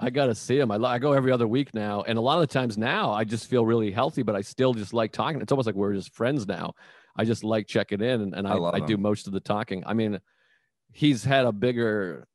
I 0.00 0.10
gotta 0.10 0.34
see 0.34 0.58
him. 0.58 0.70
I, 0.70 0.76
I 0.76 0.98
go 0.98 1.12
every 1.12 1.32
other 1.32 1.46
week 1.46 1.72
now, 1.74 2.02
and 2.02 2.18
a 2.18 2.20
lot 2.20 2.40
of 2.40 2.48
the 2.48 2.52
times 2.52 2.76
now 2.76 3.12
I 3.12 3.24
just 3.24 3.48
feel 3.48 3.64
really 3.64 3.90
healthy, 3.90 4.22
but 4.22 4.34
I 4.34 4.40
still 4.40 4.74
just 4.74 4.92
like 4.92 5.12
talking. 5.12 5.40
It's 5.40 5.52
almost 5.52 5.66
like 5.66 5.76
we're 5.76 5.94
just 5.94 6.14
friends 6.14 6.46
now. 6.46 6.74
I 7.16 7.24
just 7.24 7.44
like 7.44 7.66
checking 7.66 8.00
in, 8.00 8.20
and, 8.22 8.34
and 8.34 8.46
I, 8.46 8.56
I, 8.56 8.76
I 8.76 8.80
do 8.80 8.96
most 8.96 9.26
of 9.26 9.32
the 9.32 9.40
talking. 9.40 9.84
I 9.86 9.94
mean, 9.94 10.18
he's 10.94 11.24
had 11.24 11.44
a 11.44 11.52
bigger 11.52 12.26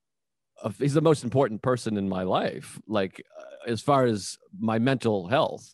uh, 0.61 0.69
he's 0.77 0.93
the 0.93 1.01
most 1.01 1.23
important 1.23 1.61
person 1.61 1.97
in 1.97 2.07
my 2.07 2.23
life 2.23 2.79
like 2.87 3.23
uh, 3.39 3.71
as 3.71 3.81
far 3.81 4.05
as 4.05 4.37
my 4.59 4.77
mental 4.77 5.27
health 5.27 5.73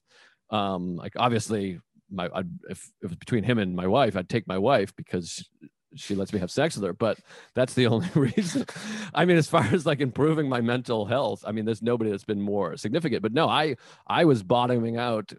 um 0.52 0.96
like 0.96 1.14
obviously 1.18 1.80
my 2.12 2.30
I'd, 2.34 2.50
if, 2.70 2.78
if 2.78 2.92
it 3.02 3.10
was 3.10 3.16
between 3.18 3.44
him 3.44 3.58
and 3.58 3.76
my 3.76 3.88
wife 3.88 4.16
i'd 4.16 4.30
take 4.30 4.48
my 4.48 4.60
wife 4.60 4.96
because 4.96 5.50
she 5.96 6.16
lets 6.16 6.34
me 6.34 6.40
have 6.40 6.52
sex 6.52 6.76
with 6.76 6.84
her 6.84 6.94
but 6.94 7.18
that's 7.54 7.74
the 7.74 7.88
only 7.94 8.10
reason 8.16 8.66
i 9.14 9.26
mean 9.26 9.38
as 9.38 9.48
far 9.48 9.64
as 9.72 9.86
like 9.86 10.02
improving 10.02 10.48
my 10.48 10.62
mental 10.62 11.06
health 11.06 11.44
i 11.48 11.52
mean 11.52 11.66
there's 11.66 11.82
nobody 11.82 12.12
that's 12.12 12.24
been 12.24 12.42
more 12.42 12.78
significant 12.78 13.22
but 13.22 13.34
no 13.34 13.48
i 13.48 13.76
i 14.08 14.26
was 14.26 14.44
bottoming 14.44 14.98
out 14.98 15.34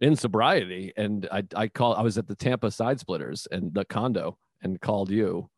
in 0.00 0.16
sobriety 0.16 0.92
and 0.96 1.28
i 1.30 1.42
i 1.54 1.68
call 1.68 1.94
i 1.94 2.02
was 2.02 2.18
at 2.18 2.26
the 2.26 2.34
tampa 2.34 2.70
side 2.70 2.98
splitters 2.98 3.46
and 3.50 3.74
the 3.74 3.84
condo 3.84 4.38
and 4.62 4.80
called 4.80 5.10
you 5.10 5.48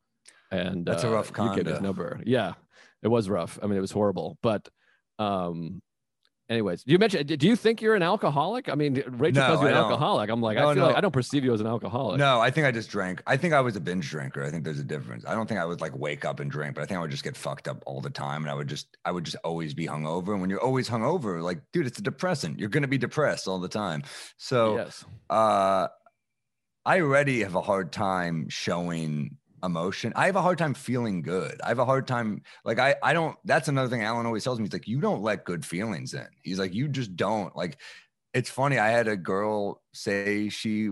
and 0.53 0.85
that's 0.85 1.03
uh, 1.03 1.09
a 1.09 1.11
rough 1.11 1.33
condo. 1.33 1.57
You 1.57 1.63
get 1.65 1.73
his 1.73 1.81
number. 1.81 2.21
Yeah, 2.25 2.53
it 3.03 3.09
was 3.09 3.29
rough. 3.29 3.59
I 3.63 3.67
mean, 3.67 3.79
it 3.79 3.81
was 3.81 3.91
horrible. 3.91 4.39
But, 4.43 4.69
um, 5.19 5.81
anyways, 6.53 6.85
you 6.87 6.99
mentioned. 6.99 7.39
Do 7.39 7.47
you 7.47 7.57
think 7.57 7.83
you're 7.83 7.95
an 7.95 8.03
alcoholic? 8.03 8.69
I 8.69 8.75
mean, 8.75 9.03
Rachel 9.09 9.43
no, 9.43 9.49
calls 9.49 9.63
you 9.63 9.69
an 9.69 9.75
alcoholic. 9.75 10.31
I'm 10.31 10.41
like, 10.41 10.57
no, 10.57 10.69
I 10.69 10.75
feel 10.75 10.83
no. 10.83 10.89
like 10.89 10.97
I 10.97 11.01
don't 11.01 11.13
perceive 11.13 11.45
you 11.45 11.53
as 11.53 11.61
an 11.61 11.67
alcoholic. 11.67 12.19
No, 12.19 12.41
I 12.41 12.51
think 12.51 12.67
I 12.67 12.71
just 12.71 12.91
drank. 12.91 13.23
I 13.27 13.37
think 13.37 13.55
I 13.55 13.61
was 13.61 13.77
a 13.77 13.81
binge 13.81 14.09
drinker. 14.09 14.45
I 14.45 14.51
think 14.51 14.65
there's 14.65 14.79
a 14.79 14.85
difference. 14.85 15.25
I 15.27 15.35
don't 15.35 15.49
think 15.49 15.61
I 15.61 15.65
would 15.65 15.81
like 15.81 15.97
wake 15.99 16.25
up 16.25 16.41
and 16.41 16.51
drink, 16.51 16.75
but 16.75 16.83
I 16.83 16.87
think 16.87 16.99
I 16.99 17.01
would 17.01 17.11
just 17.11 17.25
get 17.25 17.37
fucked 17.37 17.67
up 17.67 17.83
all 17.87 18.01
the 18.01 18.11
time, 18.11 18.43
and 18.43 18.51
I 18.51 18.55
would 18.55 18.69
just, 18.69 18.97
I 19.05 19.11
would 19.11 19.25
just 19.25 19.37
always 19.45 19.75
be 19.75 19.87
hungover. 19.87 20.33
And 20.33 20.41
when 20.41 20.51
you're 20.51 20.63
always 20.63 20.89
hungover, 20.89 21.43
like, 21.43 21.61
dude, 21.73 21.87
it's 21.87 21.99
a 21.99 22.03
depressant. 22.03 22.59
You're 22.59 22.69
gonna 22.69 22.89
be 22.89 22.99
depressed 22.99 23.49
all 23.49 23.59
the 23.59 23.69
time. 23.69 24.03
So, 24.37 24.77
yes. 24.77 25.05
uh, 25.31 25.89
I 26.85 27.01
already 27.01 27.43
have 27.43 27.55
a 27.55 27.63
hard 27.63 27.93
time 27.93 28.49
showing 28.49 29.37
emotion. 29.63 30.13
I 30.17 30.27
have 30.27 30.37
a 30.37 30.43
hard 30.43 30.59
time 30.59 30.75
feeling 30.75 31.23
good. 31.23 31.61
I 31.63 31.69
have 31.69 31.79
a 31.79 31.85
hard 31.85 32.07
time 32.07 32.43
like 32.65 32.79
I 32.79 32.97
I 33.03 33.13
don't 33.13 33.37
that's 33.45 33.69
another 33.69 33.89
thing 33.89 34.03
Alan 34.03 34.27
always 34.27 34.45
tells 34.45 34.59
me. 34.59 34.65
He's 34.65 34.73
like, 34.73 34.89
you 34.89 35.01
don't 35.01 35.23
let 35.23 35.45
good 35.45 35.65
feelings 35.65 36.15
in. 36.15 36.27
He's 36.43 36.59
like, 36.59 36.75
you 36.75 36.89
just 36.89 37.17
don't. 37.17 37.55
Like 37.57 37.79
it's 38.35 38.51
funny. 38.51 38.79
I 38.79 38.89
had 38.89 39.09
a 39.09 39.17
girl 39.17 39.83
say 39.93 40.49
she, 40.49 40.91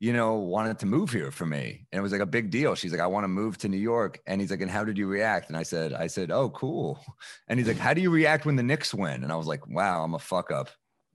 you 0.00 0.12
know, 0.12 0.34
wanted 0.36 0.78
to 0.80 0.86
move 0.86 1.10
here 1.10 1.30
for 1.30 1.46
me. 1.46 1.86
And 1.92 1.98
it 1.98 2.02
was 2.02 2.12
like 2.12 2.20
a 2.20 2.26
big 2.26 2.50
deal. 2.50 2.74
She's 2.74 2.92
like, 2.92 3.00
I 3.00 3.06
want 3.06 3.24
to 3.24 3.28
move 3.28 3.58
to 3.58 3.68
New 3.68 3.76
York. 3.76 4.20
And 4.26 4.40
he's 4.40 4.50
like, 4.50 4.60
and 4.60 4.70
how 4.70 4.84
did 4.84 4.98
you 4.98 5.06
react? 5.06 5.48
And 5.48 5.56
I 5.56 5.62
said, 5.62 5.92
I 5.92 6.06
said, 6.06 6.30
oh, 6.30 6.50
cool. 6.50 6.98
And 7.48 7.58
he's 7.58 7.68
like, 7.68 7.78
how 7.78 7.94
do 7.94 8.00
you 8.00 8.10
react 8.10 8.46
when 8.46 8.56
the 8.56 8.62
Knicks 8.62 8.94
win? 8.94 9.22
And 9.22 9.32
I 9.32 9.36
was 9.36 9.46
like, 9.46 9.66
wow, 9.68 10.02
I'm 10.02 10.14
a 10.14 10.18
fuck 10.18 10.50
up. 10.50 10.70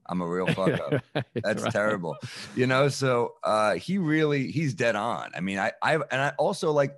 I'm 0.07 0.21
a 0.21 0.27
real 0.27 0.47
fuck 0.53 0.79
up. 0.79 1.25
That's 1.33 1.63
right. 1.63 1.71
terrible. 1.71 2.17
You 2.55 2.67
know, 2.67 2.89
so 2.89 3.35
uh 3.43 3.75
he 3.75 3.97
really 3.97 4.51
he's 4.51 4.73
dead 4.73 4.95
on. 4.95 5.31
I 5.35 5.41
mean, 5.41 5.59
I 5.59 5.71
I 5.81 5.95
and 5.95 6.21
I 6.21 6.33
also 6.37 6.71
like 6.71 6.95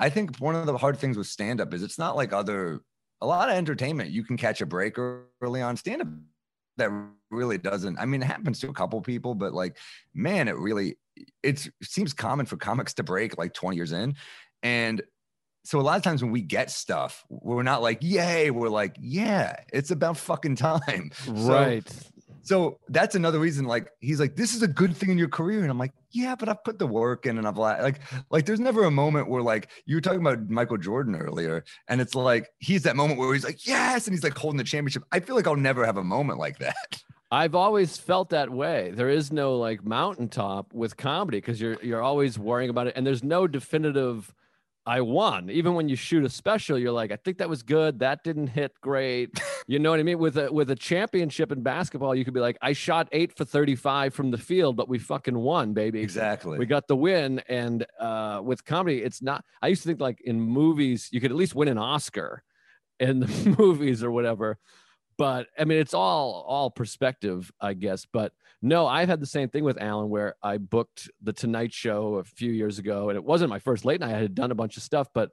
I 0.00 0.10
think 0.10 0.36
one 0.38 0.54
of 0.54 0.66
the 0.66 0.76
hard 0.78 0.98
things 0.98 1.16
with 1.16 1.26
stand 1.26 1.60
up 1.60 1.74
is 1.74 1.82
it's 1.82 1.98
not 1.98 2.16
like 2.16 2.32
other 2.32 2.80
a 3.20 3.26
lot 3.26 3.48
of 3.48 3.56
entertainment. 3.56 4.10
You 4.10 4.22
can 4.22 4.36
catch 4.36 4.60
a 4.60 4.66
break 4.66 4.96
early 4.98 5.62
on 5.62 5.76
stand 5.76 6.02
up 6.02 6.08
that 6.76 6.90
really 7.30 7.58
doesn't. 7.58 7.98
I 7.98 8.06
mean, 8.06 8.22
it 8.22 8.26
happens 8.26 8.60
to 8.60 8.68
a 8.68 8.72
couple 8.72 9.00
people, 9.00 9.34
but 9.34 9.52
like 9.52 9.76
man, 10.14 10.48
it 10.48 10.56
really 10.56 10.96
it's 11.42 11.66
it 11.66 11.72
seems 11.82 12.12
common 12.14 12.46
for 12.46 12.56
comics 12.56 12.94
to 12.94 13.02
break 13.02 13.38
like 13.38 13.54
20 13.54 13.76
years 13.76 13.92
in. 13.92 14.14
And 14.62 15.02
so 15.64 15.78
a 15.78 15.82
lot 15.82 15.96
of 15.96 16.02
times 16.02 16.22
when 16.22 16.32
we 16.32 16.40
get 16.40 16.70
stuff, 16.70 17.24
we're 17.28 17.62
not 17.62 17.82
like, 17.82 17.98
yay, 18.00 18.50
we're 18.50 18.70
like, 18.70 18.96
yeah, 18.98 19.56
it's 19.72 19.90
about 19.90 20.16
fucking 20.16 20.56
time. 20.56 21.10
Right. 21.28 21.86
so 21.88 22.06
that's 22.88 23.14
another 23.14 23.38
reason. 23.38 23.64
Like 23.64 23.90
he's 24.00 24.20
like, 24.20 24.36
this 24.36 24.54
is 24.54 24.62
a 24.62 24.68
good 24.68 24.96
thing 24.96 25.10
in 25.10 25.18
your 25.18 25.28
career, 25.28 25.60
and 25.62 25.70
I'm 25.70 25.78
like, 25.78 25.92
yeah, 26.10 26.34
but 26.34 26.48
I've 26.48 26.64
put 26.64 26.78
the 26.78 26.86
work 26.86 27.26
in, 27.26 27.38
and 27.38 27.46
I've 27.46 27.56
li- 27.56 27.82
like, 27.82 28.00
like 28.30 28.46
there's 28.46 28.60
never 28.60 28.84
a 28.84 28.90
moment 28.90 29.28
where 29.28 29.42
like 29.42 29.68
you 29.86 29.96
were 29.96 30.00
talking 30.00 30.20
about 30.20 30.48
Michael 30.48 30.78
Jordan 30.78 31.16
earlier, 31.16 31.64
and 31.88 32.00
it's 32.00 32.14
like 32.14 32.48
he's 32.58 32.82
that 32.84 32.96
moment 32.96 33.18
where 33.18 33.32
he's 33.34 33.44
like, 33.44 33.66
yes, 33.66 34.06
and 34.06 34.14
he's 34.14 34.24
like 34.24 34.36
holding 34.36 34.58
the 34.58 34.64
championship. 34.64 35.04
I 35.12 35.20
feel 35.20 35.36
like 35.36 35.46
I'll 35.46 35.56
never 35.56 35.84
have 35.84 35.96
a 35.96 36.04
moment 36.04 36.38
like 36.38 36.58
that. 36.58 37.02
I've 37.30 37.54
always 37.54 37.98
felt 37.98 38.30
that 38.30 38.50
way. 38.50 38.90
There 38.94 39.10
is 39.10 39.30
no 39.30 39.56
like 39.58 39.84
mountaintop 39.84 40.72
with 40.72 40.96
comedy 40.96 41.38
because 41.38 41.60
you're 41.60 41.76
you're 41.82 42.02
always 42.02 42.38
worrying 42.38 42.70
about 42.70 42.86
it, 42.86 42.94
and 42.96 43.06
there's 43.06 43.22
no 43.22 43.46
definitive. 43.46 44.34
I 44.88 45.02
won. 45.02 45.50
Even 45.50 45.74
when 45.74 45.90
you 45.90 45.96
shoot 45.96 46.24
a 46.24 46.30
special, 46.30 46.78
you're 46.78 46.92
like, 46.92 47.12
I 47.12 47.16
think 47.16 47.36
that 47.38 47.48
was 47.48 47.62
good. 47.62 47.98
That 47.98 48.24
didn't 48.24 48.48
hit 48.48 48.72
great. 48.80 49.38
You 49.70 49.78
know 49.78 49.90
what 49.90 50.00
I 50.00 50.02
mean? 50.02 50.18
With 50.18 50.38
a 50.38 50.50
with 50.50 50.70
a 50.70 50.74
championship 50.74 51.52
in 51.52 51.62
basketball, 51.62 52.14
you 52.14 52.24
could 52.24 52.32
be 52.32 52.40
like, 52.40 52.56
I 52.62 52.72
shot 52.72 53.06
eight 53.12 53.36
for 53.36 53.44
35 53.44 54.14
from 54.14 54.30
the 54.30 54.38
field, 54.38 54.76
but 54.76 54.88
we 54.88 54.98
fucking 54.98 55.38
won, 55.38 55.74
baby. 55.74 56.00
Exactly. 56.00 56.56
We 56.58 56.64
got 56.64 56.88
the 56.88 56.96
win. 56.96 57.42
And 57.50 57.84
uh, 58.00 58.40
with 58.42 58.64
comedy, 58.64 59.02
it's 59.02 59.20
not. 59.20 59.44
I 59.60 59.66
used 59.66 59.82
to 59.82 59.88
think 59.88 60.00
like 60.00 60.22
in 60.22 60.40
movies, 60.40 61.10
you 61.12 61.20
could 61.20 61.30
at 61.30 61.36
least 61.36 61.54
win 61.54 61.68
an 61.68 61.76
Oscar 61.76 62.42
in 62.98 63.20
the 63.20 63.56
movies 63.58 64.02
or 64.02 64.10
whatever. 64.10 64.56
But 65.18 65.48
I 65.58 65.66
mean, 65.66 65.80
it's 65.80 65.92
all 65.92 66.46
all 66.48 66.70
perspective, 66.70 67.52
I 67.60 67.74
guess. 67.74 68.06
But 68.10 68.32
no, 68.62 68.86
I've 68.86 69.08
had 69.08 69.20
the 69.20 69.26
same 69.26 69.48
thing 69.48 69.64
with 69.64 69.80
Alan, 69.80 70.08
where 70.08 70.34
I 70.42 70.58
booked 70.58 71.10
the 71.22 71.32
Tonight 71.32 71.72
Show 71.72 72.16
a 72.16 72.24
few 72.24 72.52
years 72.52 72.78
ago, 72.78 73.08
and 73.08 73.16
it 73.16 73.24
wasn't 73.24 73.50
my 73.50 73.58
first 73.58 73.84
late 73.84 74.00
night. 74.00 74.14
I 74.14 74.18
had 74.18 74.34
done 74.34 74.50
a 74.50 74.54
bunch 74.54 74.76
of 74.76 74.82
stuff, 74.82 75.08
but 75.14 75.30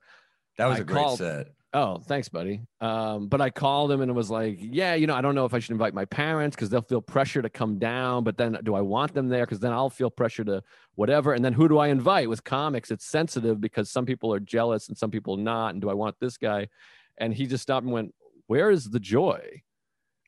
that 0.57 0.67
was 0.67 0.78
I 0.78 0.82
a 0.82 0.84
great 0.84 1.03
called- 1.03 1.17
set. 1.19 1.47
Oh, 1.73 1.97
thanks, 1.97 2.30
buddy. 2.30 2.61
Um, 2.80 3.28
but 3.28 3.41
I 3.41 3.49
called 3.49 3.91
him 3.91 3.99
and 3.99 4.09
it 4.09 4.13
was 4.13 4.32
like, 4.32 4.59
yeah, 4.61 4.95
you 4.95 5.07
know, 5.07 5.13
I 5.13 5.19
don't 5.19 5.36
know 5.36 5.43
if 5.43 5.53
I 5.53 5.59
should 5.59 5.71
invite 5.73 5.93
my 5.93 6.05
parents 6.05 6.55
because 6.55 6.69
they'll 6.69 6.82
feel 6.82 7.01
pressure 7.01 7.41
to 7.41 7.49
come 7.49 7.80
down. 7.80 8.23
But 8.23 8.38
then 8.38 8.57
do 8.63 8.76
I 8.76 8.80
want 8.80 9.13
them 9.13 9.28
there? 9.28 9.45
Because 9.45 9.59
then 9.59 9.73
I'll 9.73 9.89
feel 9.89 10.09
pressure 10.09 10.45
to 10.45 10.63
whatever. 10.93 11.34
And 11.34 11.43
then 11.43 11.51
who 11.51 11.67
do 11.67 11.78
I 11.78 11.89
invite? 11.89 12.30
With 12.30 12.45
comics, 12.45 12.91
it's 12.91 13.05
sensitive 13.05 13.59
because 13.59 13.91
some 13.91 14.05
people 14.05 14.34
are 14.34 14.39
jealous 14.39 14.88
and 14.88 14.97
some 14.97 15.11
people 15.11 15.36
not. 15.36 15.73
And 15.73 15.82
do 15.82 15.89
I 15.89 15.93
want 15.95 16.15
this 16.21 16.38
guy? 16.38 16.69
And 17.17 17.34
he 17.34 17.45
just 17.45 17.63
stopped 17.63 17.84
and 17.84 17.91
went, 17.91 18.15
Where 18.47 18.71
is 18.71 18.86
the 18.91 18.99
joy? 19.01 19.63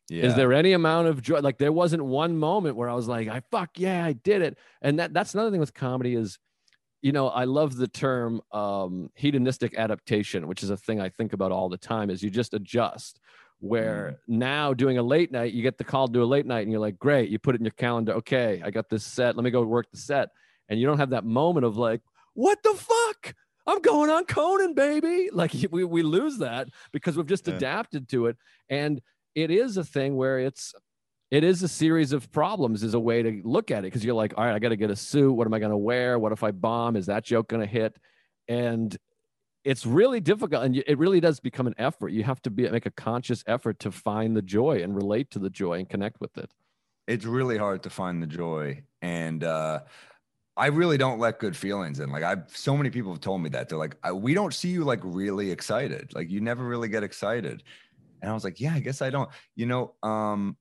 Yeah. 0.09 0.25
Is 0.25 0.35
there 0.35 0.53
any 0.53 0.73
amount 0.73 1.07
of 1.07 1.21
joy? 1.21 1.39
Like 1.39 1.57
there 1.57 1.71
wasn't 1.71 2.03
one 2.05 2.37
moment 2.37 2.75
where 2.75 2.89
I 2.89 2.93
was 2.93 3.07
like, 3.07 3.27
I 3.27 3.41
fuck 3.51 3.71
yeah, 3.77 4.05
I 4.05 4.13
did 4.13 4.41
it. 4.41 4.57
And 4.81 4.99
that 4.99 5.13
that's 5.13 5.33
another 5.33 5.51
thing 5.51 5.59
with 5.59 5.73
comedy 5.73 6.15
is, 6.15 6.39
you 7.01 7.11
know, 7.11 7.27
I 7.27 7.43
love 7.43 7.75
the 7.75 7.87
term 7.87 8.41
um, 8.51 9.09
hedonistic 9.15 9.75
adaptation, 9.77 10.47
which 10.47 10.63
is 10.63 10.69
a 10.69 10.77
thing 10.77 11.01
I 11.01 11.09
think 11.09 11.33
about 11.33 11.51
all 11.51 11.67
the 11.69 11.77
time. 11.77 12.09
Is 12.09 12.23
you 12.23 12.29
just 12.29 12.53
adjust. 12.53 13.19
Where 13.59 14.19
now 14.27 14.75
doing 14.75 14.99
a 14.99 15.01
late 15.03 15.31
night, 15.31 15.51
you 15.51 15.63
get 15.63 15.79
the 15.79 15.83
call 15.83 16.05
to 16.05 16.13
do 16.13 16.21
a 16.21 16.25
late 16.25 16.45
night, 16.45 16.61
and 16.61 16.71
you're 16.71 16.79
like, 16.79 16.99
great, 16.99 17.29
you 17.31 17.39
put 17.39 17.55
it 17.55 17.59
in 17.59 17.65
your 17.65 17.71
calendar. 17.71 18.13
Okay, 18.13 18.61
I 18.63 18.69
got 18.69 18.87
this 18.87 19.03
set. 19.03 19.35
Let 19.35 19.43
me 19.43 19.49
go 19.49 19.63
work 19.63 19.89
the 19.89 19.97
set, 19.97 20.29
and 20.69 20.79
you 20.79 20.85
don't 20.85 20.99
have 20.99 21.09
that 21.09 21.25
moment 21.25 21.65
of 21.65 21.75
like, 21.75 22.01
what 22.35 22.61
the 22.61 22.75
fuck? 22.75 23.33
I'm 23.65 23.81
going 23.81 24.11
on 24.11 24.25
Conan, 24.25 24.75
baby. 24.75 25.29
Like 25.33 25.53
we 25.71 25.83
we 25.83 26.03
lose 26.03 26.37
that 26.37 26.67
because 26.91 27.17
we've 27.17 27.25
just 27.25 27.47
Yeah. 27.47 27.55
adapted 27.55 28.07
to 28.09 28.27
it, 28.27 28.37
and 28.69 29.01
it 29.37 29.51
is 29.51 29.77
a 29.77 29.83
thing 29.83 30.15
where 30.15 30.39
it's 30.39 30.73
it 31.29 31.43
is 31.43 31.61
a 31.61 31.67
series 31.67 32.11
of 32.11 32.31
problems 32.31 32.81
is 32.81 32.95
a 32.95 32.99
way 32.99 33.21
to 33.21 33.41
look 33.43 33.69
at 33.69 33.79
it. 33.79 33.83
Because 33.83 34.03
you're 34.03 34.15
like 34.15 34.33
all 34.35 34.43
right 34.43 34.55
i 34.55 34.59
got 34.59 34.69
to 34.69 34.75
get 34.75 34.89
a 34.89 34.95
suit. 34.95 35.31
What 35.31 35.45
am 35.45 35.53
i 35.53 35.59
going 35.59 35.71
to 35.71 35.77
wear? 35.77 36.17
What 36.17 36.31
if 36.31 36.43
i 36.43 36.51
bomb? 36.51 36.95
Is 36.95 37.05
that 37.05 37.23
joke 37.23 37.47
going 37.47 37.61
to 37.61 37.71
hit? 37.71 37.95
And 38.47 38.97
it's 39.63 39.85
really 39.85 40.21
difficult 40.21 40.63
and 40.63 40.75
it 40.75 40.97
really 40.97 41.19
does 41.19 41.39
become 41.39 41.67
an 41.67 41.75
effort. 41.77 42.09
You 42.09 42.23
have 42.23 42.41
to 42.43 42.49
be 42.49 42.67
make 42.67 42.87
a 42.87 42.91
conscious 42.91 43.43
effort 43.45 43.77
to 43.79 43.91
find 43.91 44.35
the 44.35 44.41
joy 44.41 44.81
and 44.81 44.95
relate 44.95 45.29
to 45.31 45.39
the 45.39 45.51
joy 45.51 45.73
and 45.73 45.87
connect 45.87 46.19
with 46.19 46.35
it. 46.37 46.49
It's 47.05 47.25
really 47.25 47.57
hard 47.57 47.83
to 47.83 47.91
find 47.91 48.21
the 48.23 48.27
joy 48.27 48.81
and 49.03 49.43
uh 49.43 49.81
i 50.55 50.65
really 50.65 50.97
don't 50.97 51.19
let 51.19 51.37
good 51.37 51.55
feelings 51.55 51.99
in. 51.99 52.09
Like 52.09 52.23
i've 52.23 52.45
so 52.57 52.75
many 52.75 52.89
people 52.89 53.11
have 53.11 53.21
told 53.21 53.43
me 53.43 53.49
that. 53.49 53.69
They're 53.69 53.77
like 53.77 53.97
we 54.11 54.33
don't 54.33 54.53
see 54.55 54.69
you 54.69 54.83
like 54.83 55.01
really 55.03 55.51
excited. 55.51 56.15
Like 56.15 56.31
you 56.31 56.41
never 56.41 56.63
really 56.63 56.87
get 56.87 57.03
excited 57.03 57.61
and 58.21 58.31
i 58.31 58.33
was 58.33 58.43
like 58.43 58.59
yeah 58.59 58.73
i 58.73 58.79
guess 58.79 59.01
i 59.01 59.09
don't 59.09 59.29
you 59.55 59.65
know 59.65 59.93
um 60.03 60.57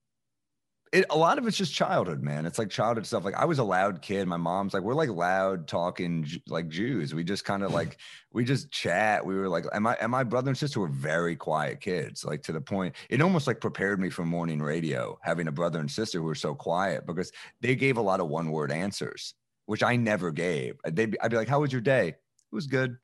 it, 0.92 1.04
a 1.10 1.18
lot 1.18 1.38
of 1.38 1.46
it's 1.46 1.56
just 1.56 1.74
childhood, 1.74 2.22
man. 2.22 2.46
It's 2.46 2.58
like 2.58 2.70
childhood 2.70 3.06
stuff. 3.06 3.24
Like 3.24 3.34
I 3.34 3.44
was 3.44 3.58
a 3.58 3.64
loud 3.64 4.02
kid. 4.02 4.26
My 4.28 4.36
mom's 4.36 4.72
like, 4.72 4.82
we're 4.82 4.94
like 4.94 5.10
loud 5.10 5.66
talking 5.66 6.26
like 6.46 6.68
Jews. 6.68 7.12
We 7.12 7.24
just 7.24 7.44
kind 7.44 7.62
of 7.62 7.72
like 7.72 7.98
we 8.32 8.44
just 8.44 8.70
chat. 8.70 9.26
We 9.26 9.34
were 9.34 9.48
like, 9.48 9.64
and 9.72 9.82
my 9.82 9.96
and 10.00 10.10
my 10.10 10.22
brother 10.22 10.48
and 10.48 10.56
sister 10.56 10.80
were 10.80 10.88
very 10.88 11.34
quiet 11.34 11.80
kids. 11.80 12.24
Like 12.24 12.42
to 12.44 12.52
the 12.52 12.60
point, 12.60 12.94
it 13.10 13.20
almost 13.20 13.46
like 13.46 13.60
prepared 13.60 14.00
me 14.00 14.10
for 14.10 14.24
morning 14.24 14.62
radio, 14.62 15.18
having 15.22 15.48
a 15.48 15.52
brother 15.52 15.80
and 15.80 15.90
sister 15.90 16.18
who 16.18 16.24
were 16.24 16.34
so 16.34 16.54
quiet 16.54 17.04
because 17.06 17.32
they 17.60 17.74
gave 17.74 17.96
a 17.96 18.02
lot 18.02 18.20
of 18.20 18.28
one 18.28 18.50
word 18.50 18.70
answers, 18.70 19.34
which 19.66 19.82
I 19.82 19.96
never 19.96 20.30
gave. 20.30 20.76
They'd 20.86 21.10
be, 21.10 21.20
I'd 21.20 21.30
be 21.30 21.36
like, 21.36 21.48
"How 21.48 21.60
was 21.60 21.72
your 21.72 21.82
day?" 21.82 22.08
It 22.08 22.54
was 22.54 22.68
good. 22.68 22.96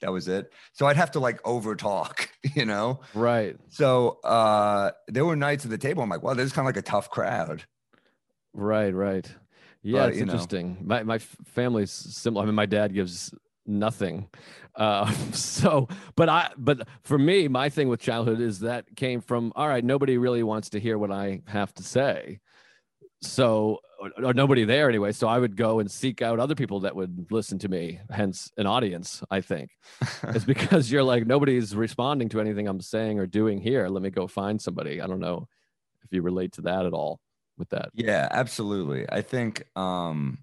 That 0.00 0.12
was 0.12 0.28
it. 0.28 0.52
So 0.72 0.86
I'd 0.86 0.96
have 0.96 1.12
to 1.12 1.20
like 1.20 1.40
over 1.46 1.74
talk, 1.74 2.28
you 2.54 2.64
know. 2.66 3.00
right 3.14 3.56
So 3.68 4.18
uh 4.24 4.90
there 5.08 5.24
were 5.24 5.36
nights 5.36 5.64
at 5.64 5.70
the 5.70 5.78
table. 5.78 6.02
I'm 6.02 6.10
like, 6.10 6.22
wow, 6.22 6.34
this 6.34 6.46
is 6.46 6.52
kind 6.52 6.68
of 6.68 6.74
like 6.74 6.82
a 6.84 6.86
tough 6.86 7.10
crowd. 7.10 7.64
right 8.54 8.94
right 8.94 9.30
yeah 9.82 10.00
But, 10.02 10.08
it's 10.10 10.18
you 10.18 10.24
know. 10.26 10.32
interesting 10.32 10.78
my, 10.82 11.02
my 11.02 11.18
family's 11.18 11.92
similar 11.92 12.42
i 12.42 12.46
mean 12.46 12.54
my 12.54 12.66
dad 12.66 12.92
gives 12.94 13.32
nothing 13.66 14.28
uh 14.76 15.10
so 15.32 15.88
but 16.16 16.28
i 16.28 16.50
but 16.56 16.88
for 17.02 17.18
me 17.18 17.48
my 17.48 17.68
thing 17.68 17.88
with 17.88 18.00
childhood 18.00 18.40
is 18.40 18.60
that 18.60 18.84
came 18.96 19.20
from 19.20 19.52
all 19.56 19.68
right 19.68 19.84
nobody 19.84 20.16
really 20.18 20.42
wants 20.42 20.70
to 20.70 20.80
hear 20.80 20.96
what 20.98 21.10
i 21.12 21.42
have 21.46 21.72
to 21.74 21.82
say 21.82 22.40
so 23.22 23.78
or, 23.98 24.10
or 24.22 24.34
nobody 24.34 24.64
there 24.64 24.88
anyway 24.88 25.12
so 25.12 25.26
i 25.28 25.38
would 25.38 25.56
go 25.56 25.78
and 25.80 25.90
seek 25.90 26.22
out 26.22 26.38
other 26.38 26.54
people 26.54 26.80
that 26.80 26.94
would 26.94 27.26
listen 27.30 27.58
to 27.58 27.68
me 27.68 28.00
hence 28.10 28.50
an 28.56 28.66
audience 28.66 29.22
i 29.30 29.40
think 29.40 29.70
it's 30.32 30.44
because 30.54 30.90
you're 30.90 31.02
like 31.02 31.26
nobody's 31.26 31.74
responding 31.74 32.28
to 32.28 32.40
anything 32.40 32.68
i'm 32.68 32.80
saying 32.80 33.18
or 33.18 33.26
doing 33.26 33.60
here 33.60 33.88
let 33.88 34.02
me 34.02 34.10
go 34.10 34.26
find 34.26 34.60
somebody 34.60 35.00
i 35.00 35.06
don't 35.06 35.20
know 35.20 35.48
if 36.04 36.12
you 36.12 36.22
relate 36.22 36.52
to 36.52 36.62
that 36.62 36.86
at 36.86 36.92
all 36.92 37.20
with 37.58 37.68
that 37.70 37.90
Yeah, 37.92 38.28
absolutely. 38.30 39.06
I 39.10 39.22
think 39.22 39.64
um 39.76 40.38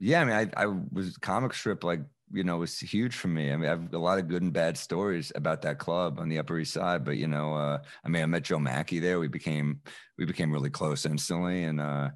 yeah, 0.00 0.20
I 0.20 0.24
mean 0.24 0.34
I 0.34 0.62
I 0.62 0.66
was 0.66 1.16
comic 1.18 1.54
strip 1.54 1.84
like, 1.84 2.00
you 2.32 2.44
know, 2.44 2.58
was 2.58 2.78
huge 2.78 3.14
for 3.16 3.28
me. 3.28 3.52
I 3.52 3.56
mean, 3.56 3.66
I 3.66 3.70
have 3.70 3.92
a 3.94 3.98
lot 3.98 4.18
of 4.18 4.28
good 4.28 4.42
and 4.42 4.52
bad 4.52 4.76
stories 4.76 5.32
about 5.34 5.62
that 5.62 5.78
club 5.78 6.18
on 6.20 6.28
the 6.28 6.38
Upper 6.38 6.58
East 6.58 6.74
Side, 6.74 7.04
but 7.04 7.16
you 7.16 7.28
know, 7.28 7.54
uh 7.54 7.78
I 8.04 8.08
mean, 8.08 8.22
I 8.22 8.26
met 8.26 8.44
Joe 8.44 8.58
Machi 8.58 8.98
there. 9.00 9.18
We 9.20 9.28
became 9.28 9.80
we 10.18 10.24
became 10.26 10.52
really 10.52 10.70
close 10.70 11.06
instantly 11.06 11.64
and 11.64 11.80
uh 11.80 12.10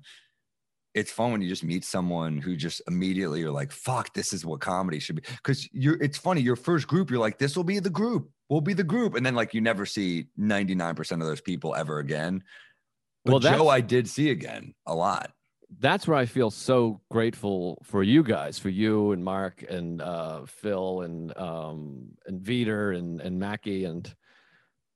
it's 0.95 1.11
fun 1.11 1.33
when 1.33 1.41
you 1.41 1.49
just 1.49 1.65
meet 1.65 1.85
someone 1.85 2.39
who 2.39 2.57
just 2.57 2.83
immediately 2.87 3.41
you're 3.41 3.51
like, 3.51 3.73
fuck, 3.73 4.13
this 4.15 4.33
is 4.33 4.45
what 4.45 4.61
comedy 4.61 4.99
should 4.99 5.17
be. 5.17 5.23
Cause 5.43 5.69
you're 5.73 6.01
it's 6.03 6.19
funny, 6.19 6.41
your 6.41 6.57
first 6.57 6.87
group, 6.87 7.11
you're 7.11 7.21
like, 7.21 7.39
this 7.39 7.57
will 7.57 7.65
be 7.65 7.79
the 7.79 7.91
group. 7.91 8.31
We'll 8.49 8.61
be 8.61 8.75
the 8.75 8.85
group. 8.85 9.15
And 9.15 9.25
then 9.25 9.35
like 9.35 9.55
you 9.55 9.61
never 9.61 9.87
see 9.87 10.27
99% 10.39 11.13
of 11.13 11.27
those 11.27 11.41
people 11.41 11.75
ever 11.75 11.99
again. 11.99 12.43
But 13.25 13.31
Well, 13.33 13.41
Joe, 13.41 13.69
I 13.69 13.81
did 13.81 14.09
see 14.09 14.31
again 14.31 14.75
a 14.87 14.95
lot. 14.95 15.33
that's 15.79 16.07
where 16.07 16.19
I 16.19 16.27
feel 16.27 16.51
so 16.51 17.01
grateful 17.11 17.83
for 17.85 18.03
you 18.03 18.23
guys, 18.23 18.59
for 18.59 18.69
you 18.69 19.13
and 19.13 19.25
Mark 19.25 19.65
and 19.67 20.03
uh, 20.03 20.45
Phil 20.45 21.01
and 21.01 21.35
um, 21.39 22.09
and 22.27 22.43
Vider 22.43 22.95
and 22.99 23.21
and 23.23 23.39
Machi 23.39 23.85
and 23.85 24.15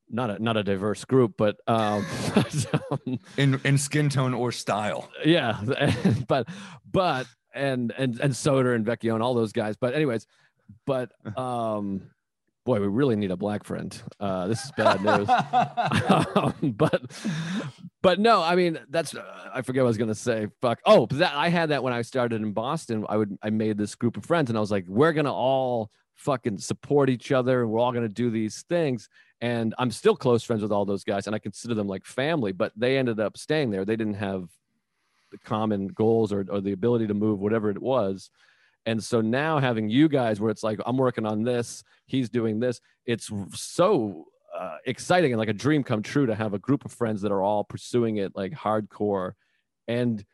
not 0.09 0.31
a 0.31 0.43
not 0.43 0.57
a 0.57 0.63
diverse 0.63 1.05
group, 1.05 1.35
but 1.37 1.57
um, 1.67 2.07
in 3.37 3.61
in 3.65 3.79
skin 3.79 4.09
tone 4.09 4.35
or 4.35 4.53
style. 4.53 5.09
yeah, 5.25 5.61
but 6.29 6.49
but 6.91 7.27
and 7.55 7.93
and 7.97 8.21
and 8.21 8.33
Soder 8.33 8.75
and 8.75 8.85
Vecchio 8.85 9.15
and 9.15 9.23
all 9.23 9.35
those 9.35 9.53
guys. 9.53 9.77
But 9.77 9.95
anyways, 9.95 10.27
but 10.85 11.13
um, 11.39 12.11
boy, 12.65 12.81
we 12.81 12.87
really 12.87 13.17
need 13.17 13.31
a 13.31 13.37
black 13.37 13.65
friend. 13.65 14.01
Uh, 14.21 14.47
this 14.47 14.65
is 14.65 14.73
bad 14.73 15.03
news. 15.03 15.29
um, 16.37 16.75
but 16.77 17.03
but 18.03 18.21
no 18.21 18.41
i 18.41 18.55
mean 18.55 18.79
that's 18.91 19.17
uh, 19.17 19.51
i 19.53 19.63
forget 19.63 19.83
what 19.83 19.89
i 19.89 19.91
was 19.91 19.99
going 19.99 20.07
to 20.07 20.15
say 20.15 20.47
fuck 20.61 20.79
oh 20.87 21.07
that 21.11 21.35
i 21.35 21.49
had 21.49 21.71
that 21.71 21.83
when 21.83 21.93
i 21.93 22.03
started 22.03 22.41
in 22.41 22.53
boston 22.53 23.05
i 23.09 23.17
would 23.17 23.37
i 23.43 23.51
made 23.51 23.77
this 23.77 23.97
group 23.97 24.17
of 24.17 24.25
friends 24.25 24.49
and 24.49 24.57
i 24.57 24.61
was 24.61 24.71
like 24.71 24.85
we're 24.87 25.13
going 25.13 25.25
to 25.25 25.33
all 25.33 25.91
fucking 26.15 26.57
support 26.57 27.11
each 27.11 27.33
other 27.33 27.63
and 27.63 27.71
we're 27.71 27.81
all 27.81 27.91
going 27.91 28.07
to 28.07 28.09
do 28.09 28.31
these 28.31 28.65
things 28.69 29.09
and 29.41 29.75
i'm 29.79 29.91
still 29.91 30.17
close 30.17 30.43
friends 30.43 30.63
with 30.63 30.73
all 30.73 30.85
those 30.85 31.05
guys 31.05 31.27
and 31.27 31.37
i 31.37 31.39
consider 31.39 31.75
them 31.75 31.87
like 31.87 32.05
family 32.05 32.53
but 32.53 32.73
they 32.77 32.99
ended 32.99 33.21
up 33.21 33.37
staying 33.37 33.71
there. 33.71 33.85
They 33.85 33.97
didn't 33.97 34.15
have 34.15 34.49
the 35.31 35.39
common 35.39 35.89
goals 35.89 36.33
or, 36.33 36.47
or 36.51 36.61
the 36.61 36.73
ability 36.73 37.07
to 37.09 37.15
move 37.15 37.41
whatever 37.41 37.71
it 37.71 37.81
was. 37.81 38.31
And 38.87 39.03
so 39.03 39.21
now 39.21 39.59
having 39.59 39.89
you 39.89 40.09
guys 40.09 40.41
where 40.41 40.51
it's 40.51 40.63
like 40.63 40.79
i'm 40.87 40.97
working 40.97 41.27
on 41.27 41.43
this 41.43 41.83
he's 42.07 42.29
doing 42.29 42.61
this 42.61 42.81
it's 43.05 43.31
so 43.53 44.27
uh, 44.57 44.79
exciting 44.87 45.33
and 45.33 45.39
like 45.39 45.49
a 45.49 45.53
dream 45.53 45.83
come 45.83 46.03
true 46.03 46.27
to 46.27 46.35
have 46.35 46.55
a 46.55 46.59
group 46.59 46.85
of 46.85 46.93
friends 46.93 47.21
that 47.23 47.33
are 47.33 47.43
all 47.43 47.65
pursuing 47.65 48.17
it 48.17 48.35
like 48.35 48.53
hardcore. 48.53 49.33
And 49.87 50.25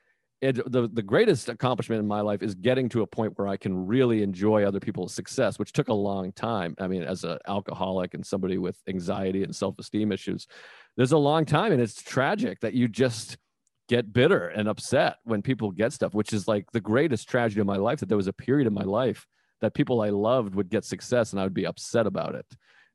it, 0.43 0.57
the, 0.71 0.89
the 0.93 1.03
greatest 1.03 1.49
accomplishment 1.49 2.01
in 2.01 2.09
my 2.09 2.21
life 2.21 2.43
is 2.43 2.57
getting 2.57 2.89
to 2.89 3.03
a 3.03 3.07
point 3.07 3.39
where 3.39 3.47
I 3.47 3.57
can 3.57 3.87
really 3.87 4.25
enjoy 4.25 4.65
other 4.65 4.81
people's 4.81 5.15
success, 5.15 5.57
which 5.57 5.73
took 5.73 5.87
a 5.87 5.95
long 5.95 6.33
time. 6.33 6.75
I 6.81 6.89
mean, 6.89 7.05
as 7.05 7.23
an 7.23 7.39
alcoholic 7.47 8.15
and 8.15 8.27
somebody 8.27 8.59
with 8.59 8.77
anxiety 8.89 9.45
and 9.45 9.55
self 9.55 9.79
esteem 9.79 10.11
issues, 10.11 10.49
there's 10.97 11.13
a 11.13 11.19
long 11.19 11.45
time. 11.45 11.71
And 11.71 11.81
it's 11.81 12.03
tragic 12.03 12.59
that 12.61 12.75
you 12.75 12.89
just 12.89 13.39
get 13.89 14.13
bitter 14.13 14.49
and 14.49 14.69
upset 14.69 15.19
when 15.23 15.43
people 15.43 15.71
get 15.71 15.93
stuff, 15.93 16.13
which 16.13 16.33
is 16.33 16.49
like 16.49 16.67
the 16.73 16.81
greatest 16.81 17.29
tragedy 17.29 17.61
of 17.61 17.69
my 17.69 17.77
life. 17.77 18.01
That 18.01 18.09
there 18.09 18.17
was 18.17 18.27
a 18.27 18.33
period 18.33 18.67
in 18.67 18.75
my 18.75 18.83
life 18.83 19.29
that 19.61 19.75
people 19.75 20.01
I 20.01 20.11
loved 20.11 20.57
would 20.57 20.71
get 20.71 20.85
success 20.85 21.31
and 21.33 21.41
I 21.41 21.45
would 21.45 21.55
be 21.55 21.67
upset 21.67 22.09
about 22.09 22.35
it. 22.35 22.47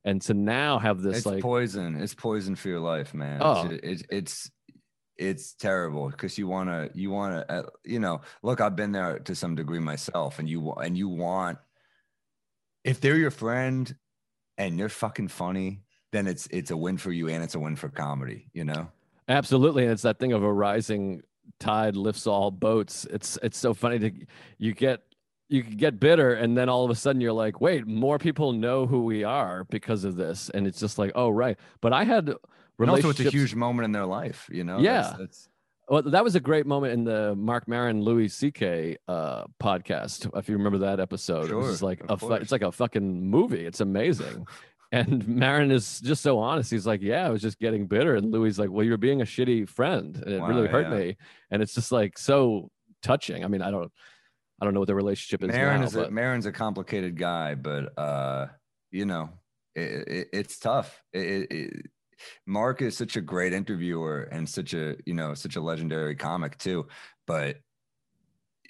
And 0.03 0.21
to 0.23 0.33
now 0.33 0.79
have 0.79 1.01
this 1.01 1.17
it's 1.17 1.25
like 1.25 1.41
poison. 1.41 2.01
It's 2.01 2.13
poison 2.13 2.57
for 2.57 2.67
your 2.67 2.81
life, 2.81 3.13
man. 3.13 3.39
Oh. 3.41 3.69
It's, 3.69 3.83
it's, 3.83 4.03
it's 4.09 4.51
it's 5.17 5.53
terrible 5.53 6.09
because 6.09 6.37
you 6.37 6.47
want 6.47 6.69
to 6.69 6.89
you 6.93 7.09
want 7.09 7.33
to 7.33 7.53
uh, 7.53 7.63
you 7.83 7.99
know 7.99 8.21
look 8.43 8.61
i've 8.61 8.75
been 8.75 8.91
there 8.91 9.19
to 9.19 9.35
some 9.35 9.55
degree 9.55 9.79
myself 9.79 10.39
and 10.39 10.47
you 10.47 10.71
and 10.73 10.97
you 10.97 11.09
want 11.09 11.57
if 12.83 13.01
they're 13.01 13.17
your 13.17 13.31
friend 13.31 13.95
and 14.57 14.77
you're 14.77 14.89
fucking 14.89 15.27
funny 15.27 15.81
then 16.11 16.27
it's 16.27 16.47
it's 16.51 16.71
a 16.71 16.77
win 16.77 16.97
for 16.97 17.11
you 17.11 17.27
and 17.29 17.43
it's 17.43 17.55
a 17.55 17.59
win 17.59 17.75
for 17.75 17.89
comedy 17.89 18.49
you 18.53 18.63
know 18.63 18.87
Absolutely, 19.29 19.83
and 19.83 19.91
it's 19.91 20.03
that 20.03 20.19
thing 20.19 20.31
of 20.31 20.43
a 20.43 20.51
rising 20.51 21.21
tide 21.59 21.95
lifts 21.95 22.27
all 22.27 22.49
boats. 22.49 23.05
It's 23.11 23.37
it's 23.43 23.57
so 23.57 23.73
funny 23.73 23.99
to 23.99 24.11
you 24.57 24.73
get 24.73 25.01
you 25.49 25.63
get 25.63 25.99
bitter, 25.99 26.33
and 26.33 26.57
then 26.57 26.69
all 26.69 26.85
of 26.85 26.91
a 26.91 26.95
sudden 26.95 27.21
you're 27.21 27.33
like, 27.33 27.59
wait, 27.59 27.85
more 27.85 28.17
people 28.19 28.53
know 28.53 28.85
who 28.85 29.03
we 29.03 29.23
are 29.25 29.65
because 29.65 30.05
of 30.05 30.15
this, 30.15 30.49
and 30.53 30.65
it's 30.65 30.79
just 30.79 30.97
like, 30.97 31.11
oh 31.15 31.29
right. 31.29 31.57
But 31.81 31.91
I 31.91 32.05
had 32.05 32.33
and 32.79 32.89
also 32.89 33.09
it's 33.09 33.19
a 33.19 33.29
huge 33.29 33.55
moment 33.55 33.85
in 33.85 33.91
their 33.91 34.05
life 34.05 34.47
you 34.51 34.63
know 34.63 34.79
Yeah. 34.79 35.01
That's- 35.01 35.17
that's- 35.17 35.49
Well, 35.89 36.01
that 36.01 36.23
was 36.23 36.35
a 36.35 36.41
great 36.41 36.65
moment 36.65 36.91
in 36.93 37.05
the 37.05 37.33
Marc 37.35 37.65
Maron 37.67 38.01
Louis 38.01 38.27
C.K. 38.27 38.97
Uh, 39.07 39.45
podcast. 39.61 40.29
If 40.37 40.49
you 40.49 40.57
remember 40.57 40.79
that 40.79 40.99
episode, 40.99 41.49
it 41.49 41.55
was 41.55 41.79
Sure, 41.79 41.87
like 41.87 42.03
a 42.09 42.17
fu- 42.17 42.33
it's 42.33 42.51
like 42.51 42.61
a 42.61 42.73
fucking 42.73 43.23
movie. 43.29 43.65
It's 43.65 43.79
amazing. 43.79 44.45
and 44.91 45.25
Maron 45.25 45.71
is 45.71 46.01
just 46.01 46.21
so 46.23 46.39
honest. 46.39 46.71
He's 46.71 46.85
like, 46.85 47.01
"Yeah, 47.01 47.25
I 47.25 47.29
was 47.29 47.41
just 47.41 47.57
getting 47.57 47.87
bitter," 47.87 48.15
and 48.17 48.31
Louis 48.33 48.59
like, 48.59 48.69
"Well, 48.69 48.85
you're 48.85 48.97
being 48.97 49.21
a 49.21 49.25
shitty 49.25 49.69
friend, 49.69 50.17
and 50.17 50.33
it 50.33 50.41
really 50.41 50.67
hurt 50.67 50.89
yeah. 50.91 50.97
me." 50.97 51.17
And 51.51 51.61
it's 51.61 51.73
just 51.73 51.93
like 51.93 52.17
so 52.17 52.69
touching. 53.01 53.45
I 53.45 53.47
mean, 53.47 53.61
I 53.61 53.71
don't, 53.71 53.89
I 54.59 54.65
don't 54.65 54.73
know 54.73 54.81
what 54.81 54.87
their 54.87 54.95
relationship 54.97 55.41
is 55.41 55.55
Maron 55.55 55.79
now, 55.79 55.87
is 55.87 55.93
but 55.93 56.09
a 56.09 56.11
Maron's 56.11 56.47
a 56.47 56.51
complicated 56.51 57.17
guy, 57.17 57.55
but 57.55 57.97
uh, 57.97 58.47
you 58.91 59.05
know, 59.05 59.29
it, 59.73 60.05
it, 60.07 60.27
it's 60.33 60.59
tough. 60.59 61.01
It- 61.13 61.87
Marc 62.45 62.81
is 62.81 62.97
such 62.97 63.15
a 63.15 63.21
great 63.21 63.53
interviewer 63.53 64.23
and 64.31 64.47
such 64.47 64.73
a 64.73 64.95
you 65.05 65.13
know 65.13 65.33
such 65.33 65.55
a 65.55 65.61
legendary 65.61 66.15
comic 66.15 66.57
too, 66.57 66.87
but 67.25 67.57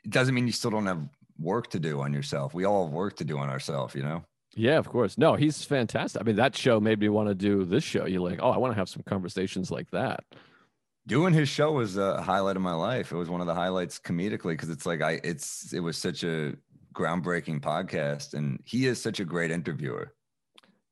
it 0.04 0.10
doesn't 0.10 0.36
mean 0.36 0.48
you 0.48 0.54
still 0.54 0.72
don't 0.72 0.86
have 0.86 1.08
work 1.40 1.70
to 1.72 1.80
do 1.80 2.02
on 2.02 2.14
yourself. 2.14 2.54
We 2.54 2.66
all 2.66 2.86
have 2.86 2.94
work 2.94 3.18
to 3.18 3.26
do 3.26 3.38
on 3.38 3.50
ourselves, 3.50 3.96
you 3.96 4.04
know. 4.04 4.24
yeah, 4.56 4.78
of 4.78 4.90
course. 4.90 5.18
No, 5.18 5.36
he's 5.36 5.64
fantastic. 5.64 6.22
I 6.22 6.26
mean, 6.26 6.38
that 6.38 6.56
show 6.56 6.80
made 6.80 7.00
me 7.00 7.10
want 7.10 7.30
to 7.30 7.36
do 7.36 7.64
this 7.64 7.84
show. 7.84 8.06
You're 8.06 8.28
like, 8.28 8.40
oh, 8.42 8.50
I 8.50 8.58
want 8.58 8.74
to 8.74 8.78
have 8.78 8.90
some 8.90 9.04
conversations 9.04 9.70
like 9.70 9.92
that. 9.92 10.24
Doing 11.06 11.34
his 11.34 11.48
show 11.48 11.72
was 11.72 11.96
a 11.98 12.22
highlight 12.22 12.58
of 12.58 12.62
my 12.62 12.74
life. 12.74 13.12
It 13.12 13.16
was 13.16 13.30
one 13.30 13.40
of 13.40 13.48
the 13.48 13.54
highlights 13.54 14.00
comedically 14.00 14.54
because 14.54 14.70
it's 14.70 14.86
like 14.86 15.02
I 15.02 15.22
it's 15.24 15.72
it 15.74 15.80
was 15.80 15.98
such 15.98 16.24
a 16.24 16.56
groundbreaking 16.94 17.62
podcast, 17.62 18.34
and 18.34 18.60
he 18.66 18.88
is 18.88 19.02
such 19.02 19.20
a 19.20 19.26
great 19.26 19.52
interviewer. 19.52 20.14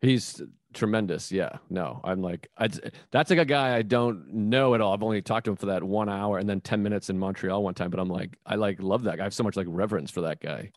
He's 0.06 0.41
tremendous. 0.74 1.32
Yeah. 1.32 1.58
No, 1.70 2.01
I'm 2.03 2.22
like, 2.22 2.49
I, 2.58 2.70
that's 3.12 3.30
like 3.30 3.39
a 3.39 3.45
guy 3.45 3.76
I 3.76 3.82
don't 3.82 4.32
know 4.32 4.76
at 4.76 4.82
all. 4.82 4.93
I've 4.93 5.03
only 5.03 5.22
talked 5.22 5.45
to 5.45 5.51
him 5.51 5.58
for 5.58 5.68
that 5.68 5.84
one 5.84 6.10
hour 6.10 6.38
and 6.38 6.47
then 6.47 6.62
10 6.62 6.84
minutes 6.84 7.10
in 7.10 7.18
Montreal 7.18 7.64
one 7.64 7.74
time, 7.74 7.89
but 7.89 7.99
I'm 7.99 8.10
like, 8.10 8.38
I 8.45 8.56
like 8.56 8.82
love 8.82 9.03
that 9.03 9.18
guy. 9.18 9.24
I 9.24 9.26
have 9.26 9.34
so 9.34 9.43
much 9.43 9.56
like 9.56 9.68
reverence 9.70 10.12
for 10.12 10.22
that 10.22 10.41
guy. 10.41 10.72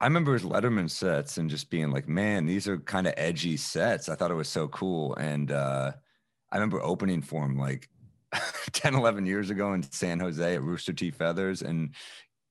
I 0.00 0.06
remember 0.06 0.32
his 0.32 0.42
Letterman 0.42 0.90
sets 0.90 1.38
and 1.38 1.50
just 1.50 1.70
being 1.70 1.90
like, 1.90 2.08
man, 2.08 2.46
these 2.46 2.66
are 2.66 2.78
kind 2.78 3.06
of 3.06 3.14
edgy 3.16 3.56
sets. 3.56 4.08
I 4.08 4.16
thought 4.16 4.30
it 4.30 4.34
was 4.34 4.48
so 4.48 4.66
cool. 4.68 5.14
And 5.14 5.52
uh, 5.52 5.92
I 6.50 6.56
remember 6.56 6.82
opening 6.82 7.22
for 7.22 7.44
him 7.44 7.56
like 7.56 7.88
10, 8.72 8.94
11 8.94 9.26
years 9.26 9.50
ago 9.50 9.74
in 9.74 9.82
San 9.92 10.18
Jose 10.18 10.54
at 10.54 10.62
Rooster 10.62 10.92
T. 10.92 11.10
Feathers. 11.10 11.62
And 11.62 11.94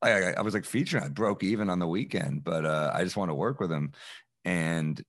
I, 0.02 0.12
I, 0.12 0.32
I 0.38 0.42
was 0.42 0.54
like 0.54 0.64
featuring, 0.64 1.04
I 1.04 1.10
broke 1.10 1.44
even 1.44 1.70
on 1.70 1.80
the 1.80 1.88
weekend, 1.88 2.44
but 2.44 2.66
uh, 2.66 2.92
I 2.94 3.04
just 3.04 3.18
want 3.18 3.30
to 3.30 3.36
work 3.36 3.60
with 3.60 3.72
him. 3.72 3.92
And 4.46 5.02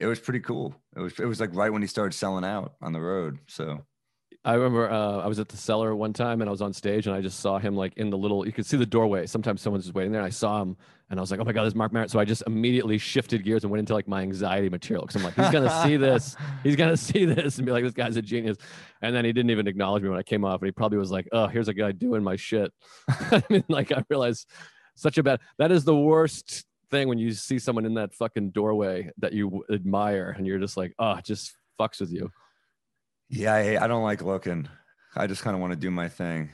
it 0.00 0.06
was 0.06 0.18
pretty 0.18 0.40
cool. 0.40 0.74
It 0.96 1.00
was, 1.00 1.18
it 1.20 1.26
was 1.26 1.40
like 1.40 1.54
right 1.54 1.72
when 1.72 1.82
he 1.82 1.88
started 1.88 2.16
selling 2.16 2.44
out 2.44 2.74
on 2.80 2.92
the 2.92 3.00
road. 3.00 3.38
So 3.46 3.84
I 4.42 4.54
remember 4.54 4.90
uh, 4.90 5.18
I 5.18 5.26
was 5.26 5.38
at 5.38 5.48
the 5.48 5.58
cellar 5.58 5.94
one 5.94 6.14
time 6.14 6.40
and 6.40 6.48
I 6.48 6.50
was 6.50 6.62
on 6.62 6.72
stage 6.72 7.06
and 7.06 7.14
I 7.14 7.20
just 7.20 7.40
saw 7.40 7.58
him 7.58 7.76
like 7.76 7.98
in 7.98 8.08
the 8.08 8.16
little, 8.16 8.46
you 8.46 8.52
could 8.52 8.64
see 8.64 8.78
the 8.78 8.86
doorway. 8.86 9.26
Sometimes 9.26 9.60
someone's 9.60 9.84
just 9.84 9.94
waiting 9.94 10.12
there. 10.12 10.22
And 10.22 10.26
I 10.26 10.30
saw 10.30 10.62
him 10.62 10.78
and 11.10 11.20
I 11.20 11.22
was 11.22 11.30
like, 11.30 11.40
oh 11.40 11.44
my 11.44 11.52
God, 11.52 11.64
there's 11.64 11.74
Marc 11.74 11.92
Maron. 11.92 12.08
So 12.08 12.18
I 12.18 12.24
just 12.24 12.42
immediately 12.46 12.96
shifted 12.96 13.44
gears 13.44 13.64
and 13.64 13.70
went 13.70 13.80
into 13.80 13.92
like 13.92 14.08
my 14.08 14.22
anxiety 14.22 14.70
material 14.70 15.04
because 15.04 15.16
I'm 15.16 15.24
like, 15.24 15.34
he's 15.34 15.50
going 15.50 15.68
to 15.68 15.82
see 15.82 15.98
this. 15.98 16.36
He's 16.62 16.76
going 16.76 16.90
to 16.90 16.96
see 16.96 17.26
this 17.26 17.58
and 17.58 17.66
be 17.66 17.72
like, 17.72 17.84
this 17.84 17.92
guy's 17.92 18.16
a 18.16 18.22
genius. 18.22 18.56
And 19.02 19.14
then 19.14 19.24
he 19.26 19.32
didn't 19.32 19.50
even 19.50 19.66
acknowledge 19.66 20.02
me 20.02 20.08
when 20.08 20.18
I 20.18 20.22
came 20.22 20.44
off. 20.44 20.60
And 20.60 20.68
he 20.68 20.72
probably 20.72 20.98
was 20.98 21.10
like, 21.10 21.28
oh, 21.32 21.46
here's 21.46 21.68
a 21.68 21.74
guy 21.74 21.92
doing 21.92 22.22
my 22.22 22.36
shit. 22.36 22.72
I 23.08 23.42
mean, 23.50 23.64
like, 23.68 23.92
I 23.92 24.04
realized 24.08 24.46
such 24.94 25.18
a 25.18 25.22
bad, 25.22 25.40
that 25.58 25.70
is 25.70 25.84
the 25.84 25.96
worst 25.96 26.64
thing 26.90 27.08
when 27.08 27.18
you 27.18 27.32
see 27.32 27.58
someone 27.58 27.84
in 27.84 27.94
that 27.94 28.12
fucking 28.14 28.50
doorway 28.50 29.10
that 29.18 29.32
you 29.32 29.64
admire 29.72 30.34
and 30.36 30.46
you're 30.46 30.58
just 30.58 30.76
like, 30.76 30.94
oh, 30.98 31.18
just 31.22 31.54
fucks 31.80 32.00
with 32.00 32.12
you. 32.12 32.30
yeah, 33.28 33.54
I, 33.54 33.84
I 33.84 33.86
don't 33.86 34.02
like 34.02 34.22
looking. 34.22 34.68
I 35.16 35.26
just 35.26 35.42
kind 35.42 35.54
of 35.54 35.60
want 35.60 35.72
to 35.72 35.78
do 35.78 35.90
my 35.90 36.08
thing. 36.08 36.50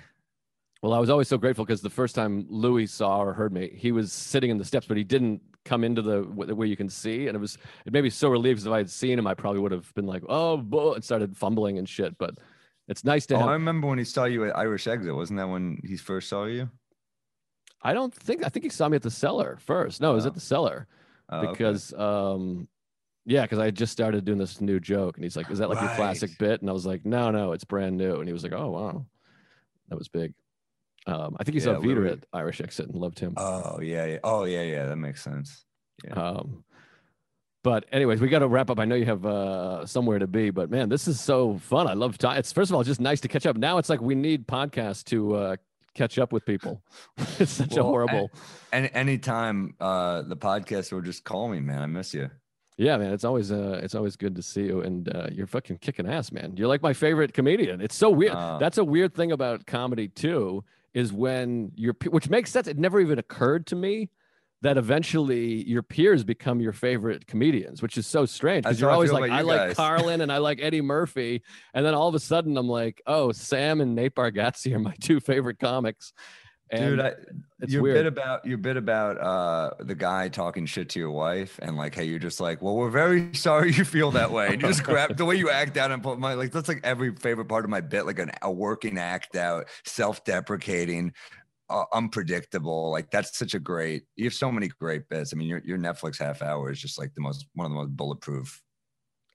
Well, 0.83 0.93
I 0.93 0.99
was 0.99 1.11
always 1.11 1.29
so 1.29 1.39
grateful 1.39 1.65
because 1.65 1.81
the 1.81 1.91
first 1.91 2.15
time 2.15 2.47
Louis 2.49 2.87
saw 2.87 3.19
or 3.21 3.33
heard 3.33 3.53
me, 3.53 3.71
he 3.75 3.93
was 3.93 4.13
sitting 4.13 4.51
in 4.51 4.59
the 4.59 4.65
steps, 4.65 4.87
but 4.87 4.97
he 4.97 5.05
didn't 5.05 5.41
come 5.65 5.83
into 5.83 6.01
the 6.03 6.21
wh- 6.23 6.57
where 6.57 6.67
you 6.67 6.77
can 6.77 6.89
see, 6.89 7.27
and 7.27 7.35
it 7.37 7.41
was 7.41 7.59
it 7.87 7.93
made 7.93 8.05
me 8.05 8.11
so 8.11 8.29
relieved 8.29 8.57
because 8.59 8.67
if 8.67 8.73
I 8.73 8.79
had 8.79 8.91
seen 8.91 9.19
him, 9.19 9.27
I 9.27 9.35
probably 9.35 9.61
would 9.61 9.73
have 9.73 9.93
been 9.95 10.07
like, 10.07 10.23
oh, 10.29 10.59
bull, 10.59 10.95
and 10.95 11.03
started 11.03 11.37
fumbling 11.37 11.79
and 11.79 11.89
shit. 11.89 12.17
But 12.19 12.35
it's 12.89 13.05
nice 13.05 13.27
to 13.27 13.35
Oh, 13.35 13.39
have. 13.39 13.49
I 13.49 13.53
remember 13.55 13.89
when 13.89 13.99
he 13.99 14.05
saw 14.05 14.25
you 14.27 14.45
at 14.45 14.57
Irish 14.57 14.87
Exit. 14.87 15.15
Wasn't 15.15 15.39
that 15.39 15.49
when 15.49 15.81
he 15.85 15.97
first 15.97 16.29
saw 16.29 16.45
you? 16.45 16.71
I 17.83 17.93
don't 17.93 18.13
think 18.15 18.45
I 18.45 18.49
think 18.49 18.65
he 18.65 18.71
saw 18.71 18.89
me 18.89 18.97
at 18.97 19.03
the 19.03 19.11
cellar 19.11 19.59
first. 19.61 20.01
No, 20.01 20.13
it 20.13 20.15
was 20.15 20.25
Oh. 20.27 20.29
at 20.29 20.35
the 20.35 20.41
cellar 20.41 20.87
Oh, 21.29 21.39
okay. 21.41 21.51
because 21.53 21.93
um 21.95 22.69
yeah, 23.29 23.43
because 23.43 23.59
I 23.59 23.71
just 23.73 23.93
started 23.93 24.25
doing 24.25 24.39
this 24.39 24.61
new 24.61 24.79
joke, 24.79 25.17
and 25.17 25.25
he's 25.25 25.37
like, 25.37 25.51
"Is 25.51 25.59
that 25.59 25.69
like 25.69 25.81
your 25.81 25.91
classic 25.97 26.31
bit?" 26.39 26.61
And 26.61 26.71
I 26.71 26.73
was 26.73 26.87
like, 26.87 27.05
"No, 27.05 27.31
no, 27.33 27.51
it's 27.53 27.65
brand 27.65 27.97
new." 27.97 28.17
And 28.21 28.29
he 28.29 28.33
was 28.33 28.45
like, 28.45 28.53
"Oh 28.53 28.71
wow, 28.71 29.05
that 29.89 29.99
was 29.99 30.07
big." 30.09 30.33
Um, 31.09 31.37
I 31.39 31.43
think 31.45 31.55
he 31.55 31.61
saw 31.61 31.73
Yeah, 31.73 31.79
Peter 31.81 32.01
Louis- 32.03 32.11
at 32.13 32.25
Irish 32.33 32.61
Exit 32.61 32.87
and 32.89 32.95
loved 33.01 33.19
him. 33.19 33.35
Oh 33.37 33.81
yeah, 33.81 34.05
yeah. 34.07 34.19
Oh 34.23 34.45
yeah, 34.45 34.63
yeah. 34.63 34.87
That 34.87 34.97
makes 34.97 35.23
sense. 35.23 35.65
Yeah. 36.05 36.13
Um, 36.13 36.63
but 37.65 37.85
anyways, 37.91 38.21
we 38.21 38.29
got 38.29 38.41
to 38.41 38.49
wrap 38.49 38.71
up. 38.71 38.79
I 38.79 38.85
know 38.85 38.95
you 38.95 39.07
have 39.07 39.27
uh, 39.27 39.87
somewhere 39.87 40.21
to 40.21 40.29
be, 40.29 40.51
but 40.51 40.71
man, 40.71 40.89
this 40.89 41.09
is 41.09 41.21
so 41.21 41.59
fun. 41.59 41.89
I 41.89 41.95
love 41.95 42.17
time. 42.19 42.39
It's 42.39 42.53
first 42.53 42.71
of 42.71 42.77
all 42.77 42.85
just 42.85 43.01
nice 43.01 43.21
to 43.23 43.29
catch 43.29 43.45
up. 43.45 43.57
Now 43.57 43.79
it's 43.79 43.89
like 43.89 44.01
we 44.01 44.15
need 44.15 44.47
podcasts 44.47 45.03
to 45.07 45.35
uh, 45.35 45.57
catch 45.97 46.19
up 46.19 46.33
with 46.33 46.45
people. 46.45 46.83
it's 47.39 47.53
such 47.53 47.77
a 47.77 47.83
horrible. 47.83 48.31
And 48.73 48.91
anytime 48.95 49.75
uh 49.81 50.23
the 50.23 50.37
podcast 50.37 50.93
will 50.93 51.01
just 51.03 51.25
call 51.25 51.49
me, 51.49 51.61
man. 51.61 51.83
I 51.83 51.87
miss 51.87 52.15
you. 52.15 52.31
Yeah, 52.79 52.99
man, 52.99 53.15
it's 53.15 53.25
always 53.25 53.51
uh, 53.51 53.81
it's 53.83 53.95
always 53.95 54.17
good 54.17 54.37
to 54.37 54.43
see 54.43 54.65
you, 54.65 54.83
and 54.83 55.09
uh, 55.09 55.29
you're 55.33 55.47
fucking 55.47 55.79
kicking 55.79 56.07
ass, 56.07 56.31
man. 56.31 56.53
You're 56.59 56.69
like 56.69 56.83
my 56.83 56.93
favorite 56.93 57.33
comedian. 57.33 57.81
It's 57.81 57.97
so 57.97 58.11
weird. 58.11 58.33
Uh, 58.33 58.59
That's 58.59 58.77
a 58.77 58.85
weird 58.85 59.15
thing 59.15 59.33
about 59.33 59.65
comedy 59.65 60.09
too, 60.09 60.63
is 60.93 61.11
when 61.11 61.73
your 61.75 61.95
pe- 61.95 62.11
which 62.11 62.29
makes 62.29 62.51
sense. 62.51 62.69
It 62.69 62.77
never 62.79 63.01
even 63.01 63.19
occurred 63.19 63.67
to 63.69 63.77
me 63.77 64.11
that 64.67 64.77
eventually 64.77 65.63
your 65.69 65.83
peers 65.83 66.25
become 66.25 66.61
your 66.61 66.73
favorite 66.73 67.29
comedians, 67.29 67.83
which 67.83 67.97
is 67.97 68.05
so 68.05 68.27
strange 68.27 68.65
because 68.65 68.81
you're 68.81 68.91
always 68.91 69.13
like, 69.13 69.31
about 69.31 69.37
I 69.37 69.41
you 69.41 69.47
like. 69.47 69.77
Carlin 69.77 70.21
and 70.21 70.33
I 70.33 70.39
like 70.39 70.59
Eddie 70.61 70.81
Murphy, 70.81 71.43
and 71.73 71.87
then 71.87 71.95
all 71.95 72.09
of 72.09 72.17
a 72.17 72.21
sudden 72.21 72.57
I'm 72.57 72.69
like, 72.69 73.01
oh, 73.07 73.31
Sam 73.31 73.81
and 73.81 73.95
Nate 73.95 74.17
Bargatze 74.17 74.75
are 74.75 74.81
my 74.81 74.95
two 75.01 75.21
favorite 75.21 75.61
comics. 75.61 76.13
And 76.69 76.97
Dude, 76.97 77.01
I, 77.01 77.13
it's 77.61 77.73
your 77.73 77.83
weird. 77.83 77.95
bit 77.95 78.07
about 78.07 78.45
your 78.45 78.59
bit 78.59 78.77
about 78.77 79.21
uh 79.21 79.71
the 79.85 79.95
guy 79.95 80.29
talking 80.29 80.67
shit 80.67 80.89
to 80.91 80.99
your 80.99 81.13
wife 81.13 81.61
and 81.63 81.77
like 81.77 81.95
hey 81.95 82.03
you're 82.03 82.19
just 82.19 82.41
like 82.41 82.61
well 82.61 82.75
we're 82.75 82.91
very 82.91 83.33
sorry 83.35 83.73
you 83.73 83.85
feel 83.85 84.11
that 84.11 84.33
way 84.33 84.49
and 84.49 84.61
you 84.61 84.67
just 84.67 84.83
grab 84.83 85.17
the 85.17 85.25
way 85.25 85.37
you 85.37 85.49
act 85.49 85.77
out 85.77 85.93
and 85.93 86.03
put 86.03 86.19
my 86.19 86.35
like 86.35 86.51
that's 86.51 86.67
like 86.67 86.81
every 86.83 87.15
favorite 87.15 87.45
part 87.45 87.65
of 87.65 87.71
my 87.71 87.81
bit 87.81 88.05
like 88.05 88.19
an, 88.19 88.33
a 88.43 88.51
working 88.51 88.99
act 88.99 89.37
out 89.37 89.69
self-deprecating 89.85 91.13
uh, 91.69 91.85
unpredictable. 91.93 92.91
Like 92.91 93.11
that's 93.11 93.37
such 93.37 93.55
a 93.55 93.59
great. 93.59 94.05
You 94.17 94.25
have 94.25 94.35
so 94.35 94.51
many 94.51 94.69
great 94.69 95.09
bits. 95.09 95.33
I 95.33 95.37
mean, 95.37 95.49
your 95.49 95.63
your 95.65 95.79
Netflix 95.79 96.19
half 96.19 96.43
hour 96.43 96.71
is 96.71 96.81
just 96.81 96.99
like 96.99 97.15
the 97.15 97.21
most 97.21 97.47
one 97.55 97.67
of 97.67 97.73
the 97.73 97.77
most 97.77 97.97
bulletproof. 97.97 98.63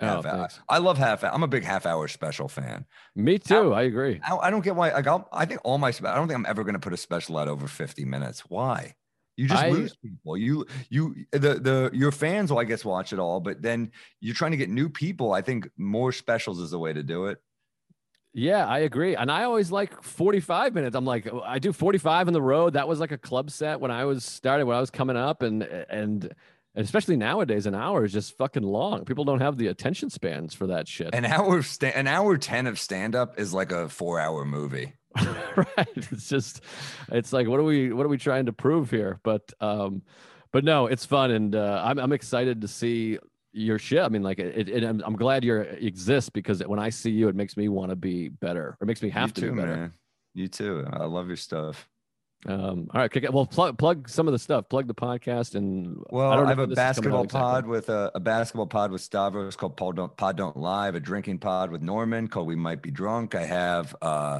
Oh, 0.01 0.07
hour. 0.07 0.23
thanks. 0.23 0.59
I 0.67 0.79
love 0.79 0.97
half. 0.97 1.23
I'm 1.23 1.43
a 1.43 1.47
big 1.47 1.63
half 1.63 1.85
hour 1.85 2.07
special 2.07 2.47
fan. 2.47 2.85
Me 3.15 3.37
too. 3.37 3.73
I 3.73 3.83
agree. 3.83 4.19
I, 4.23 4.35
I 4.35 4.49
don't 4.49 4.63
get 4.63 4.75
why. 4.75 4.91
Like 4.91 5.07
I'll, 5.07 5.27
I 5.31 5.45
think 5.45 5.61
all 5.63 5.77
my. 5.77 5.89
I 5.89 6.15
don't 6.15 6.27
think 6.27 6.37
I'm 6.37 6.45
ever 6.47 6.63
going 6.63 6.73
to 6.73 6.79
put 6.79 6.93
a 6.93 6.97
special 6.97 7.37
out 7.37 7.47
over 7.47 7.67
50 7.67 8.05
minutes. 8.05 8.41
Why? 8.41 8.95
You 9.37 9.47
just 9.47 9.63
I- 9.63 9.69
lose 9.69 9.95
people. 9.95 10.37
You 10.37 10.65
you 10.89 11.15
the 11.31 11.55
the 11.55 11.89
your 11.93 12.11
fans 12.11 12.51
will 12.51 12.59
I 12.59 12.63
guess 12.63 12.83
watch 12.83 13.13
it 13.13 13.19
all, 13.19 13.39
but 13.39 13.61
then 13.61 13.91
you're 14.19 14.35
trying 14.35 14.51
to 14.51 14.57
get 14.57 14.69
new 14.69 14.89
people. 14.89 15.33
I 15.33 15.41
think 15.41 15.69
more 15.77 16.11
specials 16.11 16.59
is 16.59 16.71
the 16.71 16.79
way 16.79 16.93
to 16.93 17.03
do 17.03 17.27
it. 17.27 17.39
Yeah, 18.33 18.65
I 18.65 18.79
agree. 18.79 19.15
And 19.15 19.29
I 19.29 19.43
always 19.43 19.71
like 19.71 20.01
45 20.01 20.73
minutes. 20.73 20.95
I'm 20.95 21.05
like, 21.05 21.27
I 21.43 21.59
do 21.59 21.73
45 21.73 22.27
on 22.27 22.33
the 22.33 22.41
road. 22.41 22.73
That 22.73 22.87
was 22.87 22.99
like 22.99 23.11
a 23.11 23.17
club 23.17 23.51
set 23.51 23.79
when 23.79 23.91
I 23.91 24.05
was 24.05 24.23
started, 24.23 24.65
when 24.65 24.77
I 24.77 24.79
was 24.79 24.89
coming 24.89 25.17
up. 25.17 25.41
And, 25.41 25.63
and, 25.63 26.33
especially 26.75 27.17
nowadays, 27.17 27.65
an 27.65 27.75
hour 27.75 28.05
is 28.05 28.13
just 28.13 28.37
fucking 28.37 28.63
long. 28.63 29.03
People 29.03 29.25
don't 29.25 29.41
have 29.41 29.57
the 29.57 29.67
attention 29.67 30.09
spans 30.09 30.53
for 30.53 30.67
that 30.67 30.87
shit. 30.87 31.13
An 31.13 31.25
hour 31.25 31.57
of 31.57 31.67
sta- 31.67 31.91
an 31.93 32.07
hour 32.07 32.37
10 32.37 32.67
of 32.67 32.79
stand 32.79 33.15
up 33.15 33.37
is 33.37 33.53
like 33.53 33.71
a 33.73 33.89
4 33.89 34.19
hour 34.19 34.45
movie. 34.45 34.93
right. 35.17 35.87
It's 35.95 36.29
just, 36.29 36.61
it's 37.11 37.33
like, 37.33 37.47
what 37.47 37.59
are 37.59 37.63
we, 37.63 37.91
what 37.91 38.05
are 38.05 38.09
we 38.09 38.17
trying 38.17 38.45
to 38.45 38.53
prove 38.53 38.89
here? 38.89 39.19
But, 39.23 39.51
um, 39.59 40.03
but 40.53 40.63
no, 40.63 40.87
it's 40.87 41.05
fun. 41.05 41.31
And, 41.31 41.53
uh, 41.53 41.81
I'm, 41.83 41.99
I'm 41.99 42.13
excited 42.13 42.61
to 42.61 42.69
see 42.69 43.19
your 43.53 43.79
shit. 43.79 43.99
I 43.99 44.09
mean, 44.09 44.23
like 44.23 44.39
it, 44.39 44.69
it 44.69 44.83
I'm, 44.83 45.01
I'm 45.05 45.15
glad 45.15 45.43
you 45.43 45.57
exist 45.57 46.33
because 46.33 46.65
when 46.65 46.79
I 46.79 46.89
see 46.89 47.11
you, 47.11 47.27
it 47.27 47.35
makes 47.35 47.57
me 47.57 47.67
want 47.69 47.89
to 47.89 47.95
be 47.95 48.29
better 48.29 48.77
or 48.79 48.85
makes 48.85 49.01
me 49.01 49.09
have 49.09 49.29
you 49.29 49.33
to 49.33 49.41
too, 49.41 49.51
be 49.51 49.57
better. 49.57 49.75
man. 49.75 49.93
You 50.33 50.47
too. 50.47 50.85
I 50.91 51.05
love 51.05 51.27
your 51.27 51.35
stuff. 51.37 51.87
Um, 52.47 52.89
all 52.93 53.01
right. 53.01 53.33
Well, 53.33 53.45
plug 53.45 53.77
plug 53.77 54.09
some 54.09 54.27
of 54.27 54.31
the 54.31 54.39
stuff. 54.39 54.67
Plug 54.69 54.87
the 54.87 54.95
podcast 54.95 55.55
and 55.55 56.01
Well, 56.09 56.31
I 56.31 56.41
I, 56.43 56.49
have 56.49 56.59
a 56.59 56.65
this 56.65 56.77
is 56.79 56.95
coming 56.95 57.13
out 57.13 57.23
basketball 57.23 57.23
exactly. 57.23 57.39
pod 57.39 57.67
with 57.67 57.89
a, 57.89 58.11
a 58.15 58.19
basketball 58.19 58.67
pod 58.67 58.91
with 58.91 59.01
Stavros 59.01 59.55
called 59.55 59.77
Pod 59.77 59.97
Don't, 59.97 60.17
pod 60.17 60.37
Don't 60.37 60.57
Lie, 60.57 60.87
a 60.89 60.99
drinking 60.99 61.37
pod 61.39 61.71
with 61.71 61.81
Normand 61.81 62.31
called 62.31 62.47
We 62.47 62.55
Might 62.55 62.81
Be 62.81 62.89
Drunk. 62.89 63.35
I 63.35 63.43
have 63.43 63.95
uh 64.01 64.39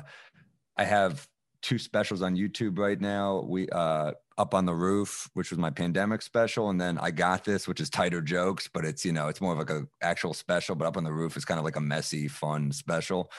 I 0.77 0.83
have 0.83 1.27
two 1.61 1.77
specials 1.77 2.21
on 2.21 2.35
YouTube 2.35 2.77
right 2.77 2.99
now. 2.99 3.45
We 3.47 3.69
uh 3.69 4.13
up 4.37 4.53
on 4.53 4.65
the 4.65 4.73
roof, 4.73 5.29
which 5.33 5.51
was 5.51 5.59
my 5.59 5.69
pandemic 5.69 6.21
special, 6.21 6.69
and 6.69 6.81
then 6.81 6.97
I 6.97 7.11
got 7.11 7.43
this, 7.43 7.67
which 7.67 7.79
is 7.79 7.89
tighter 7.89 8.21
jokes, 8.21 8.67
but 8.67 8.85
it's 8.85 9.05
you 9.05 9.13
know, 9.13 9.27
it's 9.27 9.41
more 9.41 9.53
of 9.53 9.59
like 9.59 9.69
a 9.69 9.87
actual 10.01 10.33
special, 10.33 10.75
but 10.75 10.87
up 10.87 10.97
on 10.97 11.03
the 11.03 11.13
roof 11.13 11.37
is 11.37 11.45
kind 11.45 11.59
of 11.59 11.65
like 11.65 11.75
a 11.75 11.81
messy, 11.81 12.27
fun 12.27 12.71
special. 12.71 13.31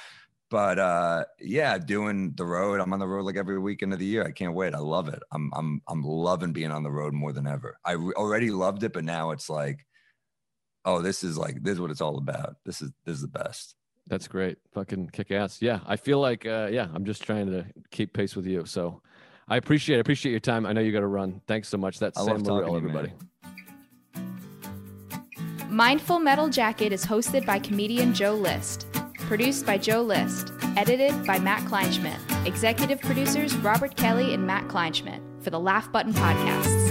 But 0.50 0.78
uh 0.78 1.24
yeah, 1.40 1.78
doing 1.78 2.34
the 2.36 2.44
road. 2.44 2.80
I'm 2.80 2.92
on 2.92 2.98
the 2.98 3.08
road 3.08 3.24
like 3.24 3.36
every 3.36 3.58
weekend 3.58 3.92
of 3.92 3.98
the 3.98 4.06
year. 4.06 4.24
I 4.24 4.32
can't 4.32 4.54
wait. 4.54 4.74
I 4.74 4.78
love 4.78 5.08
it. 5.08 5.22
I'm 5.32 5.50
I'm 5.54 5.80
I'm 5.88 6.02
loving 6.02 6.52
being 6.52 6.70
on 6.70 6.82
the 6.82 6.90
road 6.90 7.14
more 7.14 7.32
than 7.32 7.46
ever. 7.46 7.78
I 7.84 7.92
re- 7.92 8.14
already 8.16 8.50
loved 8.50 8.82
it, 8.84 8.92
but 8.92 9.04
now 9.04 9.30
it's 9.30 9.48
like, 9.50 9.86
oh, 10.84 11.00
this 11.02 11.24
is 11.24 11.38
like 11.38 11.62
this 11.62 11.74
is 11.74 11.80
what 11.80 11.90
it's 11.90 12.02
all 12.02 12.18
about. 12.18 12.56
This 12.64 12.82
is 12.82 12.90
this 13.06 13.16
is 13.16 13.22
the 13.22 13.28
best. 13.28 13.74
That's 14.08 14.28
great. 14.28 14.58
Fucking 14.72 15.08
kick 15.10 15.30
ass. 15.30 15.62
Yeah, 15.62 15.80
I 15.86 15.96
feel 15.96 16.20
like 16.20 16.44
uh, 16.44 16.68
yeah, 16.70 16.88
I'm 16.94 17.04
just 17.04 17.22
trying 17.22 17.46
to 17.46 17.64
keep 17.90 18.12
pace 18.12 18.34
with 18.36 18.46
you. 18.46 18.64
So 18.66 19.00
I 19.48 19.56
appreciate 19.56 19.96
I 19.96 20.00
appreciate 20.00 20.32
your 20.32 20.40
time. 20.40 20.66
I 20.66 20.72
know 20.72 20.80
you 20.80 20.92
got 20.92 21.00
to 21.00 21.06
run. 21.06 21.40
Thanks 21.46 21.68
so 21.68 21.78
much. 21.78 21.98
That's 21.98 22.18
I 22.18 22.24
Sam 22.24 22.38
love 22.38 22.44
talking 22.44 22.68
Morril, 22.68 22.80
to 22.80 22.86
you, 22.88 22.92
man. 22.94 23.12
everybody. 23.12 23.12
Mindful 25.70 26.18
Metal 26.18 26.48
Jacket 26.48 26.92
is 26.92 27.06
hosted 27.06 27.46
by 27.46 27.58
comedian 27.58 28.12
Joe 28.12 28.34
List. 28.34 28.86
Produced 29.14 29.64
by 29.64 29.78
Joe 29.78 30.02
List. 30.02 30.52
Edited 30.76 31.26
by 31.26 31.38
Matt 31.38 31.60
Kleinschmidt. 31.62 32.46
Executive 32.46 33.00
producers 33.00 33.56
Robert 33.56 33.96
Kelly 33.96 34.34
and 34.34 34.46
Matt 34.46 34.68
Kleinschmidt 34.68 35.20
for 35.42 35.50
the 35.50 35.60
Laugh 35.60 35.90
Button 35.90 36.12
Podcasts. 36.12 36.81